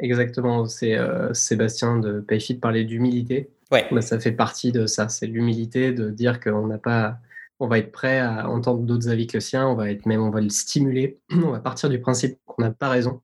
Exactement. 0.00 0.66
C'est 0.66 0.98
Sébastien 1.32 2.00
de 2.00 2.18
Payfit 2.18 2.54
parlait 2.54 2.82
d'humilité. 2.82 3.50
Ouais. 3.70 3.86
Bah, 3.92 4.02
ça 4.02 4.18
fait 4.18 4.32
partie 4.32 4.72
de 4.72 4.86
ça. 4.86 5.08
C'est 5.08 5.26
l'humilité 5.26 5.92
de 5.92 6.10
dire 6.10 6.40
qu'on 6.40 6.66
n'a 6.66 6.78
pas 6.78 7.18
on 7.60 7.68
va 7.68 7.78
être 7.78 7.92
prêt 7.92 8.18
à 8.18 8.48
entendre 8.50 8.80
d'autres 8.80 9.08
avis 9.08 9.28
que 9.28 9.36
le 9.36 9.40
sien, 9.40 9.66
on 9.66 9.74
va 9.74 9.90
être 9.90 10.06
même, 10.06 10.22
on 10.22 10.30
va 10.30 10.40
le 10.40 10.50
stimuler, 10.50 11.20
on 11.30 11.50
va 11.50 11.60
partir 11.60 11.88
du 11.88 12.00
principe 12.00 12.38
qu'on 12.46 12.62
n'a 12.62 12.70
pas 12.70 12.88
raison 12.88 13.22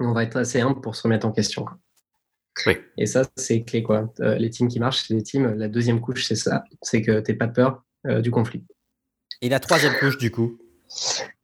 on 0.00 0.12
va 0.12 0.22
être 0.22 0.36
assez 0.36 0.60
humble 0.60 0.80
pour 0.80 0.96
se 0.96 1.02
remettre 1.02 1.26
en 1.26 1.32
question. 1.32 1.66
Et 2.96 3.06
ça, 3.06 3.22
c'est 3.36 3.62
clé. 3.62 3.82
Quoi. 3.82 4.12
Euh, 4.20 4.36
les 4.36 4.50
teams 4.50 4.68
qui 4.68 4.80
marchent, 4.80 5.04
c'est 5.06 5.14
les 5.14 5.22
teams. 5.22 5.54
La 5.54 5.68
deuxième 5.68 6.00
couche, 6.00 6.26
c'est 6.26 6.34
ça. 6.34 6.64
C'est 6.82 7.02
que 7.02 7.20
tu 7.20 7.30
n'aies 7.30 7.38
pas 7.38 7.48
peur 7.48 7.84
euh, 8.06 8.20
du 8.20 8.30
conflit. 8.30 8.64
Et 9.40 9.48
la 9.48 9.60
troisième 9.60 9.94
couche, 9.94 10.18
du 10.18 10.30
coup? 10.30 10.58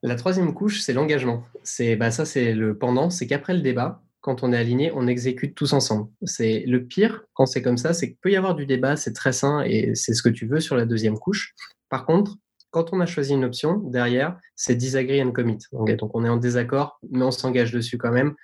La 0.02 0.16
troisième 0.16 0.54
couche, 0.54 0.80
c'est 0.80 0.92
l'engagement. 0.92 1.44
C'est 1.62 1.96
bah, 1.96 2.10
Ça, 2.10 2.24
c'est 2.24 2.52
le 2.52 2.76
pendant. 2.76 3.10
C'est 3.10 3.26
qu'après 3.26 3.54
le 3.54 3.60
débat, 3.60 4.02
quand 4.20 4.42
on 4.42 4.52
est 4.52 4.56
aligné, 4.56 4.90
on 4.94 5.06
exécute 5.06 5.54
tous 5.54 5.72
ensemble. 5.72 6.08
C'est 6.24 6.64
le 6.66 6.84
pire 6.86 7.24
quand 7.34 7.46
c'est 7.46 7.62
comme 7.62 7.76
ça, 7.76 7.92
c'est 7.92 8.08
qu'il 8.08 8.16
peut 8.16 8.30
y 8.30 8.36
avoir 8.36 8.54
du 8.54 8.64
débat, 8.64 8.96
c'est 8.96 9.12
très 9.12 9.32
sain 9.32 9.62
et 9.62 9.94
c'est 9.94 10.14
ce 10.14 10.22
que 10.22 10.30
tu 10.30 10.46
veux 10.46 10.60
sur 10.60 10.76
la 10.76 10.86
deuxième 10.86 11.18
couche. 11.18 11.54
Par 11.90 12.06
contre, 12.06 12.36
quand 12.74 12.92
on 12.92 12.98
a 12.98 13.06
choisi 13.06 13.34
une 13.34 13.44
option, 13.44 13.76
derrière, 13.76 14.36
c'est 14.56 14.74
disagree 14.74 15.22
and 15.22 15.30
commit. 15.30 15.58
Donc, 15.70 16.10
on 16.12 16.24
est 16.24 16.28
en 16.28 16.38
désaccord, 16.38 16.98
mais 17.08 17.22
on 17.22 17.30
s'engage 17.30 17.70
dessus 17.70 17.98
quand 17.98 18.10
même 18.10 18.34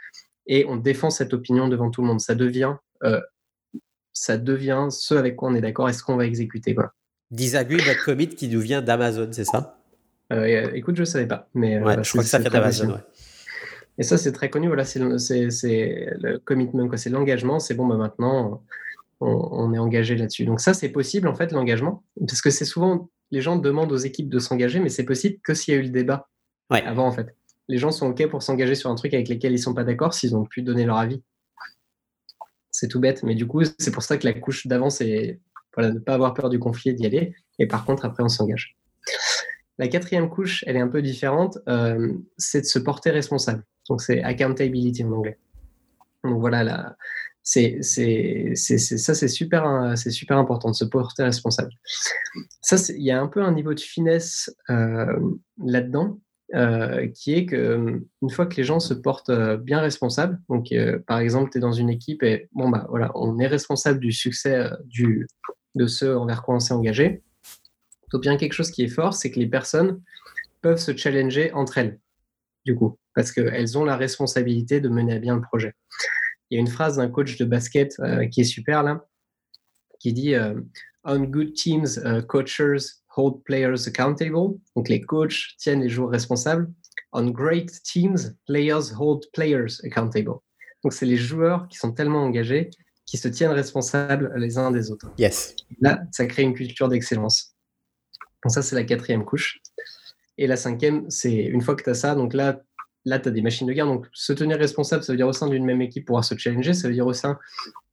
et 0.46 0.64
on 0.68 0.76
défend 0.76 1.10
cette 1.10 1.34
opinion 1.34 1.66
devant 1.66 1.90
tout 1.90 2.00
le 2.00 2.06
monde. 2.06 2.20
Ça 2.20 2.36
devient, 2.36 2.76
euh, 3.02 3.20
ça 4.12 4.38
devient 4.38 4.86
ce 4.90 5.14
avec 5.16 5.34
quoi 5.34 5.48
on 5.48 5.54
est 5.56 5.60
d'accord 5.60 5.88
et 5.88 5.92
ce 5.92 6.04
qu'on 6.04 6.14
va 6.14 6.26
exécuter. 6.26 6.76
Quoi. 6.76 6.92
Disagree 7.32 7.80
and 7.80 8.04
commit 8.04 8.28
qui 8.28 8.46
nous 8.46 8.60
vient 8.60 8.80
d'Amazon, 8.82 9.30
c'est 9.32 9.42
ça? 9.42 9.76
Euh, 10.32 10.70
Écoute, 10.74 10.94
je 10.94 11.00
ne 11.00 11.06
savais 11.06 11.26
pas. 11.26 11.48
Mais, 11.54 11.78
euh, 11.78 12.00
je 12.04 12.10
crois 12.10 12.22
que 12.22 12.28
ça 12.28 12.38
vient 12.38 12.50
d'Amazon. 12.50 13.00
Et 13.98 14.04
ça, 14.04 14.16
c'est 14.16 14.30
très 14.30 14.48
connu. 14.48 14.68
Voilà, 14.68 14.84
c'est 14.84 15.00
le, 15.00 16.36
commitment, 16.38 16.88
c'est 16.96 17.10
l'engagement. 17.10 17.58
C'est 17.58 17.74
bon, 17.74 17.88
bah, 17.88 17.96
maintenant, 17.96 18.62
on, 19.18 19.74
est 19.74 19.78
engagé 19.78 20.14
là-dessus. 20.14 20.44
Donc 20.44 20.60
ça, 20.60 20.72
c'est 20.72 20.90
possible, 20.90 21.26
en 21.26 21.34
fait, 21.34 21.50
l'engagement, 21.50 22.04
parce 22.28 22.42
que 22.42 22.50
c'est 22.50 22.64
souvent 22.64 23.10
les 23.30 23.40
gens 23.40 23.56
demandent 23.56 23.92
aux 23.92 23.96
équipes 23.96 24.28
de 24.28 24.38
s'engager, 24.38 24.80
mais 24.80 24.88
c'est 24.88 25.04
possible 25.04 25.38
que 25.42 25.54
s'il 25.54 25.74
y 25.74 25.76
a 25.76 25.80
eu 25.80 25.84
le 25.84 25.90
débat 25.90 26.28
avant, 26.70 27.06
en 27.06 27.12
fait. 27.12 27.34
Les 27.68 27.78
gens 27.78 27.90
sont 27.90 28.08
OK 28.08 28.26
pour 28.28 28.42
s'engager 28.42 28.74
sur 28.74 28.90
un 28.90 28.94
truc 28.94 29.14
avec 29.14 29.28
lequel 29.28 29.52
ils 29.52 29.56
ne 29.56 29.60
sont 29.60 29.74
pas 29.74 29.84
d'accord 29.84 30.14
s'ils 30.14 30.36
ont 30.36 30.44
pu 30.44 30.62
donner 30.62 30.84
leur 30.84 30.96
avis. 30.96 31.22
C'est 32.70 32.88
tout 32.88 33.00
bête, 33.00 33.22
mais 33.22 33.34
du 33.34 33.46
coup, 33.46 33.62
c'est 33.78 33.90
pour 33.90 34.02
ça 34.02 34.16
que 34.16 34.26
la 34.26 34.32
couche 34.32 34.66
d'avant, 34.66 34.90
c'est 34.90 35.40
voilà, 35.74 35.92
ne 35.92 35.98
pas 35.98 36.14
avoir 36.14 36.34
peur 36.34 36.48
du 36.48 36.58
conflit 36.58 36.90
et 36.90 36.94
d'y 36.94 37.06
aller. 37.06 37.34
Et 37.58 37.66
par 37.66 37.84
contre, 37.84 38.04
après, 38.04 38.22
on 38.22 38.28
s'engage. 38.28 38.76
La 39.78 39.88
quatrième 39.88 40.28
couche, 40.28 40.64
elle 40.66 40.76
est 40.76 40.80
un 40.80 40.88
peu 40.88 41.02
différente, 41.02 41.58
euh, 41.68 42.12
c'est 42.36 42.60
de 42.60 42.66
se 42.66 42.78
porter 42.78 43.10
responsable. 43.10 43.64
Donc, 43.88 44.02
c'est 44.02 44.22
accountability 44.22 45.04
en 45.04 45.12
anglais. 45.12 45.38
Donc 46.22 46.38
voilà, 46.38 46.62
la, 46.62 46.96
c'est, 47.42 47.82
ça, 47.82 49.14
c'est 49.14 49.28
super, 49.28 49.94
c'est 49.96 50.10
super 50.10 50.38
important 50.38 50.70
de 50.70 50.76
se 50.76 50.84
porter 50.84 51.24
responsable. 51.24 51.72
Ça, 52.60 52.76
il 52.94 53.02
y 53.02 53.10
a 53.10 53.20
un 53.20 53.28
peu 53.28 53.42
un 53.42 53.52
niveau 53.52 53.74
de 53.74 53.80
finesse 53.80 54.54
euh, 54.68 55.18
là-dedans, 55.58 56.20
euh, 56.54 57.08
qui 57.08 57.34
est 57.34 57.46
que 57.46 58.02
une 58.22 58.30
fois 58.30 58.46
que 58.46 58.56
les 58.56 58.64
gens 58.64 58.80
se 58.80 58.92
portent 58.92 59.30
euh, 59.30 59.56
bien 59.56 59.80
responsables, 59.80 60.38
donc 60.48 60.74
par 61.06 61.18
exemple, 61.18 61.50
tu 61.50 61.58
es 61.58 61.60
dans 61.60 61.72
une 61.72 61.90
équipe 61.90 62.22
et 62.22 62.48
bon, 62.52 62.68
bah 62.68 62.86
voilà, 62.88 63.10
on 63.14 63.38
est 63.38 63.46
responsable 63.46 64.00
du 64.00 64.12
succès 64.12 64.70
de 65.74 65.86
ce 65.86 66.06
envers 66.06 66.42
quoi 66.42 66.56
on 66.56 66.60
s'est 66.60 66.74
engagé. 66.74 67.22
Donc, 68.12 68.22
bien 68.22 68.36
quelque 68.36 68.54
chose 68.54 68.70
qui 68.70 68.82
est 68.82 68.88
fort, 68.88 69.14
c'est 69.14 69.30
que 69.30 69.38
les 69.38 69.46
personnes 69.46 70.02
peuvent 70.62 70.78
se 70.78 70.96
challenger 70.96 71.52
entre 71.52 71.78
elles, 71.78 72.00
du 72.64 72.74
coup, 72.74 72.98
parce 73.14 73.32
qu'elles 73.32 73.78
ont 73.78 73.84
la 73.84 73.96
responsabilité 73.96 74.80
de 74.80 74.88
mener 74.88 75.14
à 75.14 75.18
bien 75.18 75.36
le 75.36 75.42
projet. 75.42 75.74
Il 76.50 76.56
y 76.56 76.58
a 76.58 76.60
une 76.60 76.68
phrase 76.68 76.96
d'un 76.96 77.08
coach 77.08 77.36
de 77.36 77.44
basket 77.44 77.94
euh, 78.00 78.26
qui 78.26 78.40
est 78.40 78.44
super 78.44 78.82
là, 78.82 79.06
qui 80.00 80.12
dit 80.12 80.34
euh, 80.34 80.60
On 81.04 81.20
good 81.20 81.54
teams, 81.54 81.86
uh, 82.04 82.26
coaches 82.26 83.00
hold 83.16 83.42
players 83.44 83.86
accountable. 83.86 84.58
Donc 84.76 84.88
les 84.88 85.00
coachs 85.00 85.56
tiennent 85.58 85.82
les 85.82 85.88
joueurs 85.88 86.10
responsables. 86.10 86.70
On 87.12 87.28
great 87.28 87.70
teams, 87.82 88.18
players 88.46 88.92
hold 88.98 89.24
players 89.32 89.80
accountable. 89.84 90.32
Donc 90.82 90.92
c'est 90.92 91.06
les 91.06 91.16
joueurs 91.16 91.68
qui 91.68 91.78
sont 91.78 91.92
tellement 91.92 92.22
engagés 92.22 92.70
qui 93.10 93.16
se 93.16 93.26
tiennent 93.26 93.50
responsables 93.50 94.32
les 94.36 94.56
uns 94.56 94.70
des 94.70 94.92
autres. 94.92 95.12
Yes. 95.18 95.56
Là, 95.80 96.00
ça 96.12 96.26
crée 96.26 96.44
une 96.44 96.54
culture 96.54 96.88
d'excellence. 96.88 97.56
Donc 98.44 98.52
ça, 98.52 98.62
c'est 98.62 98.76
la 98.76 98.84
quatrième 98.84 99.24
couche. 99.24 99.60
Et 100.38 100.46
la 100.46 100.56
cinquième, 100.56 101.10
c'est 101.10 101.34
une 101.34 101.60
fois 101.60 101.74
que 101.74 101.82
tu 101.82 101.90
as 101.90 101.94
ça, 101.94 102.14
donc 102.14 102.34
là, 102.34 102.62
là, 103.04 103.18
tu 103.18 103.28
as 103.28 103.32
des 103.32 103.42
machines 103.42 103.66
de 103.66 103.72
guerre. 103.72 103.86
Donc, 103.86 104.06
se 104.12 104.32
tenir 104.32 104.58
responsable, 104.58 105.02
ça 105.02 105.12
veut 105.12 105.16
dire 105.16 105.28
au 105.28 105.32
sein 105.32 105.48
d'une 105.48 105.64
même 105.64 105.82
équipe 105.82 106.06
pouvoir 106.06 106.24
se 106.24 106.36
challenger. 106.36 106.74
Ça 106.74 106.88
veut 106.88 106.94
dire 106.94 107.06
au 107.06 107.12
sein, 107.12 107.38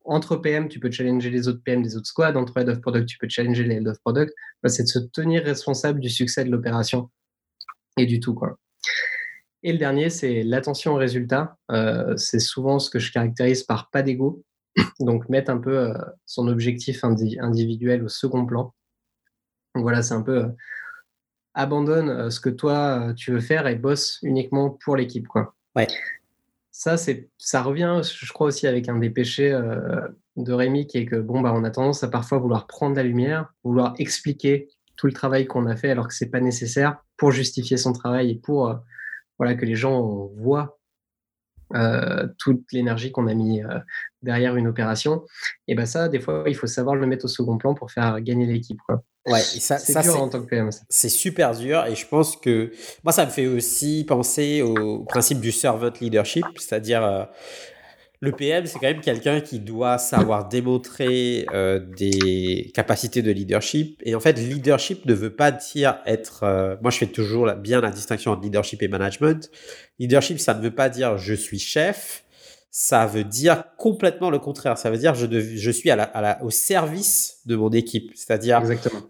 entre 0.06 0.38
PM, 0.38 0.70
tu 0.70 0.80
peux 0.80 0.90
challenger 0.90 1.30
les 1.30 1.48
autres 1.48 1.62
PM 1.64 1.82
des 1.82 1.96
autres 1.98 2.08
squads. 2.08 2.36
Entre 2.36 2.58
head 2.58 2.70
of 2.70 2.82
product, 2.82 3.08
tu 3.08 3.18
peux 3.18 3.28
challenger 3.30 3.64
les 3.64 3.76
head 3.76 3.88
of 3.88 4.00
product. 4.00 4.34
Bah, 4.64 4.70
c'est 4.70 4.84
de 4.84 4.88
se 4.88 5.00
tenir 5.00 5.44
responsable 5.44 6.00
du 6.00 6.10
succès 6.10 6.46
de 6.46 6.52
l'opération 6.52 7.10
et 7.98 8.06
du 8.06 8.20
tout. 8.20 8.40
Et 9.64 9.72
le 9.72 9.78
dernier, 9.78 10.10
c'est 10.10 10.44
l'attention 10.44 10.94
au 10.94 10.98
résultat. 10.98 11.58
Euh, 11.72 12.16
c'est 12.16 12.40
souvent 12.40 12.80
ce 12.80 12.90
que 12.90 13.00
je 13.00 13.12
caractérise 13.12 13.64
par 13.64 13.90
pas 13.90 14.02
d'ego. 14.02 14.44
Donc, 15.00 15.28
mettre 15.30 15.52
un 15.52 15.58
peu 15.58 15.78
euh, 15.78 15.94
son 16.26 16.48
objectif 16.48 17.04
individuel 17.04 18.04
au 18.04 18.08
second 18.08 18.46
plan. 18.46 18.74
Voilà, 19.76 20.02
c'est 20.04 20.14
un 20.14 20.22
peu. 20.22 20.38
Euh, 20.38 20.50
abandonne 21.58 22.10
euh, 22.10 22.30
ce 22.30 22.40
que 22.40 22.50
toi 22.50 23.10
euh, 23.10 23.14
tu 23.14 23.32
veux 23.32 23.42
faire 23.42 23.68
et 23.68 23.76
bosse 23.76 24.20
uniquement 24.22 24.70
pour 24.70 24.96
l'équipe. 24.96 25.28
Quoi. 25.28 25.56
Ouais. 25.76 25.88
Ça, 26.72 26.96
c'est, 26.96 27.30
ça 27.40 27.64
revient, 27.64 28.02
je 28.04 28.32
crois, 28.32 28.48
aussi 28.48 28.68
avec 28.68 28.88
un 28.88 29.00
des 29.00 29.10
péchés 29.10 29.52
euh, 29.52 30.08
de 30.36 30.54
Rémi 30.54 30.86
qui 30.86 31.00
est 31.00 31.06
que 31.08 31.16
bon, 31.16 31.42
bah, 31.42 31.52
on 31.56 31.64
a 31.64 31.72
tendance 31.72 32.04
à 32.04 32.08
parfois 32.08 32.38
vouloir 32.38 32.68
prendre 32.68 32.96
la 32.96 33.04
lumière, 33.04 33.52
vouloir 33.64 33.96
expliquer 33.98 34.70
tout 34.96 35.08
le 35.08 35.14
travail 35.14 35.48
qu'on 35.48 35.66
a 35.66 35.76
fait 35.76 35.90
alors 35.90 36.08
que 36.08 36.14
c'est 36.14 36.30
pas 36.30 36.40
nécessaire 36.40 37.04
pour 37.18 37.32
justifier 37.32 37.78
son 37.78 37.94
travail 37.94 38.32
et 38.32 38.36
pour 38.36 38.80
voilà, 39.40 39.56
que 39.56 39.66
les 39.66 39.76
gens 39.76 40.30
voient 40.38 40.80
toute 42.38 42.72
l'énergie 42.72 43.12
qu'on 43.12 43.28
a 43.28 43.34
mis 43.34 43.62
derrière 44.24 44.56
une 44.56 44.68
opération. 44.68 45.26
Et 45.68 45.76
ben 45.76 45.86
ça, 45.86 46.10
des 46.10 46.20
fois, 46.20 46.44
il 46.48 46.56
faut 46.56 46.66
savoir 46.66 46.96
le 46.96 47.06
mettre 47.06 47.26
au 47.26 47.28
second 47.28 47.58
plan 47.58 47.76
pour 47.76 47.92
faire 47.92 48.22
gagner 48.22 48.48
l'équipe. 48.48 48.80
Quoi. 48.88 49.04
Ouais, 49.28 49.42
ça, 49.42 49.78
c'est 49.78 50.02
dur 50.02 50.22
en 50.22 50.30
tant 50.30 50.42
que 50.42 50.48
PM. 50.48 50.70
C'est 50.90 51.10
super 51.10 51.54
dur 51.56 51.86
et 51.86 51.96
je 51.96 52.08
pense 52.08 52.38
que 52.38 52.72
moi, 53.04 53.12
ça 53.12 53.26
me 53.26 53.32
fait 53.32 53.48
aussi 53.48 54.06
penser 54.08 54.62
au 54.62 55.04
principe 55.04 55.40
du 55.40 55.52
servant 55.52 55.92
leadership, 56.00 56.46
c'est-à-dire 56.58 57.04
euh, 57.04 57.24
le 58.20 58.32
PM, 58.32 58.66
c'est 58.66 58.80
quand 58.80 58.88
même 58.88 59.02
quelqu'un 59.02 59.42
qui 59.42 59.60
doit 59.60 60.00
savoir 60.00 60.48
démontrer 60.50 61.46
euh, 61.54 61.80
des 61.80 62.72
capacités 62.74 63.22
de 63.22 63.32
leadership. 63.32 64.02
Et 64.04 64.16
en 64.16 64.20
fait, 64.20 64.34
leadership 64.34 65.06
ne 65.06 65.14
veut 65.14 65.36
pas 65.36 65.52
dire 65.52 66.00
être. 66.06 66.44
Euh, 66.44 66.76
moi, 66.82 66.90
je 66.90 66.98
fais 66.98 67.08
toujours 67.08 67.52
bien 67.54 67.80
la 67.80 67.92
distinction 67.92 68.32
entre 68.32 68.42
leadership 68.42 68.82
et 68.82 68.88
management. 68.88 69.52
Leadership, 70.00 70.40
ça 70.40 70.56
ne 70.56 70.62
veut 70.62 70.74
pas 70.74 70.90
dire 70.90 71.18
je 71.18 71.34
suis 71.34 71.60
chef. 71.60 72.24
Ça 72.70 73.06
veut 73.06 73.24
dire 73.24 73.64
complètement 73.78 74.30
le 74.30 74.40
contraire. 74.40 74.78
Ça 74.78 74.92
veut 74.92 74.98
dire 74.98 75.16
je, 75.16 75.26
je 75.26 75.72
suis 75.72 75.90
à 75.90 75.96
la, 75.96 76.44
au 76.44 76.50
service 76.50 77.40
de 77.46 77.56
mon 77.56 77.72
équipe. 77.72 78.12
C'est-à-dire, 78.14 78.62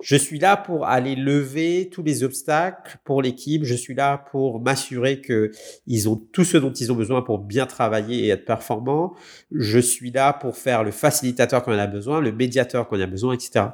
je 0.01 0.16
suis 0.16 0.39
là 0.39 0.55
pour 0.55 0.86
aller 0.86 1.16
lever 1.16 1.89
tous 1.91 2.03
les 2.03 2.24
obstacles 2.24 2.97
pour 3.03 3.22
l'équipe. 3.22 3.64
Je 3.64 3.76
suis 3.76 3.95
là 3.95 4.26
pour 4.32 4.62
m'assurer 4.62 5.22
que 5.22 5.51
ils 5.86 6.08
ont 6.08 6.16
tout 6.16 6.43
ce 6.43 6.58
dont 6.58 6.72
ils 6.72 6.91
ont 6.91 6.95
besoin 6.95 7.22
pour 7.22 7.39
bien 7.39 7.66
travailler 7.66 8.26
et 8.26 8.30
être 8.30 8.45
performants. 8.45 9.16
Je 9.51 9.80
suis 9.80 10.12
là 10.12 10.34
pour 10.34 10.55
faire 10.55 10.84
le 10.84 10.91
facilitateur 10.91 11.64
quand 11.64 11.74
il 11.74 11.80
a 11.80 11.88
besoin, 11.88 12.22
le 12.22 12.32
médiateur 12.32 12.88
quand 12.88 12.95
il 12.95 13.01
a 13.01 13.08
besoin, 13.08 13.34
etc. 13.34 13.66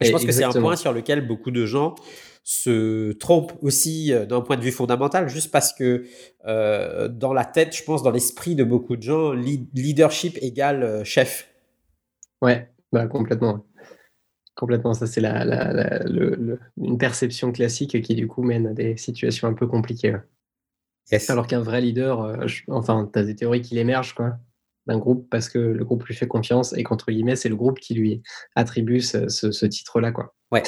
Et 0.00 0.06
je 0.06 0.12
pense 0.12 0.24
que 0.24 0.32
c'est 0.32 0.44
un 0.44 0.52
point 0.52 0.76
sur 0.76 0.92
lequel 0.92 1.26
beaucoup 1.26 1.50
de 1.50 1.66
gens 1.66 1.94
se 2.46 3.10
trompe 3.10 3.54
aussi 3.60 4.12
euh, 4.12 4.24
d'un 4.24 4.40
point 4.40 4.56
de 4.56 4.62
vue 4.62 4.70
fondamental, 4.70 5.28
juste 5.28 5.50
parce 5.50 5.72
que 5.72 6.04
euh, 6.46 7.08
dans 7.08 7.32
la 7.32 7.44
tête, 7.44 7.76
je 7.76 7.82
pense, 7.82 8.04
dans 8.04 8.12
l'esprit 8.12 8.54
de 8.54 8.62
beaucoup 8.62 8.96
de 8.96 9.02
gens, 9.02 9.32
leadership 9.32 10.38
égale 10.40 10.84
euh, 10.84 11.02
chef. 11.02 11.52
Ouais, 12.40 12.70
bah, 12.92 13.08
complètement. 13.08 13.66
Complètement, 14.54 14.94
ça 14.94 15.08
c'est 15.08 15.20
la, 15.20 15.44
la, 15.44 16.04
une 16.06 16.98
perception 16.98 17.50
classique 17.50 18.00
qui 18.00 18.14
du 18.14 18.28
coup 18.28 18.44
mène 18.44 18.68
à 18.68 18.72
des 18.72 18.96
situations 18.96 19.48
un 19.48 19.52
peu 19.52 19.66
compliquées. 19.66 20.16
Alors 21.28 21.48
qu'un 21.48 21.60
vrai 21.60 21.80
leader, 21.80 22.46
enfin, 22.68 23.10
tu 23.12 23.18
as 23.18 23.24
des 23.24 23.34
théories 23.34 23.60
qui 23.60 23.74
l'émergent 23.74 24.14
quoi, 24.14 24.38
d'un 24.86 24.98
groupe 24.98 25.28
parce 25.30 25.48
que 25.48 25.58
le 25.58 25.84
groupe 25.84 26.04
lui 26.04 26.14
fait 26.14 26.26
confiance 26.26 26.72
et 26.74 26.84
qu'entre 26.84 27.10
guillemets, 27.10 27.36
c'est 27.36 27.50
le 27.50 27.56
groupe 27.56 27.80
qui 27.80 27.94
lui 27.94 28.22
attribue 28.54 29.00
ce, 29.00 29.28
ce 29.28 29.66
titre-là. 29.66 30.10
Quoi. 30.10 30.34
Ouais 30.52 30.62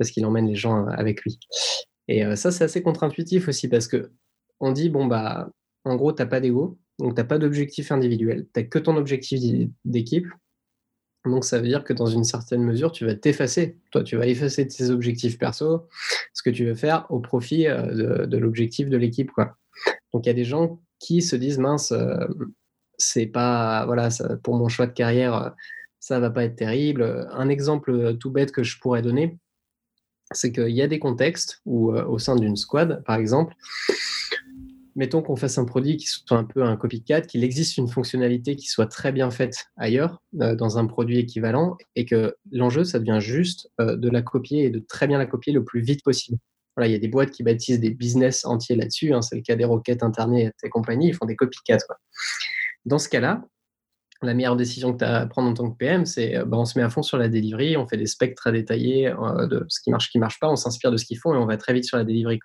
parce 0.00 0.10
qu'il 0.10 0.24
emmène 0.24 0.46
les 0.46 0.54
gens 0.54 0.88
euh, 0.88 0.92
avec 0.92 1.22
lui. 1.24 1.38
Et 2.08 2.24
euh, 2.24 2.34
ça, 2.34 2.50
c'est 2.50 2.64
assez 2.64 2.82
contre-intuitif 2.82 3.48
aussi 3.48 3.68
parce 3.68 3.86
que 3.86 4.10
on 4.58 4.72
dit, 4.72 4.88
bon, 4.88 5.04
bah, 5.04 5.50
en 5.84 5.94
gros, 5.96 6.14
tu 6.14 6.22
n'as 6.22 6.26
pas 6.26 6.40
d'ego, 6.40 6.78
donc 6.98 7.14
tu 7.14 7.20
n'as 7.20 7.26
pas 7.26 7.38
d'objectif 7.38 7.92
individuel, 7.92 8.46
tu 8.54 8.60
n'as 8.60 8.66
que 8.66 8.78
ton 8.78 8.96
objectif 8.96 9.68
d'équipe. 9.84 10.26
Donc 11.26 11.44
ça 11.44 11.60
veut 11.60 11.68
dire 11.68 11.84
que 11.84 11.92
dans 11.92 12.06
une 12.06 12.24
certaine 12.24 12.62
mesure, 12.62 12.92
tu 12.92 13.04
vas 13.04 13.14
t'effacer. 13.14 13.76
Toi, 13.90 14.02
tu 14.02 14.16
vas 14.16 14.26
effacer 14.26 14.66
tes 14.66 14.88
objectifs 14.88 15.38
perso, 15.38 15.86
ce 16.32 16.42
que 16.42 16.48
tu 16.48 16.64
veux 16.64 16.74
faire 16.74 17.04
au 17.10 17.20
profit 17.20 17.68
euh, 17.68 18.24
de, 18.24 18.38
l'objectif 18.38 18.88
de 18.88 18.96
l'équipe. 18.96 19.30
Donc 20.14 20.24
il 20.24 20.28
y 20.28 20.30
a 20.30 20.34
des 20.34 20.44
gens 20.46 20.80
qui 20.98 21.20
se 21.20 21.36
disent, 21.36 21.58
mince, 21.58 21.92
c'est 22.96 23.26
pas, 23.26 23.84
voilà, 23.84 24.08
pour 24.42 24.54
mon 24.54 24.68
choix 24.68 24.86
de 24.86 24.92
carrière, 24.92 25.54
ça 25.98 26.20
va 26.20 26.30
pas 26.30 26.44
être 26.44 26.56
terrible. 26.56 27.28
Un 27.32 27.50
exemple 27.50 28.16
tout 28.16 28.30
bête 28.30 28.50
que 28.50 28.62
je 28.62 28.78
pourrais 28.78 29.02
donner, 29.02 29.38
c'est 30.32 30.52
qu'il 30.52 30.70
y 30.70 30.82
a 30.82 30.86
des 30.86 30.98
contextes 30.98 31.60
où, 31.66 31.92
euh, 31.92 32.04
au 32.06 32.18
sein 32.18 32.36
d'une 32.36 32.56
squad, 32.56 33.02
par 33.04 33.16
exemple, 33.16 33.54
mettons 34.96 35.22
qu'on 35.22 35.36
fasse 35.36 35.58
un 35.58 35.64
produit 35.64 35.96
qui 35.96 36.06
soit 36.06 36.36
un 36.36 36.44
peu 36.44 36.62
un 36.62 36.76
copycat, 36.76 37.22
qu'il 37.22 37.44
existe 37.44 37.76
une 37.76 37.88
fonctionnalité 37.88 38.56
qui 38.56 38.66
soit 38.66 38.86
très 38.86 39.12
bien 39.12 39.30
faite 39.30 39.66
ailleurs, 39.76 40.20
euh, 40.40 40.54
dans 40.54 40.78
un 40.78 40.86
produit 40.86 41.18
équivalent, 41.18 41.76
et 41.96 42.04
que 42.04 42.36
l'enjeu, 42.50 42.84
ça 42.84 42.98
devient 42.98 43.20
juste 43.20 43.70
euh, 43.80 43.96
de 43.96 44.08
la 44.08 44.22
copier 44.22 44.64
et 44.64 44.70
de 44.70 44.78
très 44.78 45.06
bien 45.06 45.18
la 45.18 45.26
copier 45.26 45.52
le 45.52 45.64
plus 45.64 45.80
vite 45.80 46.02
possible. 46.04 46.38
Voilà, 46.76 46.88
il 46.88 46.92
y 46.92 46.96
a 46.96 47.00
des 47.00 47.08
boîtes 47.08 47.30
qui 47.30 47.42
baptisent 47.42 47.80
des 47.80 47.90
business 47.90 48.44
entiers 48.44 48.76
là-dessus, 48.76 49.12
hein, 49.12 49.22
c'est 49.22 49.36
le 49.36 49.42
cas 49.42 49.56
des 49.56 49.64
roquettes 49.64 50.02
Internet 50.02 50.54
et 50.62 50.68
compagnie, 50.68 51.08
ils 51.08 51.14
font 51.14 51.26
des 51.26 51.36
copycats. 51.36 51.78
Dans 52.86 52.98
ce 52.98 53.08
cas-là, 53.08 53.44
la 54.22 54.34
meilleure 54.34 54.56
décision 54.56 54.92
que 54.92 54.98
tu 54.98 55.04
as 55.04 55.20
à 55.20 55.26
prendre 55.26 55.48
en 55.48 55.54
tant 55.54 55.70
que 55.70 55.76
PM, 55.76 56.04
c'est 56.06 56.36
euh, 56.36 56.44
bah, 56.44 56.58
on 56.58 56.64
se 56.64 56.78
met 56.78 56.84
à 56.84 56.90
fond 56.90 57.02
sur 57.02 57.18
la 57.18 57.28
delivery, 57.28 57.76
on 57.76 57.86
fait 57.86 57.96
des 57.96 58.06
specs 58.06 58.34
très 58.34 58.52
détaillés 58.52 59.08
euh, 59.08 59.46
de 59.46 59.64
ce 59.68 59.80
qui 59.80 59.90
marche, 59.90 60.06
ce 60.06 60.10
qui 60.10 60.18
marche 60.18 60.38
pas, 60.38 60.48
on 60.48 60.56
s'inspire 60.56 60.90
de 60.90 60.96
ce 60.96 61.04
qu'ils 61.04 61.18
font 61.18 61.34
et 61.34 61.38
on 61.38 61.46
va 61.46 61.56
très 61.56 61.72
vite 61.72 61.84
sur 61.84 61.96
la 61.96 62.04
delivery. 62.04 62.38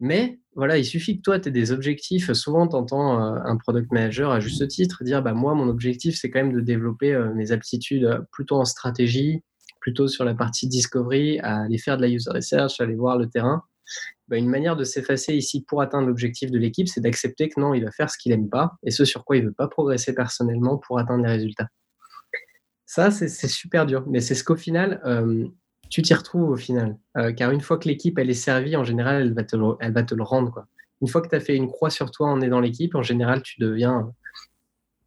Mais 0.00 0.38
voilà, 0.54 0.78
il 0.78 0.84
suffit 0.84 1.16
que 1.16 1.22
toi, 1.22 1.40
tu 1.40 1.48
aies 1.48 1.52
des 1.52 1.72
objectifs. 1.72 2.32
Souvent, 2.32 2.68
tu 2.68 2.76
entends 2.76 3.20
euh, 3.20 3.40
un 3.44 3.56
product 3.56 3.90
manager 3.92 4.30
à 4.30 4.40
juste 4.40 4.66
titre 4.68 5.02
dire 5.02 5.22
bah, 5.22 5.32
Moi, 5.32 5.54
mon 5.54 5.68
objectif, 5.68 6.16
c'est 6.18 6.30
quand 6.30 6.40
même 6.40 6.52
de 6.52 6.60
développer 6.60 7.16
mes 7.34 7.50
aptitudes 7.50 8.26
plutôt 8.30 8.56
en 8.56 8.64
stratégie, 8.64 9.42
plutôt 9.80 10.06
sur 10.06 10.24
la 10.24 10.34
partie 10.34 10.68
discovery, 10.68 11.40
à 11.40 11.62
aller 11.62 11.78
faire 11.78 11.96
de 11.96 12.02
la 12.02 12.08
user 12.08 12.30
research, 12.30 12.80
aller 12.80 12.94
voir 12.94 13.18
le 13.18 13.28
terrain. 13.28 13.62
Bah, 14.28 14.36
une 14.36 14.48
manière 14.48 14.76
de 14.76 14.84
s'effacer 14.84 15.34
ici 15.34 15.64
pour 15.66 15.80
atteindre 15.80 16.06
l'objectif 16.06 16.50
de 16.50 16.58
l'équipe, 16.58 16.86
c'est 16.88 17.00
d'accepter 17.00 17.48
que 17.48 17.58
non, 17.58 17.72
il 17.72 17.84
va 17.84 17.90
faire 17.90 18.10
ce 18.10 18.18
qu'il 18.18 18.30
n'aime 18.30 18.48
pas 18.48 18.76
et 18.82 18.90
ce 18.90 19.04
sur 19.04 19.24
quoi 19.24 19.36
il 19.36 19.42
ne 19.42 19.48
veut 19.48 19.54
pas 19.54 19.68
progresser 19.68 20.14
personnellement 20.14 20.76
pour 20.76 20.98
atteindre 20.98 21.24
les 21.24 21.30
résultats. 21.30 21.68
Ça, 22.84 23.10
c'est 23.10 23.28
super 23.48 23.84
dur, 23.84 24.04
mais 24.06 24.20
c'est 24.20 24.34
ce 24.34 24.44
qu'au 24.44 24.56
final, 24.56 25.00
euh, 25.04 25.46
tu 25.90 26.02
t'y 26.02 26.14
retrouves 26.14 26.50
au 26.50 26.56
final. 26.56 26.96
Euh, 27.16 27.32
car 27.32 27.50
une 27.50 27.60
fois 27.60 27.78
que 27.78 27.88
l'équipe, 27.88 28.18
elle 28.18 28.30
est 28.30 28.34
servie, 28.34 28.76
en 28.76 28.84
général, 28.84 29.22
elle 29.22 29.34
va 29.34 29.44
te 30.02 30.14
le, 30.14 30.22
rendre. 30.22 30.64
Une 31.02 31.08
fois 31.08 31.20
que 31.20 31.28
tu 31.28 31.34
as 31.34 31.40
fait 31.40 31.54
une 31.54 31.68
croix 31.68 31.90
sur 31.90 32.10
toi 32.10 32.28
en 32.28 32.38
dans 32.38 32.60
l'équipe, 32.60 32.94
en 32.94 33.02
général, 33.02 33.42
tu 33.42 33.60
deviens 33.60 34.10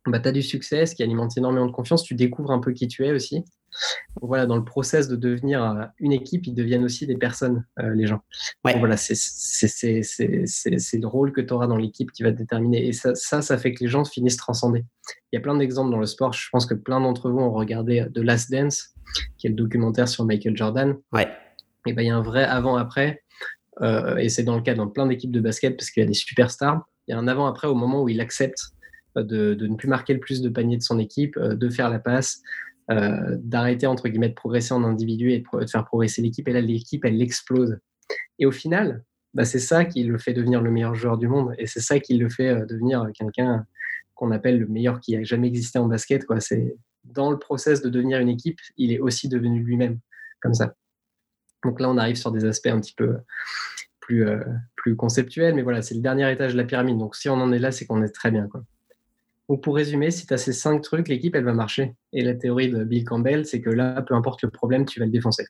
bah, 0.08 0.20
tu 0.20 0.28
as 0.28 0.32
du 0.32 0.42
succès, 0.42 0.86
ce 0.86 0.96
qui 0.96 1.04
alimente 1.04 1.38
énormément 1.38 1.68
de 1.68 1.72
confiance, 1.72 2.04
tu 2.04 2.16
découvres 2.16 2.52
un 2.52 2.60
peu 2.60 2.72
qui 2.72 2.88
tu 2.88 3.06
es 3.06 3.12
aussi. 3.12 3.44
Voilà, 4.22 4.46
dans 4.46 4.58
le 4.58 4.64
process 4.64 5.08
de 5.08 5.16
devenir 5.16 5.64
euh, 5.64 5.86
une 6.00 6.12
équipe, 6.12 6.46
ils 6.48 6.54
deviennent 6.54 6.84
aussi 6.84 7.08
des 7.08 7.18
personnes, 7.18 7.66
euh, 7.80 7.94
les 7.94 8.08
gens. 8.08 8.22
voilà, 8.64 8.98
c'est 8.98 9.14
le 9.16 11.08
rôle 11.08 11.32
que 11.32 11.42
tu 11.42 11.54
auras 11.54 11.68
dans 11.68 11.78
l'équipe 11.78 12.12
qui 12.12 12.24
va 12.24 12.32
te 12.32 12.38
déterminer. 12.38 12.88
Et 12.88 12.94
ça, 12.94 13.16
ça, 13.16 13.42
ça, 13.42 13.58
fait 13.58 13.74
que 13.74 13.84
les 13.84 13.90
gens 13.90 14.06
finissent 14.06 14.38
transcendés. 14.38 14.86
Il 15.32 15.36
y 15.36 15.38
a 15.38 15.42
plein 15.42 15.56
d'exemples 15.56 15.92
dans 15.92 16.00
le 16.00 16.06
sport. 16.06 16.34
Je 16.34 16.50
pense 16.52 16.66
que 16.66 16.74
plein 16.74 17.00
d'entre 17.00 17.30
vous 17.30 17.40
ont 17.40 17.52
regardé 17.52 18.06
The 18.14 18.20
Last 18.20 18.52
Dance, 18.52 18.90
qui 19.38 19.48
est 19.48 19.50
le 19.50 19.56
documentaire 19.56 20.08
sur 20.08 20.26
Michael 20.26 20.56
Jordan. 20.56 20.98
Ouais. 21.12 21.28
Et 21.86 21.94
ben, 21.94 22.04
il 22.04 22.08
y 22.08 22.12
a 22.12 22.16
un 22.16 22.22
vrai 22.22 22.44
avant-après. 22.44 23.24
Euh, 23.82 24.18
et 24.18 24.30
c'est 24.30 24.44
dans 24.44 24.56
le 24.56 24.62
cas 24.62 24.74
dans 24.74 24.88
plein 24.88 25.08
d'équipes 25.08 25.32
de 25.32 25.40
basket 25.40 25.78
parce 25.78 25.90
qu'il 25.90 26.02
y 26.02 26.06
a 26.06 26.08
des 26.08 26.14
superstars. 26.14 26.86
Il 27.08 27.12
y 27.12 27.14
a 27.14 27.18
un 27.18 27.28
avant-après 27.28 27.68
au 27.68 27.76
moment 27.76 28.04
où 28.04 28.10
il 28.10 28.22
accepte 28.22 28.72
de, 29.16 29.56
ne 29.60 29.76
plus 29.76 29.88
marquer 29.88 30.14
le 30.14 30.20
plus 30.20 30.42
de 30.42 30.50
paniers 30.50 30.78
de 30.78 30.84
son 30.84 31.00
équipe, 31.00 31.38
euh, 31.38 31.56
de 31.56 31.70
faire 31.70 31.90
la 31.90 32.00
passe, 32.00 32.42
euh, 32.92 33.38
d'arrêter 33.38 33.88
entre 33.88 34.08
guillemets 34.10 34.30
de 34.30 34.34
progresser 34.34 34.74
en 34.74 34.84
individu 34.84 35.32
et 35.32 35.40
de, 35.40 35.66
faire 35.68 35.86
progresser 35.86 36.22
l'équipe. 36.22 36.48
Et 36.48 36.54
là, 36.54 36.62
l'équipe, 36.62 37.06
elle 37.06 37.22
explose. 37.22 37.80
Et 38.40 38.46
au 38.46 38.52
final, 38.52 39.04
bah, 39.34 39.46
c'est 39.46 39.60
ça 39.60 39.86
qui 39.86 40.04
le 40.04 40.18
fait 40.18 40.34
devenir 40.34 40.62
le 40.62 40.72
meilleur 40.72 40.94
joueur 40.96 41.18
du 41.18 41.28
monde. 41.28 41.54
Et 41.58 41.68
c'est 41.68 41.80
ça 41.80 42.00
qui 42.00 42.18
le 42.18 42.30
fait 42.30 42.50
euh, 42.50 42.66
devenir 42.66 43.08
quelqu'un 43.14 43.66
qu'on 44.16 44.32
appelle 44.32 44.60
le 44.60 44.68
meilleur 44.68 45.00
qui 45.00 45.16
a 45.16 45.24
jamais 45.24 45.48
existé 45.48 45.80
en 45.80 45.88
basket. 45.88 46.26
Quoi. 46.26 46.40
C'est 46.40 46.76
dans 47.04 47.32
le 47.32 47.40
process 47.40 47.82
de 47.82 47.90
devenir 47.90 48.20
une 48.20 48.30
équipe, 48.30 48.60
il 48.78 48.92
est 48.92 49.00
aussi 49.00 49.30
devenu 49.30 49.64
lui-même 49.64 50.00
comme 50.42 50.54
ça. 50.54 50.76
Donc 51.64 51.80
là, 51.80 51.90
on 51.90 51.98
arrive 51.98 52.16
sur 52.16 52.32
des 52.32 52.46
aspects 52.46 52.68
un 52.68 52.80
petit 52.80 52.94
peu 52.94 53.18
plus, 54.00 54.26
plus 54.76 54.96
conceptuels, 54.96 55.56
mais 55.56 55.62
voilà, 55.62 55.82
c'est 55.82 55.96
le 55.96 56.02
dernier 56.02 56.32
étage 56.32 56.54
de 56.54 56.58
la 56.58 56.64
pyramide. 56.64 56.98
Donc 56.98 57.16
si 57.16 57.30
on 57.30 57.36
en 57.36 57.52
est 57.52 57.60
là, 57.60 57.72
c'est 57.72 57.86
qu'on 57.86 58.04
est 58.04 58.10
très 58.10 58.32
bien. 58.32 58.48
Donc 59.50 59.64
pour 59.64 59.76
résumer, 59.76 60.12
si 60.12 60.26
tu 60.26 60.34
as 60.34 60.38
ces 60.38 60.54
cinq 60.54 60.82
trucs, 60.82 61.08
l'équipe, 61.08 61.36
elle 61.36 61.44
va 61.44 61.54
marcher. 61.54 61.96
Et 62.14 62.24
la 62.24 62.36
théorie 62.36 62.70
de 62.70 62.84
Bill 62.84 63.04
Campbell, 63.04 63.46
c'est 63.46 63.62
que 63.62 63.70
là, 63.70 64.02
peu 64.02 64.14
importe 64.14 64.42
le 64.44 64.50
problème, 64.50 64.86
tu 64.86 65.00
vas 65.00 65.06
le 65.06 65.12
défoncer. 65.12 65.46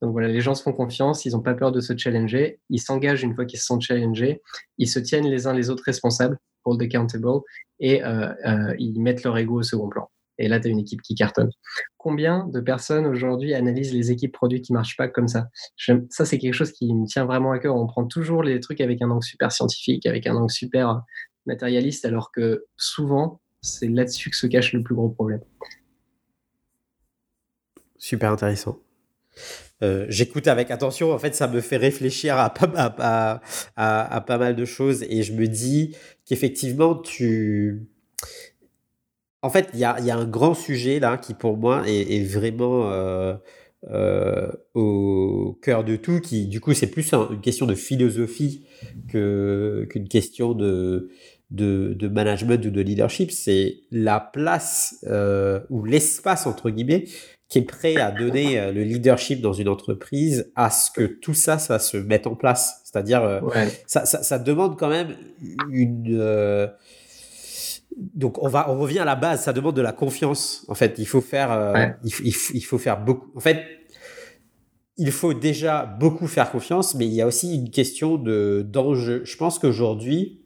Donc 0.00 0.12
voilà, 0.12 0.28
les 0.28 0.40
gens 0.40 0.54
se 0.54 0.62
font 0.62 0.72
confiance, 0.72 1.24
ils 1.24 1.32
n'ont 1.32 1.42
pas 1.42 1.54
peur 1.54 1.72
de 1.72 1.80
se 1.80 1.96
challenger, 1.96 2.60
ils 2.70 2.80
s'engagent 2.80 3.22
une 3.22 3.34
fois 3.34 3.46
qu'ils 3.46 3.58
se 3.58 3.66
sont 3.66 3.80
challengés, 3.80 4.42
ils 4.78 4.86
se 4.86 4.98
tiennent 4.98 5.26
les 5.26 5.46
uns 5.46 5.52
les 5.52 5.70
autres 5.70 5.82
responsables, 5.84 6.38
hold 6.64 6.80
accountable, 6.82 7.40
et 7.80 8.04
euh, 8.04 8.32
euh, 8.46 8.74
ils 8.78 9.00
mettent 9.00 9.24
leur 9.24 9.36
ego 9.38 9.58
au 9.58 9.62
second 9.62 9.88
plan. 9.88 10.08
Et 10.38 10.46
là, 10.46 10.60
tu 10.60 10.68
as 10.68 10.70
une 10.70 10.78
équipe 10.78 11.02
qui 11.02 11.16
cartonne. 11.16 11.50
Combien 11.96 12.46
de 12.46 12.60
personnes 12.60 13.06
aujourd'hui 13.06 13.54
analysent 13.54 13.92
les 13.92 14.12
équipes 14.12 14.32
produits 14.32 14.62
qui 14.62 14.72
ne 14.72 14.78
marchent 14.78 14.96
pas 14.96 15.08
comme 15.08 15.26
ça? 15.26 15.48
Ça, 16.10 16.24
c'est 16.24 16.38
quelque 16.38 16.54
chose 16.54 16.70
qui 16.70 16.94
me 16.94 17.06
tient 17.06 17.24
vraiment 17.24 17.50
à 17.50 17.58
cœur. 17.58 17.74
On 17.74 17.86
prend 17.86 18.06
toujours 18.06 18.44
les 18.44 18.60
trucs 18.60 18.80
avec 18.80 19.02
un 19.02 19.10
angle 19.10 19.24
super 19.24 19.50
scientifique, 19.50 20.06
avec 20.06 20.28
un 20.28 20.36
angle 20.36 20.50
super 20.50 21.02
matérialiste, 21.48 22.04
alors 22.04 22.30
que 22.30 22.66
souvent, 22.76 23.40
c'est 23.60 23.88
là-dessus 23.88 24.30
que 24.30 24.36
se 24.36 24.46
cache 24.46 24.72
le 24.72 24.82
plus 24.82 24.94
gros 24.94 25.08
problème. 25.08 25.40
Super 27.98 28.30
intéressant. 28.30 28.78
Euh, 29.82 30.06
j'écoute 30.08 30.48
avec 30.48 30.70
attention, 30.70 31.12
en 31.12 31.18
fait, 31.18 31.34
ça 31.34 31.46
me 31.46 31.60
fait 31.60 31.76
réfléchir 31.76 32.36
à 32.36 32.52
pas, 32.52 33.40
à, 33.76 34.20
pas 34.20 34.38
mal 34.38 34.56
de 34.56 34.64
choses 34.64 35.04
et 35.08 35.22
je 35.22 35.32
me 35.32 35.46
dis 35.46 35.94
qu'effectivement, 36.24 36.96
tu... 36.96 37.88
En 39.42 39.50
fait, 39.50 39.68
il 39.72 39.78
y 39.78 39.84
a, 39.84 39.94
un 39.94 40.26
grand 40.26 40.54
sujet 40.54 40.98
là 40.98 41.16
qui, 41.16 41.32
pour 41.32 41.56
moi, 41.56 41.84
est, 41.86 42.24
vraiment 42.24 42.90
euh, 42.90 43.36
euh, 43.88 44.50
au 44.74 45.56
cœur 45.62 45.84
de 45.84 45.94
tout, 45.94 46.20
qui, 46.20 46.48
du 46.48 46.60
coup, 46.60 46.74
c'est 46.74 46.88
plus 46.88 47.12
une 47.12 47.40
question 47.40 47.64
de 47.66 47.76
philosophie 47.76 48.66
qu'une 49.08 50.08
question 50.10 50.54
de, 50.54 51.08
de, 51.50 52.08
management 52.08 52.64
ou 52.64 52.70
de 52.70 52.80
leadership, 52.80 53.30
c'est 53.30 53.80
la 53.90 54.20
place 54.20 55.04
euh, 55.06 55.60
ou 55.70 55.84
l'espace, 55.84 56.46
entre 56.46 56.70
guillemets, 56.70 57.04
qui 57.48 57.58
est 57.58 57.62
prêt 57.62 57.96
à 57.96 58.10
donner 58.10 58.60
euh, 58.60 58.72
le 58.72 58.82
leadership 58.82 59.40
dans 59.40 59.54
une 59.54 59.68
entreprise 59.68 60.52
à 60.54 60.70
ce 60.70 60.90
que 60.90 61.04
tout 61.04 61.34
ça, 61.34 61.58
ça 61.58 61.78
se 61.78 61.96
mette 61.96 62.26
en 62.26 62.34
place. 62.34 62.82
C'est-à-dire, 62.84 63.22
euh, 63.22 63.40
ça, 63.86 64.04
ça, 64.04 64.38
demande 64.38 64.78
quand 64.78 64.90
même 64.90 65.16
une... 65.70 66.70
donc 67.96 68.42
on 68.42 68.48
va, 68.48 68.70
on 68.70 68.78
revient 68.78 68.98
à 68.98 69.06
la 69.06 69.16
base. 69.16 69.42
Ça 69.42 69.54
demande 69.54 69.76
de 69.76 69.82
la 69.82 69.92
confiance. 69.92 70.66
En 70.68 70.74
fait, 70.74 70.96
il 70.98 71.06
faut 71.06 71.22
faire, 71.22 71.96
il, 72.04 72.34
il, 72.54 72.64
faut 72.64 72.78
faire 72.78 73.02
beaucoup. 73.02 73.30
En 73.34 73.40
fait, 73.40 73.64
il 74.98 75.12
faut 75.12 75.32
déjà 75.32 75.86
beaucoup 75.86 76.26
faire 76.26 76.50
confiance, 76.50 76.94
mais 76.94 77.06
il 77.06 77.14
y 77.14 77.22
a 77.22 77.26
aussi 77.26 77.54
une 77.54 77.70
question 77.70 78.16
de 78.16 78.66
d'enjeu. 78.68 79.22
Je 79.24 79.36
pense 79.36 79.58
qu'aujourd'hui, 79.58 80.37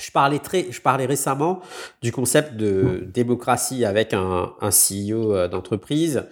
je 0.00 0.10
parlais, 0.10 0.38
très, 0.38 0.70
je 0.70 0.80
parlais 0.80 1.06
récemment 1.06 1.60
du 2.02 2.12
concept 2.12 2.56
de 2.56 3.06
démocratie 3.12 3.84
avec 3.84 4.12
un, 4.14 4.52
un 4.60 4.70
CEO 4.70 5.34
euh, 5.34 5.48
d'entreprise 5.48 6.24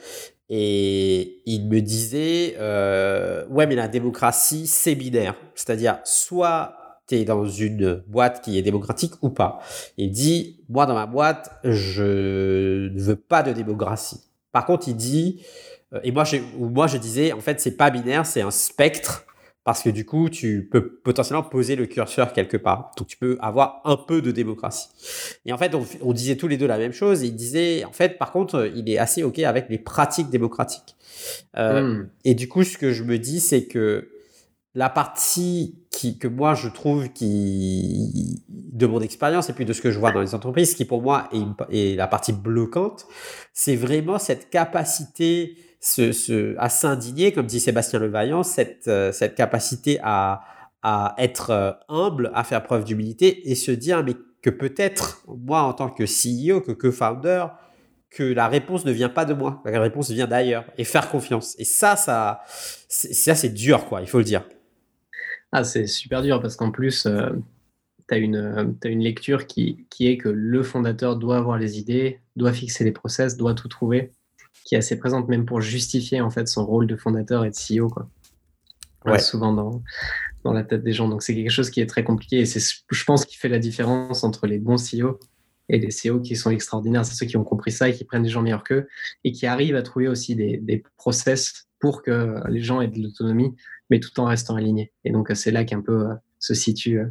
et 0.55 1.41
il 1.47 1.67
me 1.69 1.81
disait 1.81 2.57
euh, 2.59 3.47
Ouais, 3.49 3.67
mais 3.67 3.75
la 3.75 3.89
démocratie, 3.89 4.67
c'est 4.67 4.95
binaire. 4.95 5.35
C'est-à-dire, 5.55 5.99
soit 6.05 6.77
tu 7.07 7.15
es 7.15 7.25
dans 7.25 7.47
une 7.47 8.03
boîte 8.07 8.45
qui 8.45 8.59
est 8.59 8.63
démocratique 8.63 9.15
ou 9.23 9.31
pas. 9.31 9.61
Il 9.97 10.11
dit 10.11 10.61
Moi, 10.69 10.85
dans 10.85 10.95
ma 10.95 11.07
boîte, 11.07 11.51
je 11.65 12.89
ne 12.89 13.01
veux 13.01 13.17
pas 13.17 13.43
de 13.43 13.53
démocratie. 13.53 14.21
Par 14.53 14.67
contre, 14.67 14.89
il 14.89 14.97
dit 14.97 15.43
euh, 15.95 16.01
Et 16.05 16.13
moi, 16.13 16.25
moi, 16.59 16.87
je 16.87 16.99
disais 16.99 17.33
En 17.33 17.41
fait, 17.41 17.59
c'est 17.59 17.79
pas 17.79 17.89
binaire, 17.89 18.27
c'est 18.27 18.43
un 18.43 18.51
spectre 18.51 19.25
parce 19.65 19.83
que 19.83 19.91
du 19.91 20.05
coup, 20.05 20.29
tu 20.29 20.69
peux 20.71 20.97
potentiellement 20.97 21.45
poser 21.45 21.77
le 21.77 21.87
curseur 21.87 22.33
quelque 22.33 22.57
part. 22.57 22.91
Donc, 22.97 23.07
tu 23.07 23.17
peux 23.17 23.39
avoir 23.41 23.81
un 23.85 23.97
peu 23.97 24.21
de 24.21 24.33
démocratie. 24.33 24.89
Et 25.47 25.53
en 25.53 25.59
fait, 25.59 25.73
on, 26.03 26.13
disait 26.13 26.37
tous 26.37 26.49
les 26.49 26.57
deux 26.57 26.67
la 26.67 26.79
même 26.79 26.93
chose. 26.93 27.23
Et 27.23 27.27
il 27.27 27.37
disait, 27.37 27.85
en 27.85 27.93
fait, 27.93 28.19
par 28.19 28.33
contre, 28.33 28.71
il 28.75 28.91
est 28.91 28.99
assez 28.99 29.23
OK 29.23 29.39
avec 29.39 29.69
les 29.69 29.79
pratiques 29.79 30.31
démocratiques. 30.31 30.97
Euh, 31.57 31.83
hmm. 31.83 32.09
Et 32.25 32.35
du 32.35 32.49
coup, 32.49 32.65
ce 32.65 32.77
que 32.77 32.93
je 32.93 33.05
me 33.05 33.19
dis, 33.19 33.39
c'est 33.39 33.67
que 33.67 34.09
la 34.75 34.89
partie 34.89 35.77
qui, 35.91 36.19
que 36.19 36.27
moi, 36.27 36.55
je 36.55 36.69
trouve 36.69 37.11
qui, 37.11 38.43
de 38.49 38.87
mon 38.87 39.01
expérience 39.01 39.49
et 39.49 39.53
puis 39.53 39.65
de 39.65 39.73
ce 39.73 39.81
que 39.81 39.93
je 39.93 39.99
vois 40.01 40.11
dans 40.11 40.23
les 40.23 40.35
entreprises, 40.35 40.75
qui 40.75 40.87
pour 40.87 41.03
moi 41.03 41.29
est, 41.33 41.93
est 41.93 41.97
la 41.97 42.09
partie 42.09 42.33
bloquante, 42.33 43.07
c'est 43.53 43.77
vraiment 43.77 44.19
cette 44.19 44.51
capacité 44.51 45.57
se, 45.83 46.57
à 46.59 46.69
s'indigner, 46.69 47.33
comme 47.33 47.47
dit 47.47 47.61
Sébastien 47.61 47.99
Levaillant, 47.99 48.43
cette, 48.43 48.87
euh, 48.89 49.13
cette 49.13 49.35
capacité 49.35 49.99
à, 50.03 50.43
à 50.83 51.15
être 51.19 51.51
euh, 51.51 51.73
humble, 51.89 52.31
à 52.35 52.45
faire 52.45 52.63
preuve 52.63 52.85
d'humilité 52.85 53.51
et 53.51 53.55
se 53.55 53.73
dire 53.73 54.05
mais 54.05 54.15
que 54.43 54.51
peut-être 54.51 55.25
moi 55.27 55.63
en 55.63 55.73
tant 55.73 55.91
que 55.91 56.05
CEO, 56.05 56.61
que 56.61 56.73
co-founder, 56.73 57.47
que 58.11 58.23
la 58.23 58.49
réponse 58.49 58.85
ne 58.85 58.93
vient 58.93 59.09
pas 59.09 59.25
de 59.25 59.35
moi, 59.35 59.63
la 59.65 59.81
réponse 59.81 60.11
vient 60.11 60.27
d'ailleurs 60.27 60.65
et 60.79 60.85
faire 60.85 61.11
confiance. 61.11 61.57
Et 61.59 61.65
ça, 61.65 61.97
ça, 61.97 62.43
ça 62.89 63.35
c'est 63.35 63.53
dur 63.53 63.87
quoi, 63.87 64.03
il 64.03 64.09
faut 64.09 64.19
le 64.19 64.25
dire. 64.25 64.45
Ah, 65.51 65.65
c'est 65.65 65.87
super 65.87 66.23
dur 66.23 66.41
parce 66.41 66.57
qu'en 66.57 66.71
plus, 66.71 67.07
euh, 67.07 67.31
tu 68.09 68.15
as, 68.15 68.19
une, 68.19 68.77
une 68.85 69.01
lecture 69.01 69.47
qui, 69.47 69.87
qui 69.91 70.09
est 70.09 70.17
que 70.17 70.29
le 70.29 70.63
fondateur 70.63 71.17
doit 71.17 71.37
avoir 71.37 71.59
les 71.59 71.79
idées, 71.79 72.21
doit 72.37 72.53
fixer 72.53 72.85
les 72.85 72.93
process, 72.93 73.37
doit 73.37 73.55
tout 73.55 73.69
trouver 73.69 74.13
qui 74.65 74.75
est 74.75 74.79
assez 74.79 74.99
présente 74.99 75.29
même 75.29 75.45
pour 75.45 75.61
justifier 75.61 76.21
en 76.21 76.31
fait 76.31 76.49
son 76.49 76.65
rôle 76.65 76.87
de 76.87 76.97
fondateur 76.97 77.45
et 77.45 77.51
de 77.51 77.55
CEO 77.55 77.89
quoi. 77.89 78.09
Ouais. 79.05 79.19
souvent 79.19 79.53
dans, 79.53 79.83
dans 80.45 80.53
la 80.53 80.63
tête 80.63 80.83
des 80.83 80.93
gens. 80.93 81.09
Donc 81.09 81.23
c'est 81.23 81.35
quelque 81.35 81.51
chose 81.51 81.71
qui 81.71 81.81
est 81.81 81.87
très 81.87 82.05
compliqué 82.05 82.41
et 82.41 82.47
c'est 82.47 82.61
je 82.61 83.05
pense 83.05 83.25
qui 83.25 83.37
fait 83.37 83.49
la 83.49 83.59
différence 83.59 84.25
entre 84.25 84.47
les 84.47 84.59
bons 84.59 84.77
CEO 84.77 85.19
et 85.69 85.79
les 85.79 85.89
CEO 85.89 86.21
qui 86.21 86.37
sont 86.37 86.51
extraordinaires. 86.51 87.05
C'est 87.05 87.15
ceux 87.15 87.27
qui 87.27 87.37
ont 87.37 87.45
compris 87.45 87.73
ça 87.73 87.89
et 87.89 87.95
qui 87.95 88.05
prennent 88.05 88.23
des 88.23 88.29
gens 88.29 88.43
meilleurs 88.43 88.65
qu'eux 88.65 88.89
et 89.25 89.33
qui 89.33 89.47
arrivent 89.47 89.77
à 89.77 89.83
trouver 89.83 90.09
aussi 90.09 90.35
des, 90.35 90.59
des 90.59 90.83
process 90.97 91.69
pour 91.81 92.03
que 92.03 92.37
les 92.49 92.61
gens 92.61 92.81
aient 92.81 92.89
de 92.89 93.01
l'autonomie, 93.01 93.57
mais 93.91 93.99
tout 93.99 94.19
en 94.21 94.27
restant 94.27 94.57
alignés. 94.57 94.93
Et 95.05 95.11
donc 95.11 95.31
c'est 95.35 95.51
là 95.51 95.65
qu'un 95.65 95.81
peu 95.81 96.11
euh, 96.11 96.15
se 96.39 96.55
situe 96.55 97.01
euh, 97.01 97.07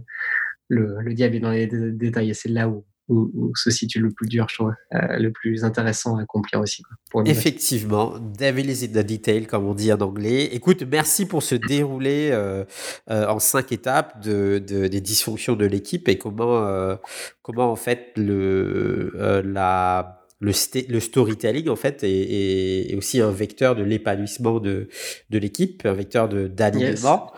le, 0.68 0.98
le 1.02 1.14
diable 1.14 1.36
est 1.36 1.40
dans 1.40 1.52
les 1.52 1.68
détails 1.68 2.30
et 2.30 2.34
c'est 2.34 2.50
là 2.50 2.70
où 2.70 2.86
où, 3.12 3.52
se 3.56 3.70
situe 3.70 4.00
le 4.00 4.12
plus 4.12 4.28
dur, 4.28 4.48
je 4.50 4.56
trouve, 4.56 4.74
euh, 4.94 5.18
le 5.18 5.32
plus 5.32 5.64
intéressant 5.64 6.18
à 6.18 6.24
accomplir 6.24 6.62
aussi. 6.62 6.84
Effectivement, 7.26 8.16
devil 8.20 8.70
is 8.70 8.86
in 8.86 8.88
the 8.88 9.06
detail, 9.06 9.46
comme 9.46 9.68
on 9.68 9.74
dit 9.74 9.92
en 9.92 10.00
anglais. 10.00 10.46
Écoute, 10.54 10.84
merci 10.90 11.26
pour 11.26 11.44
ce 11.44 11.56
déroulé 11.56 12.30
euh, 12.32 12.64
euh, 13.10 13.28
en 13.28 13.40
cinq 13.40 13.72
étapes 13.72 14.24
de, 14.24 14.58
des 14.60 15.02
dysfonctions 15.02 15.56
de 15.56 15.66
l'équipe 15.66 16.08
et 16.08 16.18
comment, 16.18 16.98
comment 17.42 17.72
en 17.72 17.76
fait 17.76 18.12
le, 18.16 19.42
la 19.46 20.18
le, 20.40 20.52
le, 20.90 21.00
storytelling 21.00 21.70
en 21.70 21.76
fait 21.76 22.00
est, 22.04 22.96
aussi 22.96 23.22
un 23.22 23.30
vecteur 23.30 23.76
de 23.76 23.84
l'épanouissement 23.84 24.60
de, 24.60 24.90
de 25.30 25.38
l'équipe, 25.38 25.86
un 25.86 25.94
vecteur 25.94 26.28
d'alignement. 26.28 27.32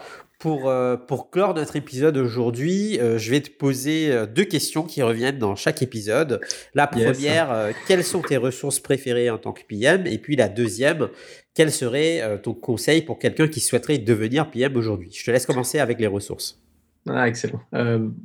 Pour, 0.44 0.68
euh, 0.68 0.98
pour 0.98 1.32
clore 1.32 1.54
notre 1.54 1.78
épisode 1.78 2.18
aujourd'hui, 2.18 3.00
euh, 3.00 3.18
je 3.18 3.32
vais 3.32 3.40
te 3.40 3.50
poser 3.50 4.12
euh, 4.12 4.26
deux 4.26 4.44
questions 4.44 4.84
qui 4.84 5.02
reviennent 5.02 5.40
dans 5.40 5.56
chaque 5.56 5.82
épisode. 5.82 6.42
La 6.74 6.86
première, 6.86 7.72
quelles 7.88 8.04
sont 8.04 8.22
tes 8.22 8.36
ressources 8.36 8.82
préférées 8.82 9.30
en 9.30 9.38
tant 9.38 9.54
que 9.54 9.62
PM 9.64 10.06
Et 10.06 10.18
puis 10.18 10.36
la 10.36 10.50
deuxième, 10.50 11.08
quel 11.54 11.72
serait 11.72 12.42
ton 12.42 12.54
conseil 12.54 13.04
pour 13.04 13.20
quelqu'un 13.20 13.48
qui 13.48 13.62
souhaiterait 13.62 14.00
devenir 14.00 14.52
PM 14.52 14.76
aujourd'hui? 14.76 15.12
Je 15.14 15.24
te 15.24 15.32
laisse 15.32 15.46
commencer 15.46 15.80
avec 15.80 15.98
les 16.02 16.08
ressources. 16.08 16.62
Ah, 17.08 17.30
excellent. 17.30 17.62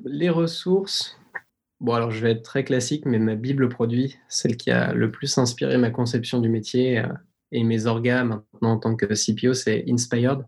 les 0.04 0.28
ressources, 0.28 1.20
bon 1.78 1.92
alors 1.92 2.10
je 2.10 2.20
vais 2.20 2.32
être 2.32 2.42
très 2.42 2.64
classique, 2.64 3.06
mais 3.06 3.20
ma 3.20 3.36
Bible 3.36 3.68
produit, 3.68 4.18
celle 4.28 4.56
qui 4.56 4.72
a 4.72 4.92
le 4.92 5.12
plus 5.12 5.38
inspiré 5.38 5.78
ma 5.78 5.90
conception 5.90 6.40
du 6.40 6.48
métier 6.48 7.00
et 7.52 7.62
mes 7.62 7.86
orgas 7.86 8.24
maintenant 8.24 8.72
en 8.72 8.78
tant 8.78 8.96
que 8.96 9.06
CPO, 9.06 9.54
c'est 9.54 9.84
Inspired 9.88 10.40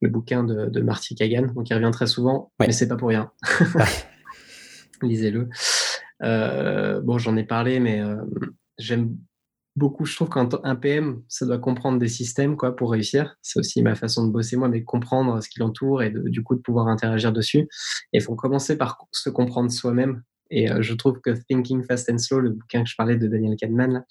le 0.00 0.08
bouquin 0.08 0.44
de, 0.44 0.80
Marty 0.80 1.14
Kagan, 1.14 1.46
donc 1.54 1.68
il 1.70 1.74
revient 1.74 1.90
très 1.92 2.06
souvent, 2.06 2.52
mais 2.60 2.72
c'est 2.72 2.88
pas 2.88 2.96
pour 2.96 3.08
rien. 3.08 3.30
Lisez-le. 5.02 5.48
Euh, 6.22 7.00
bon, 7.00 7.18
j'en 7.18 7.36
ai 7.36 7.44
parlé, 7.44 7.80
mais 7.80 8.00
euh, 8.00 8.16
j'aime 8.78 9.16
beaucoup. 9.76 10.04
Je 10.04 10.14
trouve 10.14 10.28
qu'un 10.28 10.76
PM, 10.76 11.22
ça 11.28 11.46
doit 11.46 11.58
comprendre 11.58 11.98
des 11.98 12.08
systèmes 12.08 12.56
quoi 12.56 12.76
pour 12.76 12.90
réussir. 12.92 13.36
C'est 13.42 13.60
aussi 13.60 13.82
ma 13.82 13.94
façon 13.94 14.26
de 14.26 14.32
bosser 14.32 14.56
moi, 14.56 14.68
mais 14.68 14.82
comprendre 14.82 15.40
ce 15.42 15.48
qui 15.48 15.60
l'entoure 15.60 16.02
et 16.02 16.10
du 16.10 16.42
coup 16.42 16.56
de 16.56 16.60
pouvoir 16.60 16.88
interagir 16.88 17.32
dessus. 17.32 17.68
Et 18.12 18.18
il 18.18 18.22
faut 18.22 18.34
commencer 18.34 18.76
par 18.76 18.98
se 19.12 19.30
comprendre 19.30 19.70
soi-même. 19.70 20.22
Et 20.50 20.70
euh, 20.70 20.82
je 20.82 20.94
trouve 20.94 21.20
que 21.20 21.30
Thinking 21.48 21.84
Fast 21.84 22.10
and 22.10 22.18
Slow, 22.18 22.40
le 22.40 22.50
bouquin 22.50 22.82
que 22.82 22.88
je 22.88 22.96
parlais 22.96 23.16
de 23.16 23.26
Daniel 23.26 23.56
Kahneman, 23.56 23.92
là, 23.92 24.04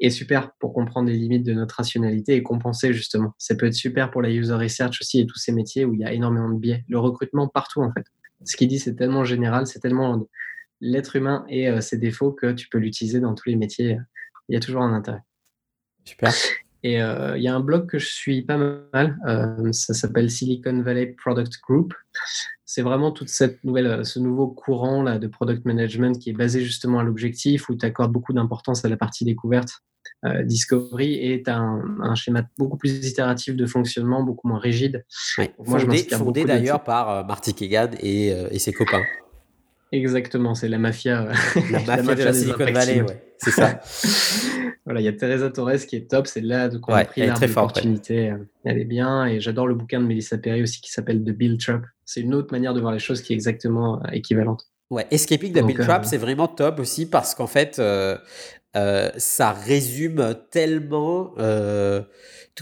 est 0.00 0.10
super 0.10 0.52
pour 0.58 0.72
comprendre 0.72 1.08
les 1.08 1.16
limites 1.16 1.44
de 1.44 1.52
notre 1.52 1.76
rationalité 1.76 2.34
et 2.34 2.42
compenser 2.42 2.92
justement. 2.92 3.34
Ça 3.38 3.54
peut 3.54 3.66
être 3.66 3.74
super 3.74 4.10
pour 4.10 4.22
la 4.22 4.30
user 4.30 4.54
research 4.54 4.98
aussi 5.00 5.20
et 5.20 5.26
tous 5.26 5.38
ces 5.38 5.52
métiers 5.52 5.84
où 5.84 5.94
il 5.94 6.00
y 6.00 6.04
a 6.04 6.12
énormément 6.12 6.48
de 6.48 6.58
biais. 6.58 6.84
Le 6.88 6.98
recrutement 6.98 7.48
partout 7.48 7.82
en 7.82 7.92
fait. 7.92 8.06
Ce 8.44 8.56
qu'il 8.56 8.68
dit, 8.68 8.78
c'est 8.78 8.94
tellement 8.94 9.24
général, 9.24 9.66
c'est 9.66 9.80
tellement 9.80 10.26
l'être 10.80 11.16
humain 11.16 11.44
et 11.48 11.68
euh, 11.68 11.82
ses 11.82 11.98
défauts 11.98 12.32
que 12.32 12.52
tu 12.52 12.68
peux 12.68 12.78
l'utiliser 12.78 13.20
dans 13.20 13.34
tous 13.34 13.50
les 13.50 13.56
métiers. 13.56 13.98
Il 14.48 14.54
y 14.54 14.56
a 14.56 14.60
toujours 14.60 14.82
un 14.82 14.94
intérêt. 14.94 15.20
Super. 16.04 16.32
Et 16.82 17.02
euh, 17.02 17.36
il 17.36 17.42
y 17.42 17.48
a 17.48 17.54
un 17.54 17.60
blog 17.60 17.86
que 17.86 17.98
je 17.98 18.06
suis 18.06 18.40
pas 18.40 18.56
mal, 18.56 19.18
euh, 19.26 19.70
ça 19.72 19.92
s'appelle 19.92 20.30
Silicon 20.30 20.80
Valley 20.80 21.08
Product 21.08 21.52
Group. 21.62 21.92
C'est 22.64 22.80
vraiment 22.80 23.12
toute 23.12 23.28
cette 23.28 23.62
nouvelle, 23.64 24.06
ce 24.06 24.18
nouveau 24.18 24.48
courant 24.48 25.02
là 25.02 25.18
de 25.18 25.26
product 25.26 25.66
management 25.66 26.18
qui 26.18 26.30
est 26.30 26.34
basé 26.34 26.62
justement 26.62 27.00
à 27.00 27.02
l'objectif, 27.02 27.68
où 27.68 27.74
tu 27.74 27.84
accordes 27.84 28.12
beaucoup 28.12 28.32
d'importance 28.32 28.86
à 28.86 28.88
la 28.88 28.96
partie 28.96 29.26
découverte 29.26 29.82
euh, 30.24 30.42
Discovery 30.42 31.14
est 31.14 31.48
un, 31.48 31.82
un, 32.00 32.14
schéma 32.14 32.42
beaucoup 32.58 32.76
plus 32.76 33.06
itératif 33.06 33.56
de 33.56 33.66
fonctionnement, 33.66 34.22
beaucoup 34.22 34.48
moins 34.48 34.58
rigide. 34.58 35.04
Moi, 35.38 35.78
fondé, 35.78 35.98
fondé 36.10 36.44
d'ailleurs 36.44 36.84
par 36.84 37.10
euh, 37.10 37.24
Marty 37.24 37.54
Kegan 37.54 37.90
et, 38.00 38.32
euh, 38.32 38.48
et, 38.50 38.58
ses 38.58 38.72
copains. 38.72 39.02
Exactement, 39.92 40.54
c'est 40.54 40.68
la 40.68 40.78
mafia. 40.78 41.28
La, 41.70 42.02
mafia, 42.02 42.14
de 42.14 42.22
la 42.22 42.32
Silicon 42.34 42.70
Valley, 42.72 43.00
ouais. 43.00 43.22
c'est 43.38 43.50
ça. 43.50 43.80
voilà, 44.84 45.00
il 45.00 45.04
y 45.04 45.08
a 45.08 45.12
Teresa 45.12 45.50
Torres 45.50 45.86
qui 45.88 45.96
est 45.96 46.10
top, 46.10 46.26
c'est 46.26 46.42
là 46.42 46.68
qu'on 46.68 46.92
a 46.92 47.04
pris 47.06 47.26
l'opportunité. 47.26 48.34
Elle 48.64 48.78
est 48.78 48.84
bien, 48.84 49.24
et 49.26 49.40
j'adore 49.40 49.66
le 49.66 49.74
bouquin 49.74 50.00
de 50.00 50.06
Melissa 50.06 50.36
Perry 50.36 50.62
aussi 50.62 50.80
qui 50.82 50.90
s'appelle 50.90 51.24
The 51.24 51.30
Bill 51.30 51.56
Trap. 51.56 51.82
C'est 52.04 52.20
une 52.20 52.34
autre 52.34 52.52
manière 52.52 52.74
de 52.74 52.80
voir 52.80 52.92
les 52.92 52.98
choses 52.98 53.22
qui 53.22 53.32
est 53.32 53.36
exactement 53.36 54.02
équivalente. 54.12 54.66
Ouais, 54.90 55.06
Escaping 55.12 55.52
the 55.52 55.64
Bill 55.64 55.78
Trap, 55.78 56.04
c'est 56.04 56.16
vraiment 56.16 56.48
top 56.48 56.80
aussi 56.80 57.06
parce 57.06 57.36
qu'en 57.36 57.46
fait, 57.46 57.78
euh, 57.78 58.18
ça 58.74 59.52
résume 59.52 60.36
tellement. 60.50 61.34
Euh, 61.38 62.02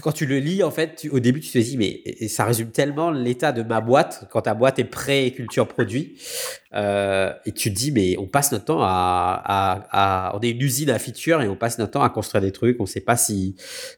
quand 0.01 0.11
tu 0.11 0.25
le 0.25 0.39
lis, 0.39 0.63
en 0.63 0.71
fait, 0.71 1.07
au 1.11 1.19
début, 1.19 1.39
tu 1.39 1.51
te 1.51 1.57
dis, 1.57 1.77
mais 1.77 2.27
ça 2.27 2.45
résume 2.45 2.71
tellement 2.71 3.11
l'état 3.11 3.51
de 3.51 3.63
ma 3.63 3.81
boîte 3.81 4.25
quand 4.31 4.41
ta 4.43 4.53
boîte 4.53 4.79
est 4.79 4.85
pré-culture 4.85 5.67
produit. 5.67 6.17
Euh, 6.73 7.33
et 7.45 7.51
tu 7.51 7.69
te 7.69 7.75
dis, 7.75 7.91
mais 7.91 8.15
on 8.17 8.27
passe 8.27 8.51
notre 8.51 8.65
temps 8.65 8.79
à, 8.81 10.31
On 10.35 10.39
est 10.39 10.51
une 10.51 10.61
usine 10.61 10.89
à 10.89 10.99
feature 10.99 11.41
et 11.41 11.47
on 11.47 11.55
passe 11.55 11.77
notre 11.79 11.91
temps 11.91 12.03
à 12.03 12.09
construire 12.09 12.41
des 12.41 12.51
trucs. 12.51 12.79
On 12.79 12.85
sait 12.85 13.01
pas 13.01 13.17
si. 13.17 13.55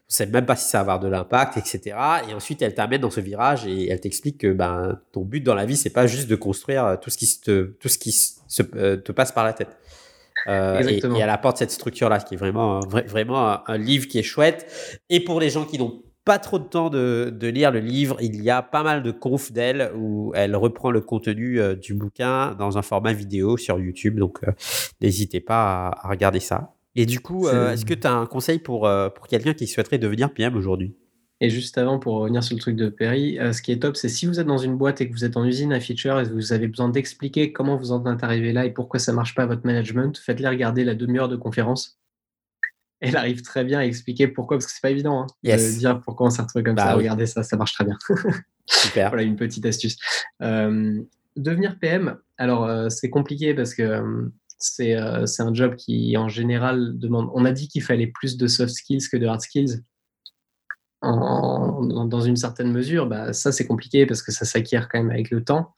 On 0.08 0.12
sait 0.12 0.26
même 0.26 0.46
pas 0.46 0.56
si 0.56 0.68
ça 0.68 0.78
va 0.78 0.94
avoir 0.94 1.00
de 1.00 1.08
l'impact, 1.08 1.56
etc. 1.56 1.96
Et 2.28 2.34
ensuite, 2.34 2.62
elle 2.62 2.74
t'amène 2.74 3.00
dans 3.00 3.10
ce 3.10 3.20
virage 3.20 3.66
et 3.66 3.90
elle 3.90 4.00
t'explique 4.00 4.38
que 4.38 4.52
ben, 4.52 5.00
ton 5.12 5.22
but 5.22 5.40
dans 5.40 5.54
la 5.54 5.66
vie, 5.66 5.76
c'est 5.76 5.90
pas 5.90 6.06
juste 6.06 6.28
de 6.28 6.36
construire 6.36 6.98
tout 7.00 7.10
ce 7.10 7.18
qui, 7.18 7.40
tout 7.44 7.88
ce 7.88 7.98
qui 7.98 8.12
se, 8.12 8.62
te 8.62 9.12
passe 9.12 9.32
par 9.32 9.44
la 9.44 9.52
tête. 9.52 9.76
Euh, 10.46 10.80
et, 10.80 10.98
et, 10.98 11.18
elle 11.20 11.30
apporte 11.30 11.58
cette 11.58 11.70
structure-là, 11.70 12.18
qui 12.18 12.34
est 12.34 12.36
vraiment, 12.36 12.80
vraiment 12.80 13.68
un, 13.68 13.78
livre 13.78 14.06
qui 14.08 14.18
est 14.18 14.22
chouette. 14.22 15.00
Et 15.08 15.20
pour 15.20 15.40
les 15.40 15.50
gens 15.50 15.64
qui 15.64 15.78
n'ont 15.78 16.02
pas 16.24 16.38
trop 16.38 16.58
de 16.58 16.64
temps 16.64 16.90
de, 16.90 17.32
de, 17.36 17.46
lire 17.48 17.70
le 17.70 17.80
livre, 17.80 18.16
il 18.20 18.42
y 18.42 18.50
a 18.50 18.62
pas 18.62 18.82
mal 18.82 19.02
de 19.02 19.10
confs 19.10 19.52
d'elle 19.52 19.90
où 19.96 20.32
elle 20.34 20.54
reprend 20.54 20.90
le 20.90 21.00
contenu 21.00 21.60
euh, 21.60 21.74
du 21.74 21.94
bouquin 21.94 22.54
dans 22.54 22.78
un 22.78 22.82
format 22.82 23.12
vidéo 23.12 23.56
sur 23.56 23.78
YouTube. 23.78 24.18
Donc, 24.18 24.38
euh, 24.44 24.52
n'hésitez 25.00 25.40
pas 25.40 25.88
à, 25.88 26.08
regarder 26.08 26.40
ça. 26.40 26.74
Et 26.94 27.06
du 27.06 27.20
coup, 27.20 27.48
est-ce 27.48 27.86
que 27.86 27.94
tu 27.94 28.06
as 28.06 28.12
un 28.12 28.26
conseil 28.26 28.58
pour, 28.58 28.86
pour 29.14 29.26
quelqu'un 29.26 29.54
qui 29.54 29.66
souhaiterait 29.66 29.96
devenir 29.96 30.34
PM 30.34 30.54
aujourd'hui? 30.56 30.94
Et 31.44 31.50
juste 31.50 31.76
avant, 31.76 31.98
pour 31.98 32.14
revenir 32.14 32.44
sur 32.44 32.54
le 32.54 32.60
truc 32.60 32.76
de 32.76 32.88
Perry, 32.88 33.36
euh, 33.40 33.52
ce 33.52 33.62
qui 33.62 33.72
est 33.72 33.80
top, 33.80 33.96
c'est 33.96 34.08
si 34.08 34.26
vous 34.26 34.38
êtes 34.38 34.46
dans 34.46 34.58
une 34.58 34.76
boîte 34.76 35.00
et 35.00 35.08
que 35.08 35.12
vous 35.12 35.24
êtes 35.24 35.36
en 35.36 35.44
usine 35.44 35.72
à 35.72 35.80
feature 35.80 36.20
et 36.20 36.22
que 36.22 36.32
vous 36.32 36.52
avez 36.52 36.68
besoin 36.68 36.88
d'expliquer 36.88 37.52
comment 37.52 37.76
vous 37.76 37.90
en 37.90 38.06
êtes 38.14 38.22
arrivé 38.22 38.52
là 38.52 38.64
et 38.64 38.70
pourquoi 38.70 39.00
ça 39.00 39.12
marche 39.12 39.34
pas 39.34 39.44
votre 39.44 39.66
management, 39.66 40.16
faites-les 40.16 40.46
regarder 40.46 40.84
la 40.84 40.94
demi-heure 40.94 41.28
de 41.28 41.34
conférence. 41.34 41.98
Elle 43.00 43.16
arrive 43.16 43.42
très 43.42 43.64
bien 43.64 43.80
à 43.80 43.84
expliquer 43.84 44.28
pourquoi, 44.28 44.56
parce 44.56 44.66
que 44.66 44.72
c'est 44.72 44.82
pas 44.82 44.92
évident 44.92 45.22
hein, 45.22 45.26
de 45.42 45.78
dire 45.78 46.00
pourquoi 46.02 46.28
on 46.28 46.30
s'est 46.30 46.42
retrouvé 46.42 46.62
comme 46.62 46.76
bah 46.76 46.84
ça. 46.84 46.94
Regardez 46.94 47.26
ça, 47.26 47.42
ça 47.42 47.56
marche 47.56 47.72
très 47.72 47.86
bien. 47.86 47.98
Super. 48.66 49.08
voilà 49.08 49.24
une 49.24 49.34
petite 49.34 49.66
astuce. 49.66 49.96
Euh, 50.42 51.02
devenir 51.34 51.76
PM, 51.80 52.18
alors 52.38 52.66
euh, 52.66 52.88
c'est 52.88 53.10
compliqué 53.10 53.52
parce 53.52 53.74
que 53.74 54.30
c'est 54.60 54.94
un 54.94 55.54
job 55.54 55.74
qui 55.74 56.16
en 56.16 56.28
général 56.28 56.96
demande. 57.00 57.30
On 57.34 57.44
a 57.44 57.50
dit 57.50 57.66
qu'il 57.66 57.82
fallait 57.82 58.06
plus 58.06 58.36
de 58.36 58.46
soft 58.46 58.72
skills 58.72 59.08
que 59.10 59.16
de 59.16 59.26
hard 59.26 59.40
skills 59.40 59.82
dans 61.02 62.20
une 62.20 62.36
certaine 62.36 62.72
mesure, 62.72 63.06
bah, 63.06 63.32
ça 63.32 63.52
c'est 63.52 63.66
compliqué 63.66 64.06
parce 64.06 64.22
que 64.22 64.32
ça 64.32 64.44
s'acquiert 64.44 64.88
quand 64.88 64.98
même 64.98 65.10
avec 65.10 65.30
le 65.30 65.42
temps 65.42 65.74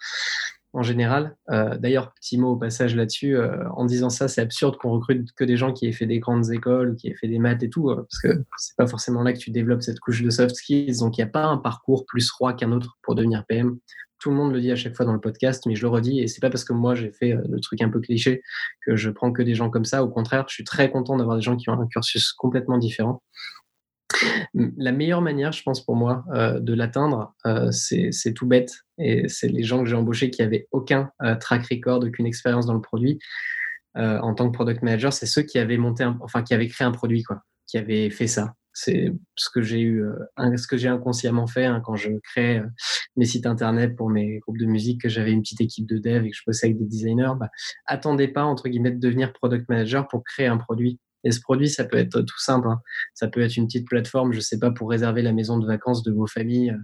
en 0.75 0.83
général. 0.83 1.37
Euh, 1.51 1.79
d'ailleurs, 1.79 2.13
petit 2.15 2.37
mot 2.37 2.51
au 2.51 2.57
passage 2.57 2.97
là-dessus, 2.97 3.37
euh, 3.37 3.69
en 3.71 3.85
disant 3.85 4.11
ça, 4.11 4.27
c'est 4.27 4.41
absurde 4.41 4.77
qu'on 4.77 4.91
recrute 4.91 5.33
que 5.37 5.45
des 5.45 5.57
gens 5.57 5.73
qui 5.73 5.87
aient 5.87 5.93
fait 5.93 6.07
des 6.07 6.19
grandes 6.19 6.51
écoles, 6.51 6.97
qui 6.97 7.09
aient 7.09 7.15
fait 7.15 7.29
des 7.29 7.39
maths 7.39 7.63
et 7.63 7.71
tout, 7.71 7.91
euh, 7.91 8.07
parce 8.11 8.19
que 8.21 8.45
c'est 8.59 8.77
pas 8.77 8.89
forcément 8.89 9.23
là 9.23 9.33
que 9.33 9.39
tu 9.39 9.51
développes 9.51 9.83
cette 9.83 10.01
couche 10.01 10.23
de 10.23 10.31
soft 10.31 10.57
skills. 10.57 10.99
Donc 10.99 11.17
il 11.17 11.21
n'y 11.21 11.29
a 11.29 11.31
pas 11.31 11.45
un 11.45 11.59
parcours 11.59 12.05
plus 12.07 12.29
roi 12.33 12.55
qu'un 12.55 12.73
autre 12.73 12.99
pour 13.03 13.15
devenir 13.15 13.45
PM. 13.47 13.79
Tout 14.19 14.31
le 14.31 14.37
monde 14.37 14.53
le 14.53 14.61
dit 14.61 14.73
à 14.73 14.77
chaque 14.77 14.97
fois 14.97 15.07
dans 15.07 15.13
le 15.13 15.21
podcast, 15.21 15.65
mais 15.67 15.77
je 15.77 15.83
le 15.83 15.89
redis, 15.89 16.21
et 16.21 16.27
c'est 16.27 16.41
pas 16.41 16.51
parce 16.51 16.65
que 16.65 16.73
moi 16.73 16.95
j'ai 16.95 17.13
fait 17.13 17.37
le 17.47 17.61
truc 17.61 17.83
un 17.83 17.91
peu 17.91 18.01
cliché 18.01 18.43
que 18.85 18.97
je 18.97 19.11
prends 19.11 19.33
que 19.33 19.43
des 19.43 19.55
gens 19.55 19.71
comme 19.71 19.85
ça. 19.85 20.03
Au 20.03 20.09
contraire, 20.09 20.47
je 20.49 20.55
suis 20.55 20.65
très 20.65 20.91
content 20.91 21.17
d'avoir 21.17 21.37
des 21.37 21.43
gens 21.43 21.57
qui 21.57 21.69
ont 21.69 21.75
un 21.75 21.87
cursus 21.87 22.33
complètement 22.33 22.79
différent. 22.79 23.23
La 24.79 24.93
meilleure 24.93 25.23
manière, 25.23 25.53
je 25.53 25.63
pense 25.63 25.85
pour 25.85 25.97
moi, 25.97 26.25
euh, 26.33 26.61
de 26.61 26.75
l'atteindre, 26.75 27.35
euh, 27.47 27.71
c'est 27.71 28.33
tout 28.35 28.47
bête. 28.47 28.73
Et 28.99 29.29
c'est 29.29 29.49
les 29.49 29.63
gens 29.63 29.83
que 29.83 29.89
j'ai 29.89 29.97
embauchés 29.97 30.31
qui 30.31 30.43
avaient 30.43 30.69
aucun 30.71 31.11
euh, 31.23 31.35
track 31.35 31.67
record, 31.71 32.05
aucune 32.05 32.27
expérience 32.27 32.67
dans 32.67 32.75
le 32.75 32.81
produit 32.81 33.19
en 33.97 34.35
tant 34.35 34.51
que 34.51 34.53
product 34.53 34.83
manager. 34.83 35.13
C'est 35.13 35.27
ceux 35.27 35.43
qui 35.43 35.57
avaient 35.57 35.77
monté, 35.77 36.05
enfin 36.21 36.43
qui 36.43 36.53
avaient 36.53 36.67
créé 36.67 36.85
un 36.85 36.91
produit, 36.91 37.23
quoi, 37.23 37.43
qui 37.69 37.79
avaient 37.79 38.11
fait 38.11 38.27
ça. 38.27 38.55
C'est 38.73 39.13
ce 39.37 39.49
que 39.51 39.63
j'ai 39.63 39.83
eu, 39.83 40.05
ce 40.37 40.67
que 40.67 40.77
j'ai 40.77 40.89
inconsciemment 40.89 41.47
fait 41.47 41.65
hein, 41.65 41.81
quand 41.85 41.95
je 41.95 42.11
crée 42.25 42.61
mes 43.15 43.25
sites 43.25 43.47
internet 43.47 43.95
pour 43.95 44.11
mes 44.11 44.41
groupes 44.41 44.59
de 44.59 44.67
musique, 44.67 45.03
que 45.03 45.09
j'avais 45.09 45.31
une 45.31 45.43
petite 45.43 45.61
équipe 45.61 45.87
de 45.87 45.99
dev 45.99 46.25
et 46.25 46.31
que 46.31 46.37
je 46.37 46.43
bossais 46.45 46.67
avec 46.67 46.79
des 46.79 46.87
designers. 46.87 47.35
Bah, 47.39 47.51
attendez 47.87 48.27
pas 48.27 48.43
entre 48.43 48.69
guillemets 48.69 48.91
de 48.91 48.99
devenir 48.99 49.33
product 49.33 49.69
manager 49.69 50.09
pour 50.09 50.25
créer 50.25 50.49
un 50.49 50.57
produit 50.57 50.99
et 51.25 51.33
ce 51.33 51.41
produit, 51.41 51.69
ça 51.69 51.85
peut 51.85 51.97
être 51.97 52.21
tout 52.21 52.39
simple. 52.39 52.69
Hein. 52.69 52.81
Ça 53.15 53.29
peut 53.29 53.41
être 53.41 53.57
une 53.57 53.67
petite 53.67 53.89
plateforme, 53.89 54.33
je 54.33 54.39
ne 54.39 54.43
sais 54.43 54.59
pas, 54.59 54.71
pour 54.71 54.91
réserver 54.91 55.23
la 55.23 55.33
maison 55.33 55.59
de 55.59 55.67
vacances 55.67 56.03
de 56.03 56.13
vos 56.13 56.27
familles 56.27 56.71
euh, 56.71 56.79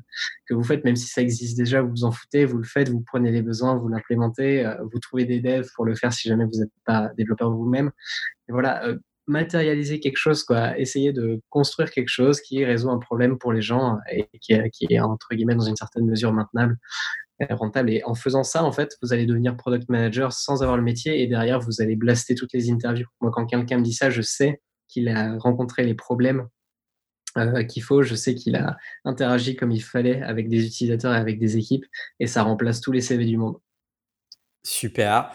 que 0.46 0.54
vous 0.54 0.64
faites, 0.64 0.84
même 0.84 0.96
si 0.96 1.06
ça 1.06 1.20
existe 1.20 1.56
déjà, 1.56 1.82
vous 1.82 1.90
vous 1.90 2.04
en 2.04 2.10
foutez, 2.10 2.44
vous 2.44 2.58
le 2.58 2.64
faites, 2.64 2.88
vous 2.88 3.04
prenez 3.06 3.30
les 3.30 3.42
besoins, 3.42 3.76
vous 3.76 3.88
l'implémentez, 3.88 4.64
euh, 4.64 4.74
vous 4.92 4.98
trouvez 4.98 5.24
des 5.26 5.40
devs 5.40 5.68
pour 5.74 5.84
le 5.84 5.94
faire 5.94 6.12
si 6.12 6.28
jamais 6.28 6.44
vous 6.44 6.58
n'êtes 6.60 6.72
pas 6.84 7.10
développeur 7.16 7.50
vous-même. 7.50 7.90
Voilà, 8.48 8.84
euh, 8.86 8.98
matérialiser 9.30 10.00
quelque 10.00 10.16
chose, 10.16 10.44
quoi. 10.44 10.78
Essayer 10.78 11.12
de 11.12 11.40
construire 11.48 11.90
quelque 11.90 12.08
chose 12.08 12.40
qui 12.40 12.64
résout 12.64 12.90
un 12.90 12.98
problème 12.98 13.38
pour 13.38 13.52
les 13.52 13.62
gens 13.62 13.98
et 14.10 14.28
qui 14.40 14.54
qui 14.72 14.86
est 14.90 15.00
entre 15.00 15.34
guillemets 15.34 15.54
dans 15.54 15.64
une 15.64 15.76
certaine 15.76 16.04
mesure 16.04 16.32
maintenable 16.32 16.76
rentable. 17.50 17.90
Et 17.90 18.02
en 18.04 18.14
faisant 18.14 18.42
ça, 18.42 18.64
en 18.64 18.72
fait, 18.72 18.96
vous 19.02 19.12
allez 19.12 19.26
devenir 19.26 19.56
product 19.56 19.88
manager 19.88 20.32
sans 20.32 20.62
avoir 20.62 20.76
le 20.76 20.82
métier 20.82 21.22
et 21.22 21.26
derrière, 21.26 21.60
vous 21.60 21.80
allez 21.80 21.96
blaster 21.96 22.34
toutes 22.34 22.52
les 22.52 22.70
interviews. 22.70 23.06
Moi, 23.20 23.30
quand 23.32 23.46
quelqu'un 23.46 23.78
me 23.78 23.82
dit 23.82 23.92
ça, 23.92 24.10
je 24.10 24.22
sais 24.22 24.60
qu'il 24.88 25.08
a 25.08 25.38
rencontré 25.38 25.84
les 25.84 25.94
problèmes 25.94 26.48
euh, 27.38 27.62
qu'il 27.64 27.82
faut. 27.82 28.02
Je 28.02 28.14
sais 28.14 28.34
qu'il 28.34 28.56
a 28.56 28.76
interagi 29.04 29.56
comme 29.56 29.70
il 29.70 29.82
fallait 29.82 30.22
avec 30.22 30.48
des 30.48 30.66
utilisateurs 30.66 31.14
et 31.14 31.18
avec 31.18 31.38
des 31.38 31.56
équipes 31.56 31.86
et 32.18 32.26
ça 32.26 32.42
remplace 32.42 32.80
tous 32.80 32.92
les 32.92 33.00
CV 33.00 33.24
du 33.24 33.36
monde. 33.36 33.56
Super. 34.62 35.30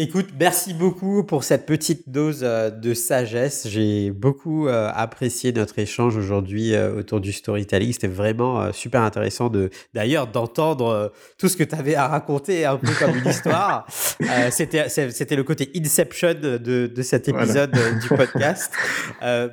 Écoute, 0.00 0.28
merci 0.38 0.74
beaucoup 0.74 1.24
pour 1.24 1.42
cette 1.42 1.66
petite 1.66 2.08
dose 2.08 2.42
euh, 2.44 2.70
de 2.70 2.94
sagesse. 2.94 3.66
J'ai 3.68 4.12
beaucoup 4.12 4.68
euh, 4.68 4.92
apprécié 4.94 5.52
notre 5.52 5.76
échange 5.80 6.16
aujourd'hui 6.16 6.72
euh, 6.72 7.00
autour 7.00 7.20
du 7.20 7.32
storytelling. 7.32 7.92
C'était 7.92 8.06
vraiment 8.06 8.72
super 8.72 9.02
intéressant 9.02 9.48
de, 9.48 9.70
d'ailleurs, 9.94 10.28
d'entendre 10.28 11.12
tout 11.36 11.48
ce 11.48 11.56
que 11.56 11.64
tu 11.64 11.74
avais 11.74 11.96
à 11.96 12.06
raconter 12.06 12.64
un 12.64 12.76
peu 12.76 12.92
comme 12.96 13.16
une 13.16 13.26
histoire. 13.26 13.88
c'était, 14.52 14.88
c'était 14.88 15.34
le 15.34 15.42
côté 15.42 15.68
Inception 15.74 16.34
de, 16.34 16.58
de 16.58 17.02
cet 17.02 17.28
épisode 17.28 17.72
du 18.00 18.08
podcast. 18.16 18.72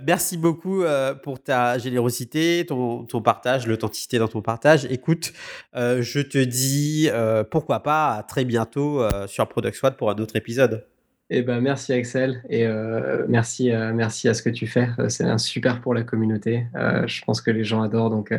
merci 0.06 0.38
beaucoup 0.38 0.84
pour 1.24 1.42
ta 1.42 1.80
générosité, 1.80 2.66
ton, 2.68 3.06
ton 3.06 3.22
partage, 3.22 3.66
l'authenticité 3.66 4.20
dans 4.20 4.28
ton 4.28 4.44
partage. 4.44 4.86
Écoute, 4.92 5.34
je 5.74 6.20
te 6.22 6.38
dis 6.38 7.10
pourquoi 7.50 7.82
pas 7.82 8.18
à 8.18 8.24
très 8.24 8.46
bientôt 8.46 9.02
sur 9.28 9.48
Product 9.48 9.76
Squad 9.76 9.98
pour 9.98 10.12
un 10.12 10.16
autre 10.16 10.35
épisode. 10.36 10.86
Eh 11.32 11.42
ben, 11.42 11.60
merci 11.60 11.92
Axel 11.92 12.44
et 12.50 12.68
euh, 12.68 13.26
merci, 13.28 13.72
euh, 13.72 13.94
merci 13.94 14.30
à 14.30 14.36
ce 14.36 14.44
que 14.44 14.50
tu 14.50 14.68
fais. 14.68 14.90
Euh, 15.00 15.10
c'est 15.10 15.24
un 15.24 15.40
super 15.40 15.82
pour 15.82 15.94
la 15.94 16.04
communauté. 16.04 16.68
je 16.76 17.22
pense 17.24 17.42
que 17.42 17.50
les 17.50 17.64
gens 17.64 17.82
adorent. 17.82 18.12
Donc 18.12 18.34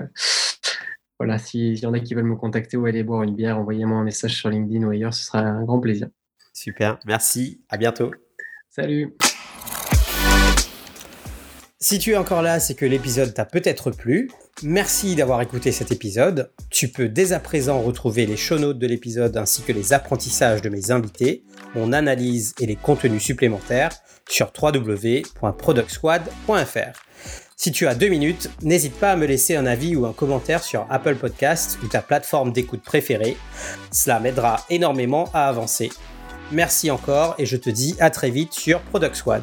voilà, 1.19 1.39
s'il 1.39 1.79
y 1.79 1.87
en 1.87 1.95
a 1.95 2.01
qui 2.01 2.15
veulent 2.15 2.25
me 2.25 2.37
contacter 2.37 2.77
ou 2.77 2.87
aller 2.87 3.03
boire 3.03 3.23
une 3.23 3.35
bière, 3.35 3.59
envoyez-moi 3.59 3.99
un 3.99 4.05
message 4.05 4.37
sur 4.37 4.51
LinkedIn 4.51 4.85
ou 4.87 4.91
ailleurs, 4.91 5.15
ce 5.15 5.25
sera 5.25 5.41
un 5.41 5.65
grand 5.65 5.81
plaisir. 5.81 6.09
Super, 6.53 6.99
merci, 7.05 7.61
à 7.69 7.77
bientôt. 7.77 8.13
Salut. 8.71 9.17
Si 11.79 11.99
tu 11.99 12.13
es 12.13 12.17
encore 12.17 12.41
là, 12.41 12.59
c'est 12.59 12.75
que 12.75 12.87
l'épisode 12.87 13.35
t'a 13.35 13.45
peut-être 13.45 13.91
plu. 13.91 14.31
Merci 14.63 15.15
d'avoir 15.15 15.43
écouté 15.43 15.73
cet 15.73 15.93
épisode. 15.93 16.51
Tu 16.71 16.89
peux 16.89 17.11
dès 17.11 17.35
à 17.35 17.39
présent 17.39 17.83
retrouver 17.83 18.25
les 18.25 18.39
show 18.39 18.59
notes 18.59 18.79
de 18.79 18.87
l'épisode 18.87 19.37
ainsi 19.37 19.61
que 19.61 19.73
les 19.73 19.93
apprentissages 19.93 20.63
de 20.63 20.71
mes 20.71 20.91
invités, 20.91 21.45
mon 21.75 21.93
analyse 21.93 22.55
et 22.61 22.67
les 22.67 22.77
contenus 22.77 23.23
supplémentaires 23.23 23.91
sur 24.27 24.51
www.productsquad.fr. 24.59 27.03
Si 27.59 27.73
tu 27.73 27.87
as 27.87 27.95
deux 27.95 28.09
minutes, 28.09 28.49
n'hésite 28.63 28.95
pas 28.95 29.13
à 29.13 29.17
me 29.17 29.27
laisser 29.27 29.55
un 29.55 29.67
avis 29.67 29.97
ou 29.97 30.07
un 30.07 30.15
commentaire 30.15 30.65
sur 30.65 30.87
Apple 30.89 31.17
Podcasts 31.17 31.79
ou 31.83 31.89
ta 31.89 32.01
plateforme 32.01 32.53
d'écoute 32.53 32.83
préférée. 32.83 33.37
Cela 33.91 34.19
m'aidera 34.19 34.65
énormément 34.71 35.29
à 35.35 35.47
avancer. 35.47 35.91
Merci 36.53 36.91
encore 36.91 37.35
et 37.37 37.45
je 37.45 37.59
te 37.59 37.69
dis 37.69 37.97
à 38.01 38.09
très 38.09 38.31
vite 38.31 38.55
sur 38.55 38.81
Product 38.81 39.15
Squad. 39.15 39.43